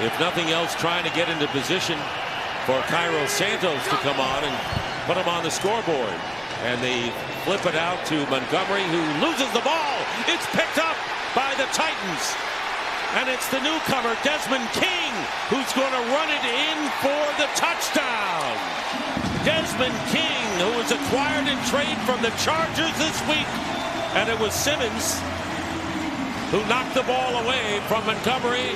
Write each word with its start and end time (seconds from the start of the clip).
if 0.00 0.12
nothing 0.18 0.50
else, 0.50 0.74
trying 0.74 1.04
to 1.04 1.12
get 1.14 1.28
into 1.28 1.46
position 1.48 1.98
for 2.66 2.80
Cairo 2.90 3.26
Santos 3.26 3.82
to 3.86 3.96
come 4.02 4.18
on 4.18 4.42
and 4.42 4.54
put 5.06 5.16
him 5.16 5.28
on 5.28 5.44
the 5.44 5.50
scoreboard. 5.50 6.16
And 6.64 6.80
they 6.80 7.12
flip 7.44 7.66
it 7.66 7.76
out 7.76 8.00
to 8.08 8.24
Montgomery, 8.32 8.82
who 8.88 9.02
loses 9.20 9.50
the 9.52 9.60
ball. 9.60 9.96
It's 10.26 10.46
picked 10.56 10.80
up 10.80 10.96
by 11.36 11.52
the 11.60 11.68
Titans. 11.76 12.24
And 13.20 13.28
it's 13.28 13.46
the 13.52 13.60
newcomer, 13.62 14.16
Desmond 14.24 14.66
King, 14.72 15.12
who's 15.52 15.70
going 15.76 15.92
to 15.92 16.04
run 16.10 16.28
it 16.32 16.42
in 16.42 16.76
for 16.98 17.22
the 17.38 17.46
touchdown. 17.54 18.56
Desmond 19.44 19.94
King, 20.10 20.42
who 20.58 20.72
was 20.80 20.90
acquired 20.90 21.46
in 21.46 21.60
trade 21.68 21.98
from 22.08 22.22
the 22.22 22.32
Chargers 22.42 22.96
this 22.98 23.20
week. 23.28 23.46
And 24.16 24.30
it 24.30 24.38
was 24.40 24.54
Simmons 24.54 25.20
who 26.50 26.64
knocked 26.66 26.94
the 26.94 27.02
ball 27.02 27.44
away 27.44 27.80
from 27.88 28.06
Montgomery. 28.06 28.72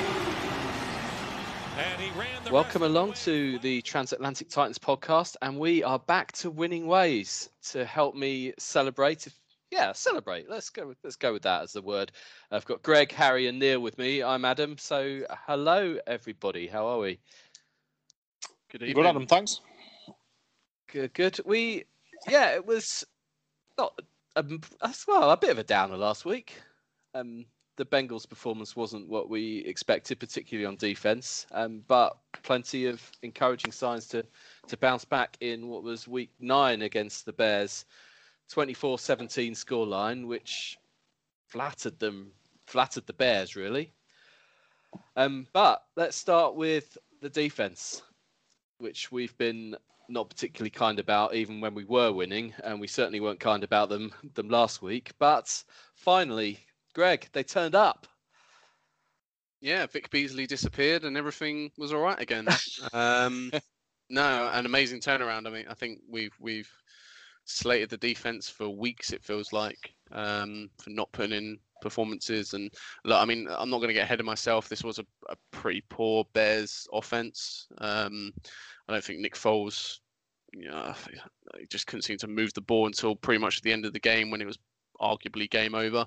Welcome 2.51 2.83
along 2.83 3.13
to 3.25 3.59
the 3.61 3.83
Transatlantic 3.83 4.49
Titans 4.49 4.79
podcast, 4.79 5.37
and 5.43 5.59
we 5.59 5.85
are 5.85 5.99
back 5.99 6.33
to 6.33 6.51
winning 6.51 6.87
ways 6.87 7.51
to 7.71 7.85
help 7.85 8.17
me 8.17 8.53
celebrate. 8.59 9.27
If, 9.27 9.35
yeah, 9.71 9.93
celebrate. 9.93 10.51
Let's 10.51 10.71
go. 10.71 10.95
Let's 11.05 11.17
go 11.17 11.33
with 11.33 11.43
that 11.43 11.63
as 11.63 11.73
the 11.73 11.83
word. 11.83 12.11
I've 12.51 12.65
got 12.65 12.83
Greg, 12.83 13.13
Harry, 13.13 13.47
and 13.47 13.59
Neil 13.59 13.81
with 13.81 13.97
me. 13.99 14.23
I'm 14.23 14.45
Adam. 14.45 14.77
So, 14.79 15.23
hello 15.47 15.99
everybody. 16.07 16.67
How 16.67 16.87
are 16.87 16.99
we? 16.99 17.21
Good 18.73 18.83
evening. 18.83 18.97
Good, 18.97 19.07
Adam. 19.07 19.27
Thanks. 19.27 19.61
Good. 20.91 21.15
Good. 21.15 21.39
We. 21.45 21.85
Yeah, 22.29 22.55
it 22.55 22.67
was 22.67 23.05
not 23.77 23.97
a, 24.35 24.45
well 25.07 25.31
a 25.31 25.37
bit 25.37 25.51
of 25.51 25.59
a 25.59 25.65
downer 25.65 25.97
last 25.97 26.25
week. 26.25 26.55
Um, 27.15 27.45
the 27.79 27.87
Bengals' 27.87 28.29
performance 28.29 28.75
wasn't 28.75 29.09
what 29.09 29.31
we 29.31 29.59
expected, 29.59 30.19
particularly 30.19 30.67
on 30.67 30.75
defense. 30.77 31.47
Um, 31.53 31.85
but 31.87 32.19
plenty 32.43 32.87
of 32.87 33.01
encouraging 33.23 33.73
signs 33.73 34.07
to 34.09 34.27
to 34.67 34.77
bounce 34.77 35.05
back 35.05 35.37
in 35.41 35.69
what 35.69 35.85
was 35.85 36.09
week 36.09 36.31
nine 36.41 36.83
against 36.83 37.25
the 37.25 37.33
Bears, 37.33 37.87
24-17 38.53 39.53
scoreline, 39.53 40.27
which 40.27 40.77
flattered 41.47 41.99
them, 42.01 42.33
flattered 42.67 43.07
the 43.07 43.13
Bears 43.13 43.55
really. 43.55 43.93
Um, 45.17 45.47
but 45.53 45.85
let's 45.97 46.17
start 46.17 46.57
with 46.57 46.99
the 47.21 47.31
defense, 47.31 48.03
which 48.79 49.13
we've 49.13 49.37
been 49.39 49.77
not 50.09 50.29
particularly 50.29 50.71
kind 50.71 50.99
about 50.99 51.35
even 51.35 51.61
when 51.61 51.75
we 51.75 51.85
were 51.85 52.11
winning, 52.11 52.55
and 52.65 52.81
we 52.81 52.89
certainly 52.89 53.21
weren't 53.21 53.39
kind 53.41 53.63
about 53.63 53.89
them 53.89 54.13
them 54.35 54.49
last 54.49 54.83
week. 54.83 55.13
But 55.21 55.63
finally, 55.95 56.59
Greg, 56.95 57.29
they 57.33 57.43
turned 57.43 57.75
up. 57.75 58.07
Yeah, 59.61 59.87
Vic 59.87 60.11
Beasley 60.11 60.47
disappeared 60.47 61.05
and 61.05 61.17
everything 61.17 61.71
was 61.77 61.93
all 61.93 62.01
right 62.01 62.21
again. 62.21 62.47
um, 62.93 63.51
no, 64.09 64.49
an 64.53 64.67
amazing 64.67 65.01
turnaround. 65.01 65.47
I 65.47 65.51
mean, 65.51 65.67
I 65.69 65.75
think 65.75 66.01
we've 66.09 66.35
we've 66.41 66.71
slated 67.45 67.91
the 67.91 67.97
defense 67.97 68.49
for 68.49 68.69
weeks. 68.69 69.13
It 69.13 69.25
feels 69.25 69.53
like 69.53 69.95
um, 70.13 70.71
for 70.81 70.91
not 70.91 71.11
putting 71.13 71.37
in 71.37 71.59
performances. 71.81 72.55
And 72.55 72.71
look, 73.05 73.21
I 73.21 73.25
mean, 73.25 73.49
I'm 73.51 73.71
not 73.71 73.79
going 73.79 73.89
to 73.89 73.95
get 73.95 74.05
ahead 74.05 74.21
of 74.21 74.27
myself. 74.27 74.69
This 74.69 74.85
was 74.85 74.99
a, 74.99 75.07
a 75.29 75.37
pretty 75.51 75.83
poor 75.89 76.25
Bears 76.35 76.87
offense. 76.93 77.67
Um, 77.79 78.33
I 78.89 78.93
don't 78.93 79.05
think 79.05 79.21
Nick 79.21 79.35
Foles, 79.35 79.99
you 80.53 80.71
know, 80.71 80.95
just 81.69 81.87
couldn't 81.87 82.03
seem 82.03 82.19
to 82.19 82.29
move 82.29 82.53
the 82.55 82.61
ball 82.61 82.87
until 82.87 83.17
pretty 83.17 83.41
much 83.41 83.61
the 83.61 83.73
end 83.73 83.85
of 83.85 83.93
the 83.93 84.01
game 84.01 84.31
when 84.31 84.41
it 84.41 84.47
was 84.47 84.59
arguably 85.01 85.51
game 85.51 85.75
over. 85.75 86.07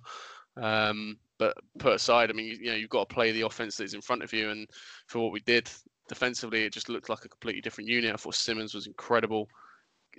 Um, 0.58 1.18
but 1.40 1.58
put 1.80 1.94
aside, 1.94 2.30
I 2.30 2.34
mean, 2.34 2.46
you, 2.46 2.58
you 2.60 2.72
know, 2.72 2.78
you've 2.78 2.90
got 2.90 3.10
to 3.10 3.14
play 3.14 3.32
the 3.32 3.42
offense 3.42 3.78
that 3.78 3.86
is 3.86 3.94
in 3.94 4.02
front 4.02 4.24
of 4.24 4.32
you. 4.32 4.52
And 4.52 4.68
for 5.08 5.20
what 5.20 5.32
we 5.32 5.40
did 5.42 5.70
defensively, 6.08 6.64
it 6.64 6.74
just 6.74 6.90
looked 6.90 7.10
like 7.10 7.26
a 7.26 7.30
completely 7.30 7.62
different 7.62 7.90
unit. 7.90 8.14
I 8.14 8.18
thought 8.18 8.36
Simmons 8.36 8.74
was 8.74 8.88
incredible. 8.88 9.48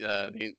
Uh, 0.03 0.31
the 0.31 0.55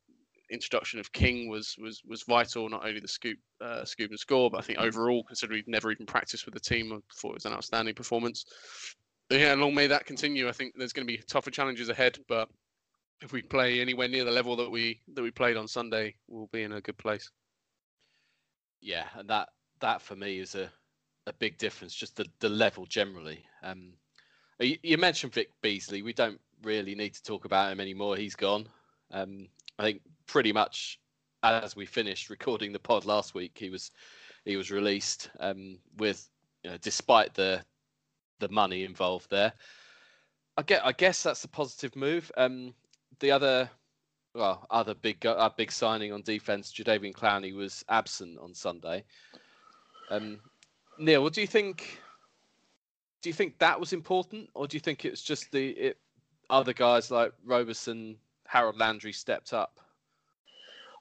introduction 0.52 1.00
of 1.00 1.12
King 1.12 1.50
was 1.50 1.76
was 1.80 2.02
was 2.06 2.24
vital. 2.24 2.70
Not 2.70 2.86
only 2.86 3.00
the 3.00 3.08
scoop 3.08 3.38
uh, 3.60 3.84
scoop 3.84 4.12
and 4.12 4.20
score, 4.20 4.50
but 4.50 4.60
I 4.60 4.62
think 4.62 4.80
overall, 4.80 5.24
considering 5.24 5.58
we've 5.58 5.68
never 5.68 5.92
even 5.92 6.06
practiced 6.06 6.46
with 6.46 6.54
the 6.54 6.60
team, 6.60 6.94
I 6.94 6.98
thought 7.16 7.32
it 7.32 7.36
was 7.36 7.46
an 7.46 7.54
outstanding 7.54 7.96
performance. 7.96 8.46
But 9.30 9.40
yeah, 9.40 9.56
long 9.56 9.74
may 9.74 9.88
that 9.88 10.06
continue. 10.06 10.48
I 10.48 10.52
think 10.52 10.74
there's 10.78 10.94
going 10.94 11.08
to 11.08 11.12
be 11.12 11.22
tougher 11.28 11.50
challenges 11.50 11.90
ahead, 11.90 12.20
but 12.28 12.50
if 13.22 13.32
we 13.32 13.42
play 13.42 13.80
anywhere 13.80 14.08
near 14.08 14.26
the 14.26 14.32
level 14.32 14.56
that 14.58 14.70
we 14.70 15.02
that 15.16 15.24
we 15.24 15.32
played 15.32 15.58
on 15.58 15.68
Sunday, 15.68 16.16
we'll 16.28 16.50
be 16.52 16.64
in 16.64 16.74
a 16.74 16.82
good 16.82 16.98
place. 16.98 17.30
Yeah, 18.82 19.06
and 19.16 19.30
that 19.30 19.50
that 19.84 20.02
for 20.02 20.16
me 20.16 20.40
is 20.40 20.56
a, 20.56 20.70
a 21.28 21.34
big 21.34 21.58
difference, 21.58 21.94
just 21.94 22.16
the, 22.16 22.26
the 22.40 22.50
level 22.50 22.86
generally. 22.86 23.44
Um, 23.62 23.94
you, 24.60 24.78
you, 24.82 24.98
mentioned 24.98 25.34
Vic 25.34 25.50
Beasley. 25.62 26.02
We 26.02 26.14
don't 26.14 26.40
really 26.64 26.96
need 26.96 27.14
to 27.16 27.24
talk 27.24 27.44
about 27.44 27.72
him 27.72 27.82
anymore. 27.82 28.16
He's 28.16 28.36
gone. 28.36 28.68
Um, 29.12 29.48
I 29.78 29.84
think 29.84 30.02
pretty 30.26 30.54
much 30.54 31.00
as 31.44 31.76
we 31.76 31.86
finished 31.86 32.30
recording 32.30 32.72
the 32.72 32.80
pod 32.80 33.04
last 33.04 33.36
week, 33.36 33.52
he 33.56 33.70
was 33.70 33.92
he 34.46 34.56
was 34.56 34.72
released 34.72 35.30
um, 35.42 35.78
with, 35.98 36.30
you 36.64 36.72
know, 36.72 36.78
despite 36.78 37.34
the 37.34 37.62
the 38.40 38.50
money 38.50 38.86
involved 38.86 39.30
there. 39.30 39.52
I 40.58 40.62
get. 40.62 40.86
I 40.86 40.94
guess 40.94 41.24
that's 41.24 41.44
a 41.44 41.50
positive 41.50 41.96
move. 41.96 42.32
Um, 42.38 42.74
the 43.20 43.32
other, 43.32 43.70
well, 44.34 44.66
other 44.70 44.94
big 44.94 45.26
uh, 45.26 45.50
big 45.58 45.74
signing 45.74 46.14
on 46.14 46.22
defense, 46.22 46.72
Jadeveon 46.72 47.14
Clowney 47.14 47.54
was 47.54 47.84
absent 47.90 48.38
on 48.40 48.54
Sunday. 48.54 49.04
Um, 50.10 50.40
Neil, 50.98 51.24
what 51.24 51.34
do 51.34 51.42
you 51.42 51.48
think? 51.48 52.00
Do 53.22 53.30
you 53.30 53.34
think 53.34 53.58
that 53.60 53.80
was 53.80 53.94
important, 53.94 54.50
or 54.54 54.68
do 54.68 54.76
you 54.76 54.82
think 54.82 55.06
it's 55.06 55.22
just 55.22 55.52
the 55.52 55.70
it, 55.70 55.98
other 56.50 56.74
guys 56.74 57.10
like 57.10 57.34
Roberson, 57.46 58.18
Harold 58.46 58.78
Landry 58.78 59.14
stepped 59.14 59.54
up? 59.54 59.80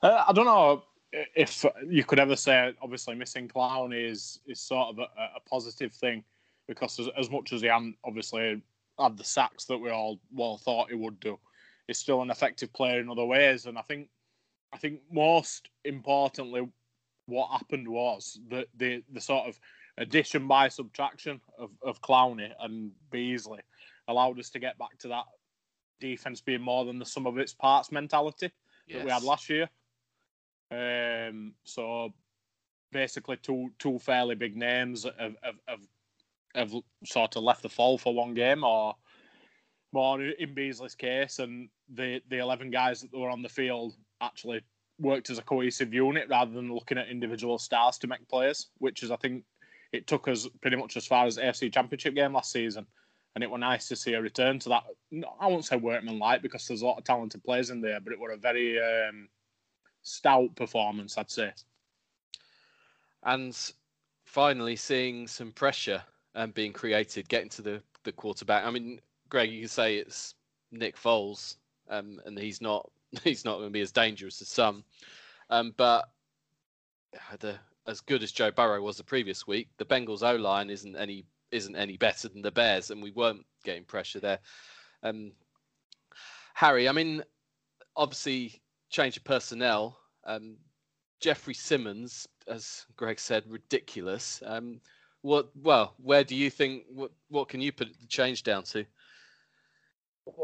Uh, 0.02 0.24
I 0.26 0.32
don't 0.32 0.46
know 0.46 0.84
if 1.12 1.64
you 1.88 2.04
could 2.04 2.18
ever 2.18 2.36
say 2.36 2.72
obviously 2.80 3.14
missing 3.14 3.48
Clown 3.48 3.92
is 3.92 4.40
is 4.46 4.60
sort 4.60 4.88
of 4.88 4.98
a, 4.98 5.02
a 5.36 5.40
positive 5.48 5.92
thing 5.92 6.24
because 6.66 6.98
as, 6.98 7.08
as, 7.18 7.30
much 7.30 7.52
as 7.52 7.60
he 7.60 7.66
hadn't 7.66 7.96
obviously 8.04 8.62
had 8.98 9.16
the 9.16 9.24
sacks 9.24 9.64
that 9.66 9.78
we 9.78 9.90
all 9.90 10.18
well 10.32 10.56
thought 10.56 10.90
he 10.90 10.96
would 10.96 11.20
do, 11.20 11.38
he's 11.86 11.98
still 11.98 12.22
an 12.22 12.30
effective 12.30 12.72
player 12.72 13.00
in 13.00 13.10
other 13.10 13.24
ways. 13.24 13.66
And 13.66 13.76
I 13.76 13.82
think 13.82 14.08
I 14.72 14.78
think 14.78 15.00
most 15.10 15.68
importantly, 15.84 16.68
what 17.32 17.50
happened 17.50 17.88
was 17.88 18.38
that 18.50 18.68
the 18.76 19.02
the 19.12 19.20
sort 19.20 19.48
of 19.48 19.58
addition 19.98 20.46
by 20.46 20.68
subtraction 20.68 21.40
of, 21.58 21.70
of 21.82 22.00
Clowney 22.00 22.50
and 22.60 22.92
Beasley 23.10 23.60
allowed 24.08 24.38
us 24.38 24.50
to 24.50 24.58
get 24.58 24.78
back 24.78 24.98
to 24.98 25.08
that 25.08 25.24
defense 26.00 26.40
being 26.40 26.60
more 26.60 26.84
than 26.84 26.98
the 26.98 27.06
sum 27.06 27.26
of 27.26 27.38
its 27.38 27.54
parts 27.54 27.92
mentality 27.92 28.50
yes. 28.86 28.98
that 28.98 29.04
we 29.04 29.10
had 29.10 29.22
last 29.22 29.48
year. 29.48 29.68
Um, 30.70 31.54
so 31.64 32.12
basically, 32.92 33.36
two 33.36 33.70
two 33.78 33.98
fairly 33.98 34.34
big 34.34 34.56
names 34.56 35.04
have, 35.04 35.36
have, 35.42 35.58
have, 35.66 35.80
have 36.54 36.72
sort 37.04 37.36
of 37.36 37.42
left 37.42 37.62
the 37.62 37.68
fall 37.68 37.98
for 37.98 38.14
one 38.14 38.34
game, 38.34 38.64
or 38.64 38.94
more 39.92 40.22
in 40.22 40.54
Beasley's 40.54 40.94
case, 40.94 41.38
and 41.38 41.68
the 41.94 42.20
the 42.28 42.38
eleven 42.38 42.70
guys 42.70 43.02
that 43.02 43.12
were 43.12 43.30
on 43.30 43.42
the 43.42 43.48
field 43.48 43.94
actually 44.20 44.62
worked 44.98 45.30
as 45.30 45.38
a 45.38 45.42
cohesive 45.42 45.92
unit 45.92 46.28
rather 46.28 46.52
than 46.52 46.72
looking 46.72 46.98
at 46.98 47.08
individual 47.08 47.58
stars 47.58 47.98
to 47.98 48.06
make 48.06 48.26
players, 48.28 48.68
which 48.78 49.02
is 49.02 49.10
I 49.10 49.16
think 49.16 49.44
it 49.92 50.06
took 50.06 50.28
us 50.28 50.48
pretty 50.60 50.76
much 50.76 50.96
as 50.96 51.06
far 51.06 51.26
as 51.26 51.36
the 51.36 51.42
AFC 51.42 51.72
Championship 51.72 52.14
game 52.14 52.32
last 52.32 52.52
season. 52.52 52.86
And 53.34 53.42
it 53.42 53.50
was 53.50 53.60
nice 53.60 53.88
to 53.88 53.96
see 53.96 54.12
a 54.12 54.20
return 54.20 54.58
to 54.60 54.68
that. 54.70 54.82
I 55.40 55.46
won't 55.46 55.64
say 55.64 55.76
workman 55.76 56.18
like 56.18 56.42
because 56.42 56.66
there's 56.66 56.82
a 56.82 56.86
lot 56.86 56.98
of 56.98 57.04
talented 57.04 57.42
players 57.42 57.70
in 57.70 57.80
there, 57.80 57.98
but 57.98 58.12
it 58.12 58.20
was 58.20 58.32
a 58.34 58.36
very 58.36 58.78
um, 58.78 59.28
stout 60.02 60.54
performance, 60.54 61.16
I'd 61.16 61.30
say. 61.30 61.52
And 63.22 63.56
finally, 64.26 64.76
seeing 64.76 65.26
some 65.26 65.52
pressure 65.52 66.02
and 66.34 66.44
um, 66.44 66.50
being 66.50 66.72
created, 66.72 67.28
getting 67.28 67.50
to 67.50 67.62
the, 67.62 67.82
the 68.04 68.12
quarterback. 68.12 68.64
I 68.64 68.70
mean, 68.70 69.00
Greg, 69.28 69.50
you 69.50 69.60
can 69.60 69.68
say 69.68 69.96
it's 69.96 70.34
Nick 70.70 70.96
Foles, 70.96 71.56
um, 71.88 72.20
and 72.24 72.38
he's 72.38 72.60
not 72.60 72.90
he's 73.24 73.44
not 73.44 73.56
going 73.56 73.68
to 73.68 73.72
be 73.72 73.80
as 73.80 73.92
dangerous 73.92 74.40
as 74.40 74.48
some. 74.48 74.84
Um, 75.50 75.74
but 75.76 76.08
the, 77.40 77.56
as 77.86 78.00
good 78.00 78.22
as 78.22 78.32
Joe 78.32 78.50
Burrow 78.50 78.80
was 78.82 78.96
the 78.96 79.04
previous 79.04 79.46
week, 79.46 79.68
the 79.76 79.84
Bengals 79.84 80.22
O 80.22 80.36
line 80.36 80.70
isn't 80.70 80.96
any 80.96 81.24
isn't 81.50 81.76
any 81.76 81.98
better 81.98 82.28
than 82.28 82.40
the 82.40 82.50
Bears, 82.50 82.90
and 82.90 83.02
we 83.02 83.10
weren't 83.10 83.44
getting 83.62 83.84
pressure 83.84 84.20
there. 84.20 84.38
Um, 85.02 85.32
Harry, 86.54 86.88
I 86.88 86.92
mean, 86.92 87.22
obviously 87.94 88.62
change 88.88 89.18
of 89.18 89.24
personnel. 89.24 89.98
Um, 90.24 90.56
Jeffrey 91.20 91.54
Simmons, 91.54 92.26
as 92.48 92.86
Greg 92.96 93.20
said, 93.20 93.44
ridiculous. 93.46 94.42
Um, 94.46 94.80
what? 95.20 95.50
Well, 95.54 95.94
where 95.98 96.24
do 96.24 96.34
you 96.34 96.50
think? 96.50 96.84
What? 96.88 97.12
What 97.28 97.48
can 97.48 97.60
you 97.60 97.72
put 97.72 97.88
the 98.00 98.06
change 98.06 98.42
down 98.42 98.62
to? 98.64 98.84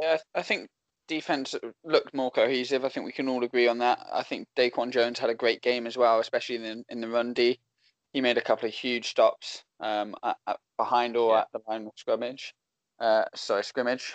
Yeah, 0.00 0.18
I 0.34 0.42
think 0.42 0.68
defense 1.08 1.54
looked 1.84 2.14
more 2.14 2.30
cohesive. 2.30 2.84
I 2.84 2.88
think 2.88 3.06
we 3.06 3.12
can 3.12 3.28
all 3.28 3.42
agree 3.42 3.66
on 3.66 3.78
that. 3.78 3.98
I 4.12 4.22
think 4.22 4.46
Daquan 4.56 4.90
Jones 4.90 5.18
had 5.18 5.30
a 5.30 5.34
great 5.34 5.62
game 5.62 5.86
as 5.86 5.96
well, 5.96 6.20
especially 6.20 6.56
in 6.56 6.62
the, 6.62 6.84
in 6.88 7.00
the 7.00 7.08
run 7.08 7.32
D. 7.32 7.58
He 8.12 8.20
made 8.20 8.38
a 8.38 8.42
couple 8.42 8.68
of 8.68 8.74
huge 8.74 9.08
stops 9.08 9.64
um, 9.80 10.14
at, 10.22 10.36
at 10.46 10.58
behind 10.76 11.16
or 11.16 11.34
yeah. 11.34 11.40
at 11.40 11.48
the 11.52 11.60
line 11.68 11.86
of 11.86 11.92
scrimmage. 11.96 12.54
Uh, 13.00 13.24
sorry, 13.34 13.64
scrimmage. 13.64 14.12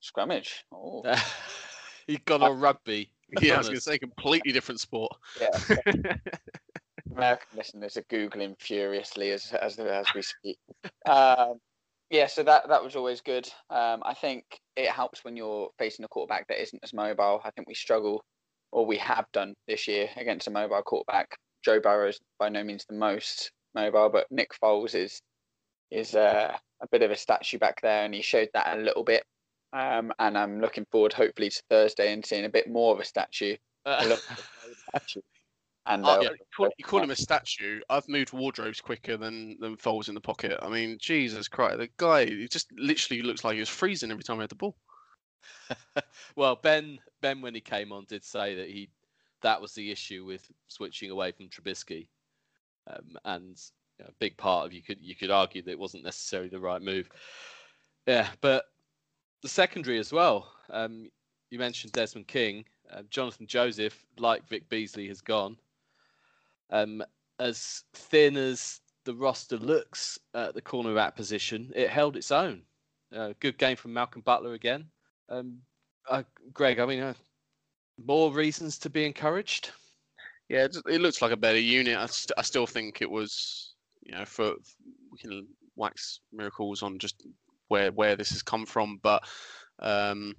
Scrimmage. 0.00 0.64
Oh, 0.72 1.02
you 2.06 2.18
got 2.26 2.42
on 2.42 2.60
rugby. 2.60 3.10
Yeah, 3.40 3.54
I 3.54 3.58
was 3.58 3.68
going 3.68 3.78
to 3.78 3.82
say 3.82 3.98
completely 3.98 4.52
different 4.52 4.80
sport. 4.80 5.12
yeah. 5.40 6.16
American 7.12 7.56
listeners 7.56 7.96
are 7.96 8.02
googling 8.02 8.60
furiously 8.60 9.30
as 9.30 9.52
as 9.52 9.78
as 9.78 10.06
we 10.14 10.22
speak. 10.22 10.58
Um, 11.06 11.60
yeah, 12.10 12.26
so 12.26 12.42
that 12.42 12.68
that 12.68 12.84
was 12.84 12.96
always 12.96 13.20
good. 13.20 13.48
Um, 13.70 14.02
I 14.04 14.14
think 14.14 14.44
it 14.76 14.88
helps 14.88 15.24
when 15.24 15.36
you're 15.36 15.70
facing 15.78 16.04
a 16.04 16.08
quarterback 16.08 16.48
that 16.48 16.62
isn't 16.62 16.82
as 16.82 16.92
mobile. 16.92 17.40
I 17.44 17.50
think 17.50 17.68
we 17.68 17.74
struggle, 17.74 18.24
or 18.72 18.86
we 18.86 18.98
have 18.98 19.26
done 19.32 19.54
this 19.66 19.88
year 19.88 20.08
against 20.16 20.46
a 20.46 20.50
mobile 20.50 20.82
quarterback. 20.82 21.36
Joe 21.64 21.80
Burrow 21.80 22.08
is 22.08 22.20
by 22.38 22.48
no 22.48 22.62
means 22.62 22.84
the 22.88 22.96
most 22.96 23.50
mobile, 23.74 24.10
but 24.10 24.26
Nick 24.30 24.52
Foles 24.62 24.94
is 24.94 25.20
is 25.90 26.14
uh, 26.14 26.56
a 26.80 26.88
bit 26.88 27.02
of 27.02 27.10
a 27.10 27.16
statue 27.16 27.58
back 27.58 27.80
there, 27.80 28.04
and 28.04 28.14
he 28.14 28.22
showed 28.22 28.48
that 28.54 28.76
a 28.76 28.80
little 28.80 29.04
bit. 29.04 29.24
Um, 29.72 30.12
and 30.20 30.38
I'm 30.38 30.60
looking 30.60 30.86
forward, 30.92 31.12
hopefully, 31.12 31.50
to 31.50 31.62
Thursday 31.68 32.12
and 32.12 32.24
seeing 32.24 32.44
a 32.44 32.48
bit 32.48 32.68
more 32.68 32.94
of 32.94 33.00
a 33.00 33.04
statue. 33.04 33.56
A 33.86 34.98
statue. 34.98 35.20
And 35.86 36.04
Uh, 36.04 36.12
uh, 36.12 36.18
yeah, 36.22 36.30
you, 36.30 36.36
call, 36.56 36.68
you 36.78 36.84
call 36.84 37.02
him 37.02 37.10
a 37.10 37.16
statue. 37.16 37.80
I've 37.90 38.08
moved 38.08 38.32
wardrobes 38.32 38.80
quicker 38.80 39.16
than 39.16 39.58
than 39.60 39.76
Foles 39.76 40.08
in 40.08 40.14
the 40.14 40.20
pocket. 40.20 40.58
I 40.62 40.68
mean, 40.68 40.96
Jesus 40.98 41.48
Christ, 41.48 41.78
the 41.78 41.88
guy 41.96 42.26
he 42.26 42.48
just 42.48 42.72
literally 42.72 43.22
looks 43.22 43.44
like 43.44 43.54
he 43.54 43.60
was 43.60 43.68
freezing 43.68 44.10
every 44.10 44.24
time 44.24 44.36
he 44.36 44.42
had 44.42 44.50
the 44.50 44.54
ball. 44.54 44.76
well, 46.36 46.56
Ben 46.56 46.98
Ben 47.20 47.40
when 47.40 47.54
he 47.54 47.60
came 47.60 47.92
on 47.92 48.04
did 48.08 48.24
say 48.24 48.54
that 48.54 48.68
he 48.68 48.88
that 49.42 49.60
was 49.60 49.74
the 49.74 49.90
issue 49.90 50.24
with 50.24 50.50
switching 50.68 51.10
away 51.10 51.32
from 51.32 51.48
Trubisky, 51.48 52.08
um, 52.86 53.18
and 53.26 53.60
you 53.98 54.04
know, 54.04 54.10
a 54.10 54.14
big 54.18 54.36
part 54.38 54.66
of 54.66 54.72
you 54.72 54.82
could 54.82 54.98
you 55.00 55.14
could 55.14 55.30
argue 55.30 55.62
that 55.62 55.70
it 55.70 55.78
wasn't 55.78 56.04
necessarily 56.04 56.48
the 56.48 56.60
right 56.60 56.80
move. 56.80 57.10
Yeah, 58.06 58.28
but 58.40 58.64
the 59.42 59.48
secondary 59.48 59.98
as 59.98 60.12
well. 60.12 60.50
Um, 60.70 61.10
you 61.50 61.58
mentioned 61.58 61.92
Desmond 61.92 62.26
King, 62.26 62.64
uh, 62.90 63.02
Jonathan 63.10 63.46
Joseph, 63.46 64.04
like 64.18 64.48
Vic 64.48 64.68
Beasley, 64.68 65.06
has 65.08 65.20
gone. 65.20 65.56
Um, 66.70 67.02
as 67.38 67.84
thin 67.94 68.36
as 68.36 68.80
the 69.04 69.14
roster 69.14 69.56
looks 69.56 70.18
at 70.34 70.54
the 70.54 70.62
corner 70.62 70.90
cornerback 70.90 71.16
position, 71.16 71.72
it 71.74 71.90
held 71.90 72.16
its 72.16 72.30
own. 72.30 72.62
Uh, 73.14 73.32
good 73.40 73.58
game 73.58 73.76
from 73.76 73.92
Malcolm 73.92 74.22
Butler 74.22 74.54
again. 74.54 74.86
Um, 75.28 75.58
uh, 76.08 76.22
Greg, 76.52 76.78
I 76.80 76.86
mean, 76.86 77.00
uh, 77.00 77.14
more 78.04 78.32
reasons 78.32 78.78
to 78.78 78.90
be 78.90 79.04
encouraged. 79.04 79.70
Yeah, 80.48 80.64
it, 80.64 80.76
it 80.88 81.00
looks 81.00 81.22
like 81.22 81.32
a 81.32 81.36
better 81.36 81.58
unit. 81.58 81.96
I, 81.96 82.06
st- 82.06 82.36
I 82.36 82.42
still 82.42 82.66
think 82.66 83.00
it 83.00 83.10
was, 83.10 83.74
you 84.02 84.12
know, 84.12 84.24
for 84.24 84.54
we 85.12 85.18
can 85.18 85.46
wax 85.76 86.20
miracles 86.32 86.82
on 86.82 86.98
just 86.98 87.26
where 87.68 87.90
where 87.92 88.16
this 88.16 88.30
has 88.30 88.42
come 88.42 88.66
from, 88.66 88.98
but 89.02 89.22
um, 89.78 90.34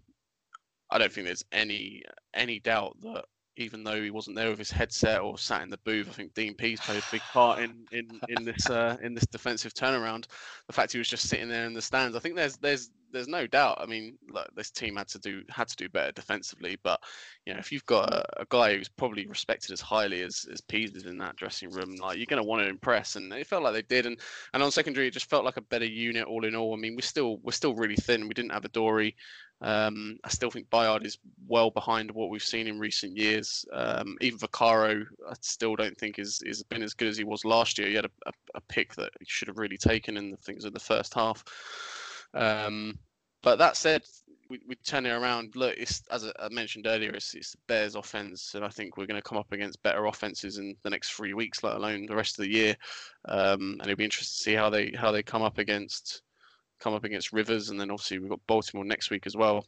I 0.91 0.97
don't 0.97 1.11
think 1.11 1.25
there's 1.25 1.45
any 1.51 2.03
any 2.33 2.59
doubt 2.59 2.97
that 3.01 3.25
even 3.57 3.83
though 3.83 4.01
he 4.01 4.11
wasn't 4.11 4.35
there 4.35 4.49
with 4.49 4.59
his 4.59 4.71
headset 4.71 5.21
or 5.21 5.37
sat 5.37 5.61
in 5.63 5.69
the 5.69 5.79
booth, 5.85 6.09
I 6.09 6.11
think 6.11 6.33
Dean 6.33 6.53
Pees 6.53 6.79
played 6.79 6.99
a 6.99 7.11
big 7.11 7.21
part 7.31 7.59
in 7.59 7.85
in 7.91 8.19
in 8.29 8.43
this 8.43 8.69
uh, 8.69 8.97
in 9.01 9.13
this 9.13 9.25
defensive 9.27 9.73
turnaround. 9.73 10.25
The 10.67 10.73
fact 10.73 10.91
he 10.91 10.97
was 10.97 11.09
just 11.09 11.29
sitting 11.29 11.49
there 11.49 11.65
in 11.65 11.73
the 11.73 11.81
stands, 11.81 12.15
I 12.15 12.19
think 12.19 12.35
there's 12.35 12.57
there's 12.57 12.91
there's 13.15 13.27
no 13.29 13.47
doubt. 13.47 13.77
I 13.79 13.85
mean, 13.85 14.17
look, 14.29 14.47
this 14.55 14.69
team 14.69 14.97
had 14.97 15.07
to 15.07 15.19
do 15.19 15.41
had 15.49 15.69
to 15.69 15.75
do 15.77 15.87
better 15.87 16.11
defensively, 16.11 16.77
but 16.83 16.99
you 17.45 17.53
know, 17.53 17.59
if 17.59 17.71
you've 17.71 17.85
got 17.85 18.13
a, 18.13 18.41
a 18.41 18.45
guy 18.49 18.75
who's 18.75 18.89
probably 18.89 19.25
respected 19.25 19.71
as 19.71 19.79
highly 19.79 20.21
as 20.21 20.45
as 20.51 20.59
Pees 20.59 20.91
is 20.91 21.05
in 21.05 21.17
that 21.19 21.37
dressing 21.37 21.69
room, 21.69 21.95
like 21.95 22.17
you're 22.17 22.25
going 22.25 22.43
to 22.43 22.47
want 22.47 22.61
to 22.61 22.67
impress, 22.67 23.15
and 23.15 23.31
it 23.31 23.47
felt 23.47 23.63
like 23.63 23.73
they 23.73 23.81
did. 23.83 24.05
And 24.05 24.19
and 24.53 24.61
on 24.61 24.69
secondary, 24.69 25.07
it 25.07 25.13
just 25.13 25.29
felt 25.29 25.45
like 25.45 25.55
a 25.55 25.61
better 25.61 25.85
unit 25.85 26.25
all 26.25 26.43
in 26.43 26.55
all. 26.55 26.73
I 26.73 26.77
mean, 26.77 26.95
we're 26.95 27.01
still 27.01 27.37
we're 27.37 27.53
still 27.53 27.73
really 27.73 27.95
thin. 27.95 28.27
We 28.27 28.33
didn't 28.33 28.51
have 28.51 28.65
Adoree. 28.65 29.15
Um, 29.61 30.19
I 30.25 30.29
still 30.29 30.51
think 30.51 30.69
Byard 30.69 31.05
is 31.05 31.17
well 31.47 31.71
behind 31.71 32.11
what 32.11 32.29
we've 32.29 32.43
seen 32.43 32.67
in 32.67 32.77
recent 32.77 33.15
years. 33.15 33.65
Um, 33.71 34.17
even 34.19 34.37
Vaccaro, 34.37 35.05
I 35.29 35.33
still 35.39 35.77
don't 35.77 35.97
think 35.97 36.19
is 36.19 36.41
is 36.45 36.63
been 36.63 36.83
as 36.83 36.93
good 36.93 37.07
as 37.07 37.17
he 37.17 37.23
was 37.23 37.45
last 37.45 37.77
year. 37.77 37.87
He 37.87 37.95
had 37.95 38.05
a, 38.05 38.11
a, 38.25 38.31
a 38.55 38.61
pick 38.67 38.93
that 38.95 39.11
he 39.19 39.25
should 39.25 39.47
have 39.47 39.57
really 39.57 39.77
taken 39.77 40.17
in 40.17 40.31
the 40.31 40.37
things 40.37 40.65
in 40.65 40.73
the 40.73 40.79
first 40.79 41.13
half. 41.13 41.41
Um, 42.33 42.99
but 43.45 43.59
that 43.59 43.77
said, 43.77 44.01
we, 44.49 44.59
we 44.67 44.73
turn 44.75 45.05
it 45.05 45.11
around. 45.11 45.55
Look, 45.55 45.75
it's 45.77 46.01
as 46.09 46.25
I 46.39 46.49
mentioned 46.49 46.87
earlier, 46.87 47.11
it's, 47.11 47.35
it's 47.35 47.51
the 47.51 47.59
Bears' 47.67 47.93
offense, 47.93 48.55
and 48.55 48.65
I 48.65 48.69
think 48.69 48.97
we're 48.97 49.05
going 49.05 49.21
to 49.21 49.27
come 49.27 49.37
up 49.37 49.51
against 49.51 49.83
better 49.83 50.05
offenses 50.07 50.57
in 50.57 50.75
the 50.81 50.89
next 50.89 51.11
three 51.11 51.35
weeks, 51.35 51.63
let 51.63 51.75
alone 51.75 52.07
the 52.07 52.15
rest 52.15 52.39
of 52.39 52.43
the 52.43 52.51
year. 52.51 52.75
Um, 53.25 53.77
and 53.79 53.81
it'll 53.83 53.97
be 53.97 54.03
interesting 54.03 54.35
to 54.35 54.43
see 54.43 54.53
how 54.55 54.71
they 54.71 54.91
how 54.97 55.11
they 55.11 55.21
come 55.21 55.43
up 55.43 55.59
against 55.59 56.23
come 56.79 56.95
up 56.95 57.03
against 57.03 57.33
Rivers, 57.33 57.69
and 57.69 57.79
then 57.79 57.91
obviously 57.91 58.17
we've 58.17 58.31
got 58.31 58.47
Baltimore 58.47 58.83
next 58.83 59.11
week 59.11 59.27
as 59.27 59.37
well. 59.37 59.63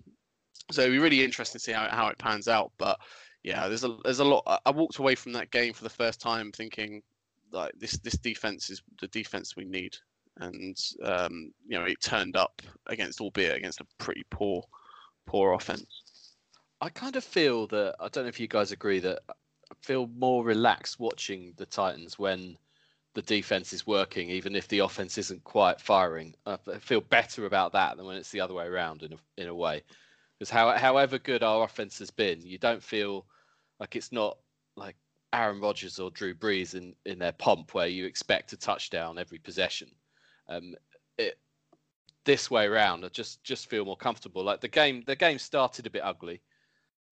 So 0.71 0.81
it'll 0.81 0.94
be 0.94 1.00
really 1.00 1.23
interesting 1.23 1.59
to 1.59 1.63
see 1.63 1.71
how 1.71 1.88
how 1.88 2.07
it 2.07 2.18
pans 2.18 2.47
out. 2.47 2.71
But 2.80 3.00
yeah, 3.44 3.68
there's 3.68 3.83
a 3.83 3.95
there's 4.03 4.21
a 4.21 4.25
lot. 4.25 4.41
I- 4.47 4.59
I 4.65 4.71
walked 4.71 4.97
away 4.97 5.13
from 5.13 5.33
that 5.33 5.51
game 5.51 5.73
for 5.73 5.83
the 5.83 5.89
first 5.91 6.19
time 6.19 6.51
thinking 6.51 7.03
like 7.51 7.73
this 7.77 8.00
this 8.00 8.18
defense 8.18 8.71
is 8.71 8.81
the 9.00 9.07
defense 9.09 9.56
we 9.56 9.65
need 9.65 9.95
and 10.39 10.77
um, 11.03 11.51
you 11.67 11.77
know 11.77 11.85
it 11.85 12.01
turned 12.01 12.35
up 12.35 12.61
against, 12.87 13.21
albeit 13.21 13.57
against 13.57 13.81
a 13.81 13.87
pretty 13.97 14.23
poor, 14.29 14.63
poor 15.25 15.53
offense. 15.53 16.35
I 16.79 16.89
kind 16.89 17.15
of 17.15 17.23
feel 17.23 17.67
that 17.67 17.95
I 17.99 18.07
don't 18.09 18.25
know 18.25 18.29
if 18.29 18.39
you 18.39 18.47
guys 18.47 18.71
agree 18.71 18.99
that 18.99 19.19
I 19.29 19.73
feel 19.81 20.07
more 20.07 20.43
relaxed 20.43 20.99
watching 20.99 21.53
the 21.57 21.65
Titans 21.65 22.19
when 22.19 22.57
the 23.17 23.21
defense 23.23 23.73
is 23.73 23.87
working, 23.87 24.29
even 24.29 24.55
if 24.55 24.67
the 24.67 24.79
offense 24.79 25.17
isn't 25.17 25.43
quite 25.43 25.81
firing. 25.81 26.35
I 26.45 26.57
feel 26.79 27.01
better 27.01 27.47
about 27.47 27.71
that 27.71 27.97
than 27.97 28.05
when 28.05 28.15
it's 28.15 28.29
the 28.29 28.41
other 28.41 28.53
way 28.53 28.67
around 28.67 29.01
in 29.01 29.13
a, 29.13 29.41
in 29.41 29.47
a 29.47 29.55
way. 29.55 29.81
Because 30.37 30.51
how, 30.51 30.77
however 30.77 31.17
good 31.17 31.41
our 31.41 31.63
offense 31.63 31.97
has 31.97 32.11
been, 32.11 32.41
you 32.45 32.59
don't 32.59 32.83
feel 32.83 33.25
like 33.79 33.95
it's 33.95 34.11
not 34.11 34.37
like 34.75 34.95
Aaron 35.33 35.59
Rodgers 35.59 35.97
or 35.97 36.11
Drew 36.11 36.35
Brees 36.35 36.75
in, 36.75 36.95
in 37.07 37.17
their 37.17 37.31
pomp 37.31 37.73
where 37.73 37.87
you 37.87 38.05
expect 38.05 38.53
a 38.53 38.57
touchdown 38.57 39.17
every 39.17 39.39
possession. 39.39 39.89
Um, 40.49 40.75
it, 41.17 41.38
this 42.25 42.51
way 42.51 42.65
around, 42.65 43.05
I 43.05 43.09
just 43.09 43.44
just 43.44 43.69
feel 43.69 43.85
more 43.85 43.97
comfortable. 43.97 44.44
Like 44.44 44.61
the 44.61 44.67
game, 44.67 45.03
the 45.05 45.15
game 45.15 45.39
started 45.39 45.88
a 45.88 45.89
bit 45.89 46.03
ugly, 46.03 46.41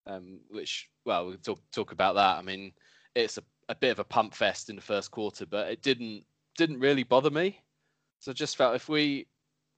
um, 0.06 0.40
which 0.50 0.90
well, 1.04 1.26
we'll 1.26 1.36
talk 1.38 1.60
talk 1.72 1.92
about 1.92 2.14
that. 2.14 2.36
I 2.36 2.42
mean, 2.42 2.72
it's 3.14 3.38
a, 3.38 3.42
a 3.68 3.74
bit 3.74 3.90
of 3.90 3.98
a 3.98 4.04
pump 4.04 4.34
fest 4.34 4.70
in 4.70 4.76
the 4.76 4.82
first 4.82 5.10
quarter, 5.10 5.46
but 5.46 5.68
it 5.70 5.82
didn't 5.82 6.24
didn't 6.56 6.80
really 6.80 7.02
bother 7.02 7.30
me. 7.30 7.60
So 8.20 8.30
I 8.30 8.34
just 8.34 8.56
felt 8.56 8.76
if 8.76 8.88
we 8.88 9.26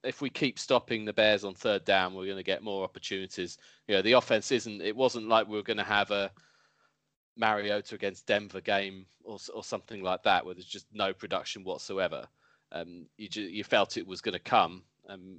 if 0.05 0.20
we 0.20 0.31
keep 0.31 0.58
stopping 0.58 1.05
the 1.05 1.12
Bears 1.12 1.44
on 1.44 1.55
third 1.55 1.84
down, 1.84 2.15
we're 2.15 2.24
going 2.24 2.36
to 2.36 2.43
get 2.43 2.62
more 2.62 2.84
opportunities. 2.84 3.58
You 3.86 3.96
know, 3.96 4.03
the 4.03 4.12
offense 4.12 4.53
isn't. 4.53 4.81
It 4.81 4.96
wasn't 4.96 5.29
like 5.29 5.48
we 5.48 5.56
were 5.56 5.62
going 5.62 5.79
to 5.79 5.84
have 5.84 6.10
a 6.10 6.31
Mariota 7.36 7.94
against 7.94 8.27
Denver 8.27 8.60
game 8.60 9.06
or 9.24 9.38
or 9.55 9.65
something 9.65 10.03
like 10.03 10.22
that, 10.24 10.44
where 10.44 10.55
there's 10.55 10.67
just 10.67 10.86
no 10.93 11.12
production 11.12 11.65
whatsoever. 11.65 12.27
Um, 12.72 13.06
you 13.17 13.29
ju- 13.29 13.43
you 13.43 13.65
felt 13.65 13.96
it 13.96 14.06
was 14.06 14.20
going 14.20 14.34
to 14.34 14.39
come. 14.39 14.82
Um, 15.08 15.39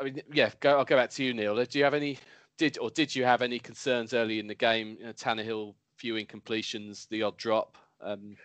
I 0.00 0.04
mean, 0.04 0.22
yeah. 0.32 0.50
Go, 0.60 0.78
I'll 0.78 0.84
go 0.84 0.96
back 0.96 1.10
to 1.10 1.24
you, 1.24 1.34
Neil. 1.34 1.62
Do 1.64 1.78
you 1.78 1.84
have 1.84 1.94
any? 1.94 2.18
Did 2.58 2.78
or 2.78 2.90
did 2.90 3.14
you 3.14 3.24
have 3.24 3.42
any 3.42 3.58
concerns 3.58 4.14
early 4.14 4.38
in 4.38 4.46
the 4.46 4.54
game? 4.54 4.96
You 4.98 5.06
know, 5.06 5.12
Tannehill, 5.12 5.74
few 5.96 6.14
incompletions, 6.14 7.08
the 7.08 7.22
odd 7.22 7.36
drop. 7.36 7.76
Um, 8.00 8.36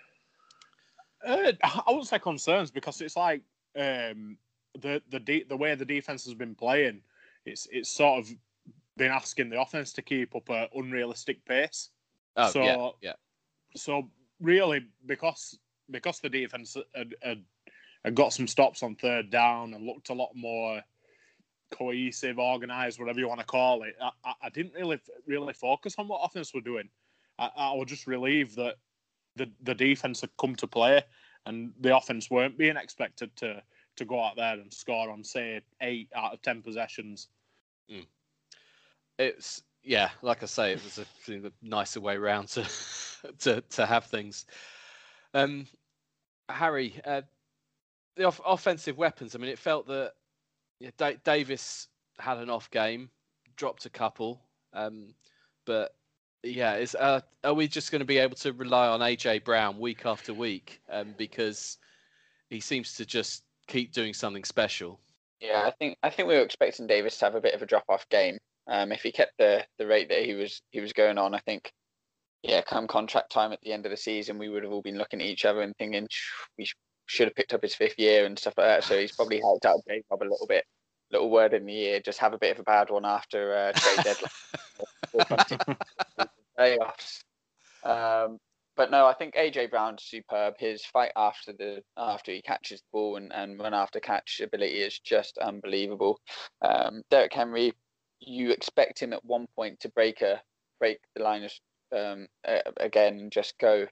Uh, 1.26 1.52
I 1.64 1.84
wouldn't 1.88 2.08
say 2.08 2.20
concerns 2.20 2.70
because 2.72 3.02
it's 3.02 3.16
like 3.18 3.42
um, 3.76 4.38
the 4.80 5.02
the 5.10 5.20
de- 5.20 5.44
the 5.44 5.58
way 5.58 5.74
the 5.76 5.86
defense 5.86 6.26
has 6.26 6.34
been 6.34 6.56
playing. 6.56 7.02
It's 7.46 7.68
it's 7.72 7.90
sort 7.90 8.20
of 8.20 8.30
been 8.98 9.12
asking 9.12 9.50
the 9.50 9.60
offense 9.62 9.94
to 9.94 10.02
keep 10.02 10.36
up 10.36 10.50
a 10.50 10.68
unrealistic 10.76 11.44
pace. 11.46 11.90
oh 12.36 12.44
yeah, 12.44 12.50
So- 12.52 12.96
yeah. 13.02 13.14
So 13.76 14.10
really, 14.40 14.86
because 15.06 15.58
because 15.90 16.20
the 16.20 16.30
defense 16.30 16.76
had, 16.96 17.16
had, 17.22 17.44
had 18.08 18.16
got 18.16 18.34
some 18.34 18.48
stops 18.48 18.84
on 18.84 18.96
third 18.96 19.30
down 19.30 19.74
and 19.74 19.86
looked 19.86 20.10
a 20.10 20.14
lot 20.14 20.30
more 20.34 20.82
cohesive, 21.72 22.40
organized, 22.40 23.00
whatever 23.00 23.20
you 23.20 23.28
want 23.28 23.42
to 23.42 23.46
call 23.46 23.84
it, 23.84 23.96
I, 24.02 24.34
I- 24.42 24.50
didn't 24.50 24.74
really 24.74 25.00
really 25.26 25.54
focus 25.54 25.96
on 25.98 26.08
what 26.08 26.22
offense 26.24 26.54
were 26.54 26.62
doing. 26.62 26.90
I, 27.38 27.52
I 27.56 27.74
was 27.74 27.88
just 27.88 28.08
relieved 28.08 28.56
that 28.56 28.76
the 29.36 29.52
the 29.62 29.76
defense 29.76 30.22
had 30.22 30.32
come 30.40 30.56
to 30.56 30.68
play 30.68 31.04
and 31.46 31.74
the 31.82 31.96
offense 31.96 32.32
weren't 32.32 32.58
being 32.58 32.78
expected 32.78 33.36
to 33.38 33.62
to 33.98 34.06
go 34.06 34.24
out 34.24 34.38
there 34.38 34.54
and 34.54 34.74
score 34.74 35.10
on 35.12 35.24
say 35.24 35.62
eight 35.82 36.10
out 36.16 36.34
of 36.34 36.42
ten 36.42 36.62
possessions. 36.62 37.28
it's 39.20 39.64
yeah, 39.84 40.10
like 40.22 40.44
I 40.44 40.48
say, 40.48 40.74
it 40.74 40.84
was 40.84 41.00
a, 41.00 41.48
a 41.48 41.52
nicer 41.62 42.00
way 42.02 42.18
round 42.18 42.48
to 42.50 42.66
to 43.40 43.62
to 43.62 43.86
have 43.86 44.06
things. 44.06 44.46
Um, 45.34 45.68
Harry, 46.50 47.00
uh, 47.06 47.22
the 48.18 48.26
off- 48.26 48.42
offensive 48.46 48.98
weapons. 48.98 49.36
I 49.36 49.40
mean, 49.40 49.50
it 49.50 49.60
felt 49.60 49.88
that 49.88 50.14
yeah, 50.80 50.92
da- 50.98 51.18
Davis 51.24 51.88
had 52.20 52.38
an 52.38 52.50
off 52.50 52.70
game, 52.72 53.10
dropped 53.56 53.86
a 53.86 53.90
couple, 53.90 54.42
um, 54.74 55.14
but 55.66 55.96
yeah, 56.44 56.76
is 56.76 56.96
uh, 56.96 57.22
are 57.44 57.54
we 57.54 57.68
just 57.68 57.92
going 57.92 58.00
to 58.00 58.06
be 58.06 58.18
able 58.18 58.36
to 58.38 58.54
rely 58.54 58.88
on 58.88 59.00
AJ 59.00 59.44
Brown 59.44 59.80
week 59.80 60.06
after 60.06 60.34
week? 60.34 60.82
Um, 60.90 61.14
because 61.18 61.78
he 62.50 62.60
seems 62.60 62.94
to 62.96 63.06
just 63.06 63.44
keep 63.68 63.92
doing 63.92 64.14
something 64.14 64.44
special. 64.44 65.00
Yeah, 65.40 65.64
I 65.66 65.72
think 65.72 65.98
I 66.04 66.10
think 66.10 66.28
we 66.28 66.36
were 66.36 66.42
expecting 66.42 66.88
Davis 66.88 67.18
to 67.20 67.26
have 67.26 67.36
a 67.36 67.42
bit 67.42 67.54
of 67.54 67.62
a 67.62 67.66
drop 67.66 67.86
off 67.90 68.08
game. 68.10 68.38
Um, 68.68 68.92
if 68.92 69.02
he 69.02 69.12
kept 69.12 69.38
the 69.38 69.66
the 69.78 69.88
rate 69.88 70.10
that 70.10 70.26
he 70.26 70.34
was 70.34 70.62
he 70.72 70.80
was 70.80 70.94
going 70.94 71.18
on, 71.18 71.34
I 71.34 71.40
think 71.40 71.72
yeah, 72.44 72.62
come 72.62 72.88
contract 72.88 73.32
time 73.32 73.52
at 73.52 73.60
the 73.62 73.74
end 73.74 73.86
of 73.86 73.92
the 73.92 73.98
season, 73.98 74.38
we 74.38 74.50
would 74.50 74.64
have 74.64 74.72
all 74.72 74.82
been 74.82 74.98
looking 74.98 75.22
at 75.22 75.28
each 75.28 75.46
other 75.46 75.62
and 75.62 75.76
thinking 75.78 76.08
we 76.58 76.66
sh- 76.66 76.76
should 77.08 77.28
have 77.28 77.36
picked 77.36 77.54
up 77.54 77.64
his 77.64 77.76
fifth 77.76 77.98
year 77.98 78.26
and 78.26 78.38
stuff 78.38 78.54
like 78.58 78.68
that. 78.68 78.84
So 78.84 79.00
he's 79.00 79.16
probably 79.16 79.40
helped 79.40 79.66
out 79.66 79.82
J 79.88 80.04
Rob 80.12 80.22
a 80.22 80.24
little 80.24 80.48
bit. 80.48 80.66
Little 81.12 81.32
word 81.32 81.54
in 81.54 81.66
the 81.66 81.74
year, 81.74 82.00
just 82.02 82.20
have 82.20 82.34
a 82.34 82.38
bit 82.38 82.52
of 82.52 82.60
a 82.60 82.64
bad 82.64 82.90
one 82.90 83.06
after 83.06 83.56
uh, 83.56 83.72
trade 83.74 84.04
deadline. 84.04 85.78
playoffs. 86.60 87.24
Um, 87.84 88.40
but 88.76 88.92
no, 88.92 89.08
I 89.08 89.14
think 89.14 89.36
AJ 89.36 89.72
Brown's 89.72 90.04
superb. 90.04 90.56
His 90.60 90.86
fight 90.86 91.12
after 91.16 91.54
the 91.54 91.82
after 91.98 92.32
he 92.32 92.42
catches 92.42 92.82
the 92.82 92.88
ball 92.92 93.16
and, 93.16 93.34
and 93.34 93.60
run 93.60 93.74
after 93.74 94.00
catch 94.00 94.42
ability 94.44 94.76
is 94.76 95.00
just 95.00 95.38
unbelievable. 95.40 96.20
Um, 96.62 97.02
Derrick 97.10 97.34
Henry, 97.34 97.74
you 98.20 98.52
expect 98.52 99.02
him 99.02 99.14
at 99.14 99.26
one 99.26 99.48
point 99.56 99.80
to 99.80 99.90
break 99.90 100.22
a 100.22 100.42
break 100.80 101.00
the 101.16 101.24
line 101.24 101.44
of 101.44 101.52
um, 101.98 102.28
uh, 102.48 102.60
again 102.78 103.20
and 103.20 103.32
just 103.32 103.58
go 103.58 103.88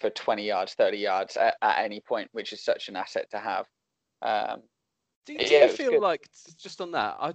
for 0.00 0.10
20 0.10 0.44
yards, 0.44 0.74
30 0.74 0.98
yards 0.98 1.36
at, 1.36 1.56
at, 1.62 1.78
any 1.78 2.00
point, 2.00 2.28
which 2.32 2.52
is 2.52 2.64
such 2.64 2.88
an 2.88 2.96
asset 2.96 3.26
to 3.30 3.38
have. 3.38 3.66
Um, 4.22 4.62
do, 5.26 5.36
do 5.36 5.44
yeah, 5.44 5.64
you 5.66 5.70
feel 5.70 5.90
good. 5.92 6.00
like 6.00 6.28
just 6.56 6.80
on 6.80 6.92
that? 6.92 7.16
I 7.20 7.34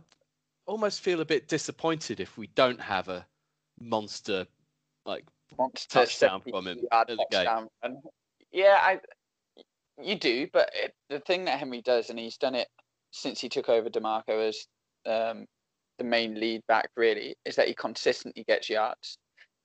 almost 0.65 1.01
feel 1.01 1.21
a 1.21 1.25
bit 1.25 1.47
disappointed 1.47 2.19
if 2.19 2.37
we 2.37 2.47
don't 2.55 2.79
have 2.81 3.09
a 3.09 3.25
monster 3.79 4.45
like 5.05 5.25
monster 5.57 5.99
touchdown 5.99 6.41
from 6.41 6.67
him 6.67 6.79
the 6.81 7.25
game. 7.31 7.69
Yeah, 8.51 8.79
I 8.81 8.99
you 10.01 10.15
do, 10.15 10.47
but 10.51 10.69
it, 10.73 10.93
the 11.09 11.19
thing 11.19 11.45
that 11.45 11.59
Henry 11.59 11.81
does, 11.81 12.09
and 12.09 12.17
he's 12.17 12.37
done 12.37 12.55
it 12.55 12.67
since 13.11 13.39
he 13.39 13.49
took 13.49 13.69
over 13.69 13.89
Demarco 13.89 14.47
as 14.47 14.67
um, 15.05 15.45
the 15.97 16.03
main 16.03 16.39
lead 16.39 16.61
back, 16.67 16.89
really, 16.95 17.35
is 17.45 17.55
that 17.55 17.67
he 17.67 17.73
consistently 17.73 18.43
gets 18.47 18.69
yards. 18.69 19.17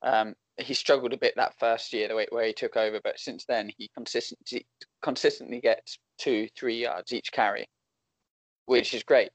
Um, 0.02 0.34
he 0.58 0.74
struggled 0.74 1.12
a 1.12 1.18
bit 1.18 1.34
that 1.36 1.58
first 1.58 1.92
year, 1.92 2.08
the 2.08 2.16
way 2.16 2.26
where 2.30 2.46
he 2.46 2.52
took 2.52 2.76
over, 2.76 3.00
but 3.02 3.18
since 3.18 3.44
then 3.44 3.70
he 3.76 3.88
consistently 3.94 4.66
consistently 5.02 5.60
gets 5.60 5.98
two, 6.18 6.48
three 6.58 6.82
yards 6.82 7.12
each 7.12 7.30
carry, 7.32 7.66
which 8.66 8.94
is 8.94 9.02
great. 9.02 9.30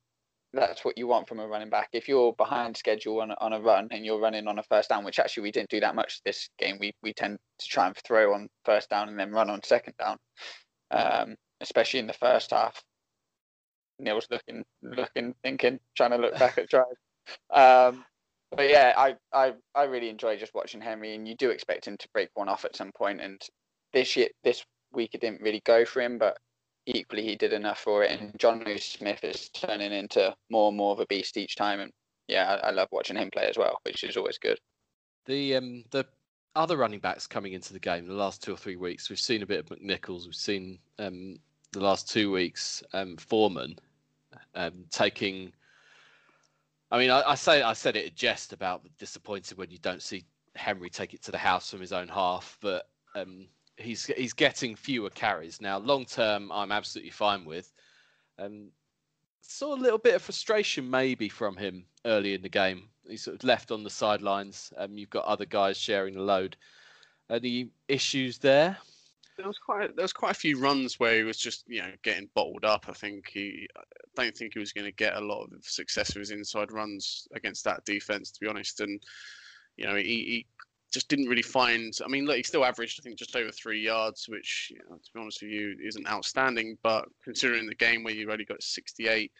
That's 0.53 0.85
what 0.85 0.97
you 0.97 1.07
want 1.07 1.27
from 1.27 1.39
a 1.39 1.47
running 1.47 1.69
back. 1.69 1.89
If 1.93 2.07
you're 2.07 2.33
behind 2.33 2.77
schedule 2.77 3.21
on 3.21 3.31
a, 3.31 3.35
on 3.39 3.53
a 3.53 3.59
run 3.59 3.87
and 3.89 4.05
you're 4.05 4.19
running 4.19 4.47
on 4.47 4.59
a 4.59 4.63
first 4.63 4.89
down, 4.89 5.03
which 5.03 5.17
actually 5.17 5.43
we 5.43 5.51
didn't 5.51 5.69
do 5.69 5.79
that 5.79 5.95
much 5.95 6.21
this 6.23 6.49
game, 6.59 6.77
we 6.79 6.93
we 7.01 7.13
tend 7.13 7.39
to 7.59 7.67
try 7.67 7.87
and 7.87 7.95
throw 7.97 8.33
on 8.33 8.49
first 8.65 8.89
down 8.89 9.09
and 9.09 9.19
then 9.19 9.31
run 9.31 9.49
on 9.49 9.63
second 9.63 9.95
down, 9.97 10.17
um, 10.91 11.35
especially 11.61 11.99
in 11.99 12.07
the 12.07 12.13
first 12.13 12.51
half. 12.51 12.83
Neil's 13.99 14.27
looking, 14.29 14.63
looking, 14.81 15.33
thinking, 15.43 15.79
trying 15.95 16.11
to 16.11 16.17
look 16.17 16.37
back 16.37 16.57
at 16.57 16.69
drive. 16.69 16.85
Um, 17.51 18.03
but 18.55 18.69
yeah, 18.69 18.93
I, 18.97 19.15
I 19.33 19.53
I 19.75 19.83
really 19.83 20.09
enjoy 20.09 20.37
just 20.37 20.53
watching 20.53 20.81
Henry, 20.81 21.15
and 21.15 21.27
you 21.27 21.35
do 21.35 21.49
expect 21.49 21.87
him 21.87 21.97
to 21.97 22.07
break 22.13 22.29
one 22.33 22.49
off 22.49 22.65
at 22.65 22.75
some 22.75 22.91
point. 22.95 23.21
And 23.21 23.41
this 23.93 24.15
year, 24.15 24.29
this 24.43 24.63
week, 24.91 25.11
it 25.13 25.21
didn't 25.21 25.41
really 25.41 25.61
go 25.65 25.85
for 25.85 26.01
him, 26.01 26.17
but 26.17 26.37
equally 26.85 27.23
he 27.23 27.35
did 27.35 27.53
enough 27.53 27.79
for 27.79 28.03
it. 28.03 28.19
And 28.19 28.33
Jonnu 28.33 28.81
Smith 28.81 29.23
is 29.23 29.49
turning 29.49 29.91
into 29.91 30.33
more 30.49 30.69
and 30.69 30.77
more 30.77 30.93
of 30.93 30.99
a 30.99 31.05
beast 31.05 31.37
each 31.37 31.55
time. 31.55 31.79
And 31.79 31.91
yeah, 32.27 32.59
I, 32.63 32.67
I 32.67 32.71
love 32.71 32.87
watching 32.91 33.17
him 33.17 33.29
play 33.31 33.47
as 33.47 33.57
well, 33.57 33.79
which 33.83 34.03
is 34.03 34.17
always 34.17 34.37
good. 34.37 34.59
The 35.25 35.55
um 35.55 35.83
the 35.91 36.05
other 36.55 36.77
running 36.77 36.99
backs 36.99 37.25
coming 37.25 37.53
into 37.53 37.73
the 37.73 37.79
game 37.79 38.07
the 38.07 38.13
last 38.13 38.43
two 38.43 38.53
or 38.53 38.57
three 38.57 38.75
weeks, 38.75 39.09
we've 39.09 39.19
seen 39.19 39.41
a 39.41 39.45
bit 39.45 39.59
of 39.59 39.65
McNichols. 39.77 40.25
We've 40.25 40.35
seen 40.35 40.79
um 40.99 41.37
the 41.71 41.79
last 41.81 42.09
two 42.09 42.31
weeks 42.31 42.83
um 42.93 43.17
Foreman 43.17 43.77
um 44.55 44.85
taking 44.89 45.53
I 46.93 46.99
mean, 46.99 47.09
I, 47.09 47.31
I, 47.31 47.35
say 47.35 47.63
I 47.63 47.73
said 47.73 47.95
it 47.95 48.05
in 48.05 48.11
jest 48.13 48.53
about 48.53 48.83
disappointed 48.99 49.57
when 49.57 49.71
you 49.71 49.79
don't 49.79 50.01
see 50.01 50.25
Henry 50.55 50.91
take 50.91 51.15
it 51.15 51.23
to 51.23 51.31
the 51.31 51.39
house 51.39 51.71
from 51.71 51.81
his 51.81 51.91
own 51.91 52.07
half, 52.07 52.55
but 52.61 52.87
um, 53.15 53.47
he's 53.77 54.05
he's 54.05 54.33
getting 54.33 54.75
fewer 54.75 55.09
carries 55.09 55.59
now. 55.59 55.79
Long 55.79 56.05
term, 56.05 56.51
I'm 56.51 56.71
absolutely 56.71 57.09
fine 57.09 57.45
with. 57.45 57.73
Um, 58.37 58.69
saw 59.41 59.73
a 59.73 59.75
little 59.75 59.97
bit 59.97 60.13
of 60.13 60.21
frustration 60.21 60.87
maybe 60.87 61.29
from 61.29 61.57
him 61.57 61.83
early 62.05 62.35
in 62.35 62.43
the 62.43 62.49
game. 62.49 62.89
He's 63.07 63.23
sort 63.23 63.37
of 63.37 63.43
left 63.43 63.71
on 63.71 63.83
the 63.83 63.89
sidelines. 63.89 64.71
Um, 64.77 64.95
you've 64.95 65.09
got 65.09 65.25
other 65.25 65.45
guys 65.45 65.77
sharing 65.77 66.13
the 66.13 66.21
load. 66.21 66.55
Any 67.27 67.71
issues 67.87 68.37
there? 68.37 68.77
There 69.37 69.47
was 69.47 69.57
quite 69.57 69.95
there 69.95 70.03
was 70.03 70.13
quite 70.13 70.31
a 70.31 70.35
few 70.35 70.59
runs 70.59 70.99
where 70.99 71.15
he 71.15 71.23
was 71.23 71.37
just 71.37 71.63
you 71.67 71.81
know 71.81 71.91
getting 72.03 72.29
bottled 72.35 72.65
up. 72.65 72.85
I 72.87 72.93
think 72.93 73.29
he 73.29 73.67
I 73.75 73.81
don't 74.15 74.35
think 74.35 74.53
he 74.53 74.59
was 74.59 74.73
going 74.73 74.85
to 74.85 74.91
get 74.91 75.15
a 75.15 75.25
lot 75.25 75.43
of 75.43 75.63
success 75.63 76.13
with 76.13 76.21
his 76.21 76.31
inside 76.31 76.71
runs 76.71 77.27
against 77.33 77.63
that 77.65 77.83
defense, 77.85 78.31
to 78.31 78.39
be 78.39 78.47
honest. 78.47 78.79
And 78.81 79.01
you 79.77 79.85
know 79.85 79.95
he, 79.95 80.03
he 80.03 80.45
just 80.93 81.09
didn't 81.09 81.27
really 81.27 81.41
find. 81.41 81.93
I 82.05 82.07
mean, 82.07 82.25
look, 82.25 82.37
he 82.37 82.43
still 82.43 82.65
averaged 82.65 82.99
I 82.99 83.03
think 83.03 83.17
just 83.17 83.35
over 83.35 83.51
three 83.51 83.81
yards, 83.81 84.29
which 84.29 84.71
you 84.71 84.79
know, 84.89 84.97
to 84.97 85.11
be 85.13 85.19
honest 85.19 85.41
with 85.41 85.51
you 85.51 85.75
isn't 85.83 86.07
outstanding. 86.07 86.77
But 86.83 87.05
considering 87.23 87.65
the 87.65 87.75
game 87.75 88.03
where 88.03 88.13
you 88.13 88.31
only 88.31 88.45
got 88.45 88.61
68 88.61 89.31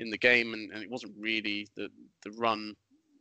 in 0.00 0.10
the 0.10 0.18
game 0.18 0.54
and, 0.54 0.72
and 0.72 0.82
it 0.82 0.90
wasn't 0.90 1.12
really 1.18 1.68
the 1.76 1.88
the 2.22 2.32
run 2.32 2.74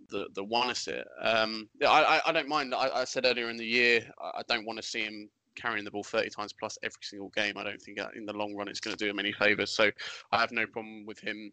the 0.09 0.27
the 0.33 0.43
one 0.43 0.69
us 0.69 0.87
it. 0.87 1.07
Um, 1.21 1.69
I, 1.85 2.21
I 2.25 2.31
don't 2.31 2.49
mind. 2.49 2.73
I, 2.73 2.89
I 2.89 3.03
said 3.03 3.25
earlier 3.25 3.49
in 3.49 3.57
the 3.57 3.65
year 3.65 4.09
I 4.19 4.41
don't 4.47 4.65
want 4.65 4.77
to 4.77 4.87
see 4.87 5.01
him 5.01 5.29
carrying 5.59 5.85
the 5.85 5.91
ball 5.91 6.03
30 6.03 6.29
times 6.29 6.53
plus 6.53 6.77
every 6.83 7.01
single 7.01 7.29
game, 7.29 7.57
I 7.57 7.63
don't 7.63 7.81
think 7.81 7.99
in 8.15 8.25
the 8.25 8.33
long 8.33 8.55
run 8.55 8.67
it's 8.67 8.79
going 8.79 8.95
to 8.95 9.03
do 9.03 9.09
him 9.09 9.19
any 9.19 9.31
favours. 9.31 9.71
So 9.71 9.91
I 10.31 10.39
have 10.39 10.51
no 10.51 10.65
problem 10.65 11.05
with 11.05 11.19
him 11.19 11.51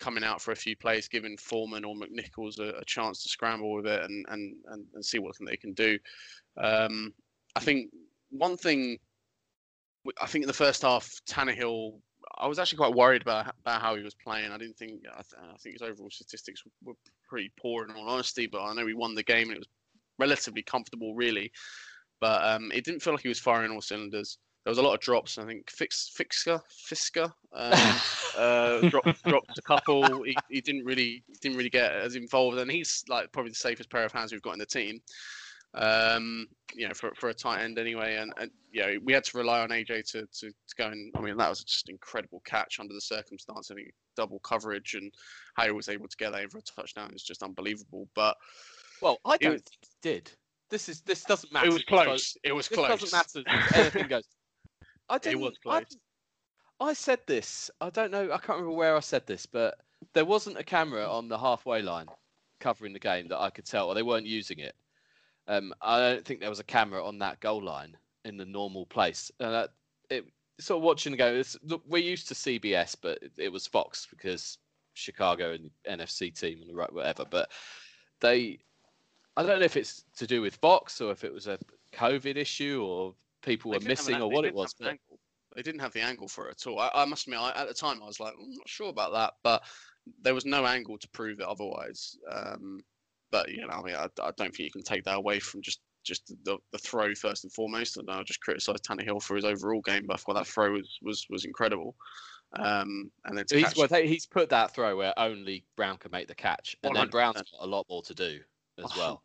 coming 0.00 0.24
out 0.24 0.40
for 0.40 0.52
a 0.52 0.56
few 0.56 0.74
plays, 0.74 1.08
giving 1.08 1.36
Foreman 1.36 1.84
or 1.84 1.94
McNichols 1.94 2.58
a, 2.58 2.78
a 2.78 2.84
chance 2.84 3.22
to 3.22 3.28
scramble 3.28 3.72
with 3.74 3.86
it 3.86 4.02
and, 4.02 4.24
and, 4.30 4.54
and, 4.68 4.86
and 4.94 5.04
see 5.04 5.18
what 5.18 5.36
they 5.46 5.56
can 5.56 5.72
do. 5.74 5.98
Um, 6.56 7.12
I 7.54 7.60
think 7.60 7.90
one 8.30 8.56
thing, 8.56 8.98
I 10.20 10.26
think 10.26 10.42
in 10.42 10.48
the 10.48 10.54
first 10.54 10.82
half, 10.82 11.08
Tannehill, 11.28 12.00
I 12.38 12.46
was 12.46 12.58
actually 12.58 12.78
quite 12.78 12.94
worried 12.94 13.22
about, 13.22 13.54
about 13.60 13.82
how 13.82 13.94
he 13.96 14.02
was 14.02 14.14
playing. 14.14 14.50
I 14.50 14.58
didn't 14.58 14.78
think, 14.78 15.02
I, 15.12 15.22
th- 15.22 15.52
I 15.54 15.56
think 15.58 15.74
his 15.74 15.82
overall 15.82 16.10
statistics 16.10 16.64
were, 16.64 16.92
were 16.92 16.98
pretty 17.28 17.52
poor 17.60 17.84
in 17.84 17.94
all 17.94 18.08
honesty, 18.08 18.46
but 18.46 18.62
I 18.62 18.72
know 18.74 18.86
he 18.86 18.94
won 18.94 19.14
the 19.14 19.22
game 19.22 19.48
and 19.48 19.56
it 19.56 19.58
was 19.58 19.68
relatively 20.18 20.62
comfortable, 20.62 21.14
really 21.14 21.52
but 22.20 22.42
um, 22.44 22.70
it 22.72 22.84
didn't 22.84 23.00
feel 23.00 23.14
like 23.14 23.22
he 23.22 23.28
was 23.28 23.38
firing 23.38 23.72
all 23.72 23.80
cylinders. 23.80 24.38
There 24.64 24.70
was 24.70 24.78
a 24.78 24.82
lot 24.82 24.94
of 24.94 25.00
drops. 25.00 25.38
I 25.38 25.46
think 25.46 25.70
Fix 25.70 26.12
Fixka 26.14 26.60
Firkser 26.86 27.32
um, 27.54 28.00
uh, 28.36 28.88
dropped, 28.90 29.24
dropped 29.24 29.58
a 29.58 29.62
couple. 29.62 30.22
He, 30.22 30.36
he 30.50 30.60
didn't 30.60 30.84
really 30.84 31.24
didn't 31.40 31.56
really 31.56 31.70
get 31.70 31.92
as 31.92 32.14
involved, 32.14 32.58
and 32.58 32.70
he's 32.70 33.02
like 33.08 33.32
probably 33.32 33.50
the 33.50 33.56
safest 33.56 33.90
pair 33.90 34.04
of 34.04 34.12
hands 34.12 34.32
we've 34.32 34.42
got 34.42 34.52
in 34.52 34.58
the 34.58 34.66
team. 34.66 35.00
Um, 35.72 36.46
you 36.74 36.86
know, 36.86 36.94
for 36.94 37.12
for 37.14 37.30
a 37.30 37.34
tight 37.34 37.62
end 37.62 37.78
anyway, 37.78 38.16
and, 38.16 38.32
and 38.38 38.50
you 38.70 38.82
know, 38.82 38.98
we 39.02 39.14
had 39.14 39.24
to 39.24 39.38
rely 39.38 39.60
on 39.60 39.70
AJ 39.70 40.10
to, 40.12 40.26
to, 40.26 40.50
to 40.50 40.74
go 40.76 40.88
and 40.88 41.10
I 41.16 41.20
mean 41.20 41.36
that 41.38 41.48
was 41.48 41.64
just 41.64 41.88
an 41.88 41.94
incredible 41.94 42.42
catch 42.44 42.80
under 42.80 42.92
the 42.92 43.00
circumstance. 43.00 43.70
I 43.70 43.76
think 43.76 43.92
double 44.16 44.40
coverage 44.40 44.94
and 44.94 45.10
how 45.54 45.64
he 45.64 45.70
was 45.70 45.88
able 45.88 46.08
to 46.08 46.16
get 46.16 46.34
over 46.34 46.58
a 46.58 46.62
touchdown 46.62 47.12
is 47.14 47.22
just 47.22 47.42
unbelievable. 47.42 48.08
But 48.14 48.36
well, 49.00 49.18
I 49.24 49.38
don't 49.38 49.52
was, 49.52 49.62
think 49.62 49.78
he 49.80 49.88
did. 50.02 50.32
This 50.70 50.88
is 50.88 51.00
this 51.02 51.24
doesn't 51.24 51.52
matter. 51.52 51.68
It 51.68 51.72
was 51.72 51.84
close. 51.84 52.36
It 52.44 52.52
was 52.52 52.68
this 52.68 52.78
close. 52.78 53.02
It 53.02 53.10
doesn't 53.10 53.46
matter. 53.46 53.74
Anything 53.74 54.08
goes. 54.08 54.24
I 55.08 55.18
didn't. 55.18 55.40
It 55.40 55.44
was 55.44 55.58
close. 55.58 55.84
I, 56.80 56.84
I 56.86 56.92
said 56.92 57.20
this. 57.26 57.70
I 57.80 57.90
don't 57.90 58.10
know. 58.10 58.26
I 58.32 58.38
can't 58.38 58.58
remember 58.58 58.72
where 58.72 58.96
I 58.96 59.00
said 59.00 59.26
this, 59.26 59.46
but 59.46 59.78
there 60.14 60.24
wasn't 60.24 60.58
a 60.58 60.64
camera 60.64 61.06
on 61.08 61.28
the 61.28 61.38
halfway 61.38 61.82
line 61.82 62.06
covering 62.60 62.92
the 62.92 62.98
game 62.98 63.28
that 63.28 63.40
I 63.40 63.50
could 63.50 63.66
tell, 63.66 63.88
or 63.88 63.94
they 63.94 64.02
weren't 64.02 64.26
using 64.26 64.60
it. 64.60 64.74
Um, 65.48 65.74
I 65.82 65.98
don't 65.98 66.24
think 66.24 66.40
there 66.40 66.50
was 66.50 66.60
a 66.60 66.64
camera 66.64 67.04
on 67.04 67.18
that 67.18 67.40
goal 67.40 67.62
line 67.62 67.96
in 68.24 68.36
the 68.36 68.44
normal 68.44 68.86
place. 68.86 69.30
Uh, 69.40 69.66
it, 70.08 70.24
sort 70.60 70.78
of 70.78 70.84
watching 70.84 71.12
the 71.12 71.18
game. 71.18 71.42
Look, 71.64 71.82
we're 71.88 71.98
used 71.98 72.28
to 72.28 72.34
CBS, 72.34 72.94
but 73.00 73.18
it, 73.22 73.32
it, 73.36 73.52
was 73.52 73.66
Fox 73.66 74.06
because 74.08 74.58
Chicago 74.94 75.52
and 75.52 75.70
NFC 75.88 76.38
team 76.38 76.60
and 76.60 76.70
the 76.70 76.74
right 76.74 76.92
whatever. 76.92 77.24
But 77.28 77.50
they 78.20 78.58
I 79.40 79.46
don't 79.46 79.58
know 79.58 79.64
if 79.64 79.76
it's 79.76 80.04
to 80.18 80.26
do 80.26 80.42
with 80.42 80.56
Fox 80.56 81.00
or 81.00 81.12
if 81.12 81.24
it 81.24 81.32
was 81.32 81.46
a 81.46 81.58
COVID 81.94 82.36
issue 82.36 82.84
or 82.84 83.14
people 83.42 83.70
were 83.70 83.80
missing 83.80 84.16
an, 84.16 84.22
or 84.22 84.30
what 84.30 84.44
it 84.44 84.54
was. 84.54 84.74
But... 84.78 84.98
They 85.56 85.62
didn't 85.62 85.80
have 85.80 85.94
the 85.94 86.02
angle 86.02 86.28
for 86.28 86.48
it 86.48 86.58
at 86.60 86.70
all. 86.70 86.78
I, 86.78 86.90
I 86.94 87.04
must 87.06 87.26
admit, 87.26 87.40
I, 87.40 87.52
at 87.52 87.66
the 87.66 87.74
time, 87.74 88.02
I 88.02 88.06
was 88.06 88.20
like, 88.20 88.34
I'm 88.38 88.50
not 88.50 88.68
sure 88.68 88.90
about 88.90 89.12
that, 89.14 89.34
but 89.42 89.62
there 90.22 90.34
was 90.34 90.44
no 90.44 90.66
angle 90.66 90.98
to 90.98 91.08
prove 91.08 91.40
it 91.40 91.46
otherwise. 91.46 92.18
Um, 92.30 92.80
but 93.30 93.50
you 93.50 93.66
know, 93.66 93.72
I 93.72 93.82
mean, 93.82 93.94
I, 93.94 94.08
I, 94.22 94.30
don't 94.36 94.54
think 94.54 94.58
you 94.58 94.70
can 94.70 94.82
take 94.82 95.04
that 95.04 95.16
away 95.16 95.40
from 95.40 95.62
just 95.62 95.80
just 96.04 96.32
the, 96.44 96.58
the 96.72 96.78
throw 96.78 97.14
first 97.14 97.44
and 97.44 97.52
foremost. 97.52 97.96
And 97.96 98.10
I'll 98.10 98.24
just 98.24 98.40
criticise 98.40 98.80
Tannehill 98.82 99.22
for 99.22 99.36
his 99.36 99.44
overall 99.44 99.80
game, 99.80 100.04
but 100.06 100.14
I 100.14 100.16
thought 100.18 100.34
that 100.34 100.46
throw 100.46 100.72
was 100.72 100.98
was 101.02 101.26
was 101.30 101.46
incredible. 101.46 101.94
Um, 102.58 103.10
and 103.24 103.38
then 103.38 103.44
he's, 103.48 103.76
well, 103.76 103.88
he's 104.02 104.26
put 104.26 104.50
that 104.50 104.74
throw 104.74 104.96
where 104.96 105.16
only 105.16 105.64
Brown 105.76 105.96
can 105.96 106.10
make 106.10 106.28
the 106.28 106.34
catch, 106.34 106.76
and 106.82 106.92
100%. 106.92 106.96
then 106.96 107.08
Brown's 107.08 107.36
got 107.36 107.46
a 107.60 107.66
lot 107.66 107.86
more 107.88 108.02
to 108.02 108.14
do 108.14 108.40
as 108.84 108.90
well. 108.96 109.22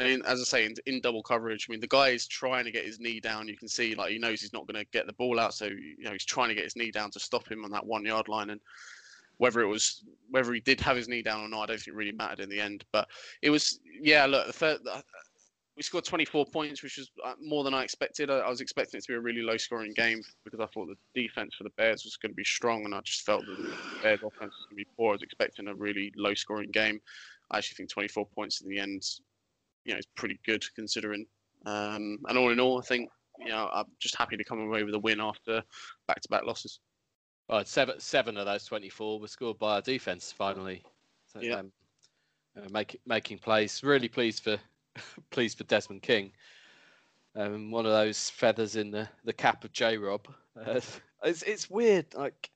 I 0.00 0.04
mean, 0.04 0.22
as 0.24 0.40
I 0.40 0.44
say, 0.44 0.64
in, 0.64 0.74
in, 0.86 1.00
double 1.00 1.22
coverage, 1.22 1.66
I 1.68 1.72
mean, 1.72 1.80
the 1.80 1.86
guy 1.86 2.08
is 2.08 2.26
trying 2.26 2.64
to 2.64 2.70
get 2.70 2.86
his 2.86 2.98
knee 3.00 3.20
down. 3.20 3.48
You 3.48 3.56
can 3.56 3.68
see, 3.68 3.94
like, 3.94 4.10
he 4.10 4.18
knows 4.18 4.40
he's 4.40 4.52
not 4.52 4.66
going 4.66 4.82
to 4.82 4.90
get 4.92 5.06
the 5.06 5.12
ball 5.12 5.38
out, 5.38 5.52
so 5.52 5.66
you 5.66 6.04
know 6.04 6.12
he's 6.12 6.24
trying 6.24 6.48
to 6.48 6.54
get 6.54 6.64
his 6.64 6.76
knee 6.76 6.90
down 6.90 7.10
to 7.10 7.20
stop 7.20 7.50
him 7.50 7.64
on 7.64 7.70
that 7.72 7.86
one 7.86 8.04
yard 8.04 8.28
line. 8.28 8.50
And 8.50 8.60
whether 9.36 9.60
it 9.60 9.66
was 9.66 10.04
whether 10.30 10.52
he 10.52 10.60
did 10.60 10.80
have 10.80 10.96
his 10.96 11.08
knee 11.08 11.22
down 11.22 11.44
or 11.44 11.48
not, 11.48 11.62
I 11.62 11.66
don't 11.66 11.76
think 11.76 11.88
it 11.88 11.94
really 11.94 12.12
mattered 12.12 12.40
in 12.40 12.48
the 12.48 12.60
end. 12.60 12.84
But 12.92 13.08
it 13.42 13.50
was 13.50 13.80
yeah. 14.00 14.24
Look, 14.26 14.54
the 14.54 15.02
we 15.76 15.82
scored 15.82 16.04
24 16.04 16.44
points, 16.44 16.82
which 16.82 16.98
was 16.98 17.10
uh, 17.24 17.32
more 17.42 17.64
than 17.64 17.72
I 17.72 17.82
expected. 17.82 18.30
I, 18.30 18.40
I, 18.40 18.50
was 18.50 18.60
expecting 18.60 18.98
it 18.98 19.04
to 19.04 19.12
be 19.12 19.14
a 19.14 19.20
really 19.20 19.40
low 19.40 19.56
scoring 19.56 19.94
game 19.94 20.20
because 20.44 20.60
I 20.60 20.66
thought 20.66 20.88
the 20.88 21.20
defense 21.22 21.54
for 21.54 21.64
the 21.64 21.70
Bears 21.78 22.04
was 22.04 22.18
going 22.18 22.32
to 22.32 22.36
be 22.36 22.44
strong, 22.44 22.84
and 22.84 22.94
I 22.94 23.00
just 23.00 23.24
felt 23.24 23.46
that 23.46 23.56
the 23.56 23.74
Bears 24.02 24.20
offense 24.20 24.52
was 24.52 24.66
going 24.68 24.76
to 24.78 24.84
be 24.84 24.86
poor. 24.96 25.10
I 25.10 25.12
was 25.12 25.22
expecting 25.22 25.68
a 25.68 25.74
really 25.74 26.12
low 26.16 26.34
scoring 26.34 26.70
game. 26.70 27.00
I 27.50 27.58
actually 27.58 27.76
think 27.76 27.88
24 27.88 28.26
points 28.26 28.60
in 28.60 28.68
the 28.68 28.78
end, 28.78 29.02
you 29.84 29.92
know, 29.92 29.98
is 29.98 30.06
pretty 30.16 30.38
good 30.46 30.64
considering. 30.74 31.26
Um, 31.66 32.18
and 32.28 32.38
all 32.38 32.50
in 32.50 32.60
all, 32.60 32.78
I 32.78 32.82
think 32.82 33.10
you 33.38 33.48
know 33.48 33.68
I'm 33.72 33.86
just 34.00 34.16
happy 34.16 34.36
to 34.36 34.44
come 34.44 34.60
away 34.60 34.84
with 34.84 34.94
a 34.94 34.98
win 34.98 35.20
after 35.20 35.62
back 36.06 36.20
to 36.20 36.28
back 36.28 36.44
losses. 36.44 36.80
Seven 37.64 37.98
seven 37.98 38.36
of 38.36 38.46
those 38.46 38.64
24 38.64 39.20
were 39.20 39.26
scored 39.26 39.58
by 39.58 39.74
our 39.74 39.82
defense 39.82 40.30
finally. 40.30 40.84
So, 41.32 41.40
yeah. 41.40 41.56
Um, 41.56 41.72
uh, 42.56 42.68
make, 42.70 43.00
making 43.06 43.38
plays. 43.38 43.82
Really 43.82 44.08
pleased 44.08 44.42
for 44.42 44.58
pleased 45.30 45.58
for 45.58 45.64
Desmond 45.64 46.02
King. 46.02 46.32
Um, 47.36 47.70
one 47.70 47.86
of 47.86 47.92
those 47.92 48.28
feathers 48.30 48.76
in 48.76 48.90
the, 48.90 49.08
the 49.24 49.32
cap 49.32 49.64
of 49.64 49.72
J 49.72 49.96
Rob. 49.96 50.26
Uh, 50.56 50.80
it's 51.24 51.42
it's 51.42 51.70
weird. 51.70 52.06
Like, 52.14 52.50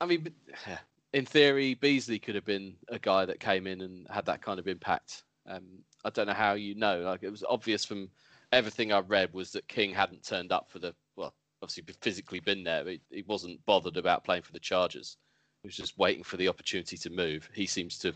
I 0.00 0.06
mean, 0.06 0.28
in 1.12 1.24
theory, 1.24 1.74
Beasley 1.74 2.18
could 2.18 2.34
have 2.34 2.44
been 2.44 2.76
a 2.88 2.98
guy 2.98 3.24
that 3.24 3.40
came 3.40 3.66
in 3.66 3.80
and 3.80 4.06
had 4.10 4.26
that 4.26 4.42
kind 4.42 4.58
of 4.58 4.68
impact. 4.68 5.24
Um, 5.48 5.64
I 6.04 6.10
don't 6.10 6.26
know 6.26 6.32
how 6.32 6.54
you 6.54 6.74
know. 6.74 7.00
Like, 7.00 7.22
it 7.22 7.30
was 7.30 7.44
obvious 7.48 7.84
from 7.84 8.08
everything 8.52 8.92
I 8.92 9.00
read 9.00 9.32
was 9.32 9.52
that 9.52 9.68
King 9.68 9.92
hadn't 9.92 10.24
turned 10.24 10.52
up 10.52 10.70
for 10.70 10.78
the 10.78 10.94
well, 11.16 11.34
obviously 11.62 11.84
physically 12.00 12.40
been 12.40 12.64
there, 12.64 12.84
but 12.84 12.96
he 13.10 13.22
wasn't 13.26 13.64
bothered 13.66 13.96
about 13.96 14.24
playing 14.24 14.42
for 14.42 14.52
the 14.52 14.60
Chargers. 14.60 15.16
He 15.62 15.68
was 15.68 15.76
just 15.76 15.98
waiting 15.98 16.22
for 16.22 16.36
the 16.36 16.48
opportunity 16.48 16.96
to 16.98 17.10
move. 17.10 17.48
He 17.54 17.66
seems 17.66 17.98
to 17.98 18.12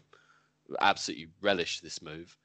absolutely 0.81 1.29
relish 1.41 1.81
this 1.81 2.03
move. 2.03 2.37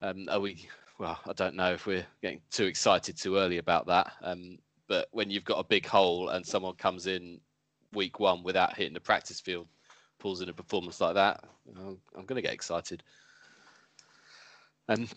Um, 0.00 0.28
are 0.30 0.40
we? 0.40 0.68
Well, 0.98 1.18
I 1.26 1.32
don't 1.32 1.56
know 1.56 1.72
if 1.72 1.86
we're 1.86 2.06
getting 2.20 2.40
too 2.50 2.66
excited 2.66 3.16
too 3.16 3.36
early 3.36 3.58
about 3.58 3.86
that. 3.86 4.12
Um, 4.22 4.58
but 4.88 5.08
when 5.10 5.30
you've 5.30 5.44
got 5.44 5.58
a 5.58 5.64
big 5.64 5.86
hole 5.86 6.28
and 6.28 6.46
someone 6.46 6.74
comes 6.74 7.06
in 7.06 7.40
week 7.92 8.20
one 8.20 8.42
without 8.42 8.76
hitting 8.76 8.94
the 8.94 9.00
practice 9.00 9.40
field, 9.40 9.66
pulls 10.18 10.42
in 10.42 10.48
a 10.48 10.52
performance 10.52 11.00
like 11.00 11.14
that, 11.14 11.44
I'm, 11.76 11.98
I'm 12.16 12.24
going 12.24 12.36
to 12.36 12.42
get 12.42 12.54
excited. 12.54 13.02
And 14.88 15.12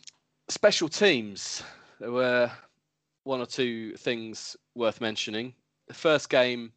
special 0.50 0.90
teams, 0.90 1.64
there 2.00 2.12
were 2.12 2.52
one 3.24 3.42
or 3.42 3.46
two 3.46 3.96
things 3.98 4.56
worth 4.76 5.02
mentioning. 5.02 5.54
The 5.88 5.94
first 5.94 6.30
game 6.30 6.72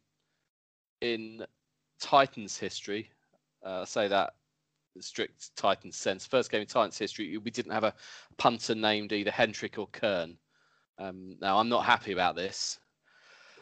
in 1.01 1.45
Titans 1.99 2.57
history, 2.57 3.09
uh, 3.65 3.81
I 3.81 3.85
say 3.85 4.07
that 4.07 4.33
strict 4.99 5.55
Titans 5.55 5.95
sense. 5.95 6.25
First 6.25 6.51
game 6.51 6.61
in 6.61 6.67
Titans 6.67 6.97
history, 6.97 7.37
we 7.37 7.51
didn't 7.51 7.71
have 7.71 7.83
a 7.83 7.93
punter 8.37 8.75
named 8.75 9.13
either 9.13 9.31
Hentrich 9.31 9.77
or 9.77 9.87
Kern. 9.87 10.37
Um, 10.97 11.37
now, 11.39 11.57
I'm 11.57 11.69
not 11.69 11.85
happy 11.85 12.11
about 12.11 12.35
this. 12.35 12.79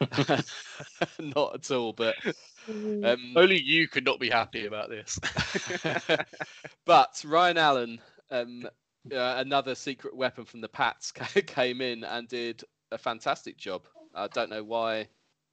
not 1.18 1.54
at 1.54 1.70
all, 1.70 1.92
but 1.92 2.14
um, 2.68 3.34
only 3.36 3.60
you 3.60 3.88
could 3.88 4.04
not 4.04 4.20
be 4.20 4.30
happy 4.30 4.66
about 4.66 4.88
this. 4.90 5.18
but 6.84 7.22
Ryan 7.24 7.58
Allen, 7.58 8.00
um, 8.30 8.68
uh, 9.12 9.34
another 9.38 9.74
secret 9.74 10.14
weapon 10.14 10.44
from 10.44 10.60
the 10.60 10.68
Pats, 10.68 11.12
came 11.46 11.80
in 11.80 12.04
and 12.04 12.28
did 12.28 12.62
a 12.90 12.98
fantastic 12.98 13.56
job. 13.56 13.86
I 14.14 14.26
don't 14.28 14.50
know 14.50 14.64
why 14.64 15.08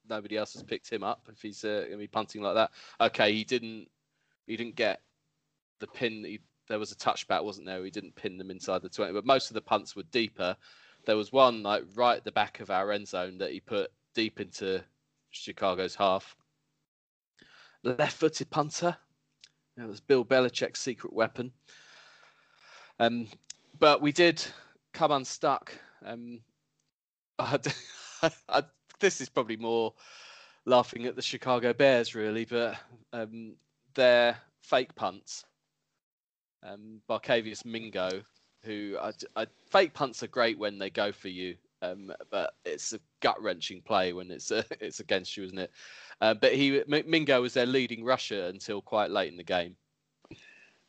nobody 0.08 0.36
else 0.36 0.54
has 0.54 0.62
picked 0.62 0.90
him 0.90 1.02
up 1.02 1.28
if 1.32 1.42
he's 1.42 1.64
uh, 1.64 1.80
going 1.80 1.92
to 1.92 1.96
be 1.98 2.06
punting 2.06 2.42
like 2.42 2.54
that. 2.54 2.70
Okay, 3.00 3.32
he 3.32 3.44
didn't. 3.44 3.88
He 4.46 4.56
didn't 4.56 4.76
get 4.76 5.00
the 5.80 5.86
pin. 5.86 6.24
He, 6.24 6.40
there 6.68 6.78
was 6.78 6.92
a 6.92 6.96
touchback, 6.96 7.44
wasn't 7.44 7.66
there? 7.66 7.84
He 7.84 7.90
didn't 7.90 8.14
pin 8.14 8.38
them 8.38 8.50
inside 8.50 8.82
the 8.82 8.88
twenty, 8.88 9.12
but 9.12 9.26
most 9.26 9.50
of 9.50 9.54
the 9.54 9.60
punts 9.60 9.96
were 9.96 10.04
deeper. 10.04 10.56
There 11.04 11.16
was 11.16 11.32
one 11.32 11.62
like 11.62 11.84
right 11.94 12.16
at 12.16 12.24
the 12.24 12.32
back 12.32 12.60
of 12.60 12.70
our 12.70 12.92
end 12.92 13.08
zone 13.08 13.38
that 13.38 13.52
he 13.52 13.60
put 13.60 13.90
deep 14.14 14.40
into 14.40 14.82
Chicago's 15.30 15.94
half. 15.94 16.36
Left-footed 17.84 18.50
punter. 18.50 18.96
That 19.76 19.86
was 19.86 20.00
Bill 20.00 20.24
Belichick's 20.24 20.80
secret 20.80 21.12
weapon. 21.12 21.52
Um, 22.98 23.28
but 23.78 24.00
we 24.00 24.12
did 24.12 24.44
come 24.92 25.12
unstuck. 25.12 25.72
Um, 26.04 26.40
I, 27.38 27.58
I, 28.48 28.62
this 29.00 29.20
is 29.20 29.28
probably 29.28 29.56
more 29.56 29.92
laughing 30.64 31.04
at 31.06 31.16
the 31.16 31.22
Chicago 31.22 31.72
Bears, 31.72 32.14
really, 32.14 32.44
but 32.44 32.76
um, 33.12 33.54
their 33.94 34.38
fake 34.62 34.94
punts 34.94 35.44
um, 36.66 37.00
Barkevious 37.08 37.64
Mingo, 37.64 38.22
who 38.64 38.96
I, 39.00 39.12
I, 39.36 39.46
fake 39.70 39.94
punts 39.94 40.22
are 40.22 40.28
great 40.28 40.58
when 40.58 40.78
they 40.78 40.90
go 40.90 41.12
for 41.12 41.28
you, 41.28 41.56
um, 41.82 42.12
but 42.30 42.54
it's 42.64 42.92
a 42.92 43.00
gut 43.20 43.40
wrenching 43.40 43.82
play 43.82 44.12
when 44.12 44.30
it's 44.30 44.50
uh, 44.50 44.62
it's 44.80 45.00
against 45.00 45.36
you, 45.36 45.44
isn't 45.44 45.58
it? 45.58 45.70
Uh, 46.20 46.34
but 46.34 46.54
he 46.54 46.82
Mingo 46.86 47.40
was 47.42 47.54
their 47.54 47.66
leading 47.66 48.04
rusher 48.04 48.46
until 48.46 48.80
quite 48.80 49.10
late 49.10 49.30
in 49.30 49.36
the 49.36 49.44
game. 49.44 49.76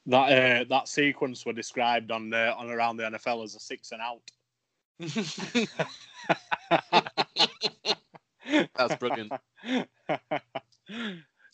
That 0.07 0.31
uh, 0.31 0.63
that 0.69 0.87
sequence 0.87 1.45
were 1.45 1.53
described 1.53 2.11
on 2.11 2.33
uh, 2.33 2.55
on 2.57 2.69
around 2.69 2.97
the 2.97 3.03
NFL 3.03 3.43
as 3.43 3.55
a 3.55 3.59
six 3.59 3.91
and 3.91 4.01
out. 4.01 4.21
That's 8.75 8.95
brilliant. 8.95 9.33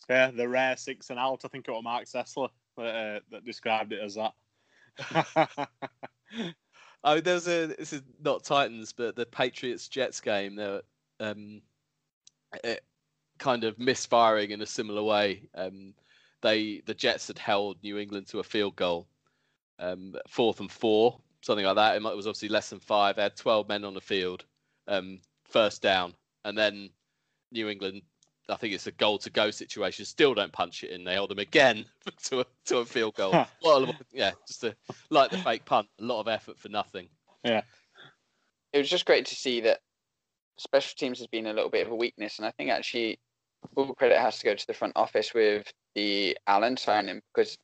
yeah, 0.08 0.30
the 0.30 0.48
rare 0.48 0.76
six 0.76 1.10
and 1.10 1.18
out. 1.18 1.42
I 1.44 1.48
think 1.48 1.66
it 1.66 1.72
was 1.72 1.82
Marc 1.82 2.04
Sessler 2.04 2.48
that, 2.76 2.94
uh, 2.94 3.18
that 3.32 3.44
described 3.44 3.92
it 3.92 3.98
as 4.00 4.14
that. 4.14 4.34
oh, 7.04 7.20
there's 7.20 7.48
a 7.48 7.66
this 7.66 7.92
is 7.92 8.02
not 8.22 8.44
Titans, 8.44 8.92
but 8.92 9.16
the 9.16 9.26
Patriots 9.26 9.88
Jets 9.88 10.20
game. 10.20 10.54
There, 10.54 10.82
um, 11.18 11.60
it 12.62 12.84
kind 13.38 13.64
of 13.64 13.80
misfiring 13.80 14.52
in 14.52 14.62
a 14.62 14.66
similar 14.66 15.02
way. 15.02 15.42
Um, 15.56 15.94
they 16.44 16.82
the 16.86 16.94
Jets 16.94 17.26
had 17.26 17.38
held 17.38 17.82
New 17.82 17.98
England 17.98 18.28
to 18.28 18.38
a 18.38 18.44
field 18.44 18.76
goal, 18.76 19.08
um, 19.80 20.14
fourth 20.28 20.60
and 20.60 20.70
four, 20.70 21.18
something 21.40 21.64
like 21.64 21.76
that. 21.76 21.96
It 21.96 22.02
was 22.02 22.28
obviously 22.28 22.50
less 22.50 22.70
than 22.70 22.78
five. 22.78 23.16
They 23.16 23.22
had 23.22 23.36
twelve 23.36 23.68
men 23.68 23.84
on 23.84 23.94
the 23.94 24.00
field, 24.00 24.44
um, 24.86 25.20
first 25.44 25.82
down, 25.82 26.14
and 26.44 26.56
then 26.56 26.90
New 27.50 27.68
England 27.68 28.02
I 28.48 28.56
think 28.56 28.74
it's 28.74 28.86
a 28.86 28.92
goal 28.92 29.18
to 29.18 29.30
go 29.30 29.50
situation. 29.50 30.04
Still 30.04 30.34
don't 30.34 30.52
punch 30.52 30.84
it 30.84 30.90
in. 30.90 31.04
They 31.04 31.16
hold 31.16 31.30
them 31.30 31.38
again 31.38 31.86
to 32.24 32.40
a, 32.40 32.46
to 32.66 32.78
a 32.78 32.84
field 32.84 33.14
goal. 33.14 33.46
well, 33.62 33.94
yeah, 34.12 34.32
just 34.46 34.64
a, 34.64 34.76
like 35.10 35.30
the 35.30 35.38
fake 35.38 35.64
punt. 35.64 35.88
A 36.00 36.04
lot 36.04 36.20
of 36.20 36.28
effort 36.28 36.58
for 36.58 36.68
nothing. 36.68 37.08
Yeah. 37.42 37.62
It 38.72 38.78
was 38.78 38.90
just 38.90 39.06
great 39.06 39.26
to 39.26 39.34
see 39.34 39.60
that 39.62 39.80
special 40.58 40.94
teams 40.98 41.18
has 41.18 41.28
been 41.28 41.46
a 41.46 41.52
little 41.52 41.70
bit 41.70 41.86
of 41.86 41.92
a 41.92 41.96
weakness, 41.96 42.38
and 42.38 42.46
I 42.46 42.50
think 42.50 42.70
actually 42.70 43.18
all 43.76 43.94
credit 43.94 44.18
has 44.18 44.38
to 44.38 44.44
go 44.44 44.54
to 44.54 44.66
the 44.66 44.74
front 44.74 44.92
office 44.96 45.32
with 45.32 45.72
the 45.94 46.36
Allen 46.46 46.76
signing 46.76 47.20
because 47.34 47.56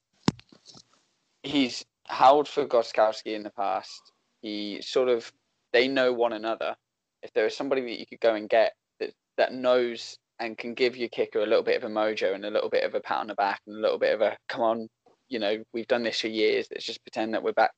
he's 1.42 1.84
held 2.06 2.48
for 2.48 2.66
Gostkowski 2.66 3.34
in 3.34 3.42
the 3.42 3.50
past. 3.50 4.12
He 4.42 4.80
sort 4.82 5.08
of 5.08 5.30
they 5.72 5.88
know 5.88 6.12
one 6.12 6.32
another. 6.32 6.74
If 7.22 7.32
there 7.32 7.46
is 7.46 7.56
somebody 7.56 7.82
that 7.82 8.00
you 8.00 8.06
could 8.06 8.20
go 8.20 8.34
and 8.34 8.48
get 8.48 8.72
that 8.98 9.12
that 9.36 9.52
knows 9.52 10.16
and 10.38 10.56
can 10.56 10.74
give 10.74 10.96
your 10.96 11.08
kicker 11.10 11.40
a 11.40 11.46
little 11.46 11.62
bit 11.62 11.76
of 11.76 11.84
a 11.84 11.92
mojo 11.92 12.34
and 12.34 12.44
a 12.44 12.50
little 12.50 12.70
bit 12.70 12.84
of 12.84 12.94
a 12.94 13.00
pat 13.00 13.18
on 13.18 13.26
the 13.26 13.34
back 13.34 13.60
and 13.66 13.76
a 13.76 13.80
little 13.80 13.98
bit 13.98 14.14
of 14.14 14.22
a 14.22 14.36
come 14.48 14.62
on, 14.62 14.88
you 15.28 15.38
know, 15.38 15.62
we've 15.72 15.86
done 15.86 16.02
this 16.02 16.20
for 16.20 16.28
years. 16.28 16.66
Let's 16.70 16.86
just 16.86 17.02
pretend 17.02 17.34
that 17.34 17.42
we're 17.42 17.52
back 17.52 17.72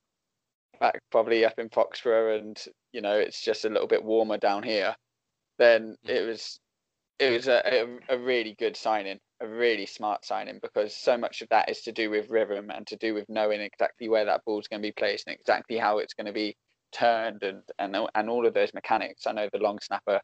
back 0.79 0.99
probably 1.11 1.45
up 1.45 1.59
in 1.59 1.69
Foxborough 1.69 2.39
and 2.39 2.65
you 2.91 3.01
know 3.01 3.17
it's 3.17 3.41
just 3.41 3.63
a 3.65 3.69
little 3.69 3.87
bit 3.87 4.03
warmer 4.03 4.37
down 4.37 4.63
here. 4.63 4.95
Then 5.59 5.95
mm. 6.05 6.09
it 6.09 6.25
was 6.25 6.59
it 7.19 7.31
was 7.31 7.47
a, 7.47 7.61
a, 7.65 8.15
a 8.15 8.19
really 8.19 8.55
good 8.57 8.75
signing, 8.75 9.19
a 9.39 9.47
really 9.47 9.85
smart 9.85 10.25
signing 10.25 10.59
because 10.61 10.95
so 10.95 11.17
much 11.17 11.41
of 11.41 11.49
that 11.49 11.69
is 11.69 11.81
to 11.81 11.91
do 11.91 12.09
with 12.09 12.29
rhythm 12.29 12.69
and 12.69 12.85
to 12.87 12.95
do 12.97 13.13
with 13.13 13.25
knowing 13.29 13.61
exactly 13.61 14.09
where 14.09 14.25
that 14.25 14.41
ball's 14.45 14.67
going 14.67 14.81
to 14.81 14.87
be 14.87 14.93
placed 14.93 15.27
and 15.27 15.35
exactly 15.35 15.77
how 15.77 15.99
it's 15.99 16.13
going 16.13 16.27
to 16.27 16.33
be 16.33 16.55
turned 16.91 17.43
and 17.43 17.61
and 17.79 17.95
and 18.15 18.29
all 18.29 18.45
of 18.45 18.53
those 18.53 18.73
mechanics. 18.73 19.27
I 19.27 19.33
know 19.33 19.49
the 19.51 19.59
long 19.59 19.79
snapper 19.79 20.21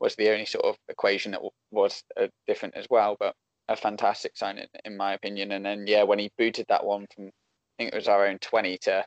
was 0.00 0.14
the 0.16 0.30
only 0.30 0.46
sort 0.46 0.64
of 0.64 0.76
equation 0.88 1.32
that 1.32 1.42
was 1.70 2.02
uh, 2.20 2.26
different 2.46 2.76
as 2.76 2.86
well. 2.90 3.16
But 3.18 3.34
a 3.68 3.76
fantastic 3.76 4.36
sign 4.36 4.58
in, 4.58 4.66
in, 4.84 4.96
my 4.96 5.14
opinion. 5.14 5.52
And 5.52 5.64
then 5.64 5.86
yeah, 5.86 6.02
when 6.02 6.18
he 6.18 6.30
booted 6.36 6.66
that 6.68 6.84
one 6.84 7.06
from 7.14 7.26
I 7.26 7.30
think 7.78 7.92
it 7.92 7.96
was 7.96 8.08
our 8.08 8.26
own 8.26 8.38
twenty 8.38 8.78
to 8.82 9.04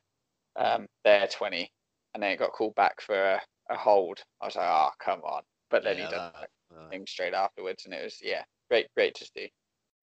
um, 0.57 0.87
their 1.03 1.27
twenty, 1.27 1.71
and 2.13 2.23
then 2.23 2.31
it 2.31 2.39
got 2.39 2.51
called 2.51 2.75
back 2.75 3.01
for 3.01 3.15
a, 3.15 3.41
a 3.69 3.77
hold. 3.77 4.19
I 4.41 4.45
was 4.45 4.55
like, 4.55 4.67
oh 4.67 4.89
come 4.99 5.21
on! 5.21 5.43
But 5.69 5.83
then 5.83 5.97
yeah, 5.97 6.05
he 6.05 6.11
done 6.11 6.31
that, 6.39 6.49
that 6.71 6.89
thing 6.89 7.06
straight 7.08 7.34
afterwards, 7.34 7.86
and 7.86 7.93
it 7.93 8.03
was 8.03 8.19
yeah, 8.23 8.43
great, 8.69 8.88
great 8.95 9.15
to 9.15 9.25
see. 9.25 9.51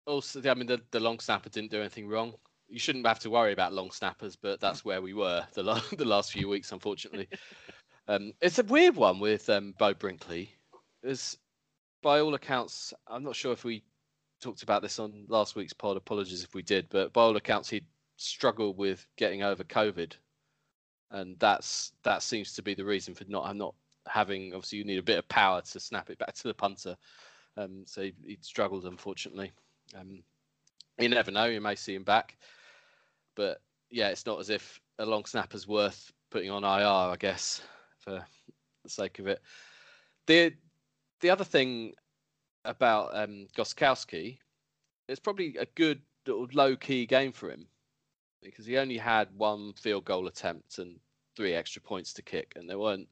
Also, 0.05 0.41
I 0.49 0.53
mean, 0.53 0.67
the, 0.67 0.81
the 0.91 0.99
long 0.99 1.19
snapper 1.19 1.49
didn't 1.49 1.71
do 1.71 1.79
anything 1.79 2.07
wrong. 2.07 2.33
You 2.67 2.79
shouldn't 2.79 3.05
have 3.05 3.19
to 3.19 3.29
worry 3.29 3.53
about 3.53 3.73
long 3.73 3.91
snappers, 3.91 4.35
but 4.35 4.59
that's 4.59 4.85
where 4.85 5.01
we 5.01 5.13
were 5.13 5.45
the, 5.53 5.63
the 5.97 6.05
last 6.05 6.31
few 6.31 6.47
weeks, 6.47 6.71
unfortunately. 6.71 7.27
um, 8.07 8.33
it's 8.41 8.59
a 8.59 8.63
weird 8.63 8.95
one 8.95 9.19
with 9.19 9.49
um, 9.49 9.73
Beau 9.77 9.93
Brinkley 9.93 10.49
is 11.03 11.37
by 12.01 12.19
all 12.19 12.33
accounts, 12.33 12.93
I'm 13.07 13.23
not 13.23 13.35
sure 13.35 13.53
if 13.53 13.63
we 13.63 13.83
talked 14.41 14.63
about 14.63 14.81
this 14.81 14.99
on 14.99 15.25
last 15.27 15.55
week's 15.55 15.73
pod. 15.73 15.97
Apologies 15.97 16.43
if 16.43 16.53
we 16.55 16.61
did, 16.61 16.87
but 16.89 17.13
by 17.13 17.21
all 17.21 17.35
accounts, 17.35 17.69
he 17.69 17.83
struggled 18.17 18.77
with 18.77 19.05
getting 19.17 19.43
over 19.43 19.63
COVID, 19.63 20.13
and 21.11 21.37
that's 21.39 21.91
that 22.03 22.23
seems 22.23 22.53
to 22.53 22.61
be 22.61 22.73
the 22.73 22.85
reason 22.85 23.13
for 23.13 23.23
not 23.27 23.45
I'm 23.45 23.57
not 23.57 23.75
having. 24.07 24.53
Obviously, 24.53 24.79
you 24.79 24.85
need 24.85 24.99
a 24.99 25.03
bit 25.03 25.19
of 25.19 25.27
power 25.27 25.61
to 25.61 25.79
snap 25.79 26.09
it 26.09 26.17
back 26.17 26.33
to 26.33 26.47
the 26.47 26.53
punter. 26.53 26.95
Um, 27.57 27.83
so 27.85 28.03
he, 28.03 28.13
he 28.25 28.37
struggled, 28.41 28.85
unfortunately. 28.85 29.51
Um, 29.97 30.23
you 30.99 31.09
never 31.09 31.31
know; 31.31 31.45
you 31.45 31.61
may 31.61 31.75
see 31.75 31.95
him 31.95 32.03
back, 32.03 32.37
but 33.35 33.61
yeah, 33.89 34.09
it's 34.09 34.25
not 34.25 34.39
as 34.39 34.49
if 34.49 34.79
a 34.99 35.05
long 35.05 35.25
snapper's 35.25 35.67
worth 35.67 36.11
putting 36.29 36.49
on 36.49 36.63
IR, 36.63 37.13
I 37.13 37.15
guess, 37.19 37.61
for 37.99 38.25
the 38.83 38.89
sake 38.89 39.19
of 39.19 39.27
it. 39.27 39.41
The 40.27 40.53
the 41.19 41.29
other 41.29 41.43
thing 41.43 41.93
about 42.65 43.15
um, 43.15 43.47
Gostkowski, 43.55 44.37
it's 45.07 45.19
probably 45.19 45.55
a 45.57 45.65
good 45.75 46.01
low 46.27 46.75
key 46.75 47.05
game 47.05 47.31
for 47.31 47.49
him 47.49 47.67
because 48.41 48.65
he 48.65 48.77
only 48.77 48.97
had 48.97 49.27
one 49.35 49.73
field 49.73 50.05
goal 50.05 50.27
attempt 50.27 50.77
and 50.79 50.99
three 51.35 51.53
extra 51.53 51.81
points 51.81 52.13
to 52.13 52.21
kick, 52.21 52.53
and 52.55 52.69
there 52.69 52.79
weren't 52.79 53.07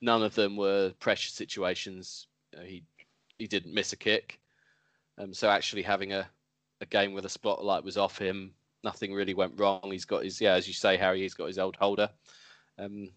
none 0.00 0.22
of 0.22 0.34
them 0.34 0.56
were 0.56 0.92
pressure 1.00 1.30
situations. 1.30 2.26
You 2.52 2.58
know, 2.58 2.64
he 2.64 2.84
he 3.38 3.46
didn't 3.46 3.74
miss 3.74 3.92
a 3.92 3.96
kick, 3.96 4.40
um, 5.18 5.34
so 5.34 5.48
actually 5.48 5.82
having 5.82 6.12
a, 6.12 6.26
a 6.80 6.86
game 6.86 7.12
where 7.12 7.22
the 7.22 7.28
spotlight 7.28 7.84
was 7.84 7.96
off 7.96 8.18
him, 8.18 8.52
nothing 8.84 9.12
really 9.12 9.34
went 9.34 9.58
wrong. 9.58 9.90
He's 9.90 10.04
got 10.04 10.24
his 10.24 10.40
yeah, 10.40 10.52
as 10.52 10.68
you 10.68 10.74
say, 10.74 10.96
Harry, 10.96 11.22
he's 11.22 11.34
got 11.34 11.46
his 11.46 11.58
old 11.58 11.76
holder. 11.76 12.10
Um, 12.78 13.10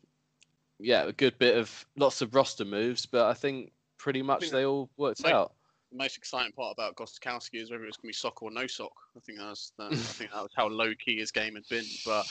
yeah, 0.80 1.04
a 1.04 1.12
good 1.12 1.38
bit 1.40 1.58
of 1.58 1.86
lots 1.96 2.22
of 2.22 2.34
roster 2.36 2.66
moves, 2.66 3.06
but 3.06 3.26
I 3.26 3.34
think 3.34 3.72
pretty 3.98 4.22
much 4.22 4.50
they 4.52 4.66
all 4.66 4.90
worked 4.98 5.26
out. 5.26 5.54
The 5.92 5.98
most 5.98 6.18
exciting 6.18 6.52
part 6.52 6.74
about 6.74 6.96
Gostkowski 6.96 7.62
is 7.62 7.72
whether 7.72 7.84
it 7.84 7.88
was 7.88 7.98
going 7.98 8.10
to 8.10 8.14
be 8.14 8.14
sock 8.14 8.44
or 8.44 8.52
no 8.52 8.68
sock. 8.68 8.92
I 9.16 9.20
think 9.22 9.40
that's 9.40 9.72
that, 9.80 9.86
I 9.92 9.96
think 9.96 10.32
that 10.32 10.44
was 10.44 10.52
how 10.56 10.68
low 10.68 10.94
key 11.04 11.18
his 11.18 11.32
game 11.32 11.56
had 11.56 11.64
been. 11.70 11.86
But 12.06 12.26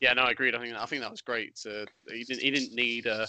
yeah, 0.00 0.14
no, 0.14 0.22
I 0.22 0.30
agreed. 0.30 0.54
I 0.54 0.60
think 0.60 0.74
I 0.74 0.86
think 0.86 1.02
that 1.02 1.10
was 1.10 1.20
great. 1.20 1.58
He 2.08 2.24
didn't 2.24 2.42
he 2.42 2.50
didn't 2.50 2.74
need 2.74 3.06
a 3.06 3.26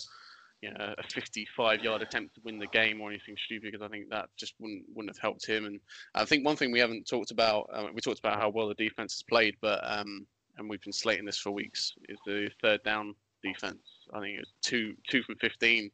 you 0.64 0.72
know, 0.72 0.96
a 0.98 1.04
55 1.04 1.84
yard 1.84 2.02
attempt 2.02 2.36
to 2.36 2.42
win 2.46 2.58
the 2.58 2.68
game 2.68 3.02
or 3.02 3.10
anything 3.10 3.36
stupid 3.44 3.74
because 3.74 3.86
I 3.86 3.90
think 3.90 4.10
that 4.10 4.30
just 4.38 4.54
wouldn't 4.60 4.86
wouldn't 4.96 5.14
have 5.14 5.22
helped 5.22 5.46
him. 5.46 5.66
And 5.66 5.78
I 6.16 6.24
think 6.24 6.46
one 6.46 6.56
thing 6.56 6.72
we 6.72 6.80
haven't 6.80 7.06
talked 7.06 7.32
about, 7.32 7.70
uh, 7.74 7.88
we 7.94 8.00
talked 8.00 8.20
about 8.20 8.40
how 8.40 8.48
well 8.48 8.70
the 8.70 8.74
defense 8.76 9.16
has 9.16 9.24
played, 9.24 9.56
but 9.62 9.82
um, 9.84 10.26
and 10.58 10.70
we've 10.70 10.82
been 10.82 10.94
slating 10.94 11.26
this 11.26 11.38
for 11.38 11.52
weeks, 11.52 11.92
is 12.08 12.18
the 12.26 12.50
third 12.62 12.82
down 12.84 13.14
defense. 13.44 14.08
I 14.14 14.22
think 14.22 14.38
it 14.38 14.40
was 14.40 14.54
two 14.62 14.94
two 15.10 15.22
from 15.24 15.36
15. 15.36 15.92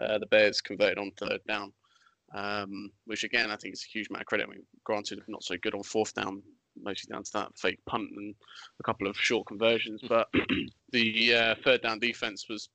Uh, 0.00 0.18
the 0.18 0.26
Bears 0.26 0.62
converted 0.62 0.98
on 0.98 1.12
third 1.18 1.40
down, 1.46 1.74
um, 2.34 2.90
which 3.04 3.22
again 3.22 3.50
I 3.50 3.56
think 3.56 3.74
is 3.74 3.84
a 3.86 3.92
huge 3.92 4.08
amount 4.08 4.22
of 4.22 4.26
credit. 4.28 4.46
I 4.48 4.50
mean, 4.50 4.62
granted, 4.84 5.20
not 5.28 5.44
so 5.44 5.56
good 5.62 5.74
on 5.74 5.82
fourth 5.82 6.14
down, 6.14 6.42
mostly 6.82 7.12
down 7.12 7.24
to 7.24 7.32
that 7.34 7.58
fake 7.58 7.80
punt 7.84 8.08
and 8.16 8.34
a 8.80 8.82
couple 8.82 9.08
of 9.08 9.16
short 9.18 9.46
conversions, 9.46 10.00
but 10.08 10.28
the 10.92 11.34
uh, 11.34 11.54
third 11.62 11.82
down 11.82 11.98
defense 11.98 12.46
was 12.48 12.70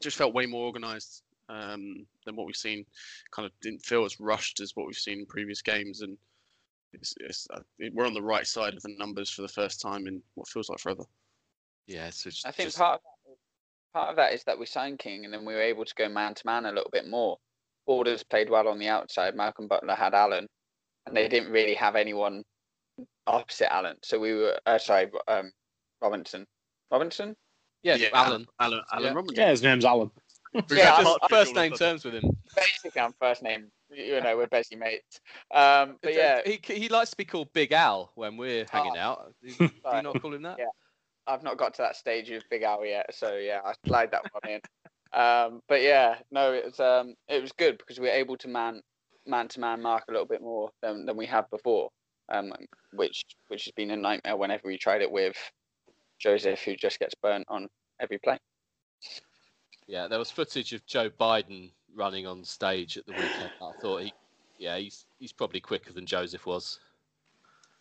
just 0.00 0.16
felt 0.16 0.34
way 0.34 0.46
more 0.46 0.66
organised 0.66 1.22
um, 1.48 2.06
than 2.24 2.36
what 2.36 2.46
we've 2.46 2.56
seen. 2.56 2.84
Kind 3.30 3.46
of 3.46 3.52
didn't 3.60 3.84
feel 3.84 4.04
as 4.04 4.20
rushed 4.20 4.60
as 4.60 4.72
what 4.74 4.86
we've 4.86 4.96
seen 4.96 5.20
in 5.20 5.26
previous 5.26 5.62
games, 5.62 6.00
and 6.00 6.16
it's, 6.92 7.14
it's, 7.20 7.46
uh, 7.52 7.60
we're 7.92 8.06
on 8.06 8.14
the 8.14 8.22
right 8.22 8.46
side 8.46 8.74
of 8.74 8.82
the 8.82 8.94
numbers 8.98 9.30
for 9.30 9.42
the 9.42 9.48
first 9.48 9.80
time 9.80 10.06
in 10.06 10.22
what 10.34 10.48
feels 10.48 10.68
like 10.68 10.78
forever. 10.78 11.04
Yeah, 11.86 12.10
so 12.10 12.30
I 12.46 12.52
think 12.52 12.68
just... 12.68 12.78
part 12.78 12.94
of 12.94 13.00
that, 13.26 13.98
part 13.98 14.10
of 14.10 14.16
that 14.16 14.32
is 14.32 14.44
that 14.44 14.58
we 14.58 14.66
signed 14.66 14.98
King, 14.98 15.24
and 15.24 15.32
then 15.32 15.44
we 15.44 15.54
were 15.54 15.62
able 15.62 15.84
to 15.84 15.94
go 15.94 16.08
man 16.08 16.34
to 16.34 16.46
man 16.46 16.66
a 16.66 16.72
little 16.72 16.90
bit 16.90 17.08
more. 17.08 17.38
Borders 17.86 18.22
played 18.22 18.48
well 18.48 18.68
on 18.68 18.78
the 18.78 18.88
outside. 18.88 19.34
Malcolm 19.34 19.68
Butler 19.68 19.94
had 19.94 20.14
Allen, 20.14 20.46
and 21.06 21.16
they 21.16 21.28
didn't 21.28 21.52
really 21.52 21.74
have 21.74 21.96
anyone 21.96 22.42
opposite 23.26 23.72
Allen. 23.72 23.96
So 24.02 24.18
we 24.18 24.32
were 24.34 24.58
uh, 24.64 24.78
sorry, 24.78 25.10
um, 25.28 25.52
Robinson. 26.00 26.46
Robinson? 26.90 27.36
Yeah, 27.84 27.96
yeah 27.96 28.08
Allen. 28.14 28.46
Allen, 28.58 28.80
Allen 28.92 29.04
yeah. 29.04 29.12
Robinson. 29.12 29.36
Yeah, 29.36 29.50
his 29.50 29.62
name's 29.62 29.84
Allen. 29.84 30.10
yeah, 30.70 30.94
I'm, 30.96 31.28
first 31.28 31.54
name 31.54 31.72
terms 31.72 32.04
with 32.04 32.14
him. 32.14 32.36
Basically, 32.56 33.00
I'm 33.00 33.12
first 33.20 33.42
name. 33.42 33.70
You 33.90 34.20
know, 34.20 34.36
we're 34.36 34.46
basically 34.46 34.78
mates. 34.78 35.20
Um, 35.52 35.98
but 36.02 36.14
yeah, 36.14 36.40
he 36.44 36.58
he 36.66 36.88
likes 36.88 37.10
to 37.10 37.16
be 37.16 37.24
called 37.24 37.52
Big 37.52 37.72
Al 37.72 38.10
when 38.14 38.36
we're 38.36 38.64
hanging 38.70 38.96
oh. 38.96 39.00
out. 39.00 39.34
Do 39.42 39.48
you, 39.48 39.56
do 39.68 39.96
you 39.96 40.02
not 40.02 40.20
call 40.20 40.32
him 40.32 40.42
that? 40.42 40.56
Yeah, 40.58 40.66
I've 41.26 41.42
not 41.42 41.58
got 41.58 41.74
to 41.74 41.82
that 41.82 41.96
stage 41.96 42.30
of 42.30 42.42
Big 42.50 42.62
Al 42.62 42.84
yet, 42.84 43.14
so 43.14 43.36
yeah, 43.36 43.60
I 43.64 43.74
slide 43.86 44.10
that 44.12 44.22
one 44.32 44.52
in. 44.52 44.60
Um, 45.12 45.60
but 45.68 45.82
yeah, 45.82 46.16
no, 46.30 46.52
it 46.52 46.64
was 46.64 46.80
um, 46.80 47.14
it 47.28 47.42
was 47.42 47.52
good 47.52 47.78
because 47.78 48.00
we 48.00 48.06
were 48.06 48.14
able 48.14 48.36
to 48.38 48.48
man 48.48 48.80
man 49.26 49.48
to 49.48 49.60
man 49.60 49.82
mark 49.82 50.04
a 50.08 50.12
little 50.12 50.26
bit 50.26 50.40
more 50.40 50.70
than, 50.82 51.04
than 51.04 51.16
we 51.16 51.26
have 51.26 51.50
before, 51.50 51.90
um, 52.32 52.52
which 52.94 53.24
which 53.48 53.64
has 53.64 53.72
been 53.72 53.90
a 53.90 53.96
nightmare 53.96 54.36
whenever 54.36 54.62
we 54.64 54.78
tried 54.78 55.02
it 55.02 55.10
with 55.10 55.36
Joseph, 56.18 56.62
who 56.62 56.76
just 56.76 56.98
gets 56.98 57.14
burnt 57.14 57.46
on 57.48 57.68
every 58.00 58.18
play. 58.18 58.38
Yeah, 59.86 60.08
there 60.08 60.18
was 60.18 60.30
footage 60.30 60.72
of 60.72 60.84
Joe 60.86 61.10
Biden 61.10 61.70
running 61.94 62.26
on 62.26 62.42
stage 62.44 62.96
at 62.96 63.06
the 63.06 63.12
weekend. 63.12 63.50
I 63.62 63.72
thought 63.80 64.02
he, 64.02 64.12
yeah, 64.58 64.76
he's 64.78 65.06
he's 65.18 65.32
probably 65.32 65.60
quicker 65.60 65.92
than 65.92 66.06
Joseph 66.06 66.46
was. 66.46 66.80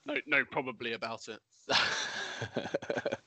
No, 0.05 0.15
no, 0.27 0.43
probably 0.43 0.93
about 0.93 1.29
it. 1.29 1.39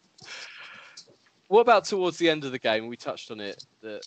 what 1.48 1.60
about 1.60 1.84
towards 1.84 2.18
the 2.18 2.28
end 2.28 2.44
of 2.44 2.52
the 2.52 2.58
game? 2.58 2.86
We 2.86 2.96
touched 2.96 3.30
on 3.30 3.40
it 3.40 3.64
that 3.80 4.06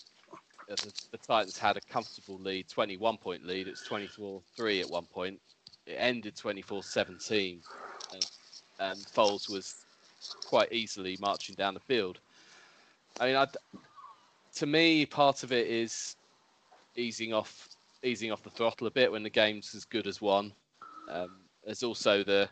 the, 0.67 0.93
the, 1.11 1.17
Titans 1.17 1.57
had 1.57 1.77
a 1.77 1.81
comfortable 1.81 2.37
lead, 2.37 2.69
21 2.69 3.17
point 3.17 3.43
lead. 3.45 3.67
It's 3.67 3.83
24 3.83 4.41
3 4.55 4.81
at 4.81 4.89
one 4.89 5.05
point. 5.05 5.39
It 5.87 5.95
ended 5.97 6.35
24 6.35 6.83
17. 6.83 7.61
And, 8.13 8.25
and 8.79 8.99
Foles 8.99 9.49
was 9.49 9.85
quite 10.45 10.71
easily 10.71 11.17
marching 11.19 11.55
down 11.55 11.73
the 11.73 11.79
field. 11.79 12.19
I 13.19 13.27
mean, 13.27 13.35
I'd, 13.35 13.55
to 14.55 14.65
me, 14.65 15.05
part 15.05 15.43
of 15.43 15.51
it 15.51 15.67
is 15.67 16.15
easing 16.95 17.33
off, 17.33 17.69
easing 18.03 18.31
off 18.31 18.43
the 18.43 18.49
throttle 18.49 18.87
a 18.87 18.91
bit 18.91 19.11
when 19.11 19.23
the 19.23 19.29
game's 19.29 19.73
as 19.75 19.85
good 19.85 20.07
as 20.07 20.21
one. 20.21 20.53
Um, 21.09 21.31
there's 21.65 21.83
also 21.83 22.23
the 22.23 22.49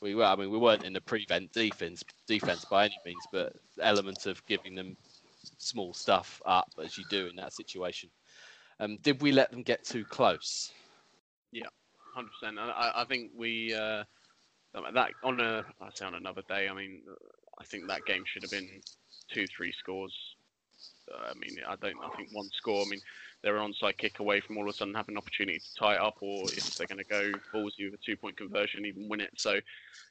we 0.00 0.14
were, 0.14 0.24
I 0.24 0.36
mean, 0.36 0.50
we 0.50 0.58
weren't 0.58 0.84
in 0.84 0.92
the 0.92 1.00
prevent 1.00 1.52
defense 1.52 2.04
defense 2.26 2.64
by 2.64 2.84
any 2.84 2.98
means, 3.04 3.26
but 3.32 3.54
element 3.80 4.26
of 4.26 4.44
giving 4.46 4.74
them 4.74 4.96
small 5.58 5.94
stuff 5.94 6.42
up 6.44 6.68
as 6.82 6.98
you 6.98 7.04
do 7.08 7.26
in 7.26 7.36
that 7.36 7.52
situation. 7.52 8.10
Um, 8.78 8.98
did 9.02 9.22
we 9.22 9.32
let 9.32 9.50
them 9.50 9.62
get 9.62 9.84
too 9.84 10.04
close? 10.04 10.72
Yeah, 11.50 11.66
hundred 12.14 12.30
percent. 12.38 12.58
I, 12.58 12.92
I 12.94 13.04
think 13.04 13.30
we 13.34 13.74
uh, 13.74 14.04
that 14.94 15.10
on 15.22 15.40
a 15.40 15.64
I'd 15.80 15.96
say 15.96 16.06
on 16.06 16.14
another 16.14 16.42
day. 16.48 16.68
I 16.68 16.74
mean, 16.74 17.00
I 17.58 17.64
think 17.64 17.86
that 17.88 18.04
game 18.06 18.24
should 18.26 18.42
have 18.42 18.50
been 18.50 18.68
two, 19.32 19.46
three 19.46 19.72
scores. 19.72 20.14
Uh, 21.12 21.30
I 21.30 21.34
mean, 21.34 21.58
I 21.66 21.76
don't. 21.76 21.96
I 22.04 22.14
think 22.16 22.30
one 22.32 22.48
score. 22.52 22.84
I 22.84 22.88
mean, 22.88 23.00
they're 23.42 23.56
an 23.56 23.72
onside 23.72 23.96
kick 23.96 24.18
away 24.18 24.40
from 24.40 24.58
all 24.58 24.64
of 24.64 24.70
a 24.70 24.72
sudden 24.72 24.94
having 24.94 25.14
an 25.14 25.18
opportunity 25.18 25.58
to 25.58 25.74
tie 25.78 25.94
it 25.94 26.00
up, 26.00 26.16
or 26.20 26.44
if 26.44 26.76
they're 26.76 26.86
going 26.86 26.98
to 26.98 27.04
go 27.04 27.32
ballsy 27.54 27.90
with 27.90 27.94
a 27.94 28.04
two-point 28.04 28.36
conversion, 28.36 28.84
even 28.84 29.08
win 29.08 29.20
it. 29.20 29.30
So, 29.36 29.52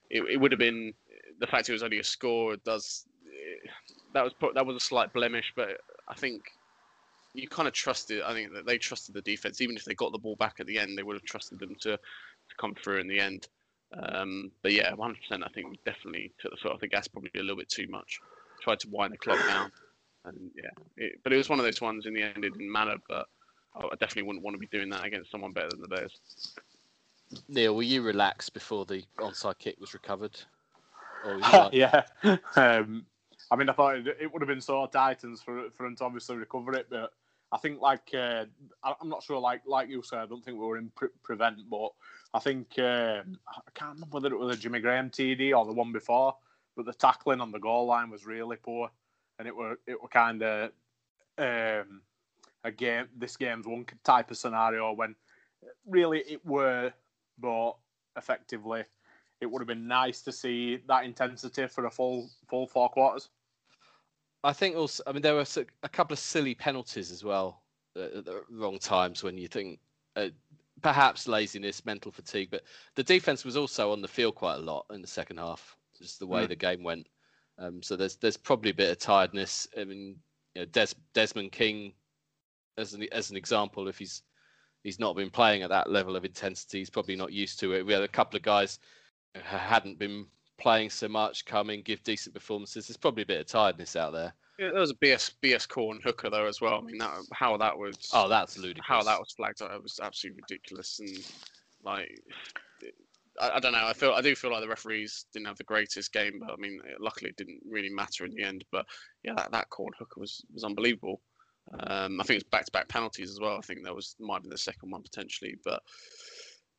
it, 0.10 0.24
it 0.30 0.38
would 0.38 0.52
have 0.52 0.60
been 0.60 0.94
the 1.40 1.48
fact 1.48 1.70
it 1.70 1.74
was 1.74 1.84
only 1.84 2.00
a 2.00 2.04
score. 2.04 2.56
Does 2.58 3.06
that 4.14 4.24
was 4.24 4.34
that 4.54 4.66
was 4.66 4.76
a 4.76 4.80
slight 4.80 5.14
blemish, 5.14 5.52
but 5.56 5.78
I 6.08 6.16
think 6.16 6.44
you 7.34 7.48
kind 7.48 7.68
of 7.68 7.74
trusted. 7.74 8.22
I 8.22 8.34
think 8.34 8.54
that 8.54 8.66
they 8.66 8.78
trusted 8.78 9.14
the 9.14 9.22
defense, 9.22 9.62
even 9.62 9.76
if 9.76 9.84
they 9.84 9.94
got 9.94 10.12
the 10.12 10.18
ball 10.18 10.38
back 10.38 10.56
at 10.60 10.68
the 10.68 10.80
end, 10.80 10.98
they 10.98 11.04
would 11.04 11.16
have 11.16 11.24
trusted 11.24 11.60
them 11.60 11.76
to 11.82 11.98
to 11.98 12.56
come 12.60 12.74
through 12.76 13.00
in 13.00 13.08
the 13.08 13.20
end. 13.20 13.48
Um, 13.94 14.52
but 14.62 14.74
yeah, 14.74 14.92
100%. 14.92 15.16
I 15.32 15.48
think 15.50 15.70
we 15.70 15.80
definitely 15.86 16.32
took 16.40 16.52
the 16.52 16.58
foot 16.58 16.72
off 16.72 16.82
the 16.82 16.88
gas 16.88 17.08
probably 17.08 17.32
a 17.36 17.42
little 17.42 17.58
bit 17.58 17.70
too 17.70 17.88
much. 17.88 18.20
Tried 18.62 18.80
to 18.82 18.90
wind 18.90 19.14
the 19.14 19.18
clock 19.18 19.40
down, 19.48 19.72
and 20.26 20.52
yeah, 20.56 20.72
it, 20.98 21.20
but 21.24 21.32
it 21.32 21.38
was 21.38 21.50
one 21.50 21.60
of 21.60 21.66
those 21.66 21.82
ones. 21.82 22.06
In 22.06 22.14
the 22.14 22.24
end, 22.24 22.44
it 22.44 22.54
didn't 22.54 22.72
matter. 22.72 22.96
But 23.08 23.28
I 23.76 23.90
definitely 23.92 24.24
wouldn't 24.24 24.44
want 24.44 24.56
to 24.56 24.60
be 24.60 24.68
doing 24.68 24.90
that 24.90 25.06
against 25.06 25.32
someone 25.32 25.52
better 25.52 25.70
than 25.70 25.82
the 25.82 25.88
Bears. 25.88 26.20
Neil, 27.48 27.76
were 27.76 27.84
you 27.84 28.02
relaxed 28.02 28.54
before 28.54 28.86
the 28.86 29.04
onside 29.20 29.60
kick 29.60 29.80
was 29.80 29.94
recovered? 29.94 30.40
Like... 31.26 31.74
yeah. 31.74 32.04
Um, 32.56 33.08
I 33.50 33.56
mean, 33.56 33.70
I 33.70 33.74
thought 33.74 33.98
it, 33.98 34.18
it, 34.20 34.32
would 34.32 34.42
have 34.42 34.48
been 34.48 34.62
so 34.62 34.86
Titans 34.86 35.42
for 35.42 35.70
for 35.72 35.84
them 35.84 35.96
to 35.96 36.04
obviously 36.04 36.36
recover 36.36 36.74
it, 36.76 36.88
but 36.90 37.14
I 37.52 37.58
think 37.58 37.82
like 37.82 38.12
uh, 38.14 38.46
I'm 38.84 39.10
not 39.10 39.24
sure. 39.24 39.40
Like 39.40 39.62
like 39.66 39.90
you 39.90 40.02
said, 40.04 40.20
I 40.20 40.26
don't 40.26 40.44
think 40.44 40.60
we 40.60 40.66
were 40.66 40.78
in 40.78 40.90
pre- 40.96 41.10
prevent, 41.24 41.70
but 41.70 41.92
I 42.36 42.40
think 42.40 42.78
uh, 42.78 43.22
I 43.48 43.72
can't 43.76 43.94
remember 43.94 44.16
whether 44.16 44.34
it 44.34 44.38
was 44.38 44.58
a 44.58 44.60
Jimmy 44.60 44.82
Graham 44.82 45.10
TD 45.10 45.58
or 45.58 45.66
the 45.66 45.72
one 45.72 45.94
before, 45.94 46.36
but 46.76 46.86
the 46.86 46.94
tackling 46.94 47.40
on 47.40 47.50
the 47.50 47.60
goal 47.60 47.86
line 47.86 48.10
was 48.10 48.26
really 48.26 48.58
poor, 48.58 48.90
and 49.40 49.48
it 49.48 49.56
were 49.56 49.80
it 49.88 50.02
were 50.02 50.10
kind 50.10 50.44
of 50.44 50.72
um, 51.38 52.02
a 52.66 52.72
game. 52.76 53.08
This 53.16 53.38
game's 53.38 53.66
one 53.66 53.86
type 54.04 54.32
of 54.32 54.38
scenario 54.38 54.92
when 54.92 55.16
really 55.88 56.24
it 56.28 56.46
were, 56.46 56.92
but 57.40 57.78
effectively 58.18 58.84
it 59.40 59.46
would 59.46 59.62
have 59.62 59.68
been 59.68 59.88
nice 59.88 60.22
to 60.24 60.34
see 60.34 60.82
that 60.90 61.06
intensity 61.06 61.68
for 61.68 61.86
a 61.86 61.90
full 61.90 62.30
full 62.50 62.68
four 62.68 62.90
quarters. 62.90 63.30
I 64.44 64.52
think 64.52 64.76
also, 64.76 65.04
I 65.08 65.14
mean, 65.14 65.22
there 65.22 65.36
were 65.36 65.46
a 65.84 65.90
couple 65.90 66.14
of 66.14 66.20
silly 66.20 66.54
penalties 66.54 67.12
as 67.12 67.24
well 67.24 67.62
at 67.96 68.26
the 68.26 68.44
wrong 68.52 68.78
times 68.78 69.24
when 69.24 69.38
you 69.38 69.48
think 69.48 69.80
uh, 70.18 70.28
perhaps 70.82 71.28
laziness, 71.28 71.86
mental 71.86 72.12
fatigue, 72.12 72.50
but 72.52 72.64
the 72.96 73.04
defense 73.04 73.46
was 73.46 73.58
also 73.58 73.92
on 73.92 74.02
the 74.02 74.08
field 74.08 74.36
quite 74.36 74.56
a 74.56 74.60
lot 74.60 74.86
in 74.92 75.02
the 75.02 75.08
second 75.08 75.38
half. 75.38 75.76
Just 75.98 76.20
the 76.20 76.28
way 76.28 76.46
Mm. 76.46 76.50
the 76.50 76.56
game 76.56 76.84
went. 76.84 77.08
Um, 77.58 77.82
so 77.82 77.96
there's 77.96 78.18
there's 78.18 78.38
probably 78.38 78.72
a 78.72 78.76
bit 78.76 78.92
of 78.92 78.98
tiredness. 78.98 79.68
I 79.80 79.86
mean, 79.86 80.20
you 80.54 80.62
know, 80.62 80.66
Des, 80.66 80.90
Desmond 81.14 81.52
King, 81.54 81.94
as 82.78 82.94
an 82.94 83.08
as 83.14 83.32
an 83.32 83.38
example, 83.38 83.88
if 83.88 83.98
he's 83.98 84.24
he's 84.84 85.00
not 85.00 85.16
been 85.16 85.30
playing 85.30 85.64
at 85.64 85.70
that 85.70 85.90
level 85.90 86.16
of 86.16 86.26
intensity, 86.26 86.80
he's 86.80 86.90
probably 86.90 87.16
not 87.16 87.32
used 87.32 87.60
to 87.62 87.74
it. 87.74 87.86
We 87.86 87.94
had 87.94 88.04
a 88.04 88.08
couple 88.10 88.36
of 88.38 88.44
guys 88.44 88.80
who 89.34 89.42
hadn't 89.42 89.98
been 90.00 90.28
playing 90.58 90.90
so 90.90 91.08
much 91.08 91.46
come 91.46 91.70
in, 91.70 91.82
give 91.82 92.04
decent 92.04 92.36
performances. 92.36 92.88
There's 92.88 92.98
probably 92.98 93.24
a 93.24 93.26
bit 93.26 93.40
of 93.42 93.48
tiredness 93.48 93.96
out 93.96 94.12
there. 94.14 94.34
Yeah, 94.58 94.72
there 94.72 94.80
was 94.80 94.92
a 94.92 94.96
BS 94.96 95.32
BS 95.44 95.68
corn 95.68 96.00
hooker 96.04 96.30
though 96.30 96.46
as 96.46 96.62
well. 96.62 96.80
I 96.80 96.82
mean, 96.82 96.98
that 97.00 97.14
how 97.34 97.58
that 97.58 97.78
was 97.78 98.10
Oh, 98.14 98.30
that's 98.30 98.58
ludicrous. 98.58 98.86
how 98.88 99.04
that 99.04 99.20
was 99.20 99.34
flagged 99.36 99.62
it 99.62 99.84
was 99.84 100.00
absolutely 100.02 100.42
ridiculous 100.50 101.00
and 101.00 101.18
like 101.84 102.10
I, 103.40 103.52
I 103.52 103.60
don't 103.60 103.74
know. 103.74 103.86
I 103.86 103.94
feel 103.94 104.14
I 104.14 104.22
do 104.22 104.36
feel 104.36 104.52
like 104.52 104.62
the 104.62 104.68
referees 104.70 105.26
didn't 105.34 105.48
have 105.48 105.58
the 105.58 105.64
greatest 105.66 106.14
game, 106.14 106.40
but 106.40 106.52
I 106.52 106.56
mean, 106.58 106.80
luckily 107.00 107.30
it 107.32 107.38
didn't 107.38 107.60
really 107.70 107.90
matter 107.90 108.26
in 108.26 108.32
the 108.34 108.44
end. 108.44 108.64
But 108.72 108.86
yeah, 109.24 109.34
that, 109.36 109.52
that 109.52 109.70
corn 109.70 109.92
hooker 110.00 110.20
was 110.20 110.44
was 110.54 110.64
unbelievable. 110.64 111.22
Um, 111.80 112.22
I 112.22 112.24
think 112.24 112.40
it's 112.40 112.50
back 112.50 112.66
to 112.66 112.72
back 112.72 112.88
penalties 112.88 113.32
as 113.32 113.40
well. 113.42 113.58
I 113.58 113.62
think 113.62 113.84
that 113.84 113.96
was 113.96 114.16
might 114.20 114.36
have 114.36 114.44
been 114.44 114.52
the 114.52 114.58
second 114.58 114.92
one 114.92 115.02
potentially, 115.04 115.56
but 115.66 115.82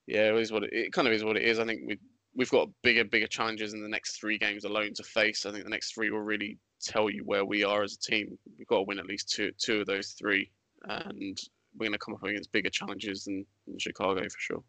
yeah, 0.06 0.32
it 0.32 0.36
is 0.36 0.52
what 0.52 0.62
it, 0.64 0.70
it 0.72 0.92
kind 0.92 1.08
of 1.08 1.12
is 1.14 1.24
what 1.24 1.36
it 1.36 1.42
is. 1.42 1.58
I 1.58 1.66
think 1.66 1.82
we 1.86 1.98
we've 2.34 2.50
got 2.50 2.68
bigger 2.82 3.04
bigger 3.04 3.26
challenges 3.26 3.74
in 3.74 3.82
the 3.82 3.88
next 3.88 4.18
three 4.18 4.38
games 4.38 4.64
alone 4.64 4.92
to 4.94 5.02
face. 5.02 5.44
I 5.44 5.52
think 5.52 5.64
the 5.64 5.70
next 5.70 5.92
three 5.94 6.10
will 6.10 6.20
really 6.20 6.58
tell 6.82 7.10
you 7.10 7.24
where 7.24 7.44
we 7.44 7.64
are 7.64 7.82
as 7.82 7.94
a 7.94 7.98
team. 7.98 8.38
We've 8.58 8.66
got 8.66 8.76
to 8.76 8.82
win 8.82 8.98
at 8.98 9.06
least 9.06 9.30
two 9.30 9.52
two 9.58 9.80
of 9.80 9.86
those 9.86 10.10
three, 10.10 10.50
and 10.84 11.38
we're 11.76 11.86
going 11.86 11.92
to 11.92 11.98
come 11.98 12.14
up 12.14 12.22
against 12.22 12.52
bigger 12.52 12.70
challenges 12.70 13.24
than, 13.24 13.44
than 13.66 13.78
Chicago 13.78 14.22
for 14.22 14.38
sure. 14.38 14.62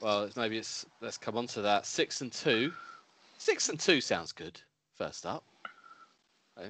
Well, 0.00 0.28
maybe 0.36 0.58
it's 0.58 0.84
let's 1.00 1.18
come 1.18 1.36
on 1.36 1.46
to 1.48 1.62
that. 1.62 1.86
Six 1.86 2.20
and 2.20 2.32
two. 2.32 2.72
Six 3.38 3.68
and 3.68 3.78
two 3.78 4.00
sounds 4.00 4.32
good. 4.32 4.60
First 4.96 5.26
up. 5.26 5.44
Uh, 6.56 6.64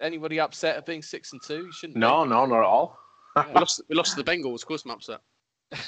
Anybody 0.00 0.40
upset 0.40 0.76
at 0.76 0.86
being 0.86 1.02
six 1.02 1.32
and 1.32 1.42
two? 1.42 1.66
You 1.66 1.72
shouldn't. 1.72 1.94
be. 1.94 2.00
No, 2.00 2.24
no, 2.24 2.46
not 2.46 2.58
at 2.58 2.64
all. 2.64 2.98
We 3.36 3.54
lost 3.54 3.80
we 3.88 3.94
lost 3.96 4.16
to 4.16 4.22
the 4.22 4.30
Bengals. 4.30 4.62
Of 4.62 4.66
course, 4.66 4.84
I'm 4.84 4.90
upset. 4.92 5.20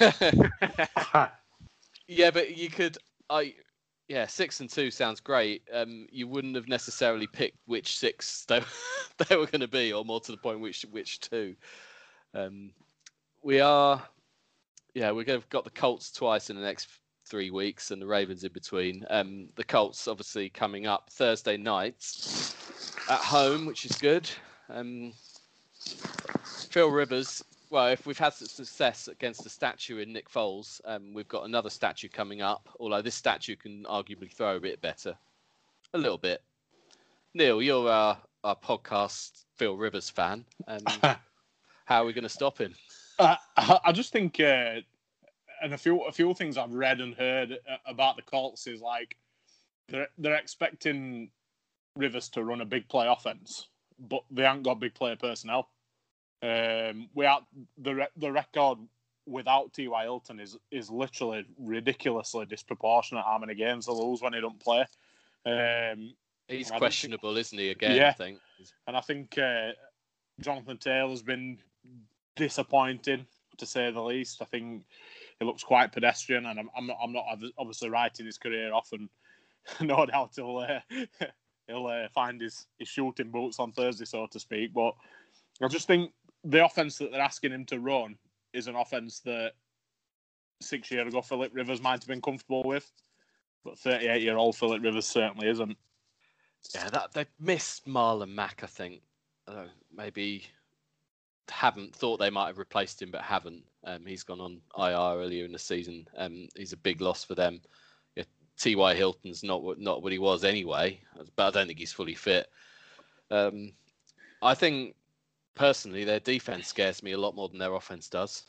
yeah, 2.08 2.30
but 2.30 2.56
you 2.56 2.70
could. 2.70 2.98
I. 3.28 3.54
Yeah, 4.10 4.26
six 4.26 4.58
and 4.58 4.68
two 4.68 4.90
sounds 4.90 5.20
great. 5.20 5.62
Um, 5.72 6.08
you 6.10 6.26
wouldn't 6.26 6.56
have 6.56 6.66
necessarily 6.66 7.28
picked 7.28 7.58
which 7.66 7.96
six 7.96 8.44
they, 8.48 8.60
they 9.28 9.36
were 9.36 9.46
going 9.46 9.60
to 9.60 9.68
be, 9.68 9.92
or 9.92 10.04
more 10.04 10.18
to 10.22 10.32
the 10.32 10.38
point, 10.38 10.58
which 10.58 10.84
which 10.90 11.20
two. 11.20 11.54
Um, 12.34 12.72
we 13.44 13.60
are. 13.60 14.02
Yeah, 14.94 15.12
we've 15.12 15.48
got 15.48 15.62
the 15.62 15.70
Colts 15.70 16.10
twice 16.10 16.50
in 16.50 16.56
the 16.56 16.62
next 16.62 16.88
three 17.24 17.52
weeks, 17.52 17.92
and 17.92 18.02
the 18.02 18.06
Ravens 18.08 18.42
in 18.42 18.52
between. 18.52 19.06
Um, 19.10 19.48
the 19.54 19.62
Colts 19.62 20.08
obviously 20.08 20.50
coming 20.50 20.88
up 20.88 21.08
Thursday 21.12 21.56
night 21.56 21.94
at 23.08 23.20
home, 23.20 23.64
which 23.64 23.84
is 23.84 23.92
good. 23.92 24.28
Um, 24.68 25.12
Phil 26.68 26.90
Rivers. 26.90 27.44
Well, 27.70 27.86
if 27.86 28.04
we've 28.04 28.18
had 28.18 28.34
success 28.34 29.06
against 29.06 29.44
the 29.44 29.48
statue 29.48 29.98
in 29.98 30.12
Nick 30.12 30.28
Foles, 30.28 30.80
um, 30.84 31.14
we've 31.14 31.28
got 31.28 31.44
another 31.44 31.70
statue 31.70 32.08
coming 32.08 32.42
up. 32.42 32.68
Although 32.80 33.00
this 33.00 33.14
statue 33.14 33.54
can 33.54 33.84
arguably 33.84 34.30
throw 34.30 34.56
a 34.56 34.60
bit 34.60 34.80
better, 34.80 35.16
a 35.94 35.98
little 35.98 36.18
bit. 36.18 36.42
Neil, 37.32 37.62
you're 37.62 37.88
our, 37.88 38.18
our 38.42 38.56
podcast 38.56 39.44
Phil 39.56 39.76
Rivers 39.76 40.10
fan. 40.10 40.44
Um, 40.66 40.80
how 41.84 42.02
are 42.02 42.04
we 42.04 42.12
going 42.12 42.24
to 42.24 42.28
stop 42.28 42.58
him? 42.58 42.74
Uh, 43.20 43.36
I 43.84 43.92
just 43.92 44.12
think, 44.12 44.40
uh, 44.40 44.80
and 45.62 45.72
a 45.72 45.78
few 45.78 46.00
a 46.02 46.12
few 46.12 46.34
things 46.34 46.58
I've 46.58 46.72
read 46.72 47.00
and 47.00 47.14
heard 47.14 47.52
uh, 47.52 47.76
about 47.86 48.16
the 48.16 48.22
Colts 48.22 48.66
is 48.66 48.80
like 48.80 49.16
they're 49.88 50.08
they're 50.18 50.34
expecting 50.34 51.30
Rivers 51.94 52.28
to 52.30 52.42
run 52.42 52.62
a 52.62 52.64
big 52.64 52.88
play 52.88 53.06
offense, 53.06 53.68
but 54.08 54.24
they 54.30 54.42
haven't 54.42 54.64
got 54.64 54.80
big 54.80 54.94
player 54.94 55.14
personnel. 55.14 55.68
Um, 56.42 57.08
we 57.14 57.26
are 57.26 57.40
the 57.78 57.94
re- 57.94 58.08
the 58.16 58.32
record 58.32 58.78
without 59.26 59.72
T.Y. 59.72 60.02
Hilton 60.02 60.40
is 60.40 60.56
is 60.70 60.90
literally 60.90 61.44
ridiculously 61.58 62.46
disproportionate 62.46 63.24
how 63.24 63.38
many 63.38 63.54
games 63.54 63.86
they 63.86 63.92
lose 63.92 64.22
when 64.22 64.32
he 64.32 64.40
don't 64.40 64.58
play. 64.60 64.84
Um, 65.46 66.14
He's 66.48 66.70
I 66.70 66.78
questionable, 66.78 67.36
isn't 67.36 67.56
he? 67.58 67.70
Again, 67.70 67.92
I 67.92 67.94
Yeah. 67.94 68.12
think. 68.12 68.40
and 68.88 68.96
I 68.96 69.00
think 69.00 69.38
uh, 69.38 69.70
Jonathan 70.40 70.78
Taylor's 70.78 71.22
been 71.22 71.58
disappointing 72.36 73.26
to 73.58 73.66
say 73.66 73.90
the 73.90 74.02
least. 74.02 74.42
I 74.42 74.46
think 74.46 74.82
he 75.38 75.44
looks 75.44 75.62
quite 75.62 75.92
pedestrian, 75.92 76.46
and 76.46 76.58
I'm, 76.58 76.70
I'm 76.76 76.86
not 76.86 76.96
I'm 77.02 77.12
not 77.12 77.24
obviously 77.58 77.90
writing 77.90 78.26
his 78.26 78.38
career 78.38 78.72
off, 78.72 78.92
and 78.92 79.08
no 79.80 80.06
doubt 80.06 80.32
he'll 80.34 80.58
uh, 80.58 80.80
he'll 81.68 81.86
uh, 81.86 82.08
find 82.08 82.40
his, 82.40 82.66
his 82.78 82.88
shooting 82.88 83.30
boots 83.30 83.58
on 83.60 83.72
Thursday, 83.72 84.04
so 84.04 84.26
to 84.26 84.40
speak. 84.40 84.72
But 84.72 84.94
I 85.62 85.68
just 85.68 85.86
think 85.86 86.12
the 86.44 86.64
offense 86.64 86.98
that 86.98 87.12
they're 87.12 87.20
asking 87.20 87.52
him 87.52 87.64
to 87.66 87.80
run 87.80 88.16
is 88.52 88.66
an 88.66 88.76
offense 88.76 89.20
that 89.20 89.52
six 90.60 90.90
years 90.90 91.08
ago 91.08 91.22
Philip 91.22 91.52
Rivers 91.54 91.80
might 91.80 92.00
have 92.00 92.06
been 92.06 92.22
comfortable 92.22 92.62
with, 92.64 92.90
but 93.64 93.78
38 93.78 94.22
year 94.22 94.36
old 94.36 94.56
Philip 94.56 94.82
Rivers 94.82 95.06
certainly 95.06 95.48
isn't. 95.48 95.76
Yeah, 96.74 96.90
that 96.90 97.12
they 97.12 97.26
missed 97.38 97.86
Marlon 97.86 98.34
Mack. 98.34 98.60
I 98.62 98.66
think 98.66 99.00
maybe 99.94 100.44
haven't 101.48 101.94
thought 101.94 102.18
they 102.18 102.30
might 102.30 102.46
have 102.48 102.58
replaced 102.58 103.02
him, 103.02 103.10
but 103.10 103.22
haven't. 103.22 103.64
Um, 103.84 104.04
he's 104.06 104.22
gone 104.22 104.40
on 104.40 104.60
IR 104.78 105.20
earlier 105.20 105.44
in 105.44 105.52
the 105.52 105.58
season. 105.58 106.06
Um, 106.16 106.48
he's 106.56 106.72
a 106.72 106.78
big 106.78 107.00
loss 107.00 107.24
for 107.24 107.34
them. 107.34 107.60
Yeah, 108.14 108.24
T.Y. 108.58 108.94
Hilton's 108.94 109.42
not 109.42 109.62
what 109.62 109.78
not 109.78 110.02
what 110.02 110.12
he 110.12 110.18
was 110.18 110.44
anyway, 110.44 111.00
but 111.36 111.46
I 111.46 111.50
don't 111.50 111.66
think 111.66 111.78
he's 111.78 111.92
fully 111.92 112.14
fit. 112.14 112.48
Um, 113.30 113.72
I 114.42 114.54
think 114.54 114.94
personally 115.54 116.04
their 116.04 116.20
defense 116.20 116.68
scares 116.68 117.02
me 117.02 117.12
a 117.12 117.18
lot 117.18 117.34
more 117.34 117.48
than 117.48 117.58
their 117.58 117.74
offense 117.74 118.08
does. 118.08 118.44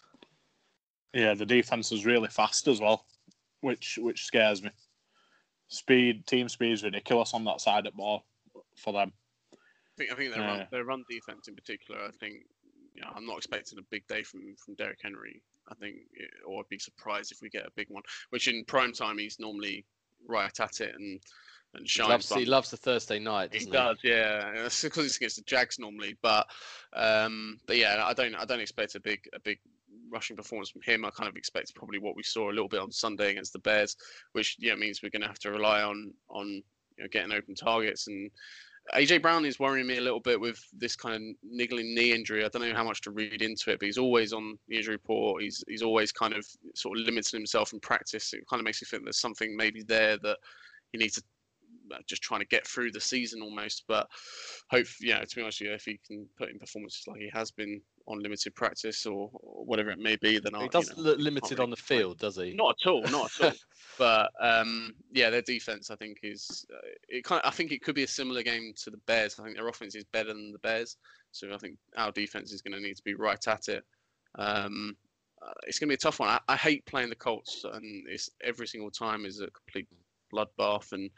Yeah, 1.13 1.33
the 1.33 1.45
defense 1.45 1.91
is 1.91 2.05
really 2.05 2.29
fast 2.29 2.67
as 2.67 2.79
well, 2.79 3.05
which 3.61 3.99
which 4.01 4.25
scares 4.25 4.63
me. 4.63 4.69
Speed, 5.67 6.27
team 6.27 6.49
speed 6.49 6.73
is 6.73 6.83
ridiculous 6.83 7.33
on 7.33 7.43
that 7.45 7.61
side 7.61 7.85
of 7.85 7.93
the 7.93 7.97
ball 7.97 8.25
for 8.77 8.93
them. 8.93 9.13
I 9.53 9.57
think 9.97 10.11
I 10.11 10.15
think 10.15 10.33
their 10.33 10.43
run, 10.43 10.59
Yeah. 10.59 10.67
their 10.71 10.85
run 10.85 11.03
defense 11.09 11.47
in 11.47 11.55
particular. 11.55 12.01
I 12.01 12.11
think 12.11 12.45
you 12.93 13.01
know, 13.01 13.11
I'm 13.15 13.25
not 13.25 13.37
expecting 13.37 13.79
a 13.79 13.83
big 13.89 14.07
day 14.07 14.23
from 14.23 14.55
from 14.57 14.75
Derrick 14.75 14.99
Henry. 15.01 15.41
I 15.69 15.75
think, 15.75 15.97
it, 16.13 16.31
or 16.45 16.59
I'd 16.59 16.69
be 16.69 16.79
surprised 16.79 17.31
if 17.31 17.41
we 17.41 17.49
get 17.49 17.65
a 17.65 17.71
big 17.75 17.87
one. 17.89 18.03
Which 18.31 18.47
in 18.47 18.65
prime 18.65 18.91
time 18.91 19.17
he's 19.17 19.39
normally 19.39 19.85
right 20.27 20.59
at 20.59 20.81
it 20.81 20.95
and 20.95 21.19
and 21.73 21.87
He 21.87 22.01
loves, 22.03 22.27
but 22.27 22.39
he 22.39 22.45
loves 22.45 22.71
the 22.71 22.77
Thursday 22.77 23.19
night. 23.19 23.53
He 23.53 23.59
Doesn't 23.59 23.73
does, 23.73 23.97
yeah. 24.03 24.51
It's 24.65 24.81
because 24.81 25.05
it's 25.05 25.17
against 25.17 25.37
the 25.37 25.43
Jags 25.43 25.79
normally, 25.79 26.17
but 26.21 26.47
um, 26.93 27.59
but 27.65 27.77
yeah, 27.77 28.03
I 28.05 28.13
don't 28.13 28.35
I 28.35 28.45
don't 28.45 28.59
expect 28.59 28.95
a 28.95 28.99
big 28.99 29.21
a 29.33 29.39
big 29.39 29.59
rushing 30.11 30.35
performance 30.35 30.69
from 30.69 30.81
him. 30.81 31.05
I 31.05 31.09
kind 31.11 31.29
of 31.29 31.35
expect 31.35 31.73
probably 31.75 31.99
what 31.99 32.15
we 32.15 32.23
saw 32.23 32.49
a 32.49 32.53
little 32.53 32.67
bit 32.67 32.81
on 32.81 32.91
Sunday 32.91 33.31
against 33.31 33.53
the 33.53 33.59
Bears, 33.59 33.95
which 34.33 34.57
yeah 34.59 34.75
means 34.75 35.01
we're 35.01 35.09
going 35.09 35.21
to 35.21 35.27
have 35.27 35.39
to 35.39 35.51
rely 35.51 35.81
on 35.81 36.13
on 36.29 36.47
you 36.47 37.03
know, 37.03 37.07
getting 37.09 37.31
open 37.31 37.55
targets. 37.55 38.07
And 38.07 38.29
AJ 38.93 39.21
Brown 39.21 39.45
is 39.45 39.59
worrying 39.59 39.87
me 39.87 39.97
a 39.97 40.01
little 40.01 40.19
bit 40.19 40.39
with 40.39 40.59
this 40.73 40.95
kind 40.95 41.15
of 41.15 41.21
niggling 41.43 41.95
knee 41.95 42.11
injury. 42.11 42.43
I 42.43 42.49
don't 42.49 42.67
know 42.67 42.75
how 42.75 42.83
much 42.83 43.01
to 43.01 43.11
read 43.11 43.41
into 43.41 43.71
it, 43.71 43.79
but 43.79 43.85
he's 43.85 43.97
always 43.97 44.33
on 44.33 44.57
the 44.67 44.77
injury 44.77 44.95
report. 44.95 45.41
He's 45.41 45.63
he's 45.67 45.83
always 45.83 46.11
kind 46.11 46.33
of 46.33 46.45
sort 46.75 46.99
of 46.99 47.05
limiting 47.05 47.39
himself 47.39 47.73
in 47.73 47.79
practice. 47.79 48.33
It 48.33 48.47
kind 48.49 48.59
of 48.59 48.65
makes 48.65 48.81
me 48.81 48.87
think 48.89 49.03
there's 49.03 49.21
something 49.21 49.55
maybe 49.55 49.83
there 49.83 50.17
that 50.17 50.37
he 50.91 50.97
needs 50.97 51.15
to 51.15 51.23
just 52.07 52.21
trying 52.21 52.41
to 52.41 52.47
get 52.47 52.67
through 52.67 52.91
the 52.91 52.99
season 52.99 53.41
almost. 53.41 53.83
But 53.87 54.07
hope, 54.69 54.87
yeah, 54.99 55.19
to 55.19 55.35
be 55.35 55.41
honest 55.41 55.61
with 55.61 55.69
you, 55.69 55.75
if 55.75 55.85
he 55.85 55.99
can 56.05 56.27
put 56.37 56.49
in 56.49 56.59
performances 56.59 57.03
like 57.07 57.19
he 57.19 57.29
has 57.33 57.51
been 57.51 57.81
on 58.07 58.19
limited 58.19 58.55
practice 58.55 59.05
or, 59.05 59.29
or 59.33 59.65
whatever 59.65 59.91
it 59.91 59.99
may 59.99 60.15
be, 60.17 60.39
then 60.39 60.55
I 60.55 60.59
he? 60.59 60.63
He 60.63 60.69
does 60.69 60.89
you 60.89 60.95
know, 60.95 61.09
look 61.09 61.19
limited 61.19 61.51
really 61.51 61.63
on 61.63 61.69
the 61.69 61.75
field, 61.75 62.19
does 62.19 62.35
he? 62.35 62.53
Not 62.53 62.75
at 62.83 62.89
all, 62.89 63.01
not 63.03 63.31
at 63.39 63.45
all. 63.47 63.53
But 63.97 64.31
um, 64.41 64.93
yeah, 65.11 65.29
their 65.29 65.41
defense, 65.41 65.91
I 65.91 65.95
think, 65.95 66.19
is 66.23 66.65
uh, 66.73 66.79
it 67.09 67.23
kind. 67.23 67.41
Of, 67.43 67.49
I 67.49 67.51
think 67.53 67.71
it 67.71 67.83
could 67.83 67.93
be 67.93 68.03
a 68.03 68.07
similar 68.07 68.41
game 68.41 68.73
to 68.83 68.89
the 68.89 68.97
Bears. 69.05 69.37
I 69.37 69.43
think 69.43 69.57
their 69.57 69.67
offense 69.67 69.95
is 69.95 70.05
better 70.05 70.29
than 70.29 70.51
the 70.51 70.59
Bears, 70.59 70.97
so 71.31 71.53
I 71.53 71.57
think 71.57 71.77
our 71.97 72.11
defense 72.11 72.51
is 72.51 72.61
going 72.61 72.73
to 72.73 72.79
need 72.79 72.95
to 72.95 73.03
be 73.03 73.13
right 73.13 73.45
at 73.47 73.67
it. 73.67 73.83
Um, 74.39 74.95
uh, 75.45 75.51
it's 75.67 75.77
going 75.77 75.89
to 75.89 75.91
be 75.91 75.95
a 75.95 75.97
tough 75.97 76.19
one. 76.19 76.29
I, 76.29 76.39
I 76.47 76.55
hate 76.55 76.85
playing 76.85 77.09
the 77.09 77.15
Colts, 77.15 77.63
and 77.65 78.07
it's 78.07 78.29
every 78.43 78.67
single 78.67 78.91
time 78.91 79.25
is 79.25 79.39
a 79.39 79.49
complete 79.51 79.87
bloodbath, 80.33 80.93
and 80.93 81.09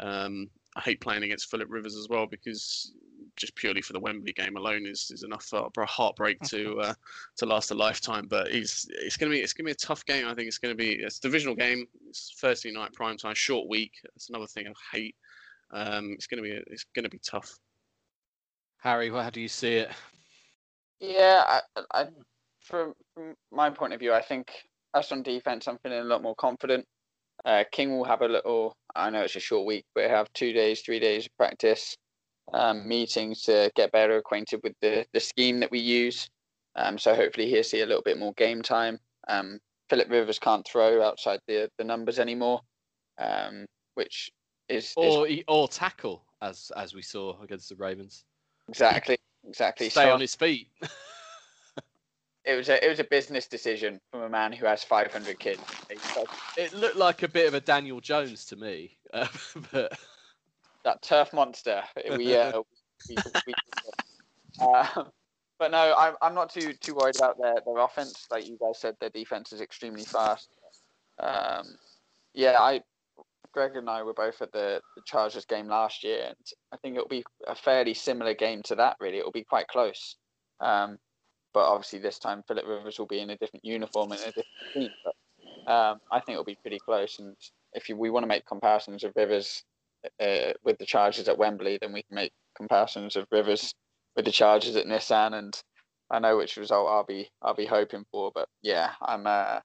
um, 0.00 0.48
I 0.76 0.80
hate 0.80 1.00
playing 1.00 1.22
against 1.22 1.50
Philip 1.50 1.68
Rivers 1.70 1.96
as 1.96 2.08
well 2.08 2.26
because 2.26 2.92
just 3.36 3.54
purely 3.54 3.80
for 3.80 3.92
the 3.92 4.00
Wembley 4.00 4.32
game 4.32 4.56
alone 4.56 4.86
is, 4.86 5.10
is 5.12 5.22
enough 5.22 5.44
for, 5.44 5.68
for 5.72 5.82
a 5.82 5.86
heartbreak 5.86 6.40
to 6.42 6.80
uh, 6.80 6.94
to 7.36 7.46
last 7.46 7.70
a 7.70 7.74
lifetime. 7.74 8.26
But 8.28 8.50
he's 8.52 8.86
it's 8.90 9.16
gonna 9.16 9.30
be 9.30 9.40
it's 9.40 9.52
gonna 9.52 9.66
be 9.66 9.72
a 9.72 9.76
tough 9.76 10.04
game. 10.04 10.26
I 10.26 10.34
think 10.34 10.48
it's 10.48 10.58
gonna 10.58 10.74
be 10.74 10.92
it's 10.92 11.18
a 11.18 11.22
divisional 11.22 11.54
game. 11.54 11.86
It's 12.08 12.34
Thursday 12.40 12.70
night 12.70 12.92
prime 12.92 13.16
time, 13.16 13.34
short 13.34 13.68
week. 13.68 13.92
That's 14.02 14.28
another 14.28 14.46
thing 14.46 14.66
I 14.66 14.96
hate. 14.96 15.16
Um, 15.72 16.12
it's 16.12 16.26
gonna 16.26 16.42
be 16.42 16.60
it's 16.66 16.84
gonna 16.94 17.08
be 17.08 17.20
tough. 17.24 17.58
Harry, 18.78 19.10
how 19.10 19.30
do 19.30 19.40
you 19.40 19.48
see 19.48 19.74
it? 19.74 19.90
Yeah, 21.00 21.60
I, 21.76 21.82
I, 21.92 22.06
from 22.60 22.94
from 23.14 23.34
my 23.50 23.70
point 23.70 23.92
of 23.92 24.00
view, 24.00 24.12
I 24.12 24.22
think 24.22 24.52
us 24.94 25.12
on 25.12 25.22
defense, 25.22 25.66
I'm 25.68 25.78
feeling 25.78 25.98
a 26.00 26.04
lot 26.04 26.22
more 26.22 26.34
confident. 26.34 26.86
Uh, 27.44 27.64
King 27.72 27.96
will 27.96 28.04
have 28.04 28.22
a 28.22 28.28
little. 28.28 28.74
I 28.94 29.10
know 29.10 29.22
it's 29.22 29.36
a 29.36 29.40
short 29.40 29.66
week, 29.66 29.84
but 29.94 30.10
have 30.10 30.32
two 30.32 30.52
days, 30.52 30.80
three 30.80 30.98
days 30.98 31.26
of 31.26 31.36
practice, 31.36 31.96
um, 32.52 32.86
meetings 32.88 33.42
to 33.42 33.70
get 33.76 33.92
better 33.92 34.16
acquainted 34.16 34.60
with 34.62 34.74
the 34.80 35.06
the 35.12 35.20
scheme 35.20 35.60
that 35.60 35.70
we 35.70 35.78
use. 35.78 36.28
Um, 36.76 36.98
so 36.98 37.14
hopefully 37.14 37.48
he'll 37.48 37.64
see 37.64 37.80
a 37.80 37.86
little 37.86 38.02
bit 38.02 38.18
more 38.18 38.32
game 38.34 38.62
time. 38.62 38.98
Um, 39.28 39.58
Philip 39.90 40.10
Rivers 40.10 40.38
can't 40.38 40.66
throw 40.66 41.02
outside 41.02 41.40
the 41.46 41.70
the 41.78 41.84
numbers 41.84 42.18
anymore, 42.18 42.60
um, 43.18 43.66
which 43.94 44.30
is, 44.68 44.86
is 44.86 44.94
Or 44.96 45.26
or 45.48 45.68
tackle 45.68 46.24
as 46.42 46.70
as 46.76 46.94
we 46.94 47.02
saw 47.02 47.40
against 47.42 47.68
the 47.68 47.76
Ravens. 47.76 48.24
exactly 48.68 49.16
exactly. 49.46 49.88
Stay 49.88 50.02
So 50.02 50.12
on 50.12 50.20
his 50.20 50.34
feet. 50.34 50.68
it 52.48 52.56
was 52.56 52.68
a 52.70 52.84
it 52.84 52.88
was 52.88 52.98
a 52.98 53.04
business 53.04 53.46
decision 53.46 54.00
from 54.10 54.22
a 54.22 54.28
man 54.28 54.52
who 54.52 54.64
has 54.64 54.82
500 54.82 55.38
kids. 55.38 55.60
it 56.56 56.72
looked 56.72 56.96
like 56.96 57.22
a 57.22 57.28
bit 57.28 57.46
of 57.46 57.54
a 57.54 57.60
Daniel 57.60 58.00
Jones 58.00 58.46
to 58.46 58.56
me, 58.56 58.96
uh, 59.12 59.26
but 59.70 59.98
that 60.84 61.02
turf 61.02 61.32
monster. 61.32 61.82
We, 62.16 62.34
uh, 62.34 62.62
we, 63.08 63.16
we, 63.46 63.54
uh, 64.60 65.04
but 65.58 65.70
no, 65.70 65.94
I'm 65.96 66.14
I'm 66.22 66.34
not 66.34 66.50
too 66.50 66.72
too 66.72 66.94
worried 66.94 67.16
about 67.16 67.38
their 67.38 67.56
their 67.66 67.78
offense. 67.78 68.26
Like 68.30 68.48
you 68.48 68.58
guys 68.58 68.80
said, 68.80 68.96
their 68.98 69.10
defense 69.10 69.52
is 69.52 69.60
extremely 69.60 70.04
fast. 70.04 70.48
Um, 71.20 71.66
yeah, 72.32 72.56
I 72.58 72.80
Greg 73.52 73.76
and 73.76 73.90
I 73.90 74.02
were 74.02 74.14
both 74.14 74.40
at 74.40 74.52
the 74.52 74.80
the 74.96 75.02
Chargers 75.04 75.44
game 75.44 75.68
last 75.68 76.02
year, 76.02 76.28
and 76.28 76.46
I 76.72 76.78
think 76.78 76.96
it'll 76.96 77.08
be 77.08 77.24
a 77.46 77.54
fairly 77.54 77.92
similar 77.92 78.32
game 78.32 78.62
to 78.64 78.74
that. 78.76 78.96
Really, 79.00 79.18
it'll 79.18 79.32
be 79.32 79.44
quite 79.44 79.68
close. 79.68 80.16
Um, 80.60 80.98
but 81.58 81.66
obviously, 81.66 81.98
this 81.98 82.20
time 82.20 82.44
Philip 82.46 82.64
Rivers 82.68 83.00
will 83.00 83.08
be 83.08 83.18
in 83.18 83.30
a 83.30 83.36
different 83.36 83.64
uniform 83.64 84.12
and 84.12 84.20
a 84.20 84.26
different 84.26 84.46
team. 84.72 84.90
But 85.04 85.72
um, 85.72 85.98
I 86.12 86.20
think 86.20 86.34
it'll 86.34 86.44
be 86.44 86.54
pretty 86.62 86.78
close. 86.78 87.18
And 87.18 87.34
if 87.72 87.88
you, 87.88 87.96
we 87.96 88.10
want 88.10 88.22
to 88.22 88.28
make 88.28 88.46
comparisons 88.46 89.02
of 89.02 89.10
Rivers 89.16 89.64
uh, 90.20 90.52
with 90.62 90.78
the 90.78 90.86
Chargers 90.86 91.26
at 91.26 91.36
Wembley, 91.36 91.76
then 91.80 91.92
we 91.92 92.04
can 92.04 92.14
make 92.14 92.30
comparisons 92.56 93.16
of 93.16 93.26
Rivers 93.32 93.74
with 94.14 94.24
the 94.24 94.30
Chargers 94.30 94.76
at 94.76 94.86
Nissan. 94.86 95.34
And 95.34 95.60
I 96.12 96.20
know 96.20 96.36
which 96.36 96.56
result 96.56 96.88
I'll 96.88 97.02
be 97.02 97.28
I'll 97.42 97.56
be 97.56 97.66
hoping 97.66 98.04
for. 98.12 98.30
But 98.32 98.48
yeah, 98.62 98.92
I'm 99.02 99.26
uh, 99.26 99.58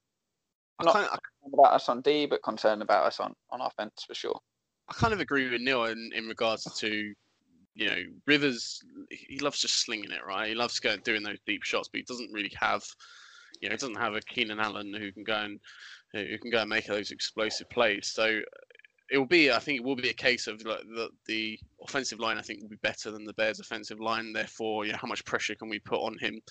not 0.81 0.93
concerned 0.95 1.53
about 1.53 1.73
us 1.73 1.89
on 1.89 2.01
D, 2.01 2.25
but 2.25 2.41
concerned 2.41 2.81
about 2.81 3.05
us 3.05 3.19
on 3.19 3.35
on 3.51 3.61
offense 3.61 4.03
for 4.07 4.15
sure. 4.15 4.39
I 4.89 4.93
kind 4.93 5.13
of 5.13 5.19
agree 5.19 5.47
with 5.47 5.61
Neil 5.61 5.85
in, 5.85 6.09
in 6.15 6.27
regards 6.27 6.63
to, 6.63 7.13
you 7.75 7.87
know, 7.87 7.97
Rivers. 8.27 8.81
He 9.09 9.39
loves 9.39 9.59
just 9.59 9.83
slinging 9.83 10.11
it, 10.11 10.25
right? 10.25 10.49
He 10.49 10.55
loves 10.55 10.79
going 10.79 10.99
doing 11.03 11.23
those 11.23 11.39
deep 11.45 11.63
shots, 11.63 11.89
but 11.91 11.99
he 11.99 12.03
doesn't 12.03 12.31
really 12.31 12.53
have, 12.59 12.83
you 13.61 13.69
know, 13.69 13.73
he 13.73 13.77
doesn't 13.77 13.97
have 13.97 14.15
a 14.15 14.21
Keenan 14.21 14.59
Allen 14.59 14.93
who 14.93 15.11
can 15.11 15.23
go 15.23 15.35
and 15.35 15.59
who 16.13 16.37
can 16.37 16.51
go 16.51 16.59
and 16.59 16.69
make 16.69 16.85
those 16.85 17.11
explosive 17.11 17.69
plays. 17.69 18.11
So 18.13 18.39
it 19.11 19.17
will 19.17 19.25
be, 19.25 19.51
I 19.51 19.59
think, 19.59 19.79
it 19.79 19.83
will 19.83 19.95
be 19.95 20.09
a 20.09 20.13
case 20.13 20.47
of 20.47 20.63
like 20.65 20.81
the 20.81 21.09
the 21.27 21.59
offensive 21.83 22.19
line. 22.19 22.37
I 22.37 22.41
think 22.41 22.61
will 22.61 22.69
be 22.69 22.77
better 22.77 23.11
than 23.11 23.25
the 23.25 23.33
Bears' 23.33 23.59
offensive 23.59 23.99
line. 23.99 24.33
Therefore, 24.33 24.85
you 24.85 24.91
know, 24.91 24.99
how 25.01 25.07
much 25.07 25.25
pressure 25.25 25.55
can 25.55 25.69
we 25.69 25.79
put 25.79 25.99
on 25.99 26.17
him? 26.19 26.41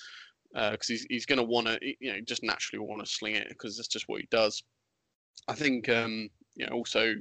Because 0.53 0.89
he's 0.89 1.07
he's 1.09 1.27
going 1.27 1.39
to 1.39 1.45
want 1.45 1.67
to, 1.69 1.79
you 1.83 2.13
know, 2.13 2.21
just 2.21 2.43
naturally 2.43 2.85
want 2.85 3.05
to 3.05 3.11
sling 3.11 3.37
it 3.37 3.49
because 3.49 3.77
that's 3.77 3.89
just 3.89 4.09
what 4.09 4.21
he 4.21 4.29
does. 4.31 4.63
I 5.49 5.55
think, 5.55 5.89
um, 5.89 6.29
you 6.55 6.67
know, 6.67 6.73
also 6.73 7.15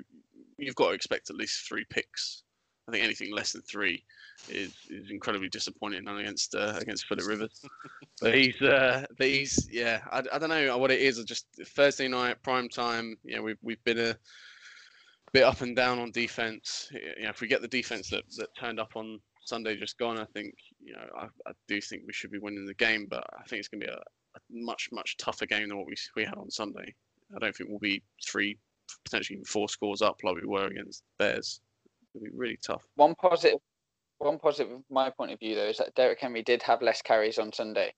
you've 0.58 0.76
got 0.76 0.90
to 0.90 0.94
expect 0.94 1.30
at 1.30 1.36
least 1.36 1.68
three 1.68 1.86
picks. 1.90 2.44
I 2.88 2.92
think 2.92 3.04
anything 3.04 3.34
less 3.34 3.54
than 3.54 3.62
three 3.62 4.04
is, 4.50 4.74
is 4.90 5.10
incredibly 5.12 5.50
disappointing 5.50 6.08
against 6.08 6.56
uh, 6.56 6.76
against 6.80 7.06
Philip 7.06 7.28
Rivers. 7.28 7.62
but 8.22 8.34
he's 8.34 8.62
uh, 8.62 9.06
but 9.18 9.28
he's 9.28 9.70
yeah, 9.72 10.02
I, 10.12 10.24
I 10.32 10.40
don't 10.40 10.50
know 10.50 10.78
what 10.78 10.92
it 10.92 11.00
is. 11.00 11.20
I 11.20 11.24
just 11.24 11.46
Thursday 11.68 12.08
night 12.08 12.42
prime 12.42 12.70
time. 12.70 13.18
You 13.24 13.38
know, 13.38 13.44
we've 13.44 13.60
we've 13.62 13.84
been 13.84 14.00
a 14.00 14.16
bit 15.32 15.44
up 15.44 15.62
and 15.62 15.76
down 15.76 16.00
on 16.00 16.12
defense. 16.12 16.90
You 16.92 17.24
know, 17.24 17.30
if 17.30 17.42
we 17.42 17.48
get 17.48 17.62
the 17.62 17.68
defense 17.68 18.10
that, 18.10 18.24
that 18.38 18.50
turned 18.60 18.80
up 18.80 18.96
on 18.96 19.20
Sunday 19.46 19.76
just 19.76 19.98
gone, 19.98 20.18
I 20.18 20.26
think 20.34 20.54
you 20.80 20.94
know 20.94 21.06
I, 21.18 21.26
I 21.48 21.52
do 21.68 21.80
think 21.80 22.04
we 22.06 22.14
should 22.14 22.32
be 22.32 22.40
winning 22.40 22.66
the 22.66 22.74
game. 22.74 23.08
But 23.10 23.24
I 23.38 23.44
think 23.44 23.60
it's 23.60 23.68
going 23.68 23.82
to 23.82 23.88
be 23.88 23.94
a, 23.94 23.98
a 23.98 24.40
much 24.50 24.90
much 24.92 25.18
tougher 25.18 25.46
game 25.46 25.70
than 25.70 25.78
what 25.78 25.88
we 25.88 25.96
we 26.16 26.26
had 26.26 26.38
on 26.38 26.50
Sunday. 26.50 26.94
I 27.36 27.40
don't 27.40 27.56
think 27.56 27.70
we'll 27.70 27.80
be 27.80 28.02
three 28.26 28.58
potentially 29.06 29.36
even 29.36 29.46
four 29.46 29.70
scores 29.70 30.02
up 30.02 30.20
like 30.24 30.36
we 30.36 30.48
were 30.48 30.66
against 30.66 31.04
Bears. 31.18 31.62
It'll 32.16 32.26
be 32.26 32.32
really 32.34 32.58
tough. 32.62 32.86
One 32.96 33.16
positive, 33.16 33.60
one 34.18 34.38
positive 34.40 34.72
from 34.72 34.84
my 34.90 35.10
point 35.10 35.32
of 35.32 35.40
view 35.40 35.56
though 35.56 35.68
is 35.68 35.78
that 35.78 35.96
Derrick 35.96 36.20
Henry 36.20 36.44
did 36.44 36.62
have 36.64 36.82
less 36.82 37.02
carries 37.02 37.40
on 37.40 37.52
Sunday, 37.54 37.94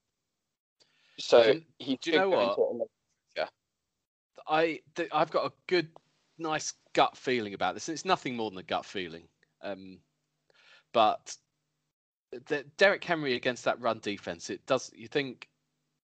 so 1.19 1.54
Do 1.54 1.62
he. 1.80 1.97
do 1.97 2.12
you 2.12 2.17
know 2.17 2.30
what? 2.30 2.41
into 2.49 2.54
it 2.54 2.58
a 2.58 2.71
little- 2.71 2.89
I 4.45 4.82
th- 4.95 5.10
I've 5.13 5.32
got 5.32 5.45
a 5.45 5.54
good, 5.67 5.88
nice 6.38 6.73
gut 6.91 7.15
feeling 7.15 7.54
about 7.54 7.76
this. 7.76 7.88
It's 7.88 8.04
nothing 8.04 8.36
more 8.36 8.49
than 8.49 8.60
a 8.60 8.63
gut 8.63 8.86
feeling, 8.86 9.23
um, 9.62 9.99
but 10.91 11.38
the, 12.47 12.65
Derrick 12.76 13.04
Henry 13.04 13.36
against 13.36 13.63
that 13.63 13.80
run 13.80 13.99
defense, 13.99 14.49
it 14.49 14.65
does. 14.65 14.91
You 14.93 15.08
think, 15.08 15.47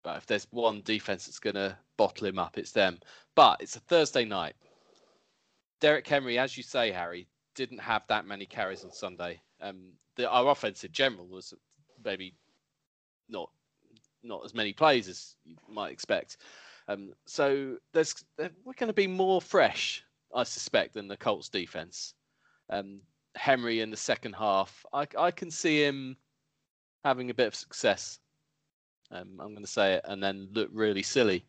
well, 0.04 0.16
if 0.16 0.26
there's 0.26 0.46
one 0.50 0.82
defense 0.82 1.24
that's 1.24 1.38
going 1.38 1.54
to 1.54 1.78
bottle 1.96 2.26
him 2.26 2.38
up, 2.38 2.58
it's 2.58 2.72
them. 2.72 3.00
But 3.34 3.62
it's 3.62 3.76
a 3.76 3.80
Thursday 3.80 4.26
night. 4.26 4.56
Derrick 5.80 6.06
Henry, 6.06 6.38
as 6.38 6.56
you 6.56 6.62
say, 6.62 6.90
Harry, 6.92 7.28
didn't 7.58 7.80
have 7.80 8.04
that 8.06 8.24
many 8.24 8.46
carries 8.46 8.84
on 8.84 8.92
Sunday. 8.92 9.40
Um, 9.60 9.90
the, 10.14 10.30
our 10.30 10.52
offense 10.52 10.84
in 10.84 10.92
general 10.92 11.26
was 11.26 11.52
maybe 12.04 12.32
not 13.28 13.50
not 14.22 14.44
as 14.44 14.54
many 14.54 14.72
plays 14.72 15.08
as 15.08 15.34
you 15.44 15.56
might 15.68 15.90
expect. 15.90 16.36
Um, 16.86 17.12
so 17.26 17.76
there's 17.92 18.14
we're 18.38 18.78
going 18.78 18.86
to 18.86 18.92
be 18.92 19.08
more 19.08 19.40
fresh, 19.40 20.04
I 20.32 20.44
suspect, 20.44 20.94
than 20.94 21.08
the 21.08 21.16
Colts 21.16 21.48
defense. 21.48 22.14
Um, 22.70 23.00
Henry 23.34 23.80
in 23.80 23.90
the 23.90 23.96
second 23.96 24.34
half, 24.34 24.86
I, 24.92 25.06
I 25.18 25.32
can 25.32 25.50
see 25.50 25.82
him 25.82 26.16
having 27.04 27.30
a 27.30 27.34
bit 27.34 27.48
of 27.48 27.56
success. 27.56 28.20
Um, 29.10 29.40
I'm 29.40 29.52
going 29.52 29.64
to 29.64 29.70
say 29.70 29.94
it, 29.94 30.02
and 30.04 30.22
then 30.22 30.48
look 30.52 30.70
really 30.72 31.02
silly. 31.02 31.44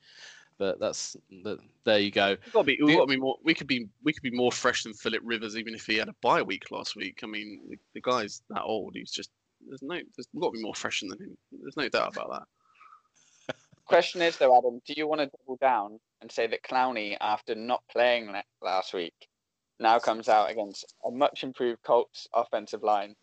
But 0.60 0.80
that's 0.80 1.16
the, 1.44 1.58
there 1.86 2.00
you 2.00 2.12
go. 2.12 2.36
We've 2.46 2.54
got 2.54 2.60
to 2.62 2.66
be, 2.66 2.78
we've 2.82 2.88
The- 2.90 2.96
got 2.98 3.06
to 3.06 3.14
be 3.16 3.18
more. 3.18 3.38
We 3.44 3.54
could 3.54 3.66
be, 3.68 3.88
we 4.04 4.14
could 4.14 4.22
be 4.24 4.30
more 4.30 4.52
fresh 4.52 4.84
than 4.84 4.94
Philip 4.94 5.22
Rivers, 5.24 5.56
even 5.58 5.74
if 5.74 5.86
he 5.86 5.96
had 5.96 6.10
a 6.10 6.16
bye 6.22 6.42
week 6.42 6.70
last 6.70 6.96
week. 6.98 7.22
I 7.24 7.28
mean, 7.28 7.62
the, 7.70 7.78
the 7.94 8.02
guy's 8.02 8.44
that 8.50 8.64
old. 8.64 8.94
He's 8.96 9.10
just 9.12 9.32
there's 9.68 9.82
no. 9.82 9.96
There's 9.96 10.28
we've 10.34 10.42
got 10.42 10.50
to 10.50 10.58
be 10.58 10.62
more 10.62 10.76
fresh 10.76 11.00
than 11.00 11.12
him. 11.12 11.38
There's 11.52 11.78
no 11.78 11.88
doubt 11.90 12.16
about 12.16 12.30
that. 12.32 13.56
Question 13.86 14.22
is 14.22 14.38
though, 14.38 14.56
Adam, 14.56 14.82
do 14.86 14.94
you 14.96 15.08
want 15.08 15.22
to 15.22 15.28
double 15.28 15.58
down 15.60 16.00
and 16.22 16.32
say 16.32 16.46
that 16.46 16.62
Clowney, 16.62 17.18
after 17.22 17.56
not 17.56 17.82
playing 17.92 18.32
last 18.62 18.94
week, 18.94 19.16
now 19.80 19.98
comes 19.98 20.30
out 20.30 20.52
against 20.52 20.94
a 21.06 21.10
much 21.10 21.44
improved 21.44 21.82
Colts 21.82 22.28
offensive 22.34 22.84
line 22.84 23.16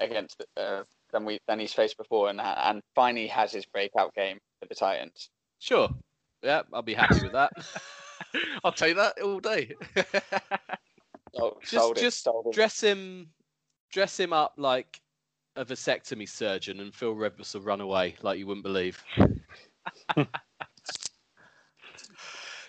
against 0.00 0.44
uh, 0.56 0.82
than 1.12 1.24
we 1.24 1.38
than 1.46 1.60
he's 1.60 1.74
faced 1.74 1.98
before, 1.98 2.30
and 2.30 2.40
and 2.40 2.82
finally 2.94 3.26
has 3.28 3.52
his 3.52 3.66
breakout 3.66 4.14
game 4.14 4.38
for 4.60 4.66
the 4.66 4.74
Titans? 4.74 5.28
Sure. 5.60 5.88
Yeah, 6.44 6.62
I'll 6.72 6.82
be 6.82 6.94
happy 6.94 7.22
with 7.22 7.32
that. 7.32 7.52
I'll 8.64 8.72
take 8.72 8.96
that 8.96 9.20
all 9.20 9.40
day. 9.40 9.74
Oh, 11.36 11.58
just 11.64 11.96
just 11.96 12.22
sold 12.22 12.46
it. 12.46 12.52
dress 12.52 12.80
him 12.80 13.28
dress 13.90 14.20
him 14.20 14.32
up 14.32 14.54
like 14.56 15.00
a 15.56 15.64
vasectomy 15.64 16.28
surgeon 16.28 16.78
and 16.78 16.94
Phil 16.94 17.10
Rivers 17.10 17.54
will 17.54 17.62
run 17.62 17.80
away 17.80 18.14
like 18.22 18.38
you 18.38 18.46
wouldn't 18.46 18.62
believe. 18.62 19.02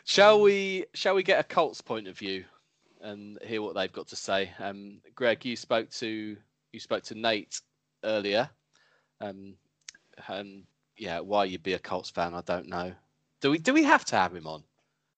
shall 0.03 0.41
we 0.41 0.85
shall 0.95 1.13
we 1.13 1.21
get 1.21 1.39
a 1.39 1.43
Colts 1.43 1.79
point 1.79 2.07
of 2.07 2.17
view 2.17 2.43
and 3.01 3.37
hear 3.43 3.61
what 3.61 3.75
they've 3.75 3.93
got 3.93 4.07
to 4.07 4.15
say? 4.15 4.51
Um, 4.57 4.99
Greg, 5.13 5.45
you 5.45 5.55
spoke 5.55 5.91
to 5.91 6.35
you 6.71 6.79
spoke 6.79 7.03
to 7.03 7.13
Nate 7.13 7.61
earlier. 8.03 8.49
Um, 9.21 9.53
and 10.27 10.63
yeah, 10.97 11.19
why 11.19 11.45
you'd 11.45 11.61
be 11.61 11.73
a 11.73 11.79
Colts 11.79 12.09
fan, 12.09 12.33
I 12.33 12.41
don't 12.41 12.67
know. 12.67 12.93
Do 13.45 13.51
we 13.51 13.59
do 13.59 13.75
we 13.75 13.83
have 13.83 14.03
to 14.05 14.15
have 14.15 14.35
him 14.35 14.47
on? 14.47 14.63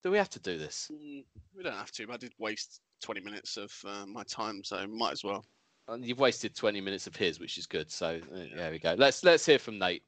Do 0.03 0.11
we 0.11 0.17
have 0.17 0.29
to 0.31 0.39
do 0.39 0.57
this? 0.57 0.91
Mm, 0.93 1.23
we 1.55 1.63
don't 1.63 1.71
have 1.71 1.93
to. 1.93 2.07
But 2.07 2.15
I 2.15 2.17
did 2.17 2.33
waste 2.37 2.81
20 3.01 3.21
minutes 3.21 3.55
of 3.55 3.71
uh, 3.87 4.05
my 4.05 4.23
time, 4.23 4.65
so 4.65 4.85
might 4.85 5.13
as 5.13 5.23
well. 5.23 5.45
And 5.87 6.05
you've 6.05 6.19
wasted 6.19 6.53
20 6.53 6.81
minutes 6.81 7.07
of 7.07 7.15
his, 7.15 7.39
which 7.39 7.57
is 7.57 7.65
good. 7.65 7.89
So 7.89 8.19
uh, 8.35 8.37
there 8.53 8.71
we 8.71 8.79
go. 8.79 8.95
Let's 8.97 9.23
let's 9.23 9.45
hear 9.45 9.59
from 9.59 9.79
Nate. 9.79 10.03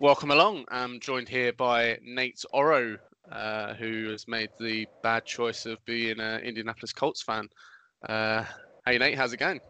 Welcome 0.00 0.30
along. 0.30 0.64
I'm 0.70 0.98
joined 0.98 1.28
here 1.28 1.52
by 1.52 1.98
Nate 2.02 2.42
Oro, 2.54 2.96
uh, 3.30 3.74
who 3.74 4.08
has 4.08 4.26
made 4.26 4.48
the 4.58 4.86
bad 5.02 5.26
choice 5.26 5.66
of 5.66 5.76
being 5.84 6.20
an 6.20 6.40
Indianapolis 6.40 6.94
Colts 6.94 7.20
fan. 7.20 7.50
Uh, 8.08 8.46
hey 8.86 8.96
Nate, 8.96 9.18
how's 9.18 9.34
it 9.34 9.40
going? 9.40 9.60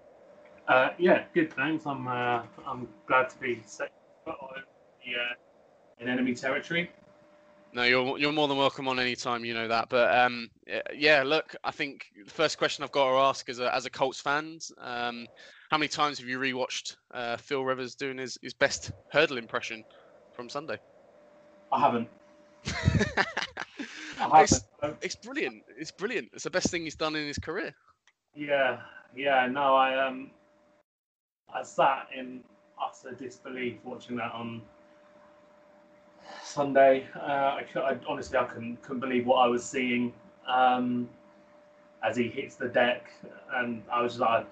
Uh, 0.69 0.91
yeah, 1.01 1.25
good. 1.35 1.53
Thanks. 1.53 1.85
I'm 1.85 2.07
uh, 2.07 2.45
I'm 2.65 2.87
glad 3.09 3.29
to 3.31 3.39
be 3.39 3.61
set 3.67 3.91
foot 4.25 4.37
on 4.41 4.63
the, 5.05 5.21
uh, 5.21 5.35
in 6.03 6.09
enemy 6.09 6.35
territory. 6.35 6.91
No, 7.75 7.85
you're 7.85 8.19
you're 8.19 8.33
more 8.33 8.49
than 8.49 8.59
welcome 8.59 8.87
on 8.87 9.01
any 9.01 9.17
time. 9.17 9.45
You 9.45 9.55
know 9.55 9.69
that. 9.69 9.89
But 9.89 10.15
um, 10.19 10.51
yeah, 10.95 11.23
look, 11.23 11.55
I 11.65 11.71
think 11.71 12.05
the 12.25 12.31
first 12.31 12.59
question 12.59 12.85
I've 12.85 12.93
got 12.93 13.09
to 13.11 13.17
ask 13.17 13.49
as 13.49 13.61
a 13.61 13.75
as 13.75 13.87
a 13.87 13.91
Colts 13.91 14.21
fan, 14.21 14.59
um, 14.79 15.27
how 15.71 15.79
many 15.79 15.89
times 15.89 16.19
have 16.19 16.29
you 16.29 16.39
rewatched 16.39 16.97
uh, 17.15 17.39
Phil 17.39 17.65
Rivers 17.65 17.95
doing 17.95 18.19
his, 18.19 18.37
his 18.43 18.53
best 18.53 18.93
hurdle 19.11 19.39
impression 19.39 19.85
from 20.35 20.51
Sunday? 20.51 20.79
I 21.73 21.81
haven't. 21.81 22.09
I 24.21 24.43
it's, 24.43 24.65
haven't- 24.83 24.99
it's 25.03 25.17
brilliant. 25.17 25.63
It's 25.79 25.91
brilliant. 25.91 26.29
It's 26.35 26.45
the 26.45 26.51
best 26.51 26.71
thing 26.71 26.83
he's 26.83 26.95
done 26.97 27.17
in 27.17 27.27
his 27.27 27.39
career. 27.39 27.75
Yeah, 28.35 28.81
yeah. 29.17 29.47
No, 29.47 29.75
I 29.77 30.07
um, 30.07 30.31
I 31.55 31.63
sat 31.63 32.09
in 32.15 32.45
utter 32.79 33.15
disbelief 33.15 33.77
watching 33.83 34.17
that 34.17 34.33
on 34.33 34.61
Sunday. 36.43 37.07
Uh, 37.15 37.61
I, 37.61 37.65
I 37.77 37.97
honestly 38.09 38.39
I 38.39 38.45
couldn't 38.45 38.83
couldn't 38.83 39.01
believe 39.01 39.27
what 39.27 39.37
I 39.37 39.47
was 39.49 39.65
seeing 39.65 40.13
um, 40.47 41.09
as 42.03 42.17
he 42.17 42.29
hits 42.29 42.57
the 42.57 42.69
deck, 42.69 43.11
and 43.55 43.83
I 43.93 44.03
was 44.03 44.19
like, 44.19 44.47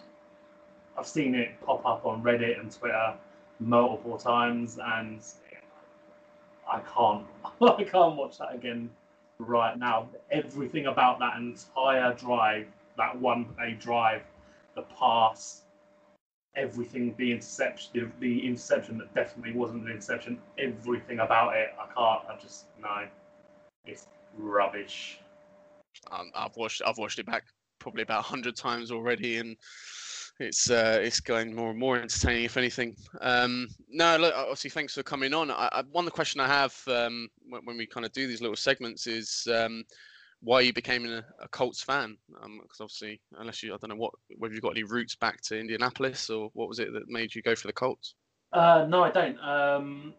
I've 0.96 1.06
seen 1.06 1.34
it 1.34 1.50
pop 1.64 1.84
up 1.86 2.06
on 2.06 2.22
Reddit 2.22 2.58
and 2.60 2.70
Twitter 2.70 3.14
multiple 3.58 4.18
times, 4.18 4.78
and 4.82 5.20
I 6.70 6.80
can't 6.80 7.26
I 7.60 7.84
can't 7.84 8.16
watch 8.16 8.38
that 8.38 8.54
again 8.54 8.90
right 9.38 9.78
now. 9.78 10.08
Everything 10.30 10.86
about 10.86 11.18
that 11.18 11.36
entire 11.38 12.14
drive, 12.14 12.66
that 12.96 13.18
one 13.18 13.46
play 13.46 13.76
drive, 13.78 14.22
the 14.74 14.82
pass, 14.82 15.62
everything, 16.60 17.14
the 17.18 17.32
interception, 17.32 18.12
the, 18.20 18.46
interception 18.46 18.98
that 18.98 19.14
definitely 19.14 19.58
wasn't 19.58 19.84
an 19.84 19.90
interception, 19.90 20.38
everything 20.58 21.20
about 21.20 21.56
it, 21.56 21.68
I 21.78 21.86
can't. 21.86 22.22
I 22.28 22.40
just 22.40 22.66
no, 22.80 23.06
it's 23.86 24.06
rubbish. 24.36 25.20
Um, 26.10 26.30
I've 26.34 26.56
watched 26.56 26.82
I've 26.86 26.98
watched 26.98 27.18
it 27.18 27.26
back 27.26 27.44
probably 27.78 28.02
about 28.02 28.24
hundred 28.24 28.56
times 28.56 28.90
already, 28.90 29.38
and 29.38 29.56
it's 30.38 30.70
uh, 30.70 30.98
it's 31.00 31.20
going 31.20 31.54
more 31.54 31.70
and 31.70 31.78
more 31.78 31.96
entertaining, 31.96 32.44
if 32.44 32.56
anything. 32.56 32.96
Um, 33.20 33.68
no, 33.88 34.16
look, 34.16 34.34
obviously, 34.36 34.70
thanks 34.70 34.94
for 34.94 35.02
coming 35.02 35.34
on. 35.34 35.50
I, 35.50 35.68
I, 35.72 35.82
one 35.90 36.04
the 36.04 36.10
question 36.10 36.40
I 36.40 36.46
have 36.46 36.80
um, 36.88 37.28
when, 37.48 37.64
when 37.64 37.76
we 37.76 37.86
kind 37.86 38.06
of 38.06 38.12
do 38.12 38.26
these 38.26 38.40
little 38.40 38.56
segments 38.56 39.06
is 39.06 39.48
um, 39.52 39.84
why 40.42 40.60
you 40.60 40.72
became 40.72 41.06
a, 41.06 41.24
a 41.40 41.48
Colts 41.48 41.82
fan. 41.82 42.16
Because 42.28 42.80
obviously, 42.80 43.20
unless 43.38 43.62
you, 43.62 43.74
I 43.74 43.76
don't 43.76 43.90
know 43.90 43.96
what 43.96 44.14
whether 44.38 44.54
you've 44.54 44.62
got 44.62 44.72
any 44.72 44.84
roots 44.84 45.14
back 45.14 45.40
to 45.42 45.58
Indianapolis 45.58 46.30
or 46.30 46.50
what 46.54 46.68
was 46.68 46.78
it 46.78 46.92
that 46.92 47.08
made 47.08 47.34
you 47.34 47.42
go 47.42 47.54
for 47.54 47.66
the 47.66 47.72
Colts? 47.72 48.14
Uh, 48.52 48.86
no, 48.88 49.02
I 49.02 49.10
don't. 49.10 49.38
Um, 49.38 50.14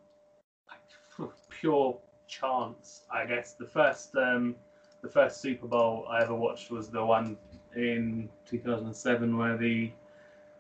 pure 1.50 1.98
chance, 2.28 3.04
I 3.12 3.26
guess. 3.26 3.56
The 3.56 3.66
first, 3.66 4.16
um, 4.16 4.56
the 5.02 5.10
first 5.10 5.42
Super 5.42 5.68
Bowl 5.68 6.06
I 6.10 6.22
ever 6.22 6.36
watched 6.36 6.72
was 6.72 6.90
the 6.90 7.04
one 7.04 7.38
in 7.76 8.30
2007 8.46 9.38
where 9.38 9.58
the 9.58 9.92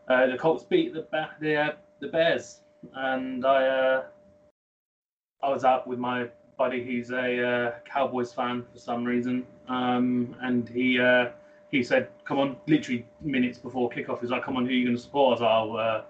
uh, 0.07 0.28
the 0.28 0.38
Colts 0.38 0.64
beat 0.64 0.93
the 0.93 1.07
the 1.39 1.55
uh, 1.55 1.72
the 1.99 2.07
Bears, 2.07 2.62
and 2.95 3.45
I 3.45 3.68
uh, 3.68 4.03
I 5.43 5.49
was 5.49 5.64
out 5.64 5.88
with 5.88 5.99
my 5.99 6.28
buddy. 6.62 6.84
He's 6.84 7.09
a 7.09 7.28
uh, 7.43 7.72
Cowboys 7.86 8.32
fan 8.32 8.64
for 8.72 8.78
some 8.78 9.03
reason, 9.03 9.47
um, 9.68 10.36
and 10.43 10.70
he 10.70 10.99
uh, 10.99 11.30
he 11.72 11.82
said, 11.82 12.09
"Come 12.24 12.38
on!" 12.38 12.55
Literally 12.68 13.03
minutes 13.20 13.57
before 13.57 13.89
kickoff, 13.89 14.22
he's 14.22 14.30
like, 14.30 14.43
"Come 14.43 14.57
on, 14.57 14.66
who 14.66 14.70
are 14.70 14.74
you 14.74 14.86
going 14.86 14.95
to 14.95 15.01
support?" 15.01 15.30
I 15.30 15.32
was 15.32 15.41
like, 15.41 15.49
"Oh, 15.49 15.76
uh, 15.78 16.03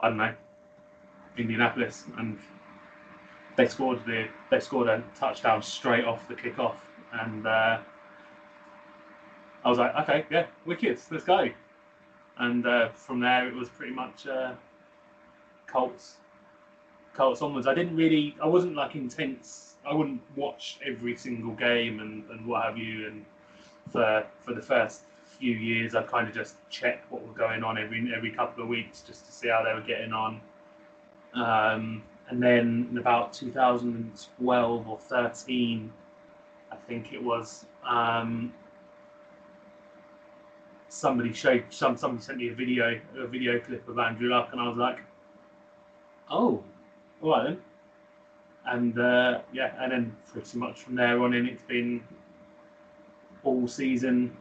I 0.00 0.08
don't 0.10 0.18
know, 0.18 0.34
Indianapolis," 1.38 2.04
and 2.18 2.38
they 3.56 3.66
scored 3.66 4.04
the 4.04 4.28
they 4.50 4.60
scored 4.60 4.88
a 4.88 5.02
touchdown 5.18 5.62
straight 5.62 6.04
off 6.04 6.28
the 6.28 6.34
kickoff, 6.34 6.76
and 7.14 7.46
uh, 7.46 7.78
I 9.64 9.68
was 9.70 9.78
like, 9.78 9.94
"Okay, 10.02 10.26
yeah, 10.30 10.44
wicked, 10.66 10.98
let's 11.10 11.24
go." 11.24 11.48
And 12.36 12.66
uh, 12.66 12.90
from 12.90 13.20
there, 13.20 13.48
it 13.48 13.54
was 13.54 13.70
pretty 13.70 13.94
much 13.94 14.26
uh, 14.26 14.52
Colts, 15.66 16.16
Colts 17.16 17.40
onwards. 17.40 17.66
I 17.66 17.74
didn't 17.74 17.96
really, 17.96 18.36
I 18.42 18.46
wasn't 18.46 18.74
like 18.74 18.94
intense. 18.94 19.76
I 19.88 19.94
wouldn't 19.94 20.20
watch 20.36 20.78
every 20.84 21.16
single 21.16 21.54
game 21.54 22.00
and, 22.00 22.28
and 22.30 22.46
what 22.46 22.64
have 22.64 22.76
you. 22.76 23.06
And 23.06 23.24
for 23.90 24.26
for 24.40 24.52
the 24.52 24.62
first 24.62 25.02
few 25.38 25.52
years, 25.52 25.94
I'd 25.94 26.08
kind 26.08 26.28
of 26.28 26.34
just 26.34 26.56
check 26.70 27.04
what 27.10 27.26
was 27.26 27.36
going 27.36 27.64
on 27.64 27.78
every 27.78 28.12
every 28.14 28.30
couple 28.30 28.62
of 28.62 28.68
weeks 28.68 29.00
just 29.00 29.24
to 29.26 29.32
see 29.32 29.48
how 29.48 29.62
they 29.64 29.72
were 29.72 29.86
getting 29.86 30.12
on. 30.12 30.40
Um, 31.34 32.02
and 32.28 32.42
then 32.42 32.88
in 32.90 32.98
about 32.98 33.32
2012 33.32 34.88
or 34.88 34.98
13, 34.98 35.92
I 36.72 36.76
think 36.76 37.12
it 37.12 37.22
was. 37.22 37.66
Um, 37.88 38.52
somebody 40.88 41.32
showed 41.32 41.64
some 41.70 41.96
somebody 41.96 42.22
sent 42.22 42.38
me 42.38 42.48
a 42.48 42.54
video 42.54 43.00
a 43.18 43.26
video 43.26 43.58
clip 43.60 43.88
of 43.88 43.98
Andrew 43.98 44.28
Luck 44.28 44.50
and 44.52 44.60
I 44.60 44.68
was 44.68 44.76
like, 44.76 44.98
oh, 46.30 46.62
then. 47.22 47.58
And 48.66 48.98
uh, 48.98 49.40
yeah, 49.52 49.72
and 49.78 49.92
then 49.92 50.16
pretty 50.32 50.58
much 50.58 50.80
from 50.80 50.96
there 50.96 51.22
on 51.22 51.34
in, 51.34 51.46
it's 51.46 51.62
been 51.62 52.02
all 53.44 53.68
season, 53.68 54.36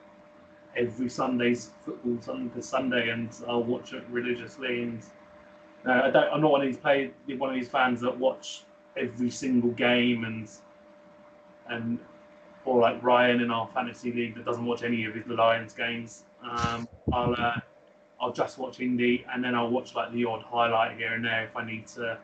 every 0.76 1.10
Sunday's 1.10 1.72
football 1.86 2.18
Sunday 2.22 2.54
to 2.56 2.62
Sunday, 2.62 3.10
and 3.10 3.30
I'll 3.48 3.64
watch 3.64 3.94
it 3.94 4.04
religiously. 4.10 4.84
And 4.84 5.04
uh, 5.86 6.02
I 6.06 6.10
don't, 6.10 6.34
I'm 6.34 6.42
not 6.42 6.52
one 6.52 6.62
of 6.62 6.68
these 6.68 6.78
play 6.78 7.12
one 7.38 7.50
of 7.50 7.56
these 7.56 7.70
fans 7.70 8.02
that 8.02 8.18
watch 8.18 8.64
every 8.98 9.30
single 9.30 9.72
game 9.72 10.24
and 10.24 10.50
and 11.70 12.00
or 12.64 12.80
like 12.80 13.02
Ryan 13.04 13.42
in 13.42 13.52
our 13.52 13.68
fantasy 13.68 14.12
league 14.12 14.36
that 14.36 14.46
doesn't 14.46 14.66
watch 14.66 14.82
any 14.84 15.06
of 15.06 15.14
the 15.14 15.34
Lions 15.36 15.74
games. 15.74 16.24
Um, 16.44 16.88
I'll 17.14 17.36
uh, 17.38 17.60
I'll 18.20 18.34
just 18.34 18.58
watch 18.58 18.80
Indy 18.80 19.26
and 19.32 19.44
then 19.44 19.56
I'll 19.56 19.70
watch 19.70 19.96
like 19.96 20.12
the 20.12 20.26
odd 20.26 20.42
highlight 20.42 20.98
here 20.98 21.14
and 21.14 21.24
there 21.24 21.46
if 21.46 21.56
I 21.56 21.66
need 21.66 21.88
to, 21.90 22.18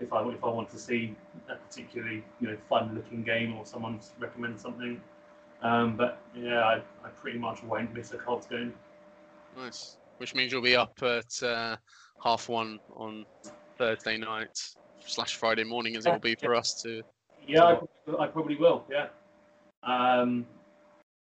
if 0.00 0.12
I 0.12 0.26
if 0.28 0.42
I 0.44 0.48
want 0.48 0.70
to 0.70 0.78
see 0.78 1.14
a 1.48 1.56
particularly 1.56 2.22
you 2.40 2.48
know 2.48 2.56
fun 2.68 2.94
looking 2.94 3.22
game 3.22 3.54
or 3.56 3.64
someone 3.64 4.00
recommends 4.18 4.62
something. 4.62 5.00
Um, 5.62 5.96
but 5.96 6.20
yeah, 6.34 6.60
I, 6.60 6.74
I 7.04 7.08
pretty 7.20 7.38
much 7.38 7.62
won't 7.62 7.92
miss 7.94 8.12
a 8.12 8.18
Colts 8.18 8.46
game. 8.46 8.74
Nice. 9.56 9.96
Which 10.18 10.34
means 10.34 10.52
you'll 10.52 10.62
be 10.62 10.76
up 10.76 11.02
at 11.02 11.42
uh, 11.42 11.76
half 12.22 12.48
one 12.48 12.78
on 12.94 13.24
Thursday 13.78 14.16
night 14.18 14.58
slash 15.00 15.36
Friday 15.36 15.64
morning, 15.64 15.96
as 15.96 16.06
it 16.06 16.12
will 16.12 16.18
be 16.18 16.34
for 16.34 16.54
us 16.54 16.82
to. 16.82 17.02
Yeah, 17.46 17.64
I, 17.64 17.74
probably- 17.74 18.24
I 18.24 18.26
probably 18.28 18.56
will. 18.56 18.84
Yeah. 18.90 19.06
Um, 19.82 20.46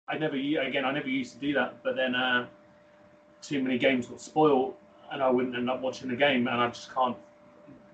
I 0.07 0.17
never 0.17 0.35
again. 0.35 0.85
I 0.85 0.91
never 0.91 1.07
used 1.07 1.33
to 1.33 1.39
do 1.39 1.53
that, 1.53 1.83
but 1.83 1.95
then 1.95 2.15
uh, 2.15 2.47
too 3.41 3.61
many 3.63 3.77
games 3.77 4.07
got 4.07 4.21
spoiled, 4.21 4.75
and 5.11 5.21
I 5.21 5.29
wouldn't 5.29 5.55
end 5.55 5.69
up 5.69 5.81
watching 5.81 6.09
the 6.09 6.15
game, 6.15 6.47
and 6.47 6.61
I 6.61 6.67
just 6.67 6.93
can't. 6.93 7.15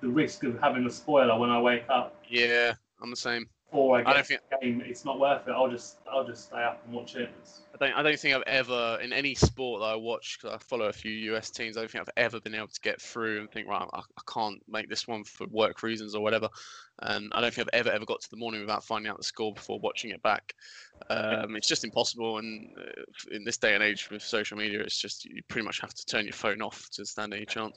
The 0.06 0.12
risk 0.12 0.44
of 0.44 0.60
having 0.60 0.86
a 0.86 0.90
spoiler 0.92 1.36
when 1.40 1.50
I 1.50 1.60
wake 1.60 1.86
up 1.90 2.14
Yeah, 2.30 2.76
I'm 3.02 3.10
the 3.10 3.16
same. 3.16 3.48
or 3.72 3.98
I 3.98 4.02
I 4.02 4.14
don't 4.14 4.28
think 4.28 4.40
the 4.52 4.58
game, 4.62 4.84
it's 4.86 5.04
not 5.04 5.20
worth 5.20 5.48
it. 5.48 5.52
I'll 5.52 5.68
just 5.68 5.98
I'll 6.08 6.24
just 6.24 6.44
stay 6.46 6.62
up 6.62 6.80
and 6.86 6.94
watch 6.94 7.16
it. 7.16 7.32
I 7.74 7.84
don't. 7.84 7.98
I 7.98 8.04
don't 8.04 8.20
think 8.20 8.36
I've 8.36 8.44
ever 8.44 9.00
in 9.02 9.12
any 9.12 9.34
sport 9.34 9.82
that 9.82 9.88
I 9.88 9.96
watch. 9.96 10.38
Cause 10.40 10.52
I 10.54 10.60
follow 10.60 10.86
a 10.90 10.94
few 10.94 11.12
US 11.34 11.50
teams. 11.50 11.76
I 11.76 11.80
don't 11.80 11.90
think 11.90 12.04
I've 12.04 12.24
ever 12.24 12.40
been 12.40 12.54
able 12.54 12.68
to 12.68 12.80
get 12.82 13.02
through 13.02 13.40
and 13.40 13.50
think, 13.50 13.68
right, 13.68 13.82
I, 13.94 13.98
I 13.98 14.22
can't 14.32 14.62
make 14.70 14.90
this 14.90 15.08
one 15.08 15.24
for 15.24 15.48
work 15.48 15.82
reasons 15.82 16.14
or 16.14 16.22
whatever. 16.22 16.50
And 17.00 17.32
I 17.34 17.42
don't 17.42 17.52
think 17.52 17.68
I've 17.68 17.80
ever 17.80 17.90
ever 17.90 18.06
got 18.06 18.22
to 18.22 18.30
the 18.30 18.38
morning 18.38 18.62
without 18.62 18.84
finding 18.84 19.10
out 19.10 19.18
the 19.18 19.24
score 19.24 19.56
before 19.56 19.80
watching 19.80 20.12
it 20.12 20.22
back. 20.22 20.54
Um, 21.10 21.56
it's 21.56 21.68
just 21.68 21.84
impossible. 21.84 22.38
And 22.38 22.70
uh, 22.78 23.02
in 23.32 23.44
this 23.44 23.58
day 23.58 23.74
and 23.74 23.82
age 23.82 24.12
with 24.12 24.22
social 24.22 24.56
media, 24.56 24.82
it's 24.82 25.02
just 25.02 25.26
you 25.26 25.42
pretty 25.48 25.66
much 25.66 25.82
have 25.82 25.96
to 25.96 26.06
turn 26.06 26.26
your 26.26 26.34
phone 26.34 26.62
off 26.62 26.92
to 26.92 27.06
stand 27.06 27.34
any 27.34 27.48
chance. 27.48 27.76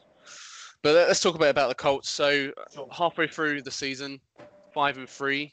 But 0.82 0.94
let- 0.94 1.08
let's 1.08 1.20
talk 1.20 1.34
a 1.34 1.38
bit 1.38 1.50
about 1.50 1.68
the 1.68 1.74
Colts. 1.74 2.08
So 2.08 2.52
halfway 2.92 3.26
through 3.26 3.62
the 3.62 3.70
season, 3.70 4.20
five 4.72 4.96
and 4.96 5.08
three. 5.08 5.52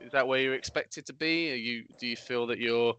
Is 0.00 0.10
that 0.12 0.26
where 0.26 0.40
you're 0.40 0.54
expected 0.54 1.06
to 1.06 1.12
be? 1.12 1.52
Are 1.52 1.56
you 1.56 1.84
do 1.98 2.08
you 2.08 2.16
feel 2.16 2.46
that 2.48 2.58
you're 2.58 2.94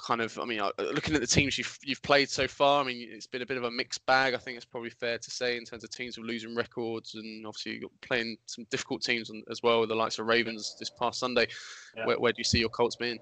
kind 0.00 0.22
of? 0.22 0.38
I 0.38 0.46
mean, 0.46 0.60
uh, 0.60 0.70
looking 0.78 1.14
at 1.14 1.20
the 1.20 1.26
teams 1.26 1.58
you've 1.58 1.78
you've 1.84 2.00
played 2.00 2.30
so 2.30 2.48
far, 2.48 2.82
I 2.82 2.86
mean, 2.86 3.08
it's 3.10 3.26
been 3.26 3.42
a 3.42 3.46
bit 3.46 3.58
of 3.58 3.64
a 3.64 3.70
mixed 3.70 4.06
bag. 4.06 4.32
I 4.32 4.38
think 4.38 4.56
it's 4.56 4.64
probably 4.64 4.88
fair 4.88 5.18
to 5.18 5.30
say 5.30 5.58
in 5.58 5.64
terms 5.64 5.84
of 5.84 5.90
teams 5.90 6.16
with 6.16 6.26
losing 6.26 6.54
records, 6.54 7.14
and 7.14 7.46
obviously 7.46 7.78
you're 7.80 7.90
playing 8.00 8.38
some 8.46 8.64
difficult 8.70 9.02
teams 9.02 9.30
as 9.50 9.62
well, 9.62 9.80
with 9.80 9.90
the 9.90 9.94
likes 9.94 10.18
of 10.18 10.26
Ravens 10.26 10.76
this 10.78 10.88
past 10.88 11.20
Sunday. 11.20 11.46
Yeah. 11.94 12.06
Where, 12.06 12.18
where 12.18 12.32
do 12.32 12.38
you 12.38 12.44
see 12.44 12.58
your 12.58 12.70
Colts 12.70 12.96
being? 12.96 13.18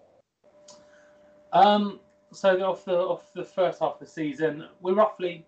Um, 1.53 1.99
so 2.33 2.61
off 2.62 2.85
the 2.85 2.97
off 2.97 3.33
the 3.33 3.45
first 3.45 3.81
half 3.81 3.95
of 3.95 4.01
the 4.01 4.07
season, 4.07 4.66
we're 4.81 4.95
roughly, 4.95 5.45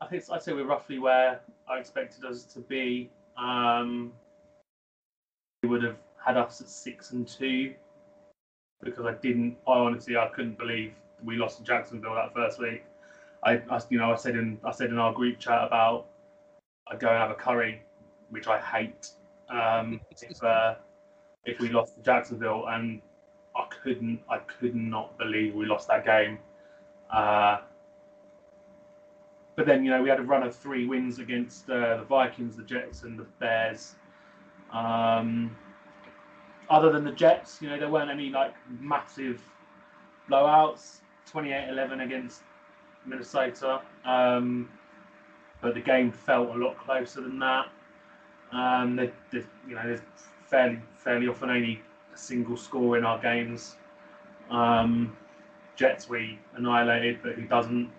I 0.00 0.06
think 0.06 0.24
I'd 0.32 0.42
say 0.42 0.52
we're 0.52 0.64
roughly 0.64 0.98
where 0.98 1.40
I 1.68 1.78
expected 1.78 2.24
us 2.24 2.44
to 2.54 2.60
be. 2.60 3.10
Um, 3.36 4.12
we 5.62 5.68
would 5.68 5.82
have 5.82 5.96
had 6.24 6.36
us 6.36 6.60
at 6.60 6.68
six 6.68 7.12
and 7.12 7.28
two 7.28 7.74
because 8.82 9.04
I 9.06 9.14
didn't. 9.14 9.56
I 9.68 9.72
honestly 9.72 10.16
I 10.16 10.28
couldn't 10.28 10.58
believe 10.58 10.92
we 11.22 11.36
lost 11.36 11.58
to 11.58 11.64
Jacksonville 11.64 12.14
that 12.14 12.34
first 12.34 12.58
week. 12.58 12.84
I, 13.44 13.62
I 13.70 13.80
you 13.90 13.98
know 13.98 14.12
I 14.12 14.16
said 14.16 14.36
in 14.36 14.58
I 14.64 14.70
said 14.70 14.90
in 14.90 14.98
our 14.98 15.12
group 15.12 15.38
chat 15.38 15.62
about 15.66 16.06
I'd 16.90 16.98
go 16.98 17.08
and 17.08 17.18
have 17.18 17.30
a 17.30 17.34
curry, 17.34 17.82
which 18.30 18.46
I 18.46 18.58
hate. 18.58 19.10
Um, 19.50 20.00
if 20.22 20.42
uh, 20.42 20.76
if 21.44 21.58
we 21.60 21.68
lost 21.68 21.96
to 21.96 22.02
Jacksonville 22.02 22.66
and 22.68 23.02
I 23.56 23.66
couldn't, 23.82 24.20
I 24.30 24.38
could 24.38 24.74
not 24.74 25.18
believe 25.18 25.54
we 25.54 25.66
lost 25.66 25.88
that 25.88 26.04
game. 26.06 26.38
Uh, 27.12 27.58
but 29.56 29.66
then, 29.66 29.84
you 29.84 29.90
know, 29.90 30.02
we 30.02 30.08
had 30.08 30.20
a 30.20 30.22
run 30.22 30.42
of 30.42 30.54
three 30.54 30.86
wins 30.86 31.18
against 31.18 31.68
uh, 31.68 31.98
the 31.98 32.04
Vikings, 32.04 32.56
the 32.56 32.62
Jets, 32.62 33.02
and 33.02 33.18
the 33.18 33.26
Bears. 33.38 33.96
Um, 34.72 35.56
other 36.68 36.90
than 36.90 37.04
the 37.04 37.12
Jets, 37.12 37.60
you 37.60 37.68
know, 37.68 37.78
there 37.78 37.90
weren't 37.90 38.10
any 38.10 38.30
like 38.30 38.54
massive 38.80 39.42
blowouts. 40.30 41.00
28-11 41.32 42.04
against 42.04 42.42
Minnesota, 43.06 43.80
um, 44.04 44.68
but 45.60 45.74
the 45.74 45.80
game 45.80 46.10
felt 46.10 46.50
a 46.50 46.58
lot 46.58 46.78
closer 46.78 47.20
than 47.20 47.38
that. 47.38 47.66
Um, 48.52 48.96
they, 48.96 49.10
they, 49.30 49.44
you 49.68 49.74
know, 49.74 49.82
there's 49.84 50.00
fairly 50.46 50.80
fairly 50.96 51.28
often 51.28 51.50
only 51.50 51.80
a 52.12 52.18
single 52.18 52.56
score 52.56 52.98
in 52.98 53.04
our 53.04 53.18
games. 53.18 53.76
Um, 54.50 55.16
Jets 55.76 56.08
we 56.08 56.38
annihilated, 56.56 57.20
but 57.22 57.34
who 57.34 57.42
doesn't, 57.42 57.90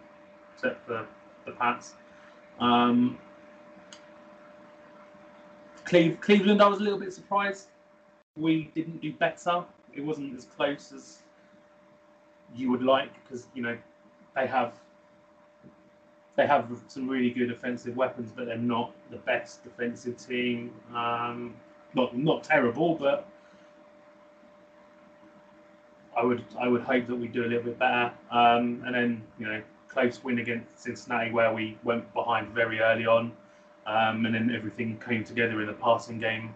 except 0.54 0.86
for 0.86 1.08
the 1.46 1.52
Pats. 1.52 1.94
Um, 2.60 3.18
Cleve, 5.86 6.20
Cleveland, 6.22 6.62
I 6.62 6.68
was 6.68 6.80
a 6.80 6.84
little 6.84 7.00
bit 7.00 7.14
surprised. 7.14 7.68
We 8.38 8.72
didn't 8.76 9.02
do 9.02 9.12
better. 9.14 9.64
It 9.94 10.02
wasn't 10.02 10.38
as 10.38 10.46
close 10.46 10.94
as 10.94 11.20
you 12.56 12.70
would 12.72 12.84
like 12.84 13.12
because 13.24 13.48
you 13.54 13.62
know 13.62 13.78
they 14.36 14.48
have 14.48 14.74
they 16.38 16.48
have 16.48 16.70
some 16.88 17.10
really 17.10 17.30
good 17.30 17.52
offensive 17.52 17.96
weapons, 17.96 18.32
but 18.34 18.46
they're 18.46 18.58
not 18.58 18.94
the 19.10 19.18
best 19.18 19.64
defensive 19.64 20.18
team. 20.18 20.72
Um, 20.96 21.54
not 21.94 22.16
not 22.18 22.44
terrible, 22.44 22.96
but 22.96 23.28
I 26.18 26.24
would 26.24 26.44
I 26.60 26.68
would 26.68 26.82
hope 26.82 27.08
that 27.08 27.16
we 27.16 27.28
do 27.28 27.44
a 27.44 27.48
little 27.48 27.64
bit 27.64 27.80
better. 27.80 28.12
Um, 28.32 28.84
and 28.86 28.96
then 28.96 29.24
you 29.40 29.46
know 29.46 29.62
close 29.92 30.24
win 30.24 30.40
against 30.40 30.80
Cincinnati 30.80 31.32
where 31.32 31.54
we 31.54 31.78
went 31.84 32.12
behind 32.14 32.48
very 32.50 32.80
early 32.80 33.06
on, 33.06 33.32
um, 33.86 34.26
and 34.26 34.34
then 34.34 34.54
everything 34.56 35.00
came 35.06 35.24
together 35.24 35.60
in 35.62 35.68
the 35.68 35.74
passing 35.74 36.20
game 36.20 36.54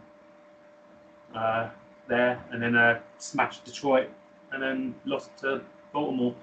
uh, 1.36 1.70
there, 2.08 2.44
and 2.52 2.62
then 2.62 2.76
uh, 2.76 3.00
smashed 3.18 3.66
Detroit, 3.66 4.10
and 4.52 4.62
then 4.62 4.96
lost 5.06 5.36
to 5.40 5.62
Baltimore. 5.92 6.34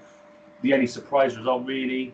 The 0.63 0.75
only 0.75 0.87
surprise 0.87 1.37
result 1.37 1.65
really 1.65 2.13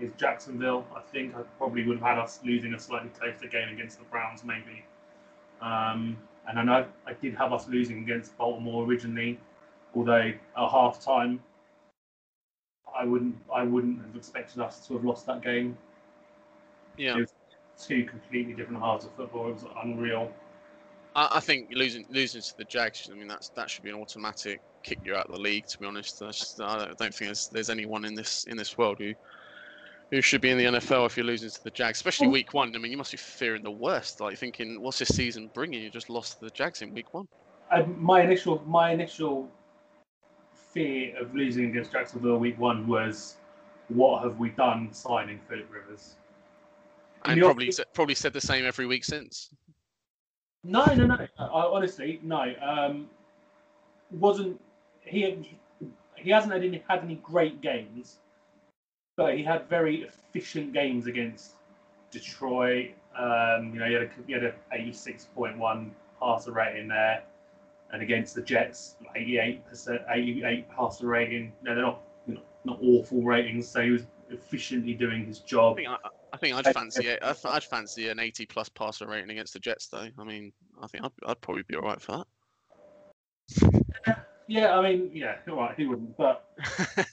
is 0.00 0.10
Jacksonville. 0.16 0.84
I 0.96 1.00
think 1.12 1.34
I 1.36 1.42
probably 1.58 1.86
would 1.86 1.98
have 1.98 2.06
had 2.06 2.18
us 2.18 2.40
losing 2.44 2.74
a 2.74 2.78
slightly 2.78 3.10
closer 3.10 3.46
game 3.46 3.68
against 3.68 3.98
the 3.98 4.04
Browns, 4.06 4.42
maybe. 4.44 4.84
Um, 5.60 6.18
and 6.48 6.58
I 6.58 6.64
know 6.64 6.86
I 7.06 7.12
did 7.12 7.34
have 7.36 7.52
us 7.52 7.68
losing 7.68 7.98
against 7.98 8.36
Baltimore 8.36 8.84
originally, 8.84 9.38
although 9.94 10.32
at 10.56 10.70
half 10.70 11.00
time, 11.00 11.40
I 13.02 13.04
wouldn't 13.04 13.36
I 13.52 13.64
wouldn't 13.64 14.00
have 14.00 14.14
expected 14.14 14.60
us 14.62 14.86
to 14.86 14.94
have 14.94 15.04
lost 15.04 15.26
that 15.26 15.42
game. 15.42 15.76
Yeah. 16.96 17.16
It 17.16 17.20
was 17.22 17.34
two 17.76 18.04
completely 18.04 18.52
different 18.52 18.80
halves 18.80 19.04
of 19.04 19.12
football. 19.16 19.48
It 19.48 19.54
was 19.54 19.64
unreal. 19.82 20.30
I, 21.16 21.28
I 21.34 21.40
think 21.40 21.70
losing 21.72 22.06
losing 22.10 22.42
to 22.42 22.56
the 22.56 22.64
Jags. 22.64 23.08
I 23.10 23.16
mean, 23.16 23.26
that's 23.26 23.48
that 23.50 23.68
should 23.68 23.82
be 23.82 23.90
an 23.90 23.96
automatic 23.96 24.60
kick 24.84 25.00
you 25.04 25.16
out 25.16 25.26
of 25.26 25.34
the 25.34 25.40
league. 25.40 25.66
To 25.66 25.78
be 25.80 25.86
honest, 25.86 26.20
just, 26.20 26.60
I 26.60 26.78
don't, 26.78 26.96
don't 26.96 27.14
think 27.14 27.28
there's, 27.28 27.48
there's 27.48 27.70
anyone 27.70 28.04
in 28.04 28.14
this 28.14 28.44
in 28.44 28.56
this 28.56 28.78
world 28.78 28.98
who 29.00 29.14
who 30.12 30.20
should 30.20 30.40
be 30.40 30.50
in 30.50 30.58
the 30.58 30.64
NFL 30.64 31.06
if 31.06 31.16
you're 31.16 31.26
losing 31.26 31.50
to 31.50 31.64
the 31.64 31.70
Jags, 31.70 31.98
especially 31.98 32.28
week 32.28 32.54
one. 32.54 32.72
I 32.76 32.78
mean, 32.78 32.92
you 32.92 32.98
must 32.98 33.10
be 33.10 33.16
fearing 33.16 33.64
the 33.64 33.70
worst, 33.72 34.20
like 34.20 34.38
thinking, 34.38 34.80
what's 34.80 35.00
this 35.00 35.08
season 35.08 35.50
bringing? 35.52 35.82
You 35.82 35.90
just 35.90 36.08
lost 36.08 36.38
to 36.38 36.44
the 36.44 36.50
Jags 36.50 36.82
in 36.82 36.94
week 36.94 37.12
one. 37.12 37.26
I, 37.68 37.82
my 37.82 38.22
initial 38.22 38.62
my 38.64 38.92
initial 38.92 39.50
fear 40.72 41.16
of 41.18 41.34
losing 41.34 41.66
against 41.66 41.92
Jacksonville 41.92 42.38
week 42.38 42.58
one 42.58 42.86
was, 42.86 43.36
what 43.88 44.22
have 44.22 44.38
we 44.38 44.50
done 44.50 44.92
signing 44.92 45.38
Philip 45.48 45.68
Rivers? 45.70 46.16
And 47.24 47.40
probably 47.40 47.72
probably 47.94 48.14
said 48.16 48.32
the 48.32 48.40
same 48.40 48.64
every 48.64 48.86
week 48.86 49.04
since. 49.04 49.50
No, 50.64 50.84
no, 50.86 51.06
no. 51.06 51.26
I, 51.38 51.44
honestly, 51.44 52.20
no. 52.22 52.52
Um, 52.60 53.08
wasn't 54.10 54.60
he? 55.02 55.58
He 56.16 56.30
hasn't 56.30 56.52
had 56.52 56.62
any, 56.62 56.82
had 56.88 57.00
any 57.00 57.16
great 57.16 57.60
games, 57.60 58.18
but 59.16 59.36
he 59.36 59.42
had 59.42 59.68
very 59.68 60.02
efficient 60.02 60.72
games 60.72 61.06
against 61.06 61.52
Detroit. 62.10 62.90
Um, 63.16 63.72
you 63.74 63.80
know, 63.80 63.86
he 63.86 63.92
had 63.94 64.02
a, 64.02 64.10
he 64.26 64.32
had 64.32 64.44
a 64.44 64.54
86.1 64.72 65.90
passer 66.20 66.52
rating 66.52 66.88
there, 66.88 67.22
and 67.92 68.02
against 68.02 68.34
the 68.34 68.42
Jets, 68.42 68.96
88 69.14 69.66
percent, 69.66 70.00
88 70.10 70.68
passer 70.70 71.06
rating. 71.06 71.52
No, 71.62 71.74
they're 71.74 71.84
not, 71.84 72.02
you 72.26 72.34
know, 72.34 72.42
not 72.64 72.78
awful 72.82 73.22
ratings. 73.22 73.68
So 73.68 73.82
he 73.82 73.90
was 73.90 74.06
efficiently 74.30 74.94
doing 74.94 75.26
his 75.26 75.40
I 75.40 75.46
job. 75.46 75.76
think 75.76 75.88
I, 75.88 75.96
I 76.32 76.36
think 76.38 76.56
I'd 76.56 76.66
fancy 76.72 77.08
it. 77.08 77.18
I'd, 77.22 77.36
I'd 77.44 77.64
fancy 77.64 78.08
an 78.08 78.18
80 78.18 78.46
plus 78.46 78.68
passer 78.68 79.06
rating 79.06 79.30
against 79.30 79.52
the 79.52 79.58
Jets, 79.58 79.88
though. 79.88 80.08
I 80.18 80.24
mean, 80.24 80.52
I 80.82 80.86
think 80.86 81.04
I'd, 81.04 81.12
I'd 81.26 81.40
probably 81.40 81.64
be 81.64 81.76
all 81.76 81.82
right 81.82 82.00
for 82.00 82.12
that. 82.18 82.26
Yeah, 84.48 84.76
I 84.76 84.82
mean, 84.82 85.10
yeah, 85.14 85.36
all 85.48 85.56
right, 85.56 85.74
he 85.76 85.86
wouldn't, 85.86 86.16
but 86.16 86.50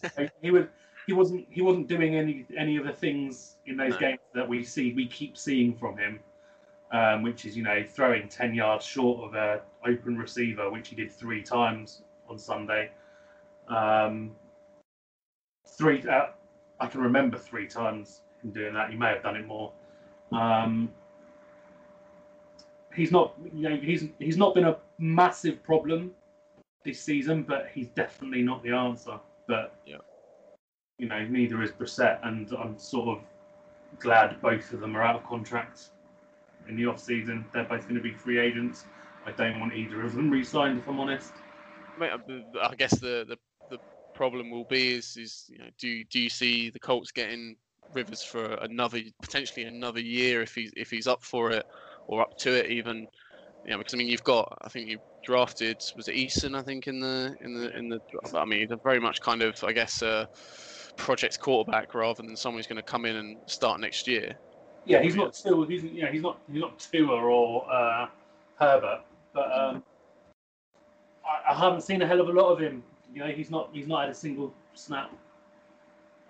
he 0.41 0.51
was 0.51 0.65
he 1.05 1.13
wasn't 1.13 1.47
he 1.49 1.61
wasn't 1.61 1.87
doing 1.87 2.15
any 2.15 2.45
any 2.57 2.75
of 2.77 2.85
the 2.85 2.91
things 2.91 3.57
in 3.65 3.77
those 3.77 3.91
No. 3.91 3.99
games 3.99 4.19
that 4.33 4.47
we 4.47 4.63
see 4.63 4.93
we 4.93 5.07
keep 5.07 5.37
seeing 5.37 5.75
from 5.75 5.97
him, 5.97 6.19
um, 6.91 7.21
which 7.21 7.45
is 7.45 7.55
you 7.55 7.63
know 7.63 7.83
throwing 7.83 8.27
ten 8.27 8.53
yards 8.53 8.83
short 8.85 9.23
of 9.23 9.35
a 9.35 9.61
open 9.85 10.17
receiver, 10.17 10.69
which 10.69 10.89
he 10.89 10.95
did 10.95 11.11
three 11.11 11.41
times 11.41 12.03
on 12.29 12.37
Sunday. 12.37 12.91
Um, 13.67 14.31
three, 15.67 16.03
uh, 16.07 16.27
I 16.79 16.87
can 16.87 17.01
remember 17.01 17.37
three 17.37 17.67
times 17.67 18.21
him 18.43 18.51
doing 18.51 18.73
that. 18.73 18.89
He 18.89 18.95
may 18.95 19.07
have 19.09 19.23
done 19.23 19.35
it 19.35 19.45
more. 19.45 19.71
Um, 20.31 20.91
he's 22.93 23.11
not, 23.11 23.35
you 23.53 23.69
know, 23.69 23.75
he's 23.75 24.05
he's 24.19 24.37
not 24.37 24.53
been 24.53 24.65
a 24.65 24.77
massive 24.97 25.61
problem 25.63 26.11
this 26.85 26.99
season, 26.99 27.43
but 27.43 27.69
he's 27.73 27.87
definitely 27.89 28.43
not 28.43 28.63
the 28.63 28.71
answer. 28.71 29.19
But 29.47 29.75
Yeah. 29.85 29.97
you 30.97 31.07
know, 31.07 31.25
neither 31.25 31.61
is 31.61 31.71
Brissett, 31.71 32.19
and 32.23 32.51
I'm 32.53 32.77
sort 32.77 33.17
of 33.17 33.23
glad 33.99 34.39
both 34.41 34.71
of 34.73 34.79
them 34.79 34.95
are 34.95 35.03
out 35.03 35.15
of 35.15 35.23
contract 35.25 35.89
in 36.67 36.75
the 36.75 36.85
off 36.85 36.99
season. 36.99 37.45
They're 37.53 37.63
both 37.63 37.83
going 37.83 37.95
to 37.95 38.01
be 38.01 38.13
free 38.13 38.39
agents. 38.39 38.85
I 39.37 39.49
don't 39.49 39.59
want 39.59 39.73
either 39.73 40.01
of 40.01 40.15
them 40.15 40.29
re-signed, 40.29 40.79
if 40.79 40.87
I'm 40.87 40.99
honest. 40.99 41.33
Mate, 41.97 42.11
I- 42.11 42.67
I 42.67 42.75
guess 42.75 42.97
the, 42.99 43.25
the, 43.27 43.37
the 43.69 43.79
problem 44.13 44.49
will 44.51 44.65
be 44.65 44.95
is 44.95 45.15
is 45.17 45.45
you 45.49 45.59
know 45.59 45.69
do 45.77 46.03
do 46.05 46.19
you 46.19 46.29
see 46.29 46.69
the 46.69 46.79
Colts 46.79 47.11
getting 47.11 47.55
Rivers 47.93 48.21
for 48.21 48.53
another 48.55 48.99
potentially 49.21 49.65
another 49.65 49.99
year 49.99 50.41
if 50.41 50.53
he's 50.53 50.71
if 50.75 50.91
he's 50.91 51.07
up 51.07 51.23
for 51.23 51.51
it 51.51 51.65
or 52.07 52.21
up 52.21 52.37
to 52.37 52.51
it 52.51 52.69
even 52.69 53.07
you 53.65 53.71
know 53.71 53.77
because 53.77 53.93
I 53.93 53.97
mean 53.97 54.07
you've 54.07 54.23
got 54.23 54.57
I 54.61 54.69
think 54.69 54.87
you 54.89 54.99
drafted 55.23 55.83
was 55.95 56.07
it 56.07 56.15
Eason 56.15 56.55
I 56.55 56.61
think 56.61 56.87
in 56.87 56.99
the 56.99 57.35
in 57.41 57.53
the 57.53 57.75
in 57.77 57.89
the 57.89 57.99
I 58.35 58.45
mean 58.45 58.67
they're 58.67 58.77
very 58.77 58.99
much 58.99 59.21
kind 59.21 59.41
of 59.41 59.63
I 59.63 59.71
guess 59.73 60.01
a 60.01 60.29
project 60.97 61.39
quarterback 61.39 61.93
rather 61.95 62.21
than 62.21 62.35
someone 62.35 62.59
who's 62.59 62.67
going 62.67 62.75
to 62.77 62.83
come 62.83 63.05
in 63.05 63.15
and 63.15 63.37
start 63.47 63.79
next 63.79 64.07
year. 64.07 64.35
Yeah, 64.85 65.01
he's 65.01 65.15
not 65.15 65.35
still. 65.35 65.63
He's 65.65 65.83
you 65.83 66.03
know, 66.03 66.11
he's 66.11 66.21
not 66.21 66.39
he's 66.51 66.61
not 66.61 66.79
Tua 66.79 67.15
or 67.15 67.71
uh, 67.71 68.07
Herbert, 68.59 69.01
but 69.33 69.51
um, 69.51 69.83
I, 71.25 71.51
I 71.51 71.55
haven't 71.55 71.81
seen 71.81 72.01
a 72.01 72.07
hell 72.07 72.21
of 72.21 72.29
a 72.29 72.31
lot 72.31 72.51
of 72.51 72.59
him. 72.59 72.83
You 73.13 73.21
know, 73.21 73.31
he's 73.31 73.49
not 73.49 73.69
he's 73.73 73.87
not 73.87 74.01
had 74.01 74.09
a 74.09 74.15
single 74.15 74.53
snap 74.73 75.11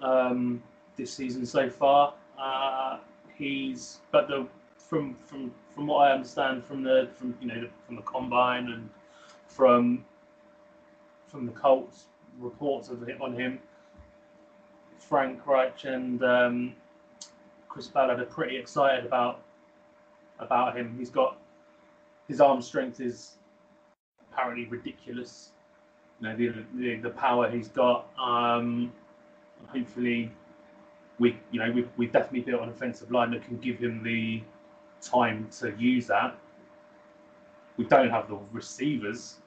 um, 0.02 0.62
this 0.96 1.14
season 1.14 1.46
so 1.46 1.70
far. 1.70 2.14
Uh, 2.38 3.00
he's 3.36 4.00
but 4.12 4.28
the 4.28 4.48
from 4.78 5.16
from 5.26 5.52
from 5.74 5.88
what 5.88 6.08
I 6.10 6.14
understand 6.14 6.64
from 6.66 6.84
the 6.84 7.10
from 7.16 7.36
you 7.42 7.48
know 7.48 7.62
the, 7.62 7.70
from 7.86 7.96
the 7.96 8.02
combine 8.04 8.70
and 8.72 8.90
from 9.48 10.06
from 11.28 11.46
the 11.46 11.52
Colts 11.52 12.06
reports 12.40 12.90
of 12.90 13.08
on 13.22 13.34
him. 13.34 13.60
Frank 14.98 15.46
Reich 15.48 15.86
and 15.86 16.24
um, 16.24 16.76
Chris 17.68 17.88
Ballard 17.88 18.20
are 18.20 18.26
pretty 18.26 18.58
excited 18.58 19.06
about 19.06 19.42
about 20.40 20.78
him. 20.78 20.96
He's 20.98 21.10
got 21.10 21.38
his 22.30 22.40
arm 22.40 22.62
strength 22.62 23.02
is 23.02 23.34
apparently 24.32 24.66
ridiculous. 24.68 25.52
You 26.22 26.30
know 26.30 26.36
the 26.38 26.54
the, 26.76 26.96
the 26.98 27.10
power 27.10 27.50
he's 27.50 27.68
got. 27.68 28.08
Um, 28.18 28.94
hopefully, 29.68 30.32
we 31.18 31.38
you 31.52 31.60
know 31.60 31.72
we 31.72 31.86
we 31.98 32.06
definitely 32.06 32.42
built 32.42 32.62
an 32.62 32.70
offensive 32.70 33.12
line 33.12 33.32
that 33.32 33.44
can 33.44 33.58
give 33.58 33.80
him 33.80 34.04
the 34.04 34.42
time 35.02 35.50
to 35.60 35.74
use 35.78 36.08
that. 36.08 36.38
We 37.78 37.86
don't 37.86 38.10
have 38.10 38.30
the 38.30 38.38
receivers 38.52 39.38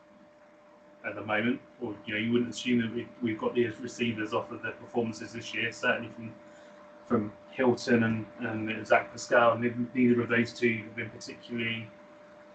at 1.06 1.14
the 1.14 1.22
moment, 1.22 1.60
or 1.80 1.94
you 2.04 2.14
know 2.14 2.20
you 2.20 2.32
wouldn't 2.32 2.50
assume 2.50 2.80
that 2.82 2.94
we, 2.94 3.06
we've 3.22 3.38
got 3.38 3.54
the 3.54 3.68
receivers 3.80 4.34
off 4.34 4.50
of 4.50 4.62
the 4.62 4.72
performances 4.72 5.32
this 5.32 5.54
year. 5.54 5.70
Certainly 5.70 6.10
from 6.16 6.34
from 7.06 7.32
Hilton 7.50 8.04
and, 8.04 8.26
and 8.40 8.86
Zach 8.86 9.12
Pascal, 9.12 9.58
neither 9.58 10.22
of 10.22 10.28
those 10.28 10.52
two 10.52 10.82
have 10.86 10.96
been 10.96 11.10
particularly 11.10 11.86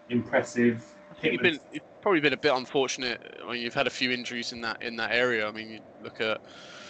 impressive. 0.09 0.83
I 1.11 1.13
think 1.19 1.33
you've 1.33 1.41
been 1.41 1.59
you've 1.71 2.01
probably 2.01 2.19
been 2.19 2.33
a 2.33 2.37
bit 2.37 2.53
unfortunate. 2.53 3.39
I 3.45 3.51
mean, 3.51 3.61
you've 3.61 3.73
had 3.73 3.87
a 3.87 3.91
few 3.91 4.11
injuries 4.11 4.51
in 4.51 4.61
that 4.61 4.81
in 4.83 4.95
that 4.97 5.11
area. 5.11 5.47
I 5.47 5.51
mean, 5.51 5.69
you 5.69 5.79
look 6.03 6.21
at 6.21 6.41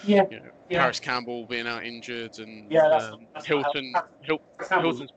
yeah, 0.05 0.24
you 0.30 0.39
know, 0.39 0.45
Yeah. 0.70 0.80
Parris 0.82 0.99
Campbell 0.99 1.45
being 1.45 1.68
out 1.68 1.86
injured 1.86 2.38
and 2.39 2.72
Yeah, 2.72 2.82
that's- 2.89 3.11
um, 3.13 3.28
that's 3.34 3.45
Hilton. 3.45 3.93
Hil- 4.22 4.39
Parris 4.57 4.70
Campbell's, 4.70 4.97
Hilton's 4.99 5.11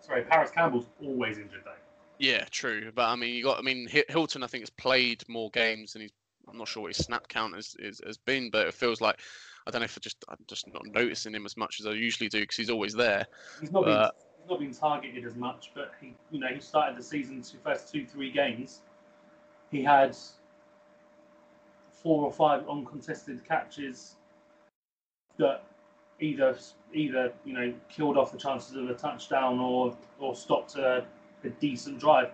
sorry, 0.00 0.22
Parris 0.24 0.50
Campbell's 0.50 0.86
always 1.02 1.38
injured 1.38 1.62
though. 1.64 1.72
Yeah, 2.18 2.44
true. 2.50 2.90
But 2.94 3.06
I 3.08 3.16
mean, 3.16 3.34
you 3.34 3.42
got. 3.44 3.58
I 3.58 3.62
mean, 3.62 3.88
Hilton, 4.08 4.42
I 4.42 4.46
think, 4.46 4.62
has 4.62 4.70
played 4.70 5.22
more 5.28 5.50
games 5.50 5.92
than 5.92 6.02
he's. 6.02 6.12
I'm 6.48 6.56
not 6.58 6.68
sure 6.68 6.84
what 6.84 6.94
his 6.94 7.04
snap 7.04 7.26
count 7.26 7.56
is, 7.56 7.74
is, 7.80 8.00
has 8.06 8.16
been, 8.16 8.50
but 8.50 8.68
it 8.68 8.72
feels 8.74 9.00
like 9.00 9.18
I 9.66 9.72
don't 9.72 9.80
know 9.80 9.84
if 9.86 9.98
I 9.98 10.00
just 10.00 10.24
I'm 10.28 10.36
just 10.46 10.72
not 10.72 10.86
noticing 10.86 11.34
him 11.34 11.44
as 11.44 11.56
much 11.56 11.80
as 11.80 11.86
I 11.86 11.90
usually 11.90 12.28
do 12.28 12.40
because 12.40 12.56
he's 12.56 12.70
always 12.70 12.94
there. 12.94 13.26
He's 13.60 13.72
not 13.72 13.84
But- 13.84 14.14
he's 14.16 14.25
not 14.48 14.60
been 14.60 14.74
targeted 14.74 15.24
as 15.24 15.36
much, 15.36 15.70
but 15.74 15.92
he 16.00 16.14
you 16.30 16.40
know 16.40 16.48
he 16.48 16.60
started 16.60 16.96
the 16.96 17.02
season 17.02 17.42
two 17.42 17.58
first 17.64 17.92
two 17.92 18.04
three 18.06 18.30
games. 18.30 18.80
He 19.70 19.82
had 19.82 20.16
four 21.90 22.24
or 22.24 22.32
five 22.32 22.68
uncontested 22.68 23.44
catches 23.44 24.16
that 25.38 25.62
either 26.20 26.56
either 26.94 27.32
you 27.44 27.52
know 27.52 27.72
killed 27.88 28.16
off 28.16 28.32
the 28.32 28.38
chances 28.38 28.76
of 28.76 28.88
a 28.88 28.94
touchdown 28.94 29.58
or 29.58 29.96
or 30.18 30.34
stopped 30.34 30.76
a, 30.76 31.04
a 31.44 31.48
decent 31.60 31.98
drive. 31.98 32.30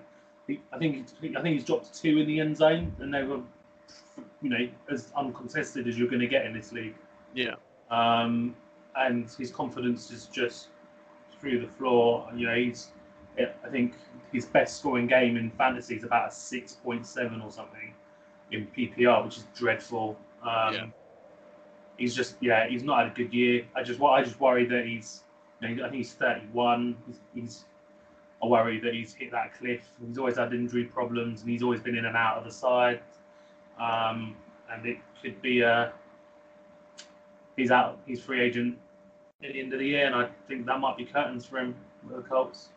He, 0.47 0.61
I 0.73 0.79
think 0.79 1.09
he, 1.21 1.37
I 1.37 1.43
think 1.43 1.55
he's 1.55 1.65
dropped 1.65 1.95
two 1.95 2.19
in 2.19 2.27
the 2.27 2.41
end 2.41 2.57
zone, 2.57 2.95
and 3.01 3.13
they 3.13 3.23
were 3.23 3.41
you 4.41 4.51
know 4.51 4.69
as 4.91 5.13
uncontested 5.17 5.89
as 5.89 5.99
you're 5.99 6.09
going 6.09 6.21
to 6.21 6.29
get 6.29 6.47
in 6.47 6.53
this 6.53 6.73
league. 6.73 6.95
Yeah. 7.35 7.55
Um, 7.91 8.55
and 8.97 9.31
his 9.39 9.51
confidence 9.51 10.11
is 10.11 10.27
just 10.27 10.69
through 11.43 11.61
the 11.61 11.67
floor. 11.67 12.27
You 12.35 12.47
know, 12.47 12.55
he's 12.55 12.89
I 13.39 13.69
think 13.69 13.95
his 14.33 14.47
best 14.47 14.79
scoring 14.79 15.07
game 15.07 15.37
in 15.37 15.51
fantasy 15.51 15.97
is 15.97 16.05
about 16.05 16.29
a 16.29 16.33
six 16.33 16.75
point 16.75 17.07
seven 17.07 17.43
or 17.43 17.51
something 17.51 17.93
in 18.53 18.67
PPR, 18.69 19.25
which 19.25 19.39
is 19.39 19.47
dreadful. 19.55 20.17
Um, 20.43 20.75
Yeah. 20.75 20.87
He's 21.99 22.15
just 22.15 22.37
yeah, 22.41 22.67
he's 22.69 22.83
not 22.83 23.01
had 23.03 23.13
a 23.13 23.15
good 23.15 23.35
year. 23.35 23.65
I 23.77 23.83
just 23.83 24.01
I 24.01 24.23
just 24.23 24.41
worry 24.41 24.65
that 24.67 24.87
he's 24.87 25.25
you 25.61 25.69
know, 25.69 25.85
I 25.85 25.91
think 25.91 25.99
he's 25.99 26.15
thirty 26.15 26.47
one. 26.53 26.97
He's, 27.07 27.21
he's 27.35 27.65
I 28.43 28.47
worry 28.47 28.81
that 28.81 28.95
he's 28.95 29.15
hit 29.15 29.31
that 29.33 29.57
cliff. 29.59 29.83
He's 30.07 30.19
always 30.19 30.37
had 30.37 30.53
injury 30.53 30.85
problems 30.85 31.43
and 31.43 31.51
he's 31.51 31.63
always 31.63 31.81
been 31.81 31.97
in 31.97 32.07
and 32.07 32.17
out 32.17 32.39
of 32.39 32.45
the 32.45 32.51
side. 32.51 33.01
Um, 33.79 34.37
and 34.71 34.87
it 34.87 34.99
could 35.21 35.41
be 35.43 35.61
a 35.61 35.93
he's 37.57 37.71
out. 37.71 37.99
He's 38.07 38.21
free 38.21 38.41
agent 38.41 38.79
at 39.45 39.53
the 39.53 39.61
end 39.61 39.73
of 39.73 39.79
the 39.79 39.87
year, 39.87 40.07
and 40.07 40.15
I 40.15 40.29
think 40.49 40.67
that 40.67 40.81
might 40.81 40.97
be 40.97 41.05
curtains 41.05 41.45
for 41.47 41.59
him 41.59 41.75
with 42.09 42.17
the 42.17 42.29
Colts. 42.29 42.71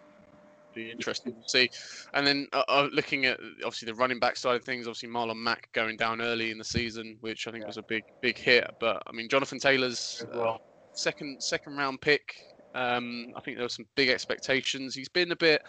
Be 0.73 0.91
interesting 0.91 1.33
to 1.33 1.49
see. 1.49 1.69
And 2.13 2.27
then 2.27 2.47
uh, 2.51 2.63
uh, 2.67 2.89
looking 2.91 3.25
at 3.25 3.39
obviously 3.63 3.85
the 3.85 3.95
running 3.95 4.19
back 4.19 4.35
side 4.35 4.55
of 4.57 4.63
things, 4.63 4.87
obviously 4.87 5.07
Marlon 5.07 5.37
Mack 5.37 5.69
going 5.71 5.95
down 5.95 6.19
early 6.21 6.51
in 6.51 6.57
the 6.57 6.65
season, 6.65 7.17
which 7.21 7.47
I 7.47 7.51
think 7.51 7.61
Yeah. 7.61 7.67
was 7.67 7.77
a 7.77 7.83
big 7.83 8.03
big 8.21 8.37
hit. 8.37 8.69
But 8.79 9.01
I 9.07 9.11
mean, 9.13 9.29
Jonathan 9.29 9.57
Taylor's 9.57 10.25
uh, 10.33 10.57
second 10.91 11.41
second 11.41 11.77
round 11.77 12.01
pick. 12.01 12.35
Um, 12.73 13.31
I 13.37 13.39
think 13.39 13.55
there 13.55 13.63
were 13.65 13.69
some 13.69 13.85
big 13.95 14.09
expectations. 14.09 14.93
He's 14.93 15.07
been 15.07 15.31
a 15.31 15.35
bit 15.37 15.61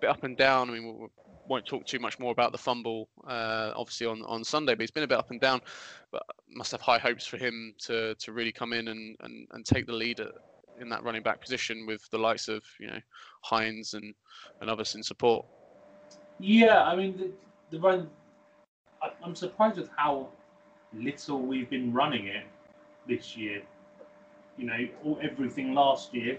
bit 0.00 0.10
up 0.10 0.24
and 0.24 0.36
down. 0.36 0.70
I 0.70 0.72
mean, 0.72 0.86
we 0.86 0.92
we 0.92 1.06
won't 1.48 1.66
talk 1.66 1.86
too 1.86 1.98
much 1.98 2.18
more 2.18 2.32
about 2.32 2.52
the 2.52 2.58
fumble, 2.58 3.08
uh, 3.26 3.72
obviously 3.74 4.06
on, 4.06 4.22
on 4.26 4.44
Sunday, 4.44 4.74
but 4.74 4.82
he's 4.82 4.90
been 4.90 5.02
a 5.02 5.08
bit 5.08 5.18
up 5.18 5.30
and 5.30 5.40
down. 5.40 5.60
But 6.12 6.22
must 6.50 6.72
have 6.72 6.80
high 6.80 6.98
hopes 6.98 7.26
for 7.26 7.36
him 7.36 7.74
to 7.86 8.14
to 8.14 8.32
really 8.32 8.52
come 8.52 8.72
in 8.72 8.88
and 8.88 9.16
and, 9.20 9.48
and 9.52 9.64
take 9.64 9.86
the 9.86 9.92
lead 9.92 10.20
at, 10.20 10.32
in 10.80 10.88
that 10.90 11.02
running 11.02 11.22
back 11.22 11.40
position 11.40 11.86
with 11.86 12.08
the 12.10 12.18
likes 12.18 12.48
of 12.48 12.62
you 12.78 12.88
know 12.88 13.00
Hines 13.42 13.94
and 13.94 14.14
and 14.60 14.70
others 14.70 14.94
in 14.94 15.02
support. 15.02 15.46
Yeah, 16.38 16.84
I 16.84 16.96
mean 16.96 17.16
the, 17.16 17.30
the 17.70 17.80
run. 17.80 18.08
I, 19.02 19.10
I'm 19.24 19.34
surprised 19.34 19.78
with 19.78 19.90
how 19.96 20.28
little 20.92 21.40
we've 21.40 21.70
been 21.70 21.92
running 21.92 22.26
it 22.26 22.44
this 23.06 23.36
year. 23.36 23.62
You 24.56 24.66
know, 24.66 24.88
all, 25.04 25.18
everything 25.22 25.74
last 25.74 26.14
year 26.14 26.36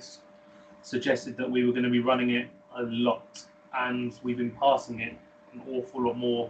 suggested 0.82 1.38
that 1.38 1.50
we 1.50 1.66
were 1.66 1.72
going 1.72 1.84
to 1.84 1.90
be 1.90 2.00
running 2.00 2.32
it 2.32 2.50
a 2.78 2.84
lot, 2.84 3.44
and 3.78 4.20
we've 4.24 4.38
been 4.38 4.52
passing 4.52 5.02
it 5.02 5.14
an 5.54 5.62
awful 5.70 6.06
lot 6.08 6.18
more 6.18 6.50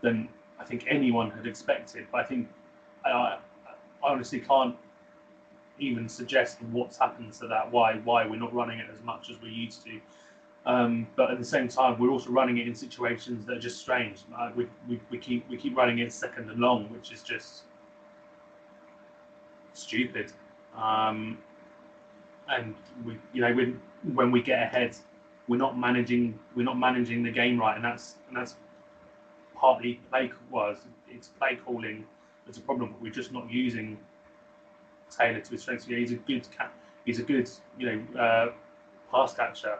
than 0.00 0.28
I 0.58 0.64
think 0.64 0.84
anyone 0.88 1.30
had 1.30 1.46
expected. 1.46 2.06
But 2.12 2.22
I 2.22 2.24
think 2.24 2.48
I, 3.04 3.10
I 3.10 3.38
honestly 4.02 4.40
can't 4.40 4.76
even 5.78 6.08
suggest 6.08 6.62
what's 6.70 6.98
happened 6.98 7.32
to 7.34 7.46
that. 7.48 7.70
Why 7.70 7.94
why 8.04 8.26
we're 8.26 8.36
not 8.36 8.54
running 8.54 8.78
it 8.78 8.86
as 8.92 9.02
much 9.02 9.30
as 9.30 9.40
we 9.40 9.50
used 9.50 9.84
to. 9.84 10.00
Um, 10.64 11.08
but 11.16 11.30
at 11.30 11.38
the 11.38 11.44
same 11.44 11.66
time, 11.66 11.98
we're 11.98 12.10
also 12.10 12.30
running 12.30 12.58
it 12.58 12.68
in 12.68 12.74
situations 12.74 13.44
that 13.46 13.56
are 13.56 13.60
just 13.60 13.80
strange. 13.80 14.20
Uh, 14.38 14.50
we, 14.54 14.68
we, 14.88 15.00
we 15.10 15.18
keep 15.18 15.48
we 15.48 15.56
keep 15.56 15.76
running 15.76 15.98
it 15.98 16.12
second 16.12 16.48
and 16.50 16.60
long, 16.60 16.84
which 16.90 17.10
is 17.12 17.22
just 17.22 17.62
stupid. 19.72 20.32
Um, 20.76 21.38
and 22.48 22.74
we, 23.04 23.18
you 23.32 23.40
know, 23.40 23.52
when 23.54 23.80
when 24.14 24.30
we 24.30 24.40
get 24.40 24.62
ahead, 24.62 24.96
we're 25.48 25.56
not 25.56 25.78
managing 25.78 26.38
we're 26.54 26.64
not 26.64 26.78
managing 26.78 27.22
the 27.22 27.30
game 27.30 27.58
right, 27.58 27.76
and 27.76 27.84
that's 27.84 28.16
and 28.28 28.36
that's 28.36 28.56
partly 29.54 30.00
play 30.10 30.30
was 30.50 30.78
it's 31.08 31.28
play 31.28 31.56
calling 31.56 32.04
that's 32.46 32.58
a 32.58 32.62
problem. 32.62 32.90
But 32.92 33.02
we're 33.02 33.12
just 33.12 33.32
not 33.32 33.50
using 33.50 33.98
Taylor 35.10 35.40
to 35.40 35.50
his 35.50 35.62
strengths. 35.62 35.86
Yeah, 35.86 35.98
he's 35.98 36.12
a 36.12 36.16
good 36.16 36.46
cat. 36.56 36.72
He's 37.04 37.18
a 37.18 37.22
good 37.24 37.50
you 37.78 37.86
know 37.86 38.20
uh, 38.20 38.52
pass 39.10 39.34
catcher 39.34 39.78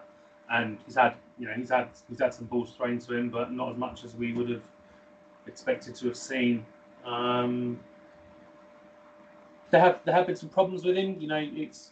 and 0.52 0.78
he's 0.86 0.96
had 0.96 1.14
you 1.38 1.46
know 1.46 1.54
he's 1.54 1.70
had 1.70 1.88
he's 2.08 2.20
had 2.20 2.32
some 2.34 2.46
balls 2.46 2.72
thrown 2.76 2.98
to 2.98 3.14
him, 3.14 3.30
but 3.30 3.52
not 3.52 3.70
as 3.72 3.76
much 3.76 4.04
as 4.04 4.14
we 4.14 4.32
would 4.32 4.50
have 4.50 4.62
expected 5.46 5.94
to 5.96 6.06
have 6.06 6.16
seen. 6.16 6.64
Um, 7.04 7.80
there 9.70 9.80
have 9.80 10.00
there 10.04 10.14
have 10.14 10.26
been 10.26 10.36
some 10.36 10.50
problems 10.50 10.84
with 10.84 10.96
him. 10.96 11.16
You 11.18 11.28
know, 11.28 11.42
it's 11.54 11.90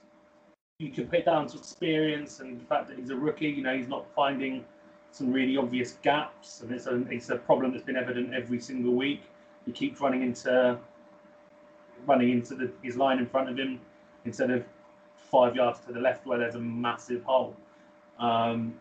you 0.81 0.91
can 0.91 1.07
put 1.07 1.21
it 1.21 1.25
down 1.27 1.47
to 1.47 1.59
experience 1.59 2.41
and 2.41 2.59
the 2.59 2.65
fact 2.65 2.89
that 2.89 2.99
he's 2.99 3.11
a 3.11 3.17
rookie. 3.17 3.49
You 3.49 3.63
know, 3.63 3.77
he's 3.77 3.87
not 3.87 4.07
finding 4.17 4.65
some 5.13 5.31
really 5.31 5.59
obvious 5.59 5.99
gaps, 6.03 6.63
and 6.63 6.73
it's 6.73 6.87
a 6.87 7.03
it's 7.11 7.29
a 7.29 7.37
problem 7.37 7.73
that's 7.73 7.85
been 7.85 7.97
evident 7.97 8.33
every 8.33 8.59
single 8.61 8.95
week. 8.95 9.21
He 9.67 9.73
keeps 9.73 10.01
running 10.01 10.23
into 10.23 10.79
running 12.07 12.31
into 12.31 12.55
the, 12.55 12.71
his 12.83 12.97
line 12.97 13.19
in 13.19 13.27
front 13.27 13.51
of 13.51 13.59
him 13.59 13.79
instead 14.25 14.51
of 14.51 14.65
five 15.17 15.55
yards 15.55 15.81
to 15.81 15.93
the 15.93 16.01
left 16.01 16.27
where 16.27 16.39
there's 16.39 16.55
a 16.55 16.61
massive 16.61 17.23
hole. 17.25 17.55
Um, 18.19 18.75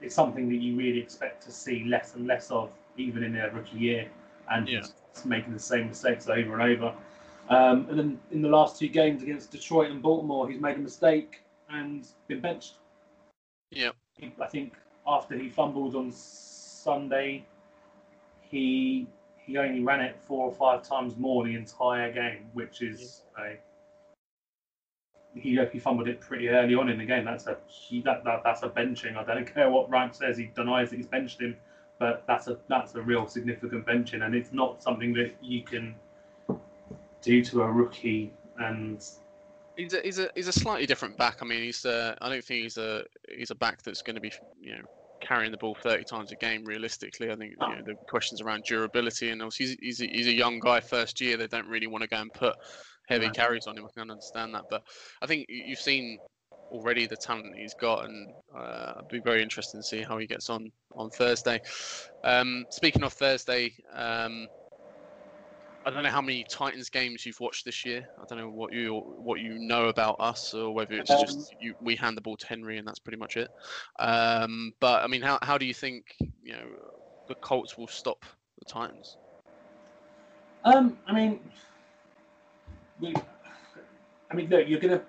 it's 0.00 0.14
something 0.14 0.48
that 0.48 0.56
you 0.56 0.76
really 0.76 0.98
expect 0.98 1.42
to 1.44 1.52
see 1.52 1.84
less 1.84 2.16
and 2.16 2.26
less 2.26 2.50
of, 2.50 2.70
even 2.96 3.22
in 3.22 3.32
their 3.32 3.50
rookie 3.52 3.78
year, 3.78 4.08
and 4.50 4.68
Yeah. 4.68 4.82
making 5.24 5.52
the 5.52 5.60
same 5.60 5.88
mistakes 5.88 6.28
over 6.28 6.58
and 6.58 6.62
over. 6.62 6.92
Um, 7.50 7.86
and 7.90 7.98
then 7.98 8.20
in 8.30 8.42
the 8.42 8.48
last 8.48 8.78
two 8.78 8.88
games 8.88 9.22
against 9.22 9.50
Detroit 9.50 9.90
and 9.90 10.00
Baltimore, 10.00 10.48
he's 10.48 10.60
made 10.60 10.76
a 10.76 10.80
mistake 10.80 11.42
and 11.68 12.06
been 12.28 12.40
benched. 12.40 12.74
Yep. 13.72 13.96
He- 14.18 14.32
I 14.40 14.46
think 14.46 14.74
after 15.06 15.36
he 15.36 15.48
fumbled 15.48 15.96
on 15.96 16.12
Sunday, 16.12 17.44
he 18.40 19.08
he 19.38 19.56
only 19.58 19.82
ran 19.82 20.00
it 20.00 20.16
four 20.20 20.46
or 20.46 20.52
five 20.52 20.82
times 20.82 21.16
more 21.16 21.44
the 21.44 21.56
entire 21.56 22.12
game, 22.12 22.48
which 22.52 22.82
is 22.82 23.24
a 23.36 23.56
he 25.34 25.58
he 25.72 25.78
fumbled 25.78 26.08
it 26.08 26.20
pretty 26.20 26.48
early 26.48 26.74
on 26.76 26.88
in 26.88 26.98
the 26.98 27.04
game. 27.04 27.24
That's 27.24 27.46
a 27.48 27.56
he, 27.66 28.00
that, 28.02 28.22
that 28.24 28.42
that's 28.44 28.62
a 28.62 28.68
benching. 28.68 29.16
I 29.16 29.24
don't 29.24 29.52
care 29.54 29.70
what 29.70 29.90
Rank 29.90 30.14
says. 30.14 30.36
He 30.36 30.50
denies 30.54 30.90
that 30.90 30.96
he's 30.96 31.06
benched 31.06 31.40
him, 31.40 31.56
but 31.98 32.24
that's 32.28 32.46
a 32.46 32.58
that's 32.68 32.94
a 32.94 33.02
real 33.02 33.26
significant 33.26 33.86
benching, 33.86 34.24
and 34.24 34.36
it's 34.36 34.52
not 34.52 34.82
something 34.82 35.12
that 35.14 35.34
you 35.42 35.62
can 35.62 35.96
do 37.22 37.44
to 37.44 37.62
a 37.62 37.70
rookie. 37.70 38.32
And 38.58 39.04
He's 39.76 39.94
a, 39.94 40.00
he's 40.02 40.18
a 40.18 40.28
he's 40.34 40.48
a 40.48 40.52
slightly 40.52 40.86
different 40.86 41.16
back. 41.16 41.38
I 41.40 41.44
mean, 41.46 41.62
he's 41.62 41.84
uh, 41.86 42.14
I 42.20 42.28
don't 42.28 42.44
think 42.44 42.64
he's 42.64 42.76
a 42.76 43.02
he's 43.34 43.50
a 43.50 43.54
back 43.54 43.82
that's 43.82 44.02
going 44.02 44.16
to 44.16 44.20
be 44.20 44.32
you 44.60 44.72
know 44.72 44.82
carrying 45.22 45.50
the 45.50 45.56
ball 45.58 45.74
30 45.82 46.04
times 46.04 46.32
a 46.32 46.36
game 46.36 46.64
realistically. 46.64 47.30
I 47.30 47.36
think 47.36 47.52
you 47.52 47.68
know, 47.68 47.82
the 47.84 47.94
questions 48.08 48.40
around 48.40 48.64
durability 48.64 49.30
and 49.30 49.42
obviously 49.42 49.76
he's 49.80 49.98
he's 49.98 50.00
a, 50.02 50.06
he's 50.12 50.26
a 50.26 50.32
young 50.32 50.58
guy 50.58 50.80
first 50.80 51.20
year. 51.20 51.36
They 51.36 51.46
don't 51.46 51.68
really 51.68 51.86
want 51.86 52.02
to 52.02 52.08
go 52.08 52.16
and 52.16 52.32
put 52.32 52.56
heavy 53.08 53.26
Right. 53.26 53.34
carries 53.34 53.66
on 53.66 53.76
him. 53.78 53.84
I 53.86 53.88
can 53.98 54.10
understand 54.10 54.54
that, 54.54 54.64
but 54.68 54.82
I 55.22 55.26
think 55.26 55.46
you- 55.48 55.64
you've 55.68 55.78
seen 55.80 56.18
already 56.70 57.06
the 57.06 57.16
talent 57.16 57.56
he's 57.56 57.74
got, 57.74 58.04
and 58.04 58.32
uh, 58.56 58.92
it'd 58.96 59.08
be 59.08 59.18
very 59.18 59.42
interesting 59.42 59.80
to 59.80 59.86
see 59.86 60.02
how 60.02 60.18
he 60.18 60.26
gets 60.26 60.48
on 60.50 60.70
on 60.94 61.10
Thursday. 61.10 61.60
Um, 62.22 62.64
speaking 62.70 63.02
of 63.02 63.12
Thursday. 63.12 63.72
Um, 63.92 64.46
I 65.86 65.90
don't 65.90 66.02
know 66.02 66.10
how 66.10 66.20
many 66.20 66.44
Titans 66.44 66.90
games 66.90 67.24
you've 67.24 67.40
watched 67.40 67.64
this 67.64 67.86
year. 67.86 68.06
I 68.20 68.24
don't 68.26 68.38
know 68.38 68.50
what 68.50 68.72
you 68.72 68.96
what 68.96 69.40
you 69.40 69.58
know 69.58 69.88
about 69.88 70.16
us, 70.20 70.52
or 70.52 70.74
whether 70.74 70.94
it's 70.94 71.10
Um, 71.10 71.20
just 71.20 71.54
you, 71.58 71.74
we 71.80 71.96
hand 71.96 72.16
the 72.16 72.20
ball 72.20 72.36
to 72.36 72.46
Henry 72.46 72.76
and 72.76 72.86
that's 72.86 72.98
pretty 72.98 73.16
much 73.16 73.36
it. 73.36 73.50
Um, 73.98 74.74
but 74.78 75.02
I 75.02 75.06
mean, 75.06 75.22
how 75.22 75.38
how 75.42 75.56
do 75.56 75.64
you 75.64 75.72
think 75.72 76.16
you 76.42 76.52
know 76.52 76.66
the 77.28 77.34
Colts 77.36 77.78
will 77.78 77.88
stop 77.88 78.26
the 78.58 78.64
Titans? 78.66 79.16
um, 80.64 80.98
I 81.06 81.14
mean, 81.14 81.40
we, 83.00 83.14
I 84.30 84.34
mean, 84.34 84.50
look, 84.50 84.68
you're 84.68 84.80
gonna. 84.80 85.00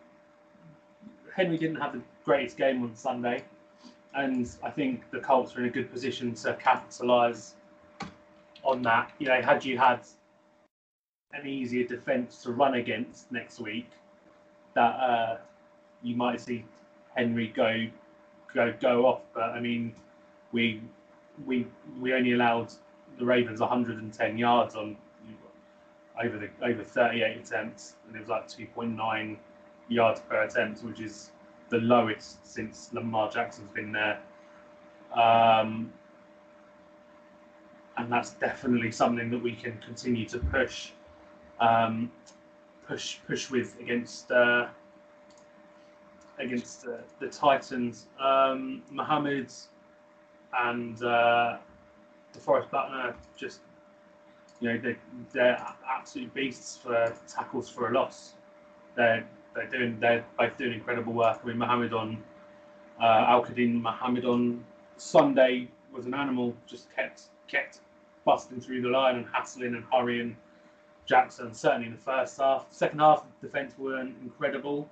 Henry 1.35 1.57
didn't 1.57 1.77
have 1.77 1.93
the 1.93 2.01
greatest 2.23 2.55
game 2.57 2.81
on 2.83 2.95
Sunday, 2.95 3.43
and 4.13 4.49
I 4.63 4.69
think 4.69 5.09
the 5.11 5.19
Colts 5.19 5.55
are 5.55 5.59
in 5.59 5.65
a 5.65 5.69
good 5.69 5.91
position 5.91 6.33
to 6.35 6.53
capitalise 6.53 7.55
on 8.63 8.81
that. 8.83 9.11
You 9.19 9.27
know, 9.27 9.41
had 9.41 9.65
you 9.65 9.77
had 9.77 10.01
an 11.33 11.47
easier 11.47 11.87
defence 11.87 12.43
to 12.43 12.51
run 12.51 12.75
against 12.75 13.31
next 13.31 13.59
week, 13.59 13.89
that 14.73 14.95
uh, 14.95 15.37
you 16.03 16.15
might 16.15 16.41
see 16.41 16.65
Henry 17.15 17.47
go 17.47 17.87
go 18.53 18.73
go 18.79 19.05
off. 19.05 19.21
But 19.33 19.51
I 19.51 19.59
mean, 19.59 19.93
we 20.51 20.81
we 21.45 21.67
we 21.99 22.13
only 22.13 22.33
allowed 22.33 22.73
the 23.17 23.25
Ravens 23.25 23.59
110 23.59 24.37
yards 24.37 24.75
on 24.75 24.97
over 26.21 26.37
the 26.37 26.49
over 26.65 26.83
38 26.83 27.37
attempts, 27.37 27.95
and 28.07 28.15
it 28.15 28.19
was 28.19 28.29
like 28.29 28.47
2.9 28.47 29.37
yards 29.89 30.21
per 30.21 30.43
attempt, 30.43 30.83
which 30.83 30.99
is 30.99 31.31
the 31.69 31.77
lowest 31.77 32.45
since 32.45 32.89
Lamar 32.93 33.29
Jackson's 33.31 33.71
been 33.71 33.91
there. 33.91 34.19
Um, 35.13 35.91
and 37.97 38.11
that's 38.11 38.31
definitely 38.31 38.91
something 38.91 39.29
that 39.29 39.41
we 39.41 39.53
can 39.53 39.77
continue 39.85 40.25
to 40.27 40.39
push, 40.39 40.91
um, 41.61 42.11
push, 42.87 43.19
push 43.27 43.49
with 43.49 43.79
against 43.79 44.31
uh, 44.31 44.67
against 46.39 46.87
uh, 46.87 46.97
the 47.19 47.27
Titans. 47.27 48.07
Um, 48.19 48.81
Muhammad 48.91 49.51
and 50.59 51.01
uh, 51.03 51.57
DeForest 52.33 52.69
Buckner 52.71 53.15
just 53.37 53.61
you 54.59 54.69
know 54.69 54.77
they 54.79 54.95
they're 55.31 55.63
absolute 55.89 56.33
beasts 56.33 56.77
for 56.77 57.13
tackles 57.27 57.69
for 57.69 57.89
a 57.89 57.93
loss. 57.93 58.33
They're 58.95 59.25
they're 59.55 59.67
doing 59.67 59.99
they're 59.99 60.25
both 60.37 60.57
doing 60.57 60.73
incredible 60.73 61.13
work. 61.13 61.39
I 61.43 61.47
mean 61.47 61.57
Muhammad 61.57 61.93
on 61.93 62.21
uh, 63.01 63.25
Al-Quadin 63.27 63.81
Muhammad 63.81 64.25
on 64.25 64.63
Sunday 64.97 65.67
was 65.93 66.05
an 66.05 66.13
animal, 66.13 66.55
just 66.67 66.93
kept 66.95 67.23
kept 67.47 67.79
busting 68.25 68.61
through 68.61 68.81
the 68.81 68.89
line 68.89 69.15
and 69.15 69.25
hassling 69.31 69.75
and 69.75 69.83
hurrying 69.91 70.35
Jackson. 71.05 71.53
Certainly 71.53 71.87
in 71.87 71.93
the 71.93 71.99
first 71.99 72.39
half, 72.39 72.67
second 72.71 72.99
half 72.99 73.25
the 73.41 73.47
defense 73.47 73.73
weren't 73.77 74.15
incredible, 74.23 74.89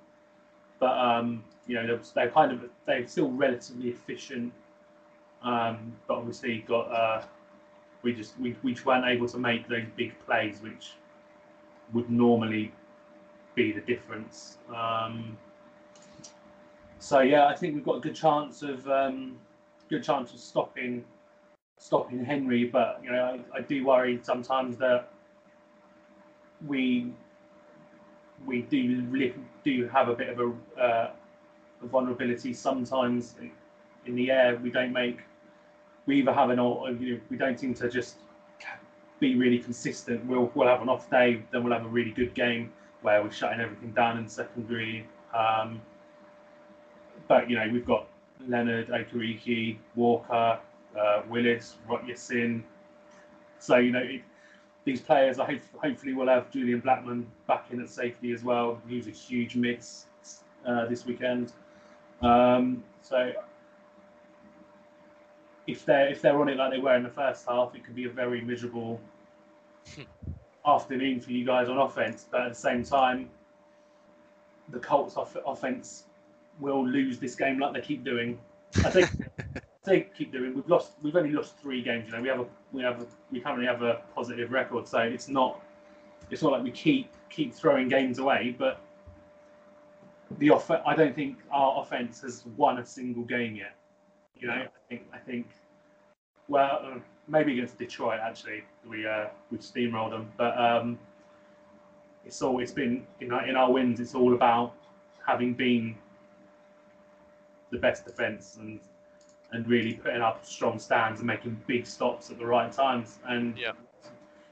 but 0.78 0.96
um, 0.98 1.44
you 1.66 1.74
know 1.74 1.86
they're, 1.86 2.00
they're 2.14 2.30
kind 2.30 2.52
of 2.52 2.68
they're 2.86 3.06
still 3.06 3.30
relatively 3.30 3.88
efficient. 3.88 4.52
Um, 5.42 5.94
but 6.06 6.18
obviously 6.18 6.58
got 6.68 6.92
uh, 6.92 7.22
we 8.02 8.12
just 8.12 8.38
we, 8.38 8.56
we 8.62 8.76
weren't 8.84 9.06
able 9.06 9.28
to 9.28 9.38
make 9.38 9.68
those 9.68 9.86
big 9.96 10.14
plays 10.26 10.60
which 10.62 10.92
would 11.92 12.10
normally 12.10 12.72
be 13.54 13.72
the 13.72 13.80
difference. 13.80 14.58
Um, 14.74 15.36
so 16.98 17.20
yeah, 17.20 17.46
I 17.46 17.56
think 17.56 17.74
we've 17.74 17.84
got 17.84 17.96
a 17.96 18.00
good 18.00 18.14
chance 18.14 18.62
of 18.62 18.86
um, 18.88 19.38
good 19.88 20.04
chance 20.04 20.32
of 20.32 20.40
stopping 20.40 21.04
stopping 21.78 22.22
Henry, 22.22 22.64
but 22.64 23.00
you 23.02 23.10
know 23.10 23.40
I, 23.54 23.58
I 23.58 23.60
do 23.62 23.84
worry 23.84 24.20
sometimes 24.22 24.76
that 24.78 25.10
we 26.66 27.12
we 28.46 28.62
do 28.62 29.04
really 29.10 29.34
do 29.64 29.88
have 29.88 30.08
a 30.08 30.14
bit 30.14 30.30
of 30.30 30.40
a, 30.40 30.80
uh, 30.80 31.10
a 31.82 31.86
vulnerability 31.86 32.52
sometimes 32.52 33.34
in 34.06 34.14
the 34.14 34.30
air. 34.30 34.58
We 34.62 34.70
don't 34.70 34.92
make 34.92 35.20
we 36.06 36.18
either 36.20 36.32
have 36.32 36.50
an 36.50 36.58
or 36.58 36.90
you 36.90 37.14
know, 37.14 37.20
we 37.30 37.36
don't 37.36 37.58
seem 37.58 37.74
to 37.74 37.88
just 37.88 38.16
be 39.20 39.36
really 39.36 39.58
consistent. 39.58 40.24
We'll 40.26 40.50
we'll 40.54 40.68
have 40.68 40.82
an 40.82 40.88
off 40.88 41.10
day, 41.10 41.42
then 41.50 41.62
we'll 41.62 41.72
have 41.72 41.84
a 41.84 41.88
really 41.88 42.10
good 42.10 42.34
game 42.34 42.72
where 43.02 43.22
we're 43.22 43.30
shutting 43.30 43.60
everything 43.60 43.92
down 43.92 44.18
in 44.18 44.28
secondary. 44.28 45.06
Um, 45.34 45.80
but 47.28 47.48
you 47.48 47.56
know 47.56 47.68
we've 47.72 47.86
got 47.86 48.08
Leonard, 48.48 48.88
Okereke, 48.88 49.76
Walker, 49.94 50.58
uh, 50.98 51.22
Willis, 51.28 51.76
Rock 51.88 52.02
Ya-Sin. 52.06 52.64
So 53.58 53.76
you 53.76 53.92
know 53.92 54.00
it, 54.00 54.22
these 54.84 55.00
players, 55.00 55.38
I 55.38 55.44
hope, 55.46 55.60
hopefully 55.76 56.14
will 56.14 56.28
have 56.28 56.50
Julian 56.50 56.80
Blackmon 56.80 57.24
back 57.46 57.66
in 57.70 57.80
at 57.80 57.88
safety 57.88 58.32
as 58.32 58.42
well. 58.42 58.80
He 58.88 58.96
was 58.96 59.06
a 59.06 59.10
huge 59.10 59.56
miss 59.56 60.06
uh, 60.66 60.86
this 60.86 61.04
weekend. 61.04 61.52
Um, 62.22 62.82
so 63.02 63.32
if 65.66 65.84
they're 65.84 66.08
if 66.08 66.20
they're 66.20 66.38
on 66.40 66.48
it 66.48 66.56
like 66.56 66.72
they 66.72 66.78
were 66.78 66.94
in 66.94 67.02
the 67.02 67.10
first 67.10 67.46
half, 67.46 67.74
it 67.74 67.84
could 67.84 67.94
be 67.94 68.04
a 68.04 68.10
very 68.10 68.40
miserable 68.40 69.00
afternoon 70.66 71.20
for 71.20 71.30
you 71.32 71.44
guys 71.44 71.68
on 71.68 71.78
offense. 71.78 72.26
But 72.30 72.42
at 72.42 72.48
the 72.50 72.54
same 72.58 72.82
time, 72.84 73.30
the 74.70 74.78
Colts 74.78 75.16
off- 75.16 75.36
offense 75.46 76.04
will 76.58 76.86
lose 76.86 77.18
this 77.18 77.34
game 77.34 77.58
like 77.58 77.74
they 77.74 77.80
keep 77.80 78.04
doing. 78.04 78.38
I 78.84 78.90
think 78.90 79.10
they 79.84 80.08
keep 80.16 80.32
doing. 80.32 80.54
We've 80.54 80.68
lost. 80.68 80.92
We've 81.02 81.16
only 81.16 81.32
lost 81.32 81.58
three 81.58 81.82
games. 81.82 82.06
You 82.08 82.16
know, 82.16 82.22
we 82.22 82.28
have 82.28 82.40
a 82.40 82.46
we 82.72 82.82
have 82.82 83.00
a, 83.00 83.06
we 83.30 83.40
currently 83.40 83.66
have 83.66 83.82
a 83.82 84.02
positive 84.14 84.52
record, 84.52 84.86
so 84.86 84.98
it's 84.98 85.28
not 85.28 85.62
it's 86.30 86.42
not 86.42 86.52
like 86.52 86.62
we 86.62 86.70
keep 86.70 87.10
keep 87.30 87.54
throwing 87.54 87.88
games 87.88 88.18
away. 88.18 88.54
But 88.58 88.80
the 90.38 90.50
off 90.50 90.70
I 90.70 90.94
don't 90.94 91.14
think 91.14 91.38
our 91.50 91.82
offense 91.82 92.20
has 92.22 92.44
won 92.56 92.78
a 92.78 92.84
single 92.84 93.24
game 93.24 93.56
yet. 93.56 93.76
You 94.36 94.48
know, 94.48 94.54
I 94.54 94.88
think 94.88 95.02
I 95.14 95.18
think 95.18 95.46
well 96.48 96.80
uh, 96.84 96.98
maybe 97.26 97.52
against 97.52 97.78
Detroit 97.78 98.20
actually 98.22 98.64
we 98.86 99.06
uh, 99.06 99.28
we 99.50 99.58
steamrolled 99.58 100.10
them, 100.10 100.30
but 100.36 100.58
um, 100.58 100.98
it's 102.26 102.42
all 102.42 102.60
it's 102.60 102.72
been 102.72 103.06
in 103.20 103.32
our, 103.32 103.46
in 103.46 103.56
our 103.56 103.72
wins. 103.72 103.98
It's 103.98 104.14
all 104.14 104.34
about 104.34 104.74
having 105.26 105.54
been 105.54 105.96
the 107.70 107.78
best 107.78 108.04
defense 108.04 108.58
and 108.60 108.80
and 109.52 109.66
really 109.68 109.94
putting 109.94 110.22
up 110.22 110.44
strong 110.44 110.78
stands 110.78 111.20
and 111.20 111.26
making 111.26 111.60
big 111.66 111.86
stops 111.86 112.30
at 112.30 112.38
the 112.38 112.46
right 112.46 112.70
times. 112.72 113.18
And 113.26 113.54
Yeah. 113.56 113.72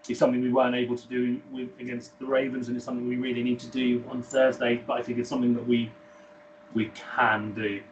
it's 0.08 0.18
something 0.18 0.40
we 0.40 0.52
weren't 0.52 0.74
able 0.74 0.96
to 0.96 1.06
do 1.08 1.40
with, 1.52 1.68
against 1.80 2.18
the 2.18 2.26
Ravens, 2.26 2.68
and 2.68 2.76
it's 2.76 2.84
something 2.86 3.06
we 3.08 3.16
really 3.16 3.42
need 3.42 3.58
to 3.60 3.66
do 3.68 4.04
on 4.08 4.22
Thursday. 4.22 4.76
But 4.86 4.98
I 4.98 5.02
think 5.02 5.18
it's 5.18 5.28
something 5.28 5.54
that 5.54 5.66
we 5.66 5.90
we 6.74 6.90
can 6.94 7.54
do, 7.54 7.82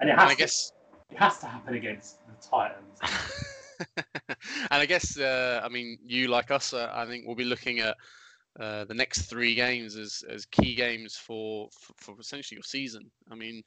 and 0.00 0.10
it 0.10 0.16
And 0.16 0.18
has 0.18 0.32
I 0.32 0.34
to, 0.36 0.44
guess 0.44 0.72
it 1.10 1.18
has 1.18 1.38
to 1.40 1.46
happen 1.46 1.74
against 1.74 2.18
the 2.26 2.32
Titans. 2.46 3.00
and 3.96 4.36
I 4.70 4.86
guess 4.86 5.18
uh, 5.18 5.60
I 5.64 5.68
mean 5.68 5.98
you 6.04 6.28
like 6.28 6.50
us. 6.50 6.72
Uh, 6.72 6.90
I 6.92 7.06
think 7.06 7.26
we'll 7.26 7.36
be 7.36 7.44
looking 7.44 7.78
at 7.80 7.96
uh, 8.58 8.84
the 8.84 8.94
next 8.94 9.22
three 9.22 9.54
games 9.54 9.96
as 9.96 10.22
as 10.28 10.44
key 10.46 10.74
games 10.74 11.16
for 11.16 11.68
for, 11.72 11.94
for 12.14 12.20
essentially 12.20 12.56
your 12.56 12.62
season. 12.64 13.10
I 13.30 13.34
mean, 13.34 13.62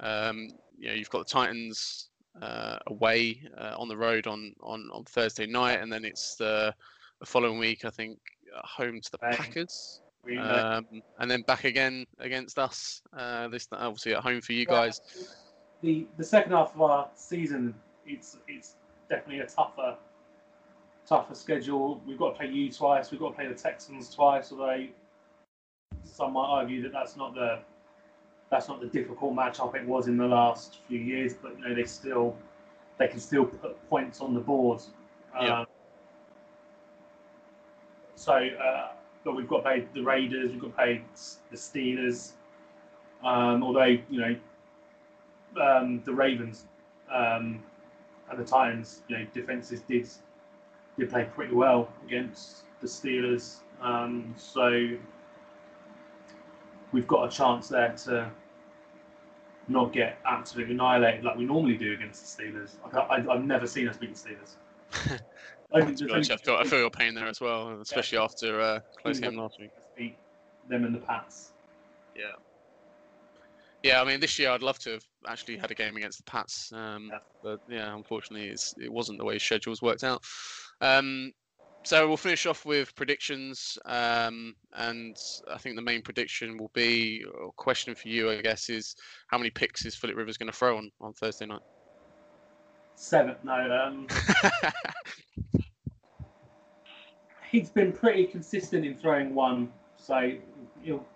um, 0.00 0.48
you 0.78 0.88
know, 0.88 0.94
you've 0.94 1.10
got 1.10 1.26
the 1.26 1.32
Titans 1.32 2.10
uh, 2.42 2.78
away 2.88 3.42
uh, 3.58 3.74
on 3.78 3.88
the 3.88 3.96
road 3.96 4.26
on, 4.26 4.54
on 4.62 4.88
on 4.92 5.04
Thursday 5.04 5.46
night, 5.46 5.80
and 5.80 5.90
then 5.92 6.04
it's 6.04 6.34
the, 6.36 6.74
the 7.20 7.26
following 7.26 7.58
week. 7.58 7.84
I 7.84 7.90
think 7.90 8.18
home 8.64 9.00
to 9.00 9.10
the 9.10 9.18
Bang. 9.18 9.36
Packers. 9.36 10.02
Um, 10.40 10.86
and 11.20 11.30
then 11.30 11.42
back 11.42 11.64
again 11.64 12.04
against 12.18 12.58
us. 12.58 13.00
Uh, 13.16 13.46
this 13.48 13.68
obviously 13.72 14.12
at 14.14 14.22
home 14.22 14.40
for 14.40 14.52
you 14.52 14.66
Yeah. 14.68 14.74
guys. 14.74 15.00
the 15.82 16.06
the 16.16 16.24
second 16.24 16.52
half 16.52 16.74
of 16.74 16.80
our 16.82 17.08
season, 17.14 17.74
it's 18.06 18.36
it's 18.48 18.74
definitely 19.08 19.40
a 19.40 19.46
tougher 19.46 19.96
tougher 21.06 21.34
schedule. 21.34 22.02
We've 22.06 22.18
got 22.18 22.30
to 22.32 22.36
play 22.38 22.48
you 22.48 22.72
twice. 22.72 23.12
We've 23.12 23.20
got 23.20 23.30
to 23.30 23.34
play 23.36 23.46
the 23.46 23.54
Texans 23.54 24.12
twice. 24.12 24.50
Although 24.50 24.86
some 26.02 26.32
might 26.32 26.46
argue 26.48 26.82
that 26.82 26.92
that's 26.92 27.16
not 27.16 27.34
the 27.34 27.60
that's 28.50 28.68
not 28.68 28.80
the 28.80 28.86
difficult 28.86 29.34
matchup 29.34 29.74
it 29.74 29.86
was 29.86 30.08
in 30.08 30.16
the 30.16 30.26
last 30.26 30.78
few 30.88 30.98
years. 30.98 31.34
But 31.34 31.58
you 31.58 31.68
know 31.68 31.74
they 31.74 31.84
still 31.84 32.36
they 32.98 33.08
can 33.08 33.20
still 33.20 33.44
put 33.44 33.88
points 33.88 34.20
on 34.20 34.34
the 34.34 34.40
board. 34.40 34.80
Yeah. 35.40 35.60
Um, 35.60 35.66
so, 38.14 38.32
uh, 38.34 38.92
but 39.24 39.36
we've 39.36 39.48
got 39.48 39.64
the 39.64 40.02
Raiders. 40.02 40.50
We've 40.52 40.60
got 40.60 40.76
the 40.76 41.56
Steelers. 41.56 42.32
Um, 43.24 43.62
although 43.62 43.84
you 43.84 44.20
know 44.20 44.36
um, 45.60 46.02
the 46.04 46.12
Ravens 46.12 46.66
um, 47.12 47.62
and 48.30 48.38
the 48.38 48.44
Titans, 48.44 49.02
you 49.08 49.18
know, 49.18 49.26
defenses 49.32 49.80
did 49.82 50.08
did 50.98 51.10
play 51.10 51.28
pretty 51.34 51.54
well 51.54 51.88
against 52.06 52.62
the 52.80 52.86
Steelers. 52.86 53.56
Um, 53.80 54.34
so 54.36 54.96
we've 56.96 57.06
got 57.06 57.30
a 57.30 57.36
chance 57.36 57.68
there 57.68 57.92
to 57.92 58.30
not 59.68 59.92
get 59.92 60.18
absolutely 60.24 60.72
annihilated 60.72 61.24
like 61.24 61.36
we 61.36 61.44
normally 61.44 61.76
do 61.76 61.92
against 61.92 62.38
the 62.38 62.44
Steelers. 62.44 62.70
I, 62.90 62.98
I, 62.98 63.34
I've 63.34 63.44
never 63.44 63.66
seen 63.66 63.86
us 63.86 63.98
beat 63.98 64.14
the 64.14 64.30
Steelers. 64.30 65.20
Be 65.74 66.10
honest, 66.10 66.30
I 66.30 66.36
feel, 66.36 66.54
I 66.54 66.64
feel 66.64 66.78
your 66.78 66.88
pain 66.88 67.14
there 67.14 67.26
as 67.26 67.38
well, 67.38 67.78
especially 67.82 68.16
after 68.16 68.58
uh, 68.62 68.80
close 69.02 69.20
game 69.20 69.36
last 69.36 69.60
week. 69.60 69.72
beat 69.94 70.16
them 70.70 70.84
and 70.84 70.94
the 70.94 71.00
Pats. 71.00 71.50
Yeah, 72.14 72.32
Yeah, 73.82 74.00
I 74.00 74.04
mean, 74.04 74.18
this 74.18 74.38
year 74.38 74.50
I'd 74.52 74.62
love 74.62 74.78
to 74.80 74.92
have 74.92 75.04
actually 75.28 75.58
had 75.58 75.70
a 75.70 75.74
game 75.74 75.98
against 75.98 76.16
the 76.16 76.24
Pats, 76.24 76.72
um, 76.72 77.10
Yeah. 77.12 77.18
but 77.42 77.60
yeah, 77.68 77.94
unfortunately, 77.94 78.48
it's, 78.48 78.74
it 78.80 78.90
wasn't 78.90 79.18
the 79.18 79.24
way 79.26 79.38
schedules 79.38 79.82
worked 79.82 80.02
out. 80.02 80.22
Um, 80.80 81.32
so 81.86 82.08
we'll 82.08 82.16
finish 82.16 82.46
off 82.46 82.64
with 82.64 82.92
predictions, 82.96 83.78
um, 83.84 84.56
and 84.74 85.16
I 85.48 85.56
think 85.56 85.76
the 85.76 85.82
main 85.82 86.02
prediction 86.02 86.56
will 86.56 86.72
be, 86.74 87.24
or 87.38 87.52
question 87.52 87.94
for 87.94 88.08
you, 88.08 88.28
I 88.28 88.40
guess, 88.40 88.68
is 88.68 88.96
how 89.28 89.38
many 89.38 89.50
picks 89.50 89.86
is 89.86 89.94
Philip 89.94 90.16
Rivers 90.16 90.36
going 90.36 90.50
to 90.50 90.56
throw 90.56 90.78
on 90.78 90.90
on 91.00 91.12
Thursday 91.12 91.46
night? 91.46 91.60
Seven, 92.96 93.36
no, 93.44 93.54
um, 93.86 94.08
he's 97.52 97.70
been 97.70 97.92
pretty 97.92 98.24
consistent 98.26 98.84
in 98.84 98.96
throwing 98.96 99.32
one, 99.32 99.72
so 99.96 100.32
he'll 100.82 101.06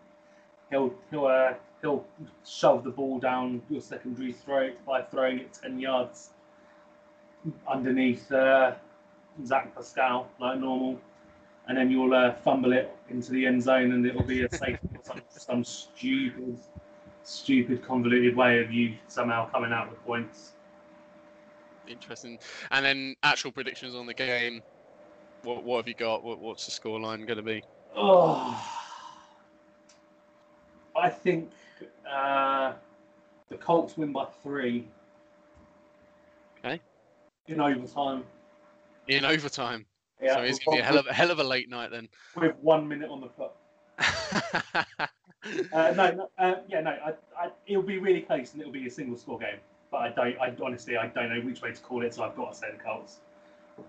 he'll 0.71 0.95
he'll 1.11 1.27
uh, 1.27 1.55
he'll 1.81 2.07
shove 2.47 2.85
the 2.85 2.91
ball 2.91 3.18
down 3.18 3.61
your 3.71 3.81
secondary 3.81 4.33
throat 4.33 4.75
by 4.87 5.03
throwing 5.03 5.41
it 5.41 5.59
10 5.61 5.81
yards 5.81 6.31
underneath 7.66 8.31
uh, 8.31 8.75
Zach 9.47 9.74
Pascal, 9.74 10.28
like 10.38 10.59
normal. 10.59 11.01
And 11.68 11.76
then 11.76 11.91
you'll 11.91 12.14
uh, 12.14 12.32
fumble 12.32 12.72
it 12.72 12.95
into 13.11 13.32
the 13.32 13.47
end 13.47 13.62
zone 13.62 13.93
and 13.93 14.05
it'll 14.05 14.24
be 14.24 14.45
a 14.45 14.51
safe 14.51 14.78
or 14.95 15.01
some, 15.03 15.20
some 15.28 15.64
stupid, 15.64 16.59
stupid, 17.22 17.84
convoluted 17.84 18.34
way 18.34 18.61
of 18.61 18.72
you 18.72 18.95
somehow 19.09 19.49
coming 19.51 19.72
out 19.72 19.91
with 19.91 20.05
points. 20.05 20.53
Interesting. 21.86 22.38
And 22.70 22.84
then 22.84 23.16
actual 23.22 23.53
predictions 23.53 23.95
on 23.95 24.07
the 24.07 24.14
game. 24.14 24.62
What 25.43 25.64
what 25.64 25.78
have 25.78 25.88
you 25.88 25.95
got? 25.95 26.22
What, 26.22 26.38
what's 26.38 26.66
the 26.66 26.72
scoreline 26.72 27.26
going 27.26 27.38
to 27.38 27.43
be? 27.43 27.62
Oh, 27.97 28.62
I 30.95 31.09
think 31.09 31.51
uh, 32.09 32.74
the 33.49 33.57
Colts 33.57 33.97
win 33.97 34.12
by 34.12 34.26
three. 34.43 34.86
Okay. 36.59 36.80
In 37.49 37.61
overtime. 37.61 38.24
In 39.16 39.24
overtime. 39.24 39.86
Yeah, 40.22 40.34
so 40.34 40.40
it's 40.42 40.58
to 40.58 40.70
be 40.72 40.78
a 40.78 40.82
hell 40.82 40.98
of 40.98 41.06
a 41.06 41.12
hell 41.12 41.30
of 41.30 41.38
a 41.38 41.44
late 41.44 41.70
night 41.70 41.90
then. 41.90 42.08
with 42.36 42.54
one 42.61 42.86
minute 42.86 43.11
on 43.11 43.20
the 43.20 43.28
clock. 43.28 43.56
Uh, 45.72 45.92
no, 45.96 46.11
no 46.11 46.30
uh, 46.38 46.56
yeah, 46.68 46.80
no. 46.80 46.90
I, 46.90 47.12
I, 47.38 47.50
it'll 47.66 47.82
be 47.82 47.98
really 47.98 48.20
close 48.20 48.52
and 48.52 48.61
it'll 48.61 48.72
be 48.72 48.86
a 48.86 48.90
single 48.90 49.16
score 49.16 49.38
game. 49.38 49.56
But 49.90 49.98
I 49.98 50.08
don't. 50.11 50.38
I 50.38 50.54
honestly, 50.62 50.96
I 50.96 51.06
don't 51.06 51.30
know 51.30 51.40
which 51.40 51.62
way 51.62 51.72
to 51.72 51.80
call 51.80 52.04
it, 52.04 52.14
so 52.14 52.24
I've 52.24 52.36
got 52.36 52.52
to 52.52 52.58
say 52.58 52.66
the 52.70 52.82
Colts. 52.82 53.20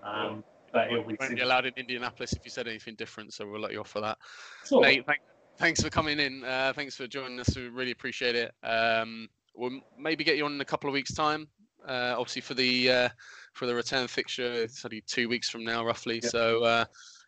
Um, 0.02 0.42
but 0.72 0.86
it'll 0.90 1.04
be 1.04 1.16
won't 1.20 1.34
be 1.36 1.42
allowed 1.42 1.66
in 1.66 1.74
Indianapolis 1.76 2.32
if 2.32 2.44
you 2.44 2.50
said 2.50 2.66
anything 2.66 2.94
different, 2.94 3.34
so 3.34 3.46
we'll 3.46 3.60
let 3.60 3.72
you 3.72 3.80
off 3.80 3.90
for 3.90 4.00
that. 4.00 4.16
Sure. 4.64 4.80
Nate, 4.80 5.04
thank, 5.04 5.20
thanks 5.58 5.82
for 5.82 5.90
coming 5.90 6.18
in. 6.18 6.42
Uh, 6.42 6.72
thanks 6.74 6.96
for 6.96 7.06
joining 7.06 7.38
us. 7.38 7.54
We 7.54 7.68
really 7.68 7.90
appreciate 7.90 8.34
it. 8.34 8.52
Um, 8.62 9.28
we'll 9.54 9.80
maybe 9.98 10.24
get 10.24 10.38
you 10.38 10.46
on 10.46 10.54
in 10.54 10.60
a 10.62 10.64
couple 10.64 10.88
of 10.88 10.94
weeks' 10.94 11.12
time. 11.12 11.48
Uh, 11.86 12.14
obviously 12.16 12.42
for 12.42 12.54
the 12.54 12.90
uh, 12.90 13.08
for 13.54 13.66
the 13.66 13.74
return 13.74 14.06
fixture, 14.06 14.52
it's 14.52 14.84
only 14.84 15.02
two 15.06 15.28
weeks 15.28 15.50
from 15.50 15.64
now, 15.64 15.84
roughly. 15.84 16.20
Yeah. 16.22 16.28
So 16.28 16.64
uh, 16.64 16.84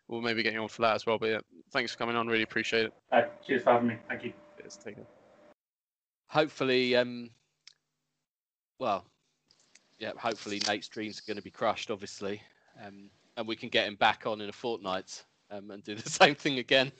we'll 0.07 0.21
maybe 0.21 0.43
get 0.43 0.53
you 0.53 0.61
on 0.61 0.69
for 0.69 0.81
that 0.83 0.95
as 0.95 1.05
well. 1.05 1.17
But 1.17 1.29
yeah, 1.29 1.39
thanks 1.71 1.91
for 1.91 1.97
coming 1.97 2.15
on. 2.15 2.27
Really 2.27 2.43
appreciate 2.43 2.85
it. 2.85 2.93
Uh, 3.11 3.23
cheers 3.45 3.63
for 3.63 3.73
having 3.73 3.87
me. 3.87 3.97
Thank 4.07 4.23
you. 4.23 4.33
Cheers, 4.57 4.79
take 4.83 4.95
hopefully, 6.27 6.95
um, 6.95 7.29
well, 8.79 9.05
yeah, 9.99 10.11
hopefully 10.17 10.61
Nate's 10.67 10.89
dreams 10.89 11.19
are 11.19 11.23
going 11.25 11.37
to 11.37 11.43
be 11.43 11.51
crushed, 11.51 11.89
obviously, 11.89 12.41
um, 12.85 13.09
and 13.37 13.47
we 13.47 13.55
can 13.55 13.69
get 13.69 13.87
him 13.87 13.95
back 13.95 14.25
on 14.25 14.41
in 14.41 14.49
a 14.49 14.53
fortnight 14.53 15.23
um, 15.51 15.71
and 15.71 15.83
do 15.83 15.95
the 15.95 16.09
same 16.21 16.35
thing 16.35 16.59
again. 16.59 16.91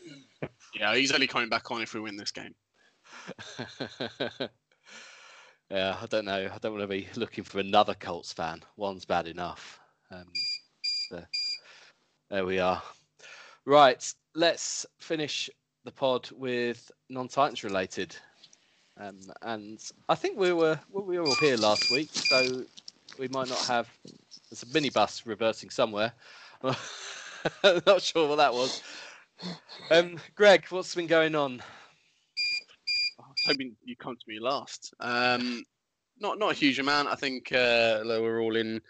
Yeah, 0.73 0.95
he's 0.95 1.11
only 1.11 1.27
coming 1.27 1.49
back 1.49 1.69
on 1.71 1.81
if 1.81 1.93
we 1.93 1.99
win 1.99 2.15
this 2.15 2.31
game. 2.31 2.55
yeah, 5.69 5.97
I 6.01 6.05
don't 6.05 6.25
know. 6.25 6.49
I 6.53 6.57
don't 6.59 6.73
want 6.73 6.83
to 6.83 6.87
be 6.87 7.07
looking 7.15 7.43
for 7.43 7.59
another 7.59 7.93
Colts 7.95 8.33
fan. 8.33 8.61
One's 8.77 9.05
bad 9.05 9.27
enough. 9.27 9.79
Um, 10.11 10.25
there 12.29 12.45
we 12.45 12.59
are. 12.59 12.81
Right, 13.65 14.13
let's 14.35 14.85
finish 14.99 15.49
the 15.83 15.91
pod 15.91 16.29
with 16.31 16.91
non-Titans 17.09 17.63
related. 17.63 18.15
Um, 18.97 19.19
and 19.41 19.79
I 20.07 20.15
think 20.15 20.37
we 20.37 20.53
were 20.53 20.79
we 20.91 21.17
were 21.17 21.25
all 21.25 21.35
here 21.35 21.57
last 21.57 21.91
week, 21.91 22.09
so 22.13 22.63
we 23.19 23.27
might 23.27 23.49
not 23.49 23.59
have. 23.65 23.89
There's 24.49 24.63
a 24.63 24.67
minibus 24.67 25.25
reversing 25.25 25.69
somewhere. 25.69 26.13
not 26.63 28.01
sure 28.01 28.29
what 28.29 28.37
that 28.37 28.53
was. 28.53 28.81
Um, 29.91 30.17
Greg, 30.35 30.65
what's 30.69 30.95
been 30.95 31.07
going 31.07 31.35
on? 31.35 31.61
Hoping 33.45 33.75
you 33.83 33.95
come 33.95 34.15
to 34.15 34.23
me 34.27 34.39
last. 34.39 34.93
Um, 34.99 35.63
not 36.19 36.39
not 36.39 36.51
a 36.51 36.55
huge 36.55 36.79
amount. 36.79 37.09
I 37.09 37.15
think 37.15 37.51
uh, 37.51 38.01
we're 38.03 38.41
all 38.41 38.55
in 38.55 38.81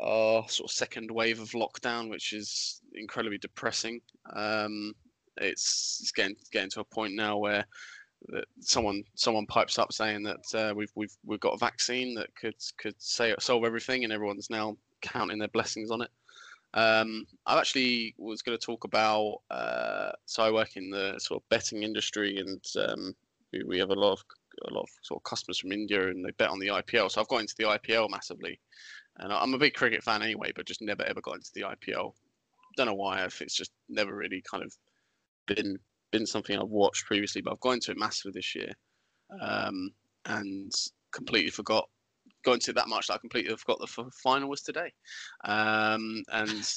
our 0.00 0.48
sort 0.48 0.70
of 0.70 0.74
second 0.74 1.10
wave 1.10 1.40
of 1.40 1.50
lockdown, 1.50 2.10
which 2.10 2.32
is 2.32 2.80
incredibly 2.94 3.38
depressing. 3.38 4.00
Um, 4.34 4.92
it's, 5.36 5.98
it's 6.00 6.12
getting 6.12 6.36
getting 6.52 6.70
to 6.70 6.80
a 6.80 6.84
point 6.84 7.14
now 7.14 7.38
where 7.38 7.64
someone 8.60 9.02
someone 9.14 9.46
pipes 9.46 9.78
up 9.78 9.92
saying 9.92 10.22
that 10.22 10.54
uh, 10.54 10.74
we've 10.74 10.92
we've 10.94 11.16
we've 11.24 11.40
got 11.40 11.54
a 11.54 11.58
vaccine 11.58 12.14
that 12.14 12.34
could 12.34 12.54
could 12.78 12.94
say 12.98 13.34
solve 13.38 13.64
everything, 13.64 14.04
and 14.04 14.12
everyone's 14.12 14.50
now 14.50 14.76
counting 15.02 15.38
their 15.38 15.48
blessings 15.48 15.90
on 15.90 16.02
it. 16.02 16.10
Um, 16.74 17.26
I 17.46 17.58
actually 17.58 18.14
was 18.18 18.42
going 18.42 18.58
to 18.58 18.64
talk 18.64 18.84
about. 18.84 19.42
Uh, 19.50 20.12
so 20.26 20.42
I 20.42 20.50
work 20.50 20.76
in 20.76 20.90
the 20.90 21.18
sort 21.18 21.42
of 21.42 21.48
betting 21.48 21.82
industry, 21.82 22.38
and 22.38 22.64
um, 22.88 23.14
we, 23.54 23.64
we 23.64 23.78
have 23.78 23.90
a 23.90 23.94
lot 23.94 24.12
of 24.12 24.24
a 24.68 24.72
lot 24.72 24.82
of 24.82 24.88
sort 25.02 25.18
of 25.18 25.24
customers 25.24 25.58
from 25.58 25.72
India, 25.72 26.08
and 26.08 26.24
they 26.24 26.30
bet 26.32 26.50
on 26.50 26.58
the 26.58 26.68
IPL. 26.68 27.10
So 27.10 27.20
I've 27.20 27.28
got 27.28 27.40
into 27.40 27.54
the 27.58 27.64
IPL 27.64 28.10
massively, 28.10 28.58
and 29.18 29.32
I'm 29.32 29.54
a 29.54 29.58
big 29.58 29.74
cricket 29.74 30.02
fan 30.02 30.22
anyway, 30.22 30.52
but 30.54 30.66
just 30.66 30.82
never 30.82 31.04
ever 31.04 31.20
got 31.20 31.36
into 31.36 31.50
the 31.54 31.62
IPL. 31.62 32.12
Don't 32.76 32.86
know 32.86 32.94
why. 32.94 33.24
If 33.24 33.40
it's 33.40 33.54
just 33.54 33.72
never 33.88 34.14
really 34.14 34.42
kind 34.50 34.64
of 34.64 34.72
been 35.46 35.78
been 36.12 36.26
something 36.26 36.58
I've 36.58 36.68
watched 36.68 37.06
previously, 37.06 37.42
but 37.42 37.52
I've 37.52 37.60
got 37.60 37.72
into 37.72 37.90
it 37.90 37.98
massively 37.98 38.32
this 38.34 38.54
year, 38.54 38.72
um, 39.40 39.90
and 40.26 40.72
completely 41.12 41.50
forgot. 41.50 41.88
Got 42.44 42.54
into 42.54 42.72
it 42.72 42.74
that 42.74 42.88
much 42.88 43.06
that 43.06 43.14
I 43.14 43.18
completely 43.18 43.56
forgot 43.56 43.78
the 43.78 44.02
f- 44.02 44.12
final 44.22 44.50
was 44.50 44.60
today, 44.60 44.92
um, 45.44 46.22
and 46.30 46.70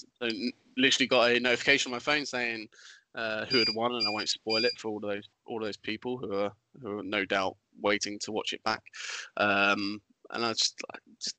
literally 0.78 1.08
got 1.08 1.32
a 1.32 1.40
notification 1.40 1.92
on 1.92 1.96
my 1.96 2.00
phone 2.00 2.26
saying 2.26 2.70
uh, 3.16 3.46
who 3.46 3.60
had 3.60 3.68
won, 3.74 3.94
and 3.94 4.08
I 4.08 4.12
won't 4.12 4.30
spoil 4.30 4.66
it 4.66 4.74
for 4.78 4.90
all 4.90 5.00
those 5.00 5.28
all 5.46 5.60
those 5.60 5.78
people 5.78 6.18
who 6.18 6.34
are 6.34 6.52
who 6.82 7.00
are 7.00 7.04
no 7.04 7.26
doubt 7.26 7.58
waiting 7.82 8.20
to 8.20 8.32
watch 8.32 8.54
it 8.54 8.64
back. 8.64 8.84
Um, 9.38 10.02
and 10.32 10.46
I 10.46 10.50
just, 10.54 10.76
just 11.22 11.36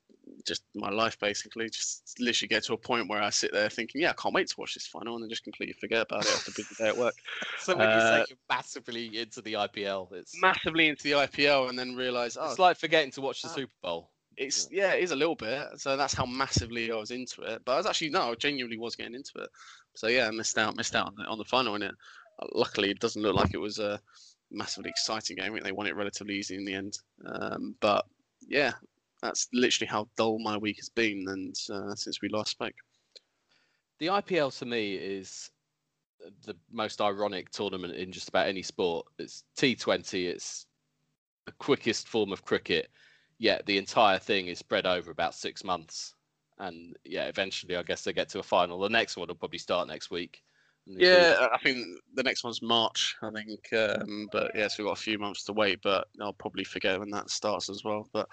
just 0.46 0.62
my 0.74 0.90
life 0.90 1.18
basically 1.18 1.68
just 1.68 2.14
literally 2.20 2.48
get 2.48 2.64
to 2.64 2.72
a 2.72 2.76
point 2.76 3.08
where 3.08 3.22
I 3.22 3.30
sit 3.30 3.52
there 3.52 3.68
thinking, 3.68 4.00
yeah, 4.02 4.10
I 4.10 4.14
can't 4.14 4.34
wait 4.34 4.48
to 4.48 4.54
watch 4.58 4.74
this 4.74 4.86
final, 4.86 5.14
and 5.14 5.22
then 5.22 5.30
just 5.30 5.44
completely 5.44 5.74
forget 5.74 6.02
about 6.02 6.24
it 6.24 6.32
after 6.32 6.50
a 6.50 6.54
busy 6.54 6.74
day 6.78 6.88
at 6.88 6.96
work. 6.96 7.14
So 7.60 7.76
when 7.76 7.88
you 7.90 7.96
Uh, 7.96 8.18
say 8.20 8.26
you're 8.30 8.38
massively 8.48 9.18
into 9.18 9.42
the 9.42 9.54
IPL, 9.54 10.12
it's 10.12 10.40
Massively 10.40 10.88
into 10.88 11.02
the 11.02 11.12
IPL, 11.12 11.68
and 11.68 11.78
then 11.78 11.94
realise, 11.96 12.36
oh, 12.40 12.48
it's 12.50 12.58
like 12.58 12.78
forgetting 12.78 13.10
to 13.12 13.20
watch 13.20 13.42
the 13.42 13.48
Ah. 13.48 13.52
Super 13.54 13.72
Bowl. 13.82 14.10
it's 14.36 14.68
yeah, 14.70 14.92
it 14.92 15.02
is 15.02 15.10
a 15.10 15.16
little 15.16 15.34
bit. 15.34 15.66
So 15.76 15.96
that's 15.96 16.14
how 16.14 16.24
massively 16.24 16.90
I 16.92 16.94
was 16.96 17.10
into 17.10 17.42
it. 17.42 17.62
But 17.64 17.72
I 17.72 17.76
was 17.78 17.86
actually 17.86 18.10
no, 18.10 18.30
I 18.30 18.34
genuinely 18.36 18.78
was 18.78 18.94
getting 18.96 19.14
into 19.14 19.32
it. 19.38 19.50
So 19.98 20.06
yeah, 20.06 20.28
I 20.28 20.30
missed 20.30 20.56
out, 20.56 20.76
missed 20.76 20.94
out 20.94 21.08
on 21.08 21.14
the, 21.16 21.24
on 21.24 21.38
the 21.38 21.44
final 21.44 21.74
in 21.74 21.82
it. 21.82 21.94
Luckily, 22.54 22.88
it 22.88 23.00
doesn't 23.00 23.20
look 23.20 23.34
like 23.34 23.52
it 23.52 23.58
was 23.58 23.80
a 23.80 24.00
massively 24.48 24.90
exciting 24.90 25.36
game. 25.36 25.52
I 25.56 25.60
they 25.60 25.72
won 25.72 25.88
it 25.88 25.96
relatively 25.96 26.36
easy 26.36 26.54
in 26.54 26.64
the 26.64 26.74
end. 26.74 26.96
Um, 27.26 27.74
but 27.80 28.06
yeah, 28.46 28.74
that's 29.22 29.48
literally 29.52 29.88
how 29.88 30.08
dull 30.16 30.38
my 30.38 30.56
week 30.56 30.76
has 30.76 30.88
been, 30.88 31.24
and 31.26 31.52
uh, 31.72 31.96
since 31.96 32.22
we 32.22 32.28
last 32.28 32.52
spoke. 32.52 32.74
The 33.98 34.06
IPL 34.06 34.56
to 34.60 34.66
me 34.66 34.94
is 34.94 35.50
the 36.44 36.54
most 36.70 37.00
ironic 37.00 37.50
tournament 37.50 37.96
in 37.96 38.12
just 38.12 38.28
about 38.28 38.46
any 38.46 38.62
sport. 38.62 39.04
It's 39.18 39.42
T20. 39.56 40.28
It's 40.28 40.66
the 41.44 41.52
quickest 41.58 42.06
form 42.06 42.32
of 42.32 42.44
cricket, 42.44 42.88
yet 43.40 43.66
the 43.66 43.78
entire 43.78 44.20
thing 44.20 44.46
is 44.46 44.60
spread 44.60 44.86
over 44.86 45.10
about 45.10 45.34
six 45.34 45.64
months. 45.64 46.14
And 46.58 46.96
yeah, 47.04 47.26
eventually, 47.26 47.76
I 47.76 47.82
guess 47.82 48.02
they 48.02 48.12
get 48.12 48.28
to 48.30 48.40
a 48.40 48.42
final. 48.42 48.80
The 48.80 48.88
next 48.88 49.16
one 49.16 49.28
will 49.28 49.34
probably 49.34 49.58
start 49.58 49.88
next 49.88 50.10
week. 50.10 50.42
Yeah, 50.86 51.46
I 51.52 51.58
think 51.58 51.86
the 52.14 52.22
next 52.22 52.42
one's 52.44 52.62
March, 52.62 53.14
I 53.22 53.30
think. 53.30 53.72
Um, 53.72 54.28
but 54.32 54.52
yeah, 54.54 54.68
so 54.68 54.82
we've 54.82 54.88
got 54.88 54.98
a 54.98 55.02
few 55.02 55.18
months 55.18 55.44
to 55.44 55.52
wait, 55.52 55.80
but 55.82 56.08
I'll 56.20 56.32
probably 56.32 56.64
forget 56.64 56.98
when 56.98 57.10
that 57.10 57.30
starts 57.30 57.68
as 57.68 57.84
well. 57.84 58.08
But 58.12 58.28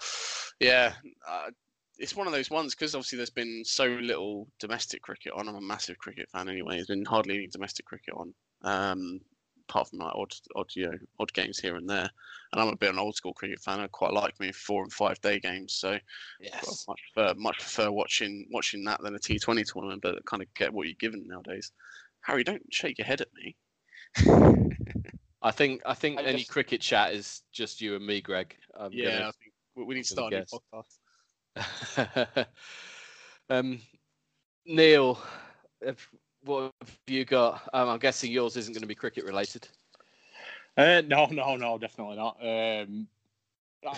yeah, 0.58 0.94
uh, 1.28 1.50
it's 1.98 2.16
one 2.16 2.26
of 2.26 2.32
those 2.32 2.50
ones 2.50 2.74
because 2.74 2.94
obviously 2.94 3.18
there's 3.18 3.30
been 3.30 3.62
so 3.64 3.86
little 3.86 4.48
domestic 4.58 5.02
cricket 5.02 5.32
on. 5.36 5.48
I'm 5.48 5.56
a 5.56 5.60
massive 5.60 5.98
cricket 5.98 6.30
fan 6.30 6.48
anyway. 6.48 6.76
There's 6.76 6.86
been 6.86 7.04
hardly 7.04 7.36
any 7.36 7.46
domestic 7.46 7.84
cricket 7.84 8.14
on, 8.14 8.34
um, 8.62 9.20
apart 9.68 9.88
from 9.88 10.00
like 10.00 10.12
odd, 10.14 10.34
odd, 10.54 10.70
you 10.74 10.86
know, 10.86 10.98
odd 11.18 11.32
games 11.32 11.58
here 11.58 11.76
and 11.76 11.88
there. 11.88 12.08
And 12.52 12.60
I'm 12.60 12.68
a 12.68 12.76
bit 12.76 12.90
of 12.90 12.96
an 12.96 13.00
old 13.00 13.16
school 13.16 13.34
cricket 13.34 13.60
fan. 13.60 13.80
I 13.80 13.86
quite 13.88 14.12
like 14.12 14.38
me 14.38 14.52
four 14.52 14.82
and 14.82 14.92
five 14.92 15.20
day 15.20 15.40
games. 15.40 15.72
So 15.72 15.90
well, 15.90 16.00
yes. 16.40 16.84
much 16.88 17.00
prefer 17.12 17.34
much 17.34 17.58
prefer 17.58 17.90
watching 17.90 18.46
watching 18.50 18.84
that 18.84 19.00
than 19.02 19.14
a 19.14 19.18
T20 19.18 19.64
tournament, 19.72 20.02
but 20.02 20.24
kind 20.26 20.42
of 20.42 20.52
get 20.54 20.72
what 20.72 20.86
you're 20.86 20.94
given 20.98 21.26
nowadays. 21.26 21.72
Harry, 22.20 22.44
don't 22.44 22.62
shake 22.72 22.98
your 22.98 23.06
head 23.06 23.20
at 23.20 23.28
me. 23.34 23.56
I 25.42 25.50
think 25.50 25.82
I 25.84 25.94
think 25.94 26.18
I 26.18 26.22
any 26.22 26.38
just- 26.38 26.50
cricket 26.50 26.80
chat 26.80 27.12
is 27.12 27.42
just 27.52 27.80
you 27.80 27.96
and 27.96 28.06
me, 28.06 28.20
Greg. 28.20 28.56
I'm 28.78 28.92
yeah, 28.92 29.10
gonna- 29.10 29.28
I 29.28 29.32
think 29.32 29.52
we, 29.74 29.84
we 29.84 29.94
need 29.96 30.04
to 30.04 30.08
start 30.08 30.32
a 30.32 30.38
new 30.38 30.44
podcast. 31.56 32.46
um, 33.50 33.80
Neil, 34.66 35.18
if, 35.80 36.08
what 36.46 36.72
have 36.80 36.96
you 37.06 37.24
got? 37.24 37.68
Um, 37.72 37.88
I'm 37.88 37.98
guessing 37.98 38.30
yours 38.30 38.56
isn't 38.56 38.72
going 38.72 38.82
to 38.82 38.88
be 38.88 38.94
cricket 38.94 39.24
related. 39.24 39.68
Uh, 40.76 41.02
no, 41.06 41.26
no, 41.26 41.56
no, 41.56 41.78
definitely 41.78 42.16
not. 42.16 42.36
Um, 42.40 43.08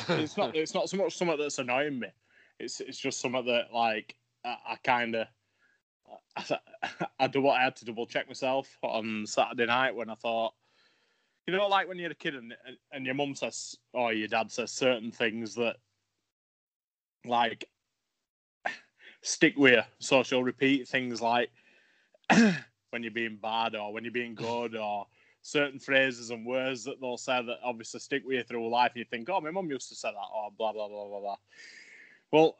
it's 0.09 0.37
not. 0.37 0.57
It's 0.57 0.75
not 0.75 0.89
so 0.89 0.97
much 0.97 1.17
something 1.17 1.39
that's 1.39 1.59
annoying 1.59 1.99
me. 1.99 2.09
It's 2.59 2.81
it's 2.81 2.99
just 2.99 3.21
something 3.21 3.47
that 3.47 3.73
like 3.73 4.17
I, 4.45 4.57
I 4.71 4.77
kind 4.85 5.15
of. 5.15 5.27
I, 6.37 6.59
I 7.21 7.27
do 7.27 7.43
what 7.43 7.59
I 7.59 7.65
had 7.65 7.77
to 7.77 7.85
double 7.85 8.07
check 8.07 8.27
myself 8.29 8.79
on 8.83 9.27
Saturday 9.27 9.67
night 9.67 9.95
when 9.95 10.09
I 10.09 10.15
thought, 10.15 10.55
you 11.47 11.55
know, 11.55 11.69
like 11.69 11.87
when 11.87 11.99
you're 11.99 12.11
a 12.11 12.15
kid 12.15 12.35
and 12.35 12.55
and 12.93 13.05
your 13.05 13.15
mum 13.15 13.35
says 13.35 13.77
or 13.93 14.13
your 14.13 14.29
dad 14.29 14.51
says 14.51 14.71
certain 14.71 15.11
things 15.11 15.55
that 15.57 15.77
like 17.27 17.69
stick 19.23 19.55
with 19.57 19.75
you. 19.75 19.83
So 19.99 20.23
she'll 20.23 20.45
repeat 20.45 20.89
things 20.89 21.21
like 21.21 21.51
when 22.91 23.03
you're 23.03 23.11
being 23.11 23.39
bad 23.41 23.75
or 23.75 23.93
when 23.93 24.05
you're 24.05 24.13
being 24.13 24.35
good 24.35 24.77
or 24.77 25.07
certain 25.43 25.79
phrases 25.79 26.31
and 26.31 26.45
words 26.45 26.85
that 26.85 27.01
they'll 27.01 27.17
say 27.17 27.43
that 27.45 27.59
obviously 27.63 28.01
stick 28.01 28.23
with 28.25 28.37
you 28.37 28.43
through 28.43 28.71
life. 28.71 28.93
And 28.95 29.01
you 29.01 29.05
think, 29.11 29.29
oh, 29.31 29.41
my 29.41 29.51
mum 29.51 29.71
used 29.71 29.89
to 29.89 29.95
say 29.95 30.11
that 30.11 30.35
or 30.35 30.51
blah 30.57 30.73
blah 30.73 30.89
blah 30.89 31.07
blah 31.07 31.21
blah. 31.21 31.37
Well, 32.31 32.57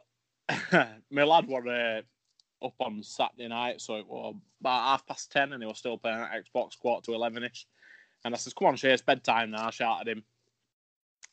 my 1.11 1.23
lad 1.23 1.47
were 1.47 1.67
uh, 1.67 2.65
up 2.65 2.73
on 2.79 3.03
Saturday 3.03 3.47
night, 3.47 3.81
so 3.81 3.95
it 3.95 4.07
was 4.07 4.35
about 4.59 4.87
half 4.89 5.05
past 5.05 5.31
ten, 5.31 5.53
and 5.53 5.61
he 5.61 5.67
was 5.67 5.77
still 5.77 5.97
playing 5.97 6.17
Xbox 6.17 6.77
quarter 6.77 7.05
to 7.05 7.13
eleven 7.13 7.43
ish. 7.43 7.67
And 8.25 8.33
I 8.33 8.37
says, 8.37 8.53
"Come 8.53 8.69
on, 8.69 8.75
Shay, 8.75 8.91
it's 8.91 9.01
bedtime 9.01 9.51
now." 9.51 9.67
I 9.67 9.71
shouted 9.71 10.07
him, 10.07 10.23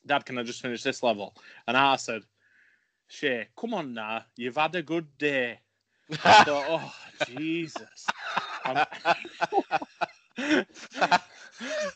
"Dad, 0.05 0.25
can 0.25 0.37
I 0.37 0.43
just 0.43 0.61
finish 0.61 0.83
this 0.83 1.03
level?" 1.03 1.35
And 1.67 1.75
I 1.75 1.95
said, 1.95 2.23
"Shay, 3.07 3.47
come 3.59 3.73
on 3.73 3.93
now, 3.93 4.23
you've 4.35 4.57
had 4.57 4.75
a 4.75 4.83
good 4.83 5.17
day." 5.17 5.59
I 6.23 6.43
thought, 6.43 6.65
"Oh 6.69 6.93
Jesus." 7.25 8.05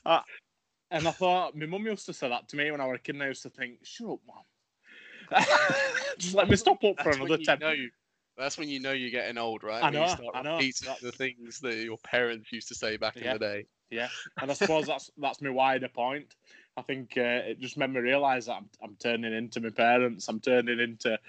I, 0.05 0.22
and 0.89 1.07
I 1.07 1.11
thought, 1.11 1.55
my 1.55 1.65
mum 1.65 1.86
used 1.86 2.05
to 2.07 2.13
say 2.13 2.30
that 2.30 2.47
to 2.49 2.55
me 2.55 2.72
when 2.72 2.82
I 2.82 2.86
was 2.86 2.95
a 2.97 2.99
kid, 2.99 3.15
and 3.15 3.24
I 3.24 3.28
used 3.28 3.43
to 3.43 3.49
think, 3.49 3.80
shut 3.84 4.09
up, 4.09 4.19
mum. 4.28 4.43
Just 6.17 6.36
let 6.36 6.49
me 6.49 6.55
stop 6.55 6.84
up 6.84 6.97
for 7.01 7.09
That's 7.09 7.17
another 7.17 7.38
when 7.38 7.45
10 7.45 7.59
know, 7.59 7.76
That's 8.38 8.57
when 8.57 8.69
you 8.69 8.80
know 8.80 8.91
you're 8.91 9.11
getting 9.11 9.38
old, 9.38 9.63
right? 9.63 9.84
I 9.84 9.89
When 9.89 9.93
know, 9.93 10.01
you 10.01 10.07
start 10.07 10.36
I 10.36 10.41
know. 10.41 10.57
repeating 10.57 10.88
the 11.01 11.11
things 11.11 11.59
that 11.61 11.76
your 11.76 11.97
parents 11.97 12.51
used 12.51 12.67
to 12.69 12.76
say 12.76 12.97
back 12.97 13.17
Yeah. 13.17 13.34
in 13.34 13.34
the 13.34 13.39
day. 13.39 13.65
Yeah, 13.89 14.07
and 14.41 14.49
I 14.49 14.53
suppose 14.53 14.88
that's 14.88 15.11
that's 15.17 15.41
my 15.41 15.49
wider 15.49 15.89
point. 15.89 16.36
I 16.78 16.82
think 16.82 17.13
uh, 17.17 17.43
it 17.49 17.59
just 17.59 17.78
made 17.78 17.89
me 17.89 17.99
realise 17.99 18.45
that 18.45 18.53
I'm, 18.53 18.69
I'm 18.82 18.95
turning 18.95 19.34
into 19.34 19.59
my 19.59 19.69
parents. 19.69 20.30
I'm 20.30 20.39
turning 20.39 20.80
into 20.80 21.19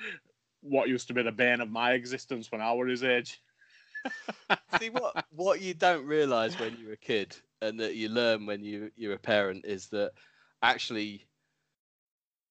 what 0.63 0.89
used 0.89 1.09
to 1.09 1.15
be 1.15 1.23
the 1.23 1.33
bane 1.33 1.61
of 1.61 1.71
my 1.71 1.93
existence 1.93 2.53
when 2.53 2.61
I 2.61 2.73
was 2.73 2.89
his 2.89 3.05
age. 3.05 3.41
See 4.69 4.91
what 4.91 5.17
what 5.31 5.61
you 5.61 5.75
don't 5.75 6.07
realise 6.07 6.59
when 6.59 6.77
you're 6.77 6.93
a 6.93 6.97
kid, 6.97 7.37
and 7.61 7.79
that 7.81 7.95
you 7.95 8.09
learn 8.09 8.47
when 8.47 8.63
you 8.65 8.91
you're 8.97 9.15
a 9.15 9.19
parent, 9.19 9.65
is 9.67 9.89
that 9.89 10.13
actually 10.63 11.29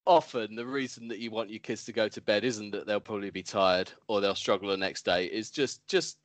often 0.06 0.56
the 0.56 0.66
reason 0.66 1.08
that 1.10 1.20
you 1.20 1.32
want 1.32 1.50
your 1.50 1.60
kids 1.60 1.86
to 1.86 1.94
go 1.94 2.08
to 2.10 2.22
bed 2.22 2.44
isn't 2.44 2.72
that 2.72 2.86
they'll 2.88 3.00
probably 3.00 3.30
be 3.30 3.44
tired 3.44 3.92
or 4.08 4.20
they'll 4.22 4.36
struggle 4.36 4.70
the 4.70 4.78
next 4.78 5.06
day. 5.06 5.26
Is 5.26 5.52
just 5.52 5.88
just 5.88 6.20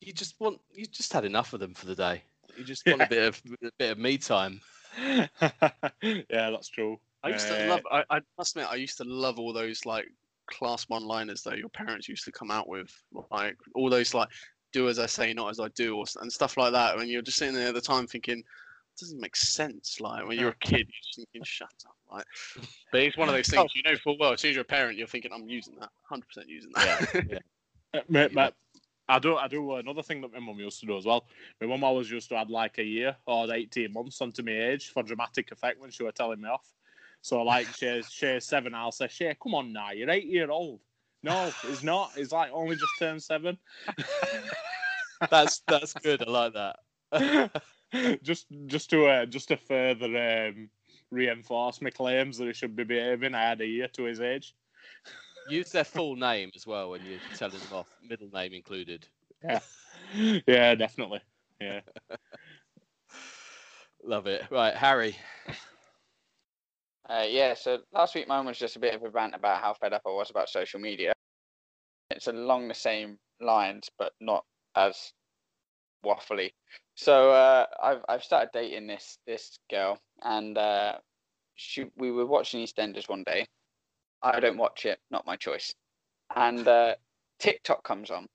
you 0.00 0.12
just 0.12 0.38
want 0.40 0.60
you 0.72 0.86
just 0.86 1.12
had 1.12 1.24
enough 1.24 1.52
of 1.52 1.60
them 1.60 1.74
for 1.74 1.86
the 1.86 1.94
day. 1.96 2.24
You 2.54 2.64
just 2.64 2.86
want 2.88 3.00
Yeah. 3.00 3.04
a 3.04 3.06
bit 3.06 3.28
of 3.28 3.42
a 3.62 3.70
bit 3.78 3.90
of 3.92 3.98
me 3.98 4.18
time. 4.18 4.60
yeah, 6.02 6.50
that's 6.50 6.68
true. 6.68 7.00
I 7.22 7.28
used 7.30 7.48
to 7.48 7.56
Uh, 7.56 7.66
love. 7.66 7.82
I, 7.90 8.04
I 8.10 8.20
must 8.38 8.56
admit, 8.56 8.70
I 8.70 8.76
used 8.76 8.98
to 8.98 9.04
love 9.04 9.38
all 9.38 9.52
those 9.52 9.84
like 9.86 10.06
class 10.46 10.84
one-liners 10.88 11.42
that 11.42 11.58
your 11.58 11.68
parents 11.68 12.08
used 12.08 12.24
to 12.24 12.32
come 12.32 12.50
out 12.50 12.68
with, 12.68 12.90
like 13.30 13.56
all 13.74 13.90
those 13.90 14.14
like 14.14 14.28
"do 14.72 14.88
as 14.88 14.98
I 14.98 15.06
say, 15.06 15.32
not 15.32 15.50
as 15.50 15.60
I 15.60 15.68
do" 15.68 15.96
or 15.96 16.04
and 16.20 16.32
stuff 16.32 16.56
like 16.56 16.72
that. 16.72 16.96
When 16.96 17.08
you're 17.08 17.22
just 17.22 17.38
sitting 17.38 17.54
there 17.54 17.68
at 17.68 17.74
the 17.74 17.80
time 17.80 18.06
thinking, 18.06 18.38
it 18.38 19.00
doesn't 19.00 19.20
make 19.20 19.36
sense. 19.36 20.00
Like 20.00 20.26
when 20.26 20.38
you're 20.38 20.50
a 20.50 20.56
kid, 20.56 20.78
you're 20.78 21.02
just 21.02 21.16
thinking, 21.16 21.42
"Shut 21.44 21.72
up!" 21.86 21.96
Like, 22.10 22.26
but 22.92 23.00
it's 23.00 23.16
one 23.16 23.28
of 23.28 23.34
those 23.34 23.48
things 23.48 23.70
you 23.74 23.82
know 23.82 23.96
full 24.02 24.16
well. 24.18 24.32
As 24.32 24.40
soon 24.40 24.50
as 24.50 24.56
you're 24.56 24.62
a 24.62 24.66
parent, 24.66 24.98
you're 24.98 25.06
thinking, 25.06 25.32
"I'm 25.32 25.48
using 25.48 25.74
that, 25.76 25.90
100 26.08 26.26
percent 26.26 26.48
using 26.48 26.72
that." 26.74 27.42
Uh, 27.94 28.00
ma- 28.08 28.26
ma- 28.32 28.50
I 29.08 29.18
do. 29.18 29.36
I 29.36 29.48
do 29.48 29.74
another 29.74 30.02
thing 30.02 30.20
that 30.22 30.32
my 30.32 30.40
mum 30.40 30.58
used 30.58 30.80
to 30.80 30.86
do 30.86 30.96
as 30.96 31.04
well. 31.04 31.26
My 31.60 31.66
mum 31.66 31.84
always 31.84 32.10
used 32.10 32.28
to 32.30 32.36
add 32.36 32.50
like 32.50 32.78
a 32.78 32.82
year 32.82 33.16
or 33.26 33.52
eighteen 33.52 33.92
months 33.92 34.20
onto 34.20 34.42
my 34.42 34.50
age 34.50 34.88
for 34.88 35.02
dramatic 35.02 35.52
effect 35.52 35.80
when 35.80 35.90
she 35.90 36.02
were 36.02 36.10
telling 36.10 36.40
me 36.40 36.48
off. 36.48 36.72
So 37.24 37.42
like 37.42 37.66
she's 37.68 38.12
she's 38.12 38.44
seven, 38.44 38.74
I'll 38.74 38.92
say, 38.92 39.08
Shay, 39.08 39.34
come 39.42 39.54
on 39.54 39.72
now, 39.72 39.92
you're 39.92 40.10
eight 40.10 40.26
year 40.26 40.50
old. 40.50 40.80
No, 41.22 41.50
he's 41.66 41.82
not. 41.82 42.12
He's 42.14 42.32
like 42.32 42.50
only 42.52 42.76
just 42.76 42.92
turned 42.98 43.22
seven. 43.22 43.56
That's 45.30 45.62
that's 45.66 45.94
good. 45.94 46.22
I 46.28 46.30
like 46.30 46.52
that. 46.52 47.62
just 48.22 48.46
just 48.66 48.90
to 48.90 49.06
uh, 49.06 49.24
just 49.24 49.48
to 49.48 49.56
further 49.56 50.48
um, 50.48 50.68
reinforce 51.10 51.80
my 51.80 51.88
claims 51.88 52.36
that 52.36 52.46
he 52.46 52.52
should 52.52 52.76
be 52.76 52.84
behaving. 52.84 53.34
I 53.34 53.48
had 53.48 53.62
a 53.62 53.66
year 53.66 53.88
to 53.94 54.02
his 54.02 54.20
age. 54.20 54.54
Use 55.48 55.72
their 55.72 55.84
full 55.84 56.16
name 56.16 56.50
as 56.54 56.66
well 56.66 56.90
when 56.90 57.00
you're 57.06 57.20
telling 57.36 57.58
them 57.58 57.72
off, 57.72 57.86
middle 58.06 58.28
name 58.34 58.52
included. 58.52 59.08
Yeah, 59.42 59.60
yeah, 60.46 60.74
definitely. 60.74 61.20
Yeah. 61.58 61.80
Love 64.04 64.26
it. 64.26 64.42
Right, 64.50 64.74
Harry. 64.74 65.16
Uh, 67.08 67.26
yeah, 67.28 67.54
so 67.54 67.78
last 67.92 68.14
week 68.14 68.26
mine 68.28 68.46
was 68.46 68.58
just 68.58 68.76
a 68.76 68.80
bit 68.80 68.94
of 68.94 69.02
a 69.02 69.10
rant 69.10 69.34
about 69.34 69.60
how 69.60 69.74
fed 69.74 69.92
up 69.92 70.02
I 70.06 70.10
was 70.10 70.30
about 70.30 70.48
social 70.48 70.80
media. 70.80 71.12
It's 72.10 72.28
along 72.28 72.68
the 72.68 72.74
same 72.74 73.18
lines, 73.40 73.90
but 73.98 74.12
not 74.20 74.44
as 74.74 75.12
waffly. 76.04 76.52
So 76.94 77.30
uh, 77.30 77.66
I've 77.82 78.00
I've 78.08 78.24
started 78.24 78.50
dating 78.54 78.86
this 78.86 79.18
this 79.26 79.58
girl, 79.70 79.98
and 80.22 80.56
uh, 80.56 80.98
she 81.56 81.86
we 81.96 82.10
were 82.10 82.26
watching 82.26 82.64
EastEnders 82.64 83.08
one 83.08 83.24
day. 83.24 83.46
I 84.22 84.40
don't 84.40 84.56
watch 84.56 84.86
it, 84.86 84.98
not 85.10 85.26
my 85.26 85.36
choice. 85.36 85.74
And 86.34 86.66
uh, 86.66 86.94
TikTok 87.38 87.84
comes 87.84 88.10
on, 88.10 88.26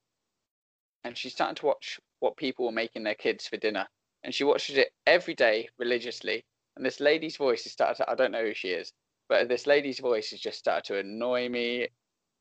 and 1.03 1.17
she's 1.17 1.33
starting 1.33 1.55
to 1.55 1.65
watch 1.65 1.99
what 2.19 2.37
people 2.37 2.65
were 2.65 2.71
making 2.71 3.03
their 3.03 3.15
kids 3.15 3.47
for 3.47 3.57
dinner, 3.57 3.87
and 4.23 4.33
she 4.33 4.43
watches 4.43 4.77
it 4.77 4.91
every 5.07 5.33
day 5.33 5.69
religiously 5.79 6.43
and 6.79 6.85
this 6.85 7.01
lady's 7.01 7.35
voice 7.35 7.63
has 7.63 7.73
started 7.73 7.95
to, 7.95 8.09
I 8.09 8.15
don't 8.15 8.31
know 8.31 8.45
who 8.45 8.53
she 8.53 8.69
is, 8.69 8.93
but 9.27 9.49
this 9.49 9.67
lady's 9.67 9.99
voice 9.99 10.29
has 10.31 10.39
just 10.39 10.57
started 10.57 10.85
to 10.85 10.99
annoy 10.99 11.49
me 11.49 11.89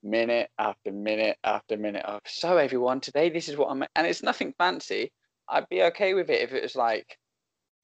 minute 0.04 0.48
after 0.60 0.92
minute 0.92 1.36
after 1.42 1.76
minute 1.76 2.04
of 2.04 2.20
so 2.24 2.56
everyone 2.56 3.00
today 3.00 3.28
this 3.28 3.48
is 3.48 3.56
what 3.56 3.68
I'm 3.68 3.82
and 3.96 4.06
it's 4.06 4.22
nothing 4.22 4.54
fancy. 4.56 5.10
I'd 5.48 5.68
be 5.68 5.82
okay 5.82 6.14
with 6.14 6.30
it 6.30 6.40
if 6.40 6.52
it 6.52 6.62
was 6.62 6.76
like 6.76 7.18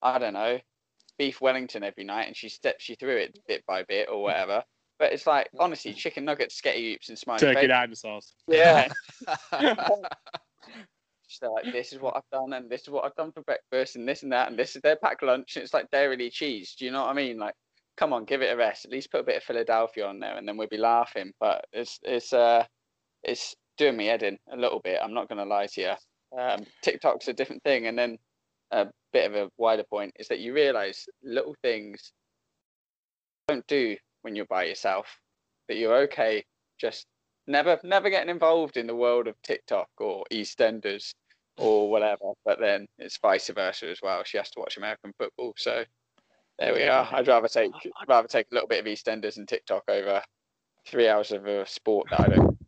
I 0.01 0.21
don't 0.21 0.35
know, 0.35 0.61
beef 1.19 1.41
Wellington 1.41 1.83
every 1.83 2.05
night 2.05 2.29
and 2.29 2.37
she 2.37 2.49
steps 2.49 2.89
you 2.89 2.95
through 2.95 3.17
it 3.17 3.39
bit 3.49 3.67
by 3.67 3.83
bit 3.83 4.09
or 4.09 4.23
whatever. 4.23 4.63
But 5.01 5.13
it's 5.13 5.27
like 5.27 5.49
honestly, 5.59 5.93
chicken 5.95 6.25
nuggets, 6.25 6.61
sketty 6.61 6.95
oops, 6.95 7.09
and 7.09 7.19
smiley 7.19 7.41
Turkey 7.41 7.67
dinosaurs. 7.67 8.33
Yeah. 8.47 8.87
She's 11.35 11.49
like, 11.49 11.73
this 11.73 11.93
is 11.93 12.01
what 12.01 12.17
I've 12.17 12.31
done, 12.31 12.53
and 12.53 12.71
this 12.71 12.83
is 12.83 12.91
what 12.91 13.05
I've 13.05 13.15
done 13.17 13.33
for 13.33 13.43
breakfast, 13.43 13.97
and 13.97 14.09
this 14.09 14.23
and 14.23 14.33
that, 14.33 14.49
and 14.49 14.59
this 14.59 14.77
is 14.77 14.83
their 14.83 14.97
packed 14.97 15.23
lunch. 15.23 15.57
And 15.57 15.65
it's 15.65 15.75
like 15.75 15.91
dairy 15.91 16.31
cheese. 16.31 16.77
Do 16.79 16.85
you 16.85 16.93
know 16.93 17.03
what 17.03 17.11
I 17.11 17.15
mean? 17.15 17.39
Like, 17.39 17.55
come 17.97 18.13
on, 18.13 18.25
give 18.25 18.43
it 18.43 18.53
a 18.53 18.57
rest. 18.57 18.85
At 18.85 18.93
least 18.93 19.11
put 19.11 19.21
a 19.21 19.25
bit 19.25 19.39
of 19.39 19.43
Philadelphia 19.43 20.07
on 20.07 20.21
there, 20.21 20.37
and 20.37 20.47
then 20.47 20.57
we'll 20.57 20.69
be 20.69 20.77
laughing. 20.77 21.33
But 21.41 21.65
it's 21.73 21.99
it's 22.03 22.33
uh 22.33 22.65
it's 23.25 23.55
doing 23.77 23.97
me 23.97 24.07
head 24.07 24.23
in 24.23 24.39
a 24.53 24.57
little 24.57 24.81
bit. 24.81 25.01
I'm 25.03 25.15
not 25.15 25.29
gonna 25.29 25.45
lie 25.45 25.67
to 25.67 25.81
you. 25.81 26.39
Um, 26.39 26.65
TikTok's 26.83 27.29
a 27.29 27.33
different 27.33 27.65
thing, 27.65 27.87
and 27.87 27.99
then 27.99 28.19
a 28.71 28.87
bit 29.13 29.31
of 29.31 29.35
a 29.35 29.51
wider 29.59 29.85
point 29.85 30.13
is 30.19 30.29
that 30.29 30.41
you 30.41 30.55
realise 30.55 31.07
little 31.23 31.57
things 31.63 32.13
don't 33.49 33.67
do 33.67 33.97
when 34.23 34.37
you're 34.37 34.47
by 34.47 34.65
yourself. 34.65 35.19
That 35.69 35.79
you're 35.79 36.03
okay 36.03 36.45
just 36.79 37.07
never 37.47 37.79
never 37.83 38.09
getting 38.11 38.31
involved 38.31 38.77
in 38.77 38.87
the 38.87 38.95
world 38.95 39.27
of 39.27 39.35
TikTok 39.43 39.89
or 39.99 40.25
EastEnders 40.33 41.13
or 41.57 41.91
whatever. 41.91 42.33
But 42.45 42.61
then 42.61 42.87
it's 42.99 43.19
vice 43.19 43.49
versa 43.49 43.89
as 43.91 44.01
well. 44.03 44.23
She 44.25 44.37
has 44.39 44.51
to 44.51 44.61
watch 44.61 44.77
American 44.77 45.13
football, 45.19 45.55
so 45.57 45.85
there 46.59 46.75
we 46.75 46.85
are. 46.85 47.09
I'd 47.13 47.29
rather 47.29 47.49
take 47.49 47.73
rather 48.09 48.29
take 48.29 48.47
a 48.51 48.55
little 48.55 48.69
bit 48.69 48.81
of 48.81 48.87
EastEnders 48.87 49.37
and 49.37 49.49
TikTok 49.49 49.85
over 49.89 50.23
three 50.87 51.09
hours 51.09 51.33
of 51.33 51.47
a 51.47 51.67
sport 51.67 52.09
that 52.11 52.21
I 52.21 52.29
don't. 52.29 52.59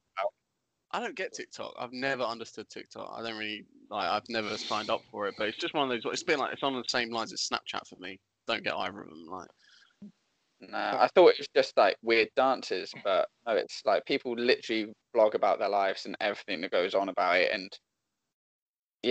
I 0.92 1.00
don't 1.00 1.16
get 1.16 1.34
TikTok. 1.34 1.74
I've 1.78 1.92
never 1.92 2.22
understood 2.22 2.70
TikTok. 2.70 3.12
I 3.14 3.22
don't 3.22 3.36
really 3.36 3.66
like. 3.90 4.08
I've 4.08 4.28
never 4.30 4.56
signed 4.56 4.88
up 4.88 5.02
for 5.10 5.26
it, 5.26 5.34
but 5.36 5.48
it's 5.48 5.58
just 5.58 5.74
one 5.74 5.90
of 5.90 5.90
those. 5.90 6.10
It's 6.10 6.22
been 6.22 6.38
like 6.38 6.54
it's 6.54 6.62
on 6.62 6.74
the 6.74 6.84
same 6.88 7.10
lines 7.10 7.32
as 7.32 7.46
Snapchat 7.46 7.86
for 7.86 7.96
me. 7.98 8.18
Don't 8.46 8.64
get 8.64 8.74
either 8.74 9.02
of 9.02 9.08
them. 9.08 9.26
Like 9.28 9.48
Nah, 10.60 11.02
I 11.02 11.08
thought 11.08 11.28
it 11.28 11.38
was 11.38 11.48
just 11.54 11.76
like 11.76 11.96
weird 12.02 12.28
dances, 12.34 12.92
but 13.04 13.28
no, 13.46 13.54
it's 13.54 13.82
like 13.84 14.06
people 14.06 14.34
literally 14.36 14.92
blog 15.12 15.34
about 15.34 15.58
their 15.58 15.68
lives 15.68 16.06
and 16.06 16.16
everything 16.20 16.62
that 16.62 16.70
goes 16.70 16.94
on 16.94 17.08
about 17.10 17.36
it, 17.36 17.52
and 17.52 17.70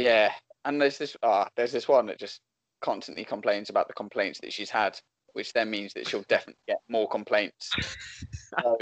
yeah, 0.02 0.32
and 0.66 0.82
there's 0.82 0.98
this 0.98 1.16
ah, 1.24 1.48
there's 1.56 1.72
this 1.72 1.88
one 1.88 2.06
that 2.08 2.20
just 2.20 2.42
constantly 2.82 3.24
complains 3.24 3.70
about 3.70 3.88
the 3.88 3.94
complaints 3.94 4.40
that 4.42 4.52
she's 4.54 4.70
had, 4.70 5.00
which 5.34 5.54
then 5.54 5.70
means 5.70 5.94
that 5.94 6.08
she'll 6.08 6.26
definitely 6.28 6.62
get 6.68 6.78
more 6.90 7.08
complaints. 7.08 7.72
uh, 8.64 8.76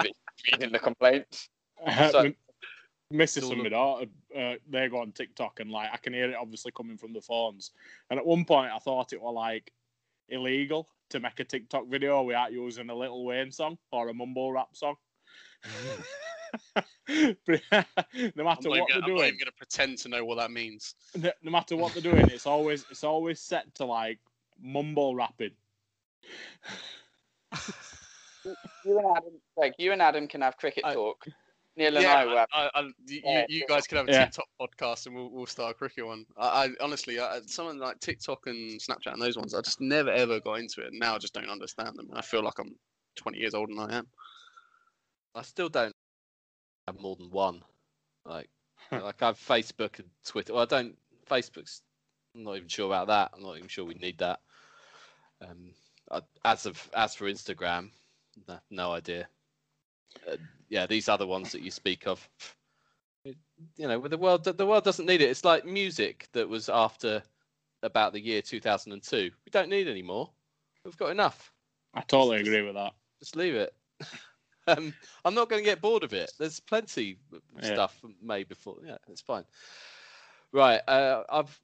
reading 0.51 0.71
the 0.71 0.79
complaints. 0.79 1.49
So- 2.11 2.31
Still 3.25 3.51
and 3.51 3.57
my 3.59 3.63
look- 3.65 3.73
daughter, 3.73 4.05
uh, 4.35 4.53
they 4.67 4.89
go 4.89 4.99
on 4.99 5.11
TikTok 5.11 5.59
and 5.59 5.69
like 5.69 5.89
I 5.93 5.97
can 5.97 6.13
hear 6.13 6.31
it 6.31 6.35
obviously 6.35 6.71
coming 6.71 6.97
from 6.97 7.13
the 7.13 7.21
phones. 7.21 7.69
And 8.09 8.17
at 8.19 8.25
one 8.25 8.43
point, 8.43 8.71
I 8.73 8.79
thought 8.79 9.13
it 9.13 9.21
was 9.21 9.35
like 9.35 9.71
illegal 10.29 10.89
to 11.11 11.19
make 11.19 11.39
a 11.39 11.43
TikTok 11.43 11.87
video 11.89 12.23
without 12.23 12.51
using 12.53 12.89
a 12.89 12.95
Little 12.95 13.23
Wayne 13.23 13.51
song 13.51 13.77
or 13.91 14.09
a 14.09 14.13
mumble 14.15 14.51
rap 14.51 14.69
song. 14.73 14.95
no 17.07 17.35
matter 17.47 17.85
not, 18.37 18.37
even 18.37 18.37
what 18.37 18.63
gonna, 18.63 18.85
they're 18.87 18.95
I'm 18.95 19.01
not 19.01 19.07
doing, 19.07 19.27
even 19.27 19.39
gonna 19.39 19.51
pretend 19.57 19.97
to 19.99 20.09
know 20.09 20.23
what 20.25 20.37
that 20.37 20.51
means. 20.51 20.95
no 21.15 21.31
no 21.41 21.51
matter 21.51 21.75
what 21.75 21.93
they're 21.93 22.01
doing, 22.01 22.29
it's 22.29 22.45
always 22.47 22.85
it's 22.89 23.03
always 23.03 23.39
set 23.39 23.73
to 23.75 23.85
like 23.85 24.19
mumble 24.61 25.15
rapping. 25.15 25.51
You 28.85 28.99
and 28.99 29.07
Adam, 29.17 29.33
Greg, 29.57 29.73
you 29.77 29.91
and 29.93 30.01
Adam 30.01 30.27
can 30.27 30.41
have 30.41 30.57
cricket 30.57 30.83
I- 30.85 30.93
talk. 30.93 31.25
Neil 31.75 31.95
and 31.95 32.03
yeah, 32.03 32.13
I 32.13 32.25
will 32.25 32.37
have. 32.37 32.47
I, 32.53 32.69
I, 32.75 32.81
you, 33.07 33.21
Yeah, 33.23 33.45
you 33.49 33.59
sure. 33.59 33.67
guys 33.67 33.87
can 33.87 33.97
have 33.97 34.07
a 34.07 34.11
Yeah. 34.11 34.25
TikTok 34.25 34.45
podcast 34.61 35.07
and 35.07 35.15
we'll, 35.15 35.31
we'll 35.31 35.47
start 35.47 35.71
a 35.71 35.73
cricket 35.73 36.05
one. 36.05 36.23
I, 36.37 36.65
I 36.65 36.69
honestly, 36.81 37.19
I, 37.19 37.39
someone 37.47 37.79
like 37.79 37.99
TikTok 37.99 38.45
and 38.45 38.79
Snapchat 38.79 39.13
and 39.13 39.19
those 39.21 39.37
ones, 39.37 39.55
I 39.55 39.61
just 39.61 39.81
never 39.81 40.11
ever 40.11 40.39
got 40.39 40.59
into 40.59 40.81
it. 40.81 40.91
Now 40.93 41.15
I 41.15 41.17
just 41.17 41.33
don't 41.33 41.49
understand 41.49 41.95
them. 41.95 42.09
I 42.13 42.21
feel 42.21 42.43
like 42.43 42.59
I'm 42.59 42.75
20 43.15 43.39
years 43.39 43.55
older 43.55 43.73
than 43.73 43.89
I 43.89 43.97
am. 43.97 44.07
I 45.33 45.41
still 45.41 45.69
don't 45.69 45.95
have 46.87 46.99
more 46.99 47.15
than 47.15 47.29
one. 47.31 47.61
Like, 48.25 48.49
like 48.91 49.21
I 49.21 49.27
have 49.27 49.39
Facebook 49.39 49.99
and 49.99 50.09
Twitter. 50.25 50.53
Well, 50.53 50.63
I 50.63 50.65
don't. 50.65 50.97
Facebook's. 51.29 51.81
I'm 52.35 52.43
not 52.43 52.55
even 52.57 52.67
sure 52.67 52.87
about 52.87 53.07
that. 53.07 53.31
I'm 53.35 53.43
not 53.43 53.57
even 53.57 53.67
sure 53.67 53.85
we 53.85 53.93
need 53.95 54.17
that. 54.19 54.39
Um, 55.41 55.71
I, 56.11 56.21
as 56.45 56.65
of 56.65 56.89
as 56.95 57.15
for 57.15 57.25
Instagram, 57.25 57.89
no, 58.47 58.57
no 58.71 58.91
idea. 58.93 59.27
Uh, 60.29 60.37
yeah, 60.69 60.85
these 60.87 61.09
other 61.09 61.27
ones 61.27 61.51
that 61.51 61.61
you 61.61 61.71
speak 61.71 62.07
of, 62.07 62.27
it- 63.25 63.37
you 63.77 63.87
know, 63.87 63.99
with 63.99 64.11
the 64.11 64.17
world, 64.17 64.43
the 64.43 64.65
world 64.65 64.83
doesn't 64.83 65.05
need 65.05 65.21
it. 65.21 65.29
It's 65.29 65.45
like 65.45 65.65
music 65.65 66.27
that 66.33 66.47
was 66.49 66.69
after 66.69 67.23
about 67.83 68.13
the 68.13 68.19
year 68.19 68.41
2002. 68.41 69.31
We 69.45 69.49
don't 69.51 69.69
need 69.69 69.87
any 69.87 70.01
more. 70.01 70.29
We've 70.85 70.97
got 70.97 71.11
enough 71.11 71.51
I 71.93 72.01
totally 72.01 72.39
agree 72.41 72.61
with 72.61 72.75
that. 72.75 72.93
just 73.19 73.35
leave 73.35 73.55
it. 73.55 73.73
um, 74.67 74.93
I'm 75.25 75.33
not 75.33 75.49
going 75.49 75.61
to 75.61 75.65
get 75.69 75.81
bored 75.81 76.03
of 76.03 76.13
it. 76.13 76.31
There's 76.39 76.59
plenty 76.59 77.17
of 77.33 77.41
Yeah. 77.61 77.73
stuff 77.73 78.01
made 78.21 78.47
before. 78.47 78.77
Yeah, 78.85 78.97
it's 79.07 79.21
fine. 79.21 79.45
Right. 80.51 80.81
Uh, 80.87 81.23
I've. 81.29 81.59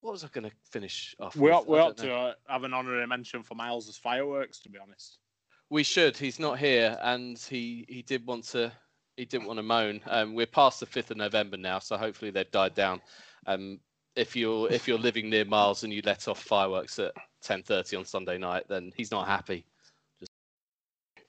What 0.00 0.12
was 0.12 0.24
I 0.24 0.28
going 0.28 0.48
to 0.48 0.56
finish 0.70 1.14
off? 1.20 1.36
We 1.36 1.42
with? 1.42 1.52
ought, 1.52 1.68
we 1.68 1.78
I 1.78 1.82
ought 1.82 1.98
know. 1.98 2.04
to 2.04 2.14
uh, 2.14 2.34
have 2.48 2.64
an 2.64 2.72
honorary 2.72 3.06
mention 3.06 3.42
for 3.42 3.54
Miles's 3.54 3.98
fireworks, 3.98 4.60
to 4.60 4.70
be 4.70 4.78
honest. 4.78 5.18
We 5.68 5.82
should. 5.82 6.16
He's 6.16 6.38
not 6.40 6.58
here, 6.58 6.98
and 7.02 7.38
he 7.38 7.84
he 7.88 8.02
did 8.02 8.26
want 8.26 8.44
to. 8.48 8.72
He 9.16 9.24
didn't 9.26 9.46
want 9.46 9.58
to 9.58 9.62
moan. 9.62 10.00
Um, 10.06 10.34
we're 10.34 10.46
past 10.46 10.80
the 10.80 10.86
fifth 10.86 11.10
of 11.10 11.18
November 11.18 11.58
now, 11.58 11.78
so 11.78 11.96
hopefully 11.98 12.30
they've 12.30 12.50
died 12.50 12.74
down. 12.74 13.02
Um, 13.46 13.80
if 14.16 14.34
you're 14.34 14.70
if 14.70 14.88
you're 14.88 14.98
living 14.98 15.28
near 15.30 15.44
Miles 15.44 15.84
and 15.84 15.92
you 15.92 16.00
let 16.04 16.26
off 16.28 16.42
fireworks 16.42 16.98
at 16.98 17.12
10:30 17.42 17.98
on 17.98 18.04
Sunday 18.04 18.38
night, 18.38 18.64
then 18.68 18.90
he's 18.96 19.10
not 19.10 19.26
happy. 19.26 19.66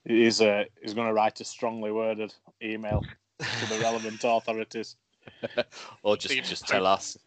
He's 0.06 0.42
uh, 0.42 0.64
he's 0.82 0.94
going 0.94 1.08
to 1.08 1.14
write 1.14 1.40
a 1.42 1.46
strongly 1.46 1.92
worded 1.92 2.34
email 2.64 3.02
to 3.40 3.74
the 3.74 3.80
relevant 3.82 4.24
authorities. 4.24 4.96
or 6.04 6.18
just 6.18 6.36
just 6.36 6.50
just 6.50 6.68
tell 6.68 6.86
us. 6.86 7.18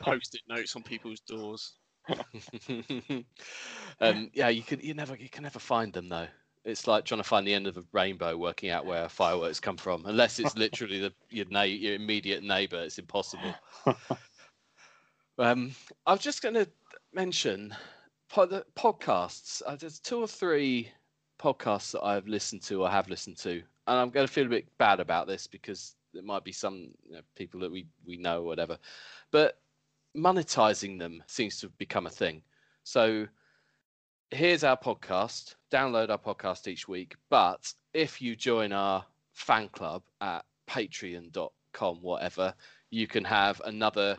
Post-it 0.00 0.42
notes 0.48 0.74
on 0.74 0.82
people's 0.82 1.20
doors. 1.20 1.74
um, 4.00 4.30
yeah, 4.34 4.48
you 4.48 4.62
can 4.62 4.80
you 4.80 4.94
never 4.94 5.16
you 5.16 5.28
can 5.28 5.44
never 5.44 5.58
find 5.58 5.92
them 5.92 6.08
though. 6.08 6.26
It's 6.64 6.86
like 6.86 7.04
trying 7.04 7.20
to 7.20 7.28
find 7.28 7.46
the 7.46 7.54
end 7.54 7.66
of 7.66 7.76
a 7.76 7.84
rainbow, 7.92 8.36
working 8.36 8.70
out 8.70 8.86
where 8.86 9.08
fireworks 9.08 9.60
come 9.60 9.76
from. 9.76 10.04
Unless 10.06 10.38
it's 10.40 10.56
literally 10.56 10.98
the 10.98 11.12
your 11.30 11.46
na- 11.50 11.62
your 11.62 11.94
immediate 11.94 12.42
neighbour, 12.42 12.82
it's 12.82 12.98
impossible. 12.98 13.54
um, 15.38 15.74
I'm 16.06 16.18
just 16.18 16.42
going 16.42 16.54
to 16.54 16.66
mention 17.12 17.74
po- 18.28 18.46
the 18.46 18.64
podcasts. 18.76 19.62
Uh, 19.64 19.76
there's 19.76 20.00
two 20.00 20.20
or 20.20 20.26
three 20.28 20.90
podcasts 21.44 21.92
that 21.92 22.02
I've 22.02 22.26
listened 22.26 22.62
to 22.62 22.82
or 22.82 22.90
have 22.90 23.08
listened 23.08 23.36
to, 23.38 23.62
and 23.86 23.98
I'm 23.98 24.10
going 24.10 24.26
to 24.26 24.32
feel 24.32 24.46
a 24.46 24.50
bit 24.50 24.66
bad 24.78 25.00
about 25.00 25.26
this 25.26 25.46
because 25.46 25.94
there 26.12 26.22
might 26.22 26.44
be 26.44 26.52
some 26.52 26.88
you 27.06 27.16
know, 27.16 27.20
people 27.36 27.60
that 27.60 27.70
we 27.70 27.86
we 28.06 28.16
know 28.16 28.40
or 28.40 28.46
whatever, 28.46 28.78
but 29.30 29.58
monetizing 30.16 30.98
them 30.98 31.22
seems 31.26 31.58
to 31.58 31.66
have 31.66 31.78
become 31.78 32.06
a 32.06 32.10
thing. 32.10 32.42
So 32.84 33.26
here's 34.30 34.64
our 34.64 34.76
podcast. 34.76 35.54
Download 35.70 36.10
our 36.10 36.18
podcast 36.18 36.68
each 36.68 36.88
week. 36.88 37.16
But 37.30 37.72
if 37.92 38.22
you 38.22 38.36
join 38.36 38.72
our 38.72 39.04
fan 39.32 39.68
club 39.68 40.02
at 40.20 40.44
patreon.com, 40.68 42.02
whatever, 42.02 42.54
you 42.90 43.06
can 43.06 43.24
have 43.24 43.60
another 43.64 44.18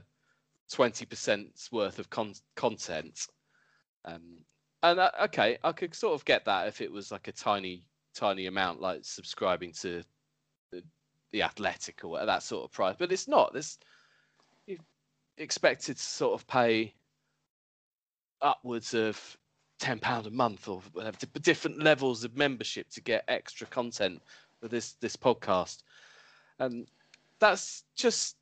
20% 0.72 1.72
worth 1.72 2.00
of 2.00 2.10
con- 2.10 2.34
content. 2.56 3.28
Um, 4.04 4.40
and 4.86 5.00
uh, 5.00 5.12
okay, 5.24 5.58
I 5.64 5.72
could 5.72 5.96
sort 5.96 6.14
of 6.14 6.26
get 6.26 6.46
that 6.46 6.68
if 6.68 6.80
it 6.80 6.92
was 6.92 7.12
like 7.12 7.28
a 7.28 7.32
tiny, 7.32 7.84
tiny 8.14 8.46
amount, 8.46 8.82
like 8.82 9.00
subscribing 9.04 9.72
to 9.82 10.04
the, 10.72 10.84
the 11.32 11.42
Athletic 11.42 12.04
or 12.04 12.10
whatever, 12.10 12.28
that 12.28 12.44
sort 12.44 12.66
of 12.66 12.72
price. 12.72 12.96
But 12.98 13.12
it's 13.12 13.28
not. 13.28 13.52
This 13.52 13.80
you 14.68 14.78
expected 15.38 15.98
to 15.98 16.04
sort 16.04 16.40
of 16.40 16.46
pay 16.48 16.94
upwards 18.42 18.94
of 18.94 19.38
ten 19.80 19.98
pound 19.98 20.28
a 20.28 20.32
month 20.32 20.68
or 20.68 20.82
whatever, 20.94 21.18
different 21.42 21.82
levels 21.82 22.24
of 22.24 22.38
membership 22.38 22.88
to 22.92 23.02
get 23.02 23.26
extra 23.28 23.66
content 23.66 24.22
for 24.62 24.68
this 24.68 24.94
this 25.02 25.16
podcast, 25.16 25.82
and 26.60 26.88
that's 27.40 27.84
just. 27.96 28.38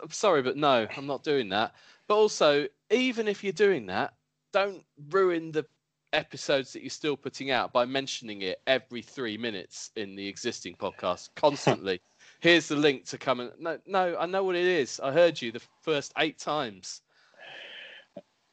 I'm 0.00 0.12
sorry, 0.12 0.42
but 0.42 0.56
no, 0.56 0.86
I'm 0.96 1.08
not 1.08 1.24
doing 1.24 1.48
that. 1.48 1.74
But 2.06 2.14
also, 2.14 2.68
even 2.90 3.26
if 3.26 3.42
you're 3.42 3.52
doing 3.52 3.86
that, 3.86 4.14
don't 4.52 4.84
ruin 5.10 5.50
the 5.52 5.64
episodes 6.12 6.72
that 6.74 6.82
you're 6.82 6.90
still 6.90 7.16
putting 7.16 7.50
out 7.50 7.72
by 7.72 7.84
mentioning 7.86 8.42
it 8.42 8.60
every 8.66 9.00
three 9.00 9.38
minutes 9.38 9.90
in 9.96 10.14
the 10.14 10.26
existing 10.28 10.74
podcast 10.74 11.30
constantly. 11.36 12.00
Here's 12.40 12.68
the 12.68 12.76
link 12.76 13.04
to 13.06 13.18
come 13.18 13.40
and 13.40 13.50
no, 13.58 13.78
no, 13.86 14.16
I 14.18 14.26
know 14.26 14.44
what 14.44 14.56
it 14.56 14.66
is. 14.66 15.00
I 15.00 15.10
heard 15.12 15.40
you 15.40 15.52
the 15.52 15.62
first 15.82 16.12
eight 16.18 16.38
times. 16.38 17.00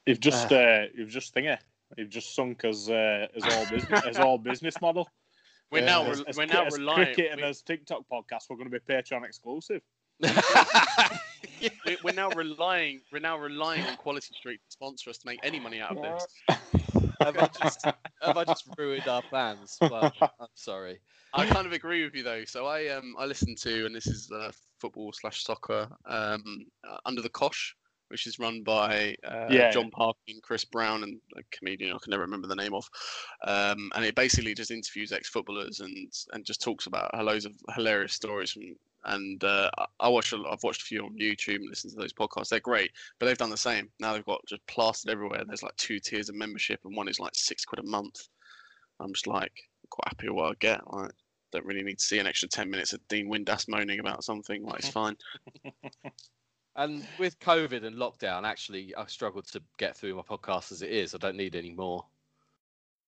You've 0.06 0.20
just 0.20 0.52
Ah. 0.52 0.56
uh, 0.56 0.86
you've 0.96 1.10
just 1.10 1.34
thingy. 1.36 1.58
You've 1.98 2.10
just 2.10 2.36
sunk 2.36 2.66
as 2.66 2.90
uh, 2.90 3.28
as 3.36 3.44
all 3.44 3.66
business 3.70 4.06
as 4.06 4.18
all 4.20 4.38
business 4.52 4.76
model. 4.82 5.10
We're 5.72 5.84
Uh, 5.84 5.86
now 5.86 6.06
as, 6.10 6.22
as, 6.22 6.38
we're 6.38 6.46
now 6.46 6.66
as 6.66 6.78
relying 6.78 7.06
cricket 7.06 7.32
and 7.32 7.42
we- 7.42 7.48
as 7.48 7.62
TikTok 7.62 8.04
podcast. 8.12 8.44
We're 8.50 8.56
going 8.58 8.72
to 8.72 8.80
be 8.80 8.94
Patreon 8.94 9.26
exclusive. 9.26 9.82
We- 11.86 11.98
we're 12.04 12.14
now 12.14 12.30
relying 12.30 13.02
we're 13.12 13.20
now 13.20 13.38
relying 13.38 13.86
on 13.86 13.96
Quality 13.98 14.34
Street 14.34 14.60
to 14.66 14.72
sponsor 14.72 15.10
us 15.10 15.18
to 15.20 15.26
make 15.28 15.40
any 15.44 15.60
money 15.60 15.82
out 15.82 15.98
of 15.98 16.02
this. 16.02 16.28
have, 17.22 17.38
I 17.38 17.48
just, 17.62 17.86
have 18.22 18.38
I 18.38 18.44
just 18.46 18.66
ruined 18.78 19.08
our 19.08 19.22
plans? 19.22 19.78
Well, 19.82 20.12
I'm 20.22 20.48
sorry. 20.56 21.00
I 21.34 21.46
kind 21.46 21.66
of 21.68 21.74
agree 21.74 22.04
with 22.04 22.16
you 22.16 22.24
though. 22.24 22.46
So 22.46 22.66
I 22.66 22.88
um 22.88 23.16
I 23.20 23.26
listen 23.26 23.56
to 23.56 23.86
and 23.86 23.94
this 23.96 24.08
is 24.08 24.32
uh, 24.32 24.52
football 24.80 25.12
slash 25.14 25.44
soccer 25.44 25.88
um 26.06 26.66
uh, 26.90 26.98
under 27.06 27.22
the 27.22 27.30
Cosh, 27.30 27.76
which 28.08 28.26
is 28.26 28.40
run 28.40 28.64
by 28.64 29.16
uh, 29.28 29.48
Yeah. 29.50 29.70
Jon 29.72 29.92
Parkin, 29.92 30.16
and 30.36 30.44
Chris 30.44 30.64
Brown, 30.66 31.04
and 31.04 31.20
a 31.38 31.42
comedian 31.52 31.92
I 31.94 31.98
can 32.02 32.12
never 32.12 32.24
remember 32.24 32.48
the 32.48 32.56
name 32.56 32.74
of. 32.74 32.90
Um, 33.46 33.92
and 33.96 34.06
it 34.06 34.16
basically 34.16 34.54
just 34.54 34.72
interviews 34.72 35.12
ex 35.12 35.30
footballers 35.30 35.82
and 35.82 36.12
and 36.34 36.46
just 36.46 36.62
talks 36.62 36.88
about 36.88 37.14
loads 37.24 37.46
of 37.46 37.54
hilarious 37.76 38.14
stories 38.14 38.52
from. 38.52 38.64
And 39.06 39.44
uh, 39.44 39.70
I- 39.78 39.86
I 40.02 40.08
watch 40.10 40.32
a 40.32 40.38
lot, 40.38 40.52
I've 40.54 40.64
watched 40.64 40.82
a 40.82 40.86
few 40.86 41.06
on 41.06 41.18
YouTube 41.18 41.56
and 41.56 41.70
listened 41.70 41.94
to 41.94 42.00
those 42.00 42.14
podcasts. 42.14 42.50
They're 42.50 42.60
great, 42.60 42.92
but 43.20 43.26
they've 43.26 43.38
done 43.38 43.50
the 43.50 43.58
same. 43.58 43.90
Now 44.00 44.14
they've 44.14 44.26
got 44.26 44.46
just 44.48 44.66
plastered 44.68 45.12
everywhere. 45.12 45.44
There's 45.46 45.64
like 45.64 45.76
two 45.78 46.00
tiers 46.00 46.30
of 46.30 46.36
membership, 46.36 46.80
and 46.86 46.96
one 46.96 47.08
is 47.08 47.20
like 47.20 47.34
six 47.36 47.64
quid 47.66 47.80
a 47.80 47.88
month. 47.88 48.28
I'm 49.00 49.14
just 49.14 49.28
like 49.28 49.54
quite 49.90 50.08
happy 50.08 50.28
with 50.28 50.36
what 50.36 50.52
I 50.52 50.54
get. 50.60 50.82
Like, 50.92 51.12
don't 51.52 51.66
really 51.66 51.84
need 51.84 51.98
to 51.98 52.04
see 52.06 52.20
an 52.20 52.28
extra 52.28 52.48
10 52.50 52.70
minutes 52.70 52.94
of 52.94 53.00
Dean 53.08 53.28
Windass 53.30 53.68
moaning 53.68 54.00
about 54.00 54.24
something. 54.24 54.64
Like, 54.64 54.80
it's 54.80 54.90
fine. 54.90 55.16
And 56.76 57.06
with 57.18 57.40
COVID 57.40 57.84
and 57.84 57.98
lockdown, 57.98 58.44
actually, 58.46 58.96
I 58.96 59.06
struggled 59.08 59.48
to 59.48 59.62
get 59.78 59.98
through 59.98 60.16
my 60.16 60.22
podcast 60.22 60.72
as 60.72 60.82
it 60.82 60.92
is. 60.92 61.14
I 61.14 61.18
don't 61.18 61.36
need 61.36 61.56
any 61.56 61.74
more. 61.74 62.06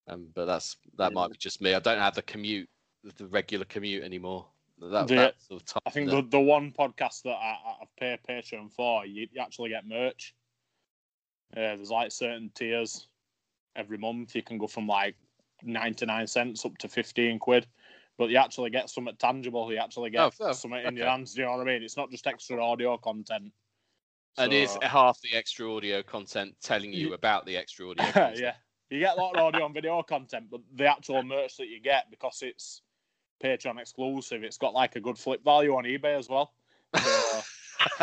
Um, 0.09 0.27
but 0.33 0.45
that's 0.45 0.75
that 0.97 1.13
might 1.13 1.31
be 1.31 1.37
just 1.37 1.61
me. 1.61 1.73
I 1.73 1.79
don't 1.79 1.99
have 1.99 2.15
the 2.15 2.21
commute, 2.23 2.67
the 3.15 3.27
regular 3.27 3.63
commute 3.65 4.03
anymore. 4.03 4.47
That, 4.81 5.07
The- 5.07 5.15
that 5.15 5.41
sort 5.41 5.61
of 5.75 5.81
I 5.85 5.89
think 5.91 6.09
the, 6.09 6.21
the 6.23 6.39
one 6.39 6.71
podcast 6.71 7.21
that 7.23 7.35
I, 7.35 7.55
I've 7.81 7.95
paid 7.97 8.19
Patreon 8.27 8.71
for, 8.71 9.05
you, 9.05 9.27
you 9.31 9.41
actually 9.41 9.69
get 9.69 9.87
merch. 9.87 10.33
Uh, 11.55 11.75
there's 11.75 11.91
like 11.91 12.11
certain 12.11 12.49
tiers 12.55 13.07
every 13.75 13.97
month. 13.97 14.35
You 14.35 14.41
can 14.41 14.57
go 14.57 14.67
from 14.67 14.87
like 14.87 15.15
99 15.63 16.25
cents 16.27 16.65
up 16.65 16.77
to 16.79 16.87
15 16.87 17.39
quid, 17.39 17.67
but 18.17 18.29
you 18.29 18.37
actually 18.37 18.69
get 18.69 18.89
something 18.89 19.15
tangible. 19.17 19.71
You 19.71 19.77
actually 19.79 20.09
get 20.09 20.33
Oh, 20.39 20.51
something 20.53 20.79
in 20.83 20.95
your 20.95 21.05
okay. 21.05 21.11
hands. 21.11 21.33
Do 21.35 21.41
you 21.41 21.45
know 21.47 21.57
what 21.57 21.61
I 21.61 21.65
mean? 21.65 21.83
It's 21.83 21.97
not 21.97 22.09
just 22.09 22.25
extra 22.25 22.63
audio 22.63 22.97
content. 22.97 23.51
and 24.37 24.53
is 24.53 24.77
half 24.81 25.19
the 25.21 25.35
extra 25.37 25.71
audio 25.73 26.01
content 26.01 26.55
telling 26.63 26.93
you 26.93 27.13
about 27.13 27.45
the 27.45 27.57
extra 27.57 27.87
audio 27.89 28.05
content. 28.05 28.39
yeah. 28.39 28.53
You 28.89 28.99
get 28.99 29.17
a 29.17 29.21
lot 29.21 29.35
of 29.37 29.41
audio 29.43 29.65
and 29.65 29.73
video 29.73 30.01
content, 30.03 30.47
but 30.49 30.61
the 30.75 30.85
actual 30.87 31.21
merch 31.23 31.55
that 31.57 31.67
you 31.67 31.79
get, 31.81 32.09
because 32.09 32.39
it's 32.41 32.81
Patreon 33.41 33.79
exclusive, 33.79 34.43
it's 34.43 34.57
got 34.57 34.73
like 34.73 34.95
a 34.95 34.99
good 34.99 35.17
flip 35.17 35.43
value 35.43 35.75
on 35.75 35.83
eBay 35.83 36.17
as 36.17 36.29
well. 36.29 36.53
So, 36.95 37.41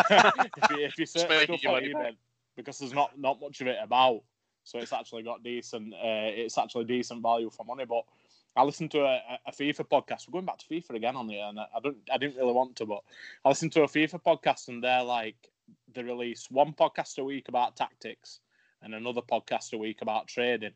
if, 0.10 0.70
you, 0.70 0.84
if 0.84 0.98
you 0.98 1.06
search 1.06 1.28
making 1.28 1.58
stuff 1.58 1.74
on 1.74 1.82
eBay, 1.82 2.16
because 2.56 2.78
there's 2.78 2.94
not 2.94 3.18
not 3.18 3.40
much 3.40 3.60
of 3.60 3.66
it 3.66 3.78
about, 3.82 4.22
so 4.64 4.78
it's 4.78 4.92
actually 4.92 5.22
got 5.22 5.42
decent. 5.42 5.94
Uh, 5.94 6.28
it's 6.34 6.58
actually 6.58 6.84
decent 6.84 7.22
value 7.22 7.50
for 7.50 7.64
money. 7.64 7.84
But 7.84 8.04
I 8.56 8.64
listened 8.64 8.90
to 8.92 9.00
a, 9.02 9.20
a 9.46 9.52
FIFA 9.52 9.88
podcast. 9.88 10.26
We're 10.26 10.32
going 10.32 10.46
back 10.46 10.58
to 10.58 10.66
FIFA 10.66 10.96
again 10.96 11.16
on 11.16 11.26
the 11.26 11.38
and 11.38 11.60
I 11.60 11.80
don't 11.82 11.96
I 12.12 12.18
didn't 12.18 12.36
really 12.36 12.52
want 12.52 12.76
to, 12.76 12.86
but 12.86 13.00
I 13.44 13.48
listened 13.50 13.72
to 13.72 13.82
a 13.82 13.88
FIFA 13.88 14.22
podcast 14.22 14.68
and 14.68 14.82
they're 14.82 15.04
like 15.04 15.36
they 15.94 16.02
release 16.02 16.50
one 16.50 16.72
podcast 16.72 17.18
a 17.18 17.24
week 17.24 17.48
about 17.48 17.76
tactics 17.76 18.40
and 18.82 18.94
another 18.94 19.20
podcast 19.20 19.72
a 19.72 19.78
week 19.78 20.02
about 20.02 20.26
trading. 20.28 20.72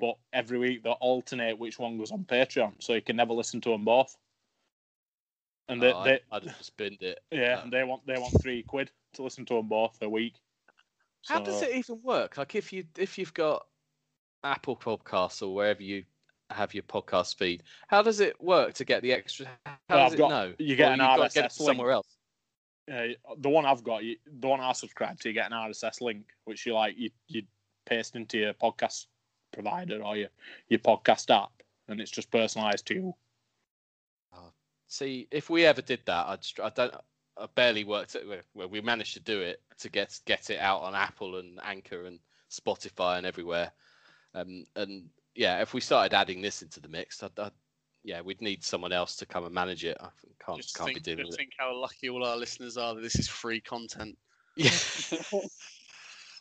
But 0.00 0.16
every 0.32 0.58
week 0.58 0.82
they 0.82 0.90
alternate 0.90 1.58
which 1.58 1.78
one 1.78 1.98
goes 1.98 2.10
on 2.10 2.24
Patreon, 2.24 2.82
so 2.82 2.94
you 2.94 3.02
can 3.02 3.16
never 3.16 3.34
listen 3.34 3.60
to 3.60 3.70
them 3.70 3.84
both. 3.84 4.16
And 5.68 5.80
they, 5.80 5.92
Oh, 5.92 6.02
they 6.04 6.20
I, 6.32 6.34
have 6.36 6.56
just 6.58 6.76
binned 6.76 7.02
it. 7.02 7.20
yeah, 7.30 7.58
Uh, 7.58 7.62
and 7.62 7.72
they 7.72 7.84
want 7.84 8.04
they 8.06 8.14
want 8.18 8.34
three 8.42 8.62
quid 8.62 8.90
to 9.14 9.22
listen 9.22 9.44
to 9.46 9.54
them 9.54 9.68
both 9.68 9.96
a 10.02 10.08
week. 10.08 10.34
How 11.28 11.40
does 11.40 11.62
it 11.62 11.74
even 11.76 12.00
work? 12.02 12.38
Like 12.38 12.54
if 12.54 12.72
you 12.72 12.84
if 12.98 13.18
you've 13.18 13.34
got 13.34 13.66
Apple 14.42 14.76
Podcasts 14.76 15.42
or 15.42 15.54
wherever 15.54 15.82
you 15.82 16.04
have 16.50 16.74
your 16.74 16.82
podcast 16.84 17.36
feed, 17.36 17.62
how 17.88 18.02
does 18.02 18.18
it 18.20 18.40
work 18.42 18.74
to 18.74 18.84
get 18.84 19.02
the 19.02 19.12
extra? 19.12 19.46
How 19.66 19.76
Well, 19.88 19.98
does 19.98 20.06
I've 20.06 20.14
it 20.14 20.18
got- 20.18 20.30
know? 20.30 20.54
you 20.58 20.76
get 20.76 20.88
Or 20.90 20.92
an 20.94 20.98
to 20.98 21.28
get 21.34 21.50
RSS 21.50 21.52
somewhere 21.52 21.90
else. 21.92 22.16
uh, 22.90 23.08
the 23.38 23.48
one 23.50 23.66
I've 23.66 23.84
got, 23.84 24.02
you, 24.02 24.16
the 24.26 24.48
one 24.48 24.60
I 24.60 24.72
subscribe 24.72 25.20
to, 25.20 25.28
you 25.28 25.34
get 25.34 25.46
an 25.46 25.52
RSS 25.52 26.00
link, 26.00 26.24
which 26.46 26.66
you 26.66 26.74
like 26.74 26.96
you 26.98 27.10
you 27.28 27.42
paste 27.86 28.16
into 28.16 28.38
your 28.38 28.54
podcast 28.54 29.06
provider 29.52 30.02
or 30.02 30.16
your 30.16 30.28
your 30.68 30.80
podcast 30.80 31.34
app, 31.34 31.52
and 31.88 32.00
it's 32.00 32.10
just 32.10 32.30
personalised 32.30 32.84
to 32.84 32.94
you. 32.94 33.14
See, 34.90 35.28
if 35.30 35.48
we 35.48 35.64
ever 35.66 35.82
did 35.82 36.00
that, 36.06 36.26
I'd 36.26 36.44
I 36.60 36.70
don't. 36.70 36.94
I 37.38 37.46
barely 37.54 37.84
worked 37.84 38.16
it. 38.16 38.44
Well, 38.54 38.68
we 38.68 38.80
managed 38.80 39.14
to 39.14 39.20
do 39.20 39.40
it 39.40 39.62
to 39.78 39.88
get 39.88 40.18
get 40.26 40.50
it 40.50 40.58
out 40.58 40.82
on 40.82 40.96
Apple 40.96 41.36
and 41.36 41.60
Anchor 41.62 42.06
and 42.06 42.18
Spotify 42.50 43.16
and 43.18 43.24
everywhere. 43.24 43.70
Um, 44.34 44.64
and 44.74 45.08
yeah, 45.36 45.62
if 45.62 45.74
we 45.74 45.80
started 45.80 46.12
adding 46.12 46.42
this 46.42 46.62
into 46.62 46.80
the 46.80 46.88
mix, 46.88 47.22
I'd, 47.22 47.38
I'd, 47.38 47.52
yeah, 48.02 48.20
we'd 48.20 48.42
need 48.42 48.64
someone 48.64 48.92
else 48.92 49.14
to 49.16 49.26
come 49.26 49.44
and 49.44 49.54
manage 49.54 49.84
it. 49.84 49.96
I 50.00 50.08
can't 50.44 50.60
Just 50.60 50.76
can't 50.76 50.88
think, 50.88 51.04
be 51.04 51.12
dealing 51.12 51.26
just 51.26 51.30
with 51.30 51.38
think 51.38 51.52
how 51.56 51.72
lucky 51.80 52.10
all 52.10 52.24
our 52.24 52.36
listeners 52.36 52.76
are 52.76 52.96
that 52.96 53.00
this 53.00 53.16
is 53.16 53.28
free 53.28 53.60
content. 53.60 54.18
it. 54.56 55.22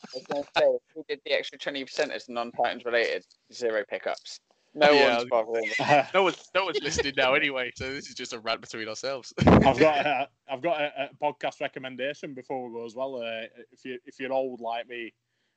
I 0.03 0.17
was 0.17 0.25
going 0.27 0.43
to 0.43 0.49
say, 0.57 0.63
if 0.65 0.81
we 0.95 1.03
did 1.07 1.21
the 1.25 1.31
extra 1.33 1.57
20% 1.57 2.09
as 2.09 2.29
non-Titans 2.29 2.85
related, 2.85 3.25
zero 3.53 3.83
pickups. 3.89 4.39
No 4.75 4.91
Yeah, 4.91 5.17
one's 5.17 5.29
bothering. 5.29 5.69
I've 5.79 6.07
No 6.13 6.23
one's 6.23 6.49
no 6.53 6.65
one's 6.65 6.79
listening 6.81 7.13
now 7.17 7.33
anyway, 7.33 7.71
so 7.75 7.91
this 7.91 8.07
is 8.07 8.13
just 8.13 8.33
a 8.33 8.39
rant 8.39 8.61
between 8.61 8.87
ourselves. 8.87 9.33
I've 9.39 9.79
got 9.79 10.05
a, 10.05 10.29
I've 10.49 10.61
got 10.61 10.79
a, 10.79 11.09
a 11.09 11.09
podcast 11.21 11.59
recommendation 11.59 12.33
before 12.35 12.67
we 12.67 12.73
go 12.77 12.85
as 12.85 12.95
well. 12.95 13.15
Uh, 13.15 13.47
if 13.71 13.83
you 13.83 13.97
if 14.05 14.19
you're 14.19 14.31
old 14.31 14.61
like 14.61 14.87
me 14.87 15.11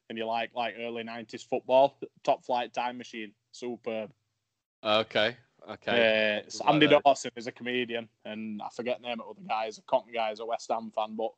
and 0.08 0.16
you 0.16 0.24
like 0.26 0.50
like 0.54 0.76
early 0.80 1.04
'90s 1.04 1.46
football, 1.46 1.98
Top 2.24 2.42
Flight 2.44 2.72
Time 2.72 2.96
Machine, 2.96 3.32
superb. 3.52 4.10
okay, 4.82 5.36
okay. 5.70 5.90
Uh, 6.40 6.46
it's 6.46 6.60
Andy 6.62 6.86
those. 6.86 7.00
Dawson 7.04 7.30
is 7.36 7.46
a 7.46 7.52
comedian, 7.52 8.08
and 8.24 8.62
I 8.62 8.68
forget 8.74 9.02
the 9.02 9.08
name 9.08 9.20
of 9.20 9.36
the 9.36 9.42
guys. 9.46 9.76
A 9.76 9.82
Cotton 9.82 10.12
guy, 10.12 10.30
he's 10.30 10.40
a 10.40 10.46
West 10.46 10.70
Ham 10.70 10.90
fan, 10.94 11.16
but 11.16 11.32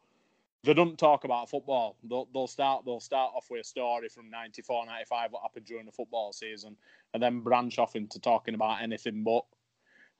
they 0.64 0.74
don't 0.74 0.98
talk 0.98 1.24
about 1.24 1.50
football. 1.50 1.96
They'll, 2.08 2.28
they'll 2.32 2.46
start 2.46 2.84
they'll 2.84 3.00
start 3.00 3.32
off 3.34 3.46
with 3.50 3.60
a 3.60 3.64
story 3.64 4.08
from 4.08 4.30
94, 4.30 4.86
95, 4.86 5.32
what 5.32 5.42
happened 5.42 5.66
during 5.66 5.86
the 5.86 5.92
football 5.92 6.32
season, 6.32 6.76
and 7.12 7.22
then 7.22 7.40
branch 7.40 7.78
off 7.78 7.96
into 7.96 8.18
talking 8.18 8.54
about 8.54 8.82
anything 8.82 9.22
but 9.22 9.44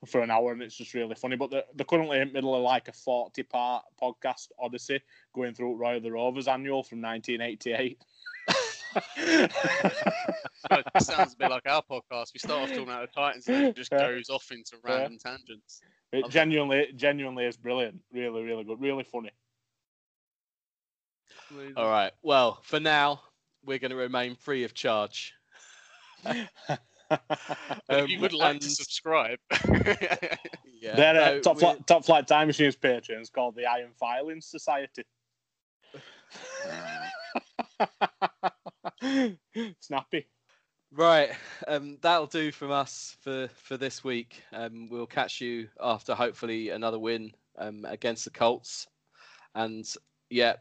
for 0.06 0.20
an 0.20 0.30
hour, 0.30 0.52
and 0.52 0.62
it's 0.62 0.76
just 0.76 0.94
really 0.94 1.14
funny. 1.14 1.36
But 1.36 1.50
they're, 1.50 1.64
they're 1.74 1.86
currently 1.86 2.20
in 2.20 2.28
the 2.28 2.34
middle 2.34 2.54
of 2.54 2.62
like 2.62 2.88
a 2.88 2.92
40 2.92 3.42
part 3.44 3.84
podcast 4.00 4.48
odyssey 4.58 5.00
going 5.34 5.54
through 5.54 5.76
Roy 5.76 5.96
of 5.96 6.02
the 6.02 6.12
Rovers 6.12 6.48
annual 6.48 6.82
from 6.82 7.00
1988. 7.00 8.02
it 9.16 11.02
sounds 11.02 11.34
a 11.34 11.36
bit 11.36 11.50
like 11.50 11.66
our 11.66 11.82
podcast. 11.82 12.32
We 12.34 12.38
start 12.38 12.64
off 12.64 12.68
talking 12.68 12.84
about 12.84 13.08
the 13.12 13.20
Titans 13.20 13.48
and 13.48 13.64
it 13.66 13.76
just 13.76 13.90
Yeah. 13.92 14.06
goes 14.08 14.28
off 14.28 14.50
into 14.50 14.76
random 14.82 15.18
tangents. 15.18 15.80
It 16.12 16.28
genuinely, 16.28 16.92
genuinely 16.94 17.46
is 17.46 17.56
brilliant. 17.56 18.00
Really, 18.12 18.42
really 18.42 18.62
good. 18.64 18.80
Really 18.80 19.04
funny. 19.04 19.30
All 21.76 21.88
right. 21.88 22.12
Well, 22.22 22.58
for 22.62 22.80
now, 22.80 23.20
we're 23.64 23.78
going 23.78 23.90
to 23.90 23.96
remain 23.96 24.36
free 24.36 24.64
of 24.64 24.74
charge. 24.74 25.32
But 26.24 26.36
if 27.90 28.08
you 28.08 28.16
Um, 28.16 28.20
would 28.20 28.32
like 28.32 28.60
to 28.60 28.70
subscribe, 28.70 29.38
Yeah. 30.80 30.96
Their 30.96 31.10
uh, 31.22 31.30
no, 31.30 31.40
top, 31.40 31.56
we- 31.56 31.60
flight, 31.60 31.86
top 31.86 32.04
flight 32.04 32.26
time 32.26 32.46
machines 32.48 32.76
Patreon 32.76 33.20
is 33.22 33.30
called 33.30 33.54
the 33.56 33.66
Iron 33.66 33.92
Filing 33.98 34.40
Society. 34.40 35.04
Snappy. 39.80 40.26
Right, 40.92 41.30
um, 41.66 41.98
that'll 42.02 42.26
do 42.26 42.52
from 42.52 42.70
us 42.70 43.16
for 43.20 43.48
for 43.54 43.76
this 43.76 44.04
week. 44.04 44.42
Um, 44.52 44.88
we'll 44.88 45.06
catch 45.06 45.40
you 45.40 45.68
after 45.82 46.14
hopefully 46.14 46.68
another 46.70 46.98
win 47.00 47.32
um, 47.58 47.84
against 47.84 48.24
the 48.24 48.30
Colts, 48.30 48.86
and 49.56 49.84
yeah, 50.30 50.54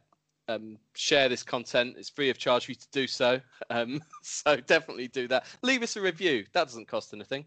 um, 0.47 0.77
share 0.95 1.29
this 1.29 1.43
content. 1.43 1.95
It's 1.97 2.09
free 2.09 2.29
of 2.29 2.37
charge 2.37 2.65
for 2.65 2.71
you 2.71 2.75
to 2.75 2.87
do 2.91 3.07
so. 3.07 3.39
Um, 3.69 4.01
so 4.21 4.57
definitely 4.57 5.07
do 5.07 5.27
that. 5.29 5.45
Leave 5.63 5.81
us 5.81 5.95
a 5.95 6.01
review. 6.01 6.45
That 6.53 6.65
doesn't 6.65 6.87
cost 6.87 7.13
anything. 7.13 7.45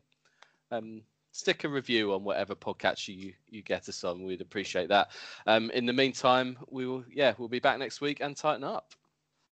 Um, 0.72 1.02
stick 1.30 1.62
a 1.64 1.68
review 1.68 2.12
on 2.14 2.24
whatever 2.24 2.54
podcast 2.54 3.06
you 3.06 3.32
you 3.48 3.62
get 3.62 3.88
us 3.88 4.02
on. 4.02 4.24
We'd 4.24 4.40
appreciate 4.40 4.88
that. 4.88 5.10
Um, 5.46 5.70
in 5.70 5.86
the 5.86 5.92
meantime, 5.92 6.56
we 6.68 6.86
will 6.86 7.04
yeah 7.12 7.34
we'll 7.38 7.48
be 7.48 7.60
back 7.60 7.78
next 7.78 8.00
week 8.00 8.20
and 8.20 8.36
Titan 8.36 8.64
Up. 8.64 8.94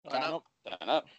I 0.09 0.19
know. 0.19 0.43
Turn 0.67 0.89
up. 0.89 1.05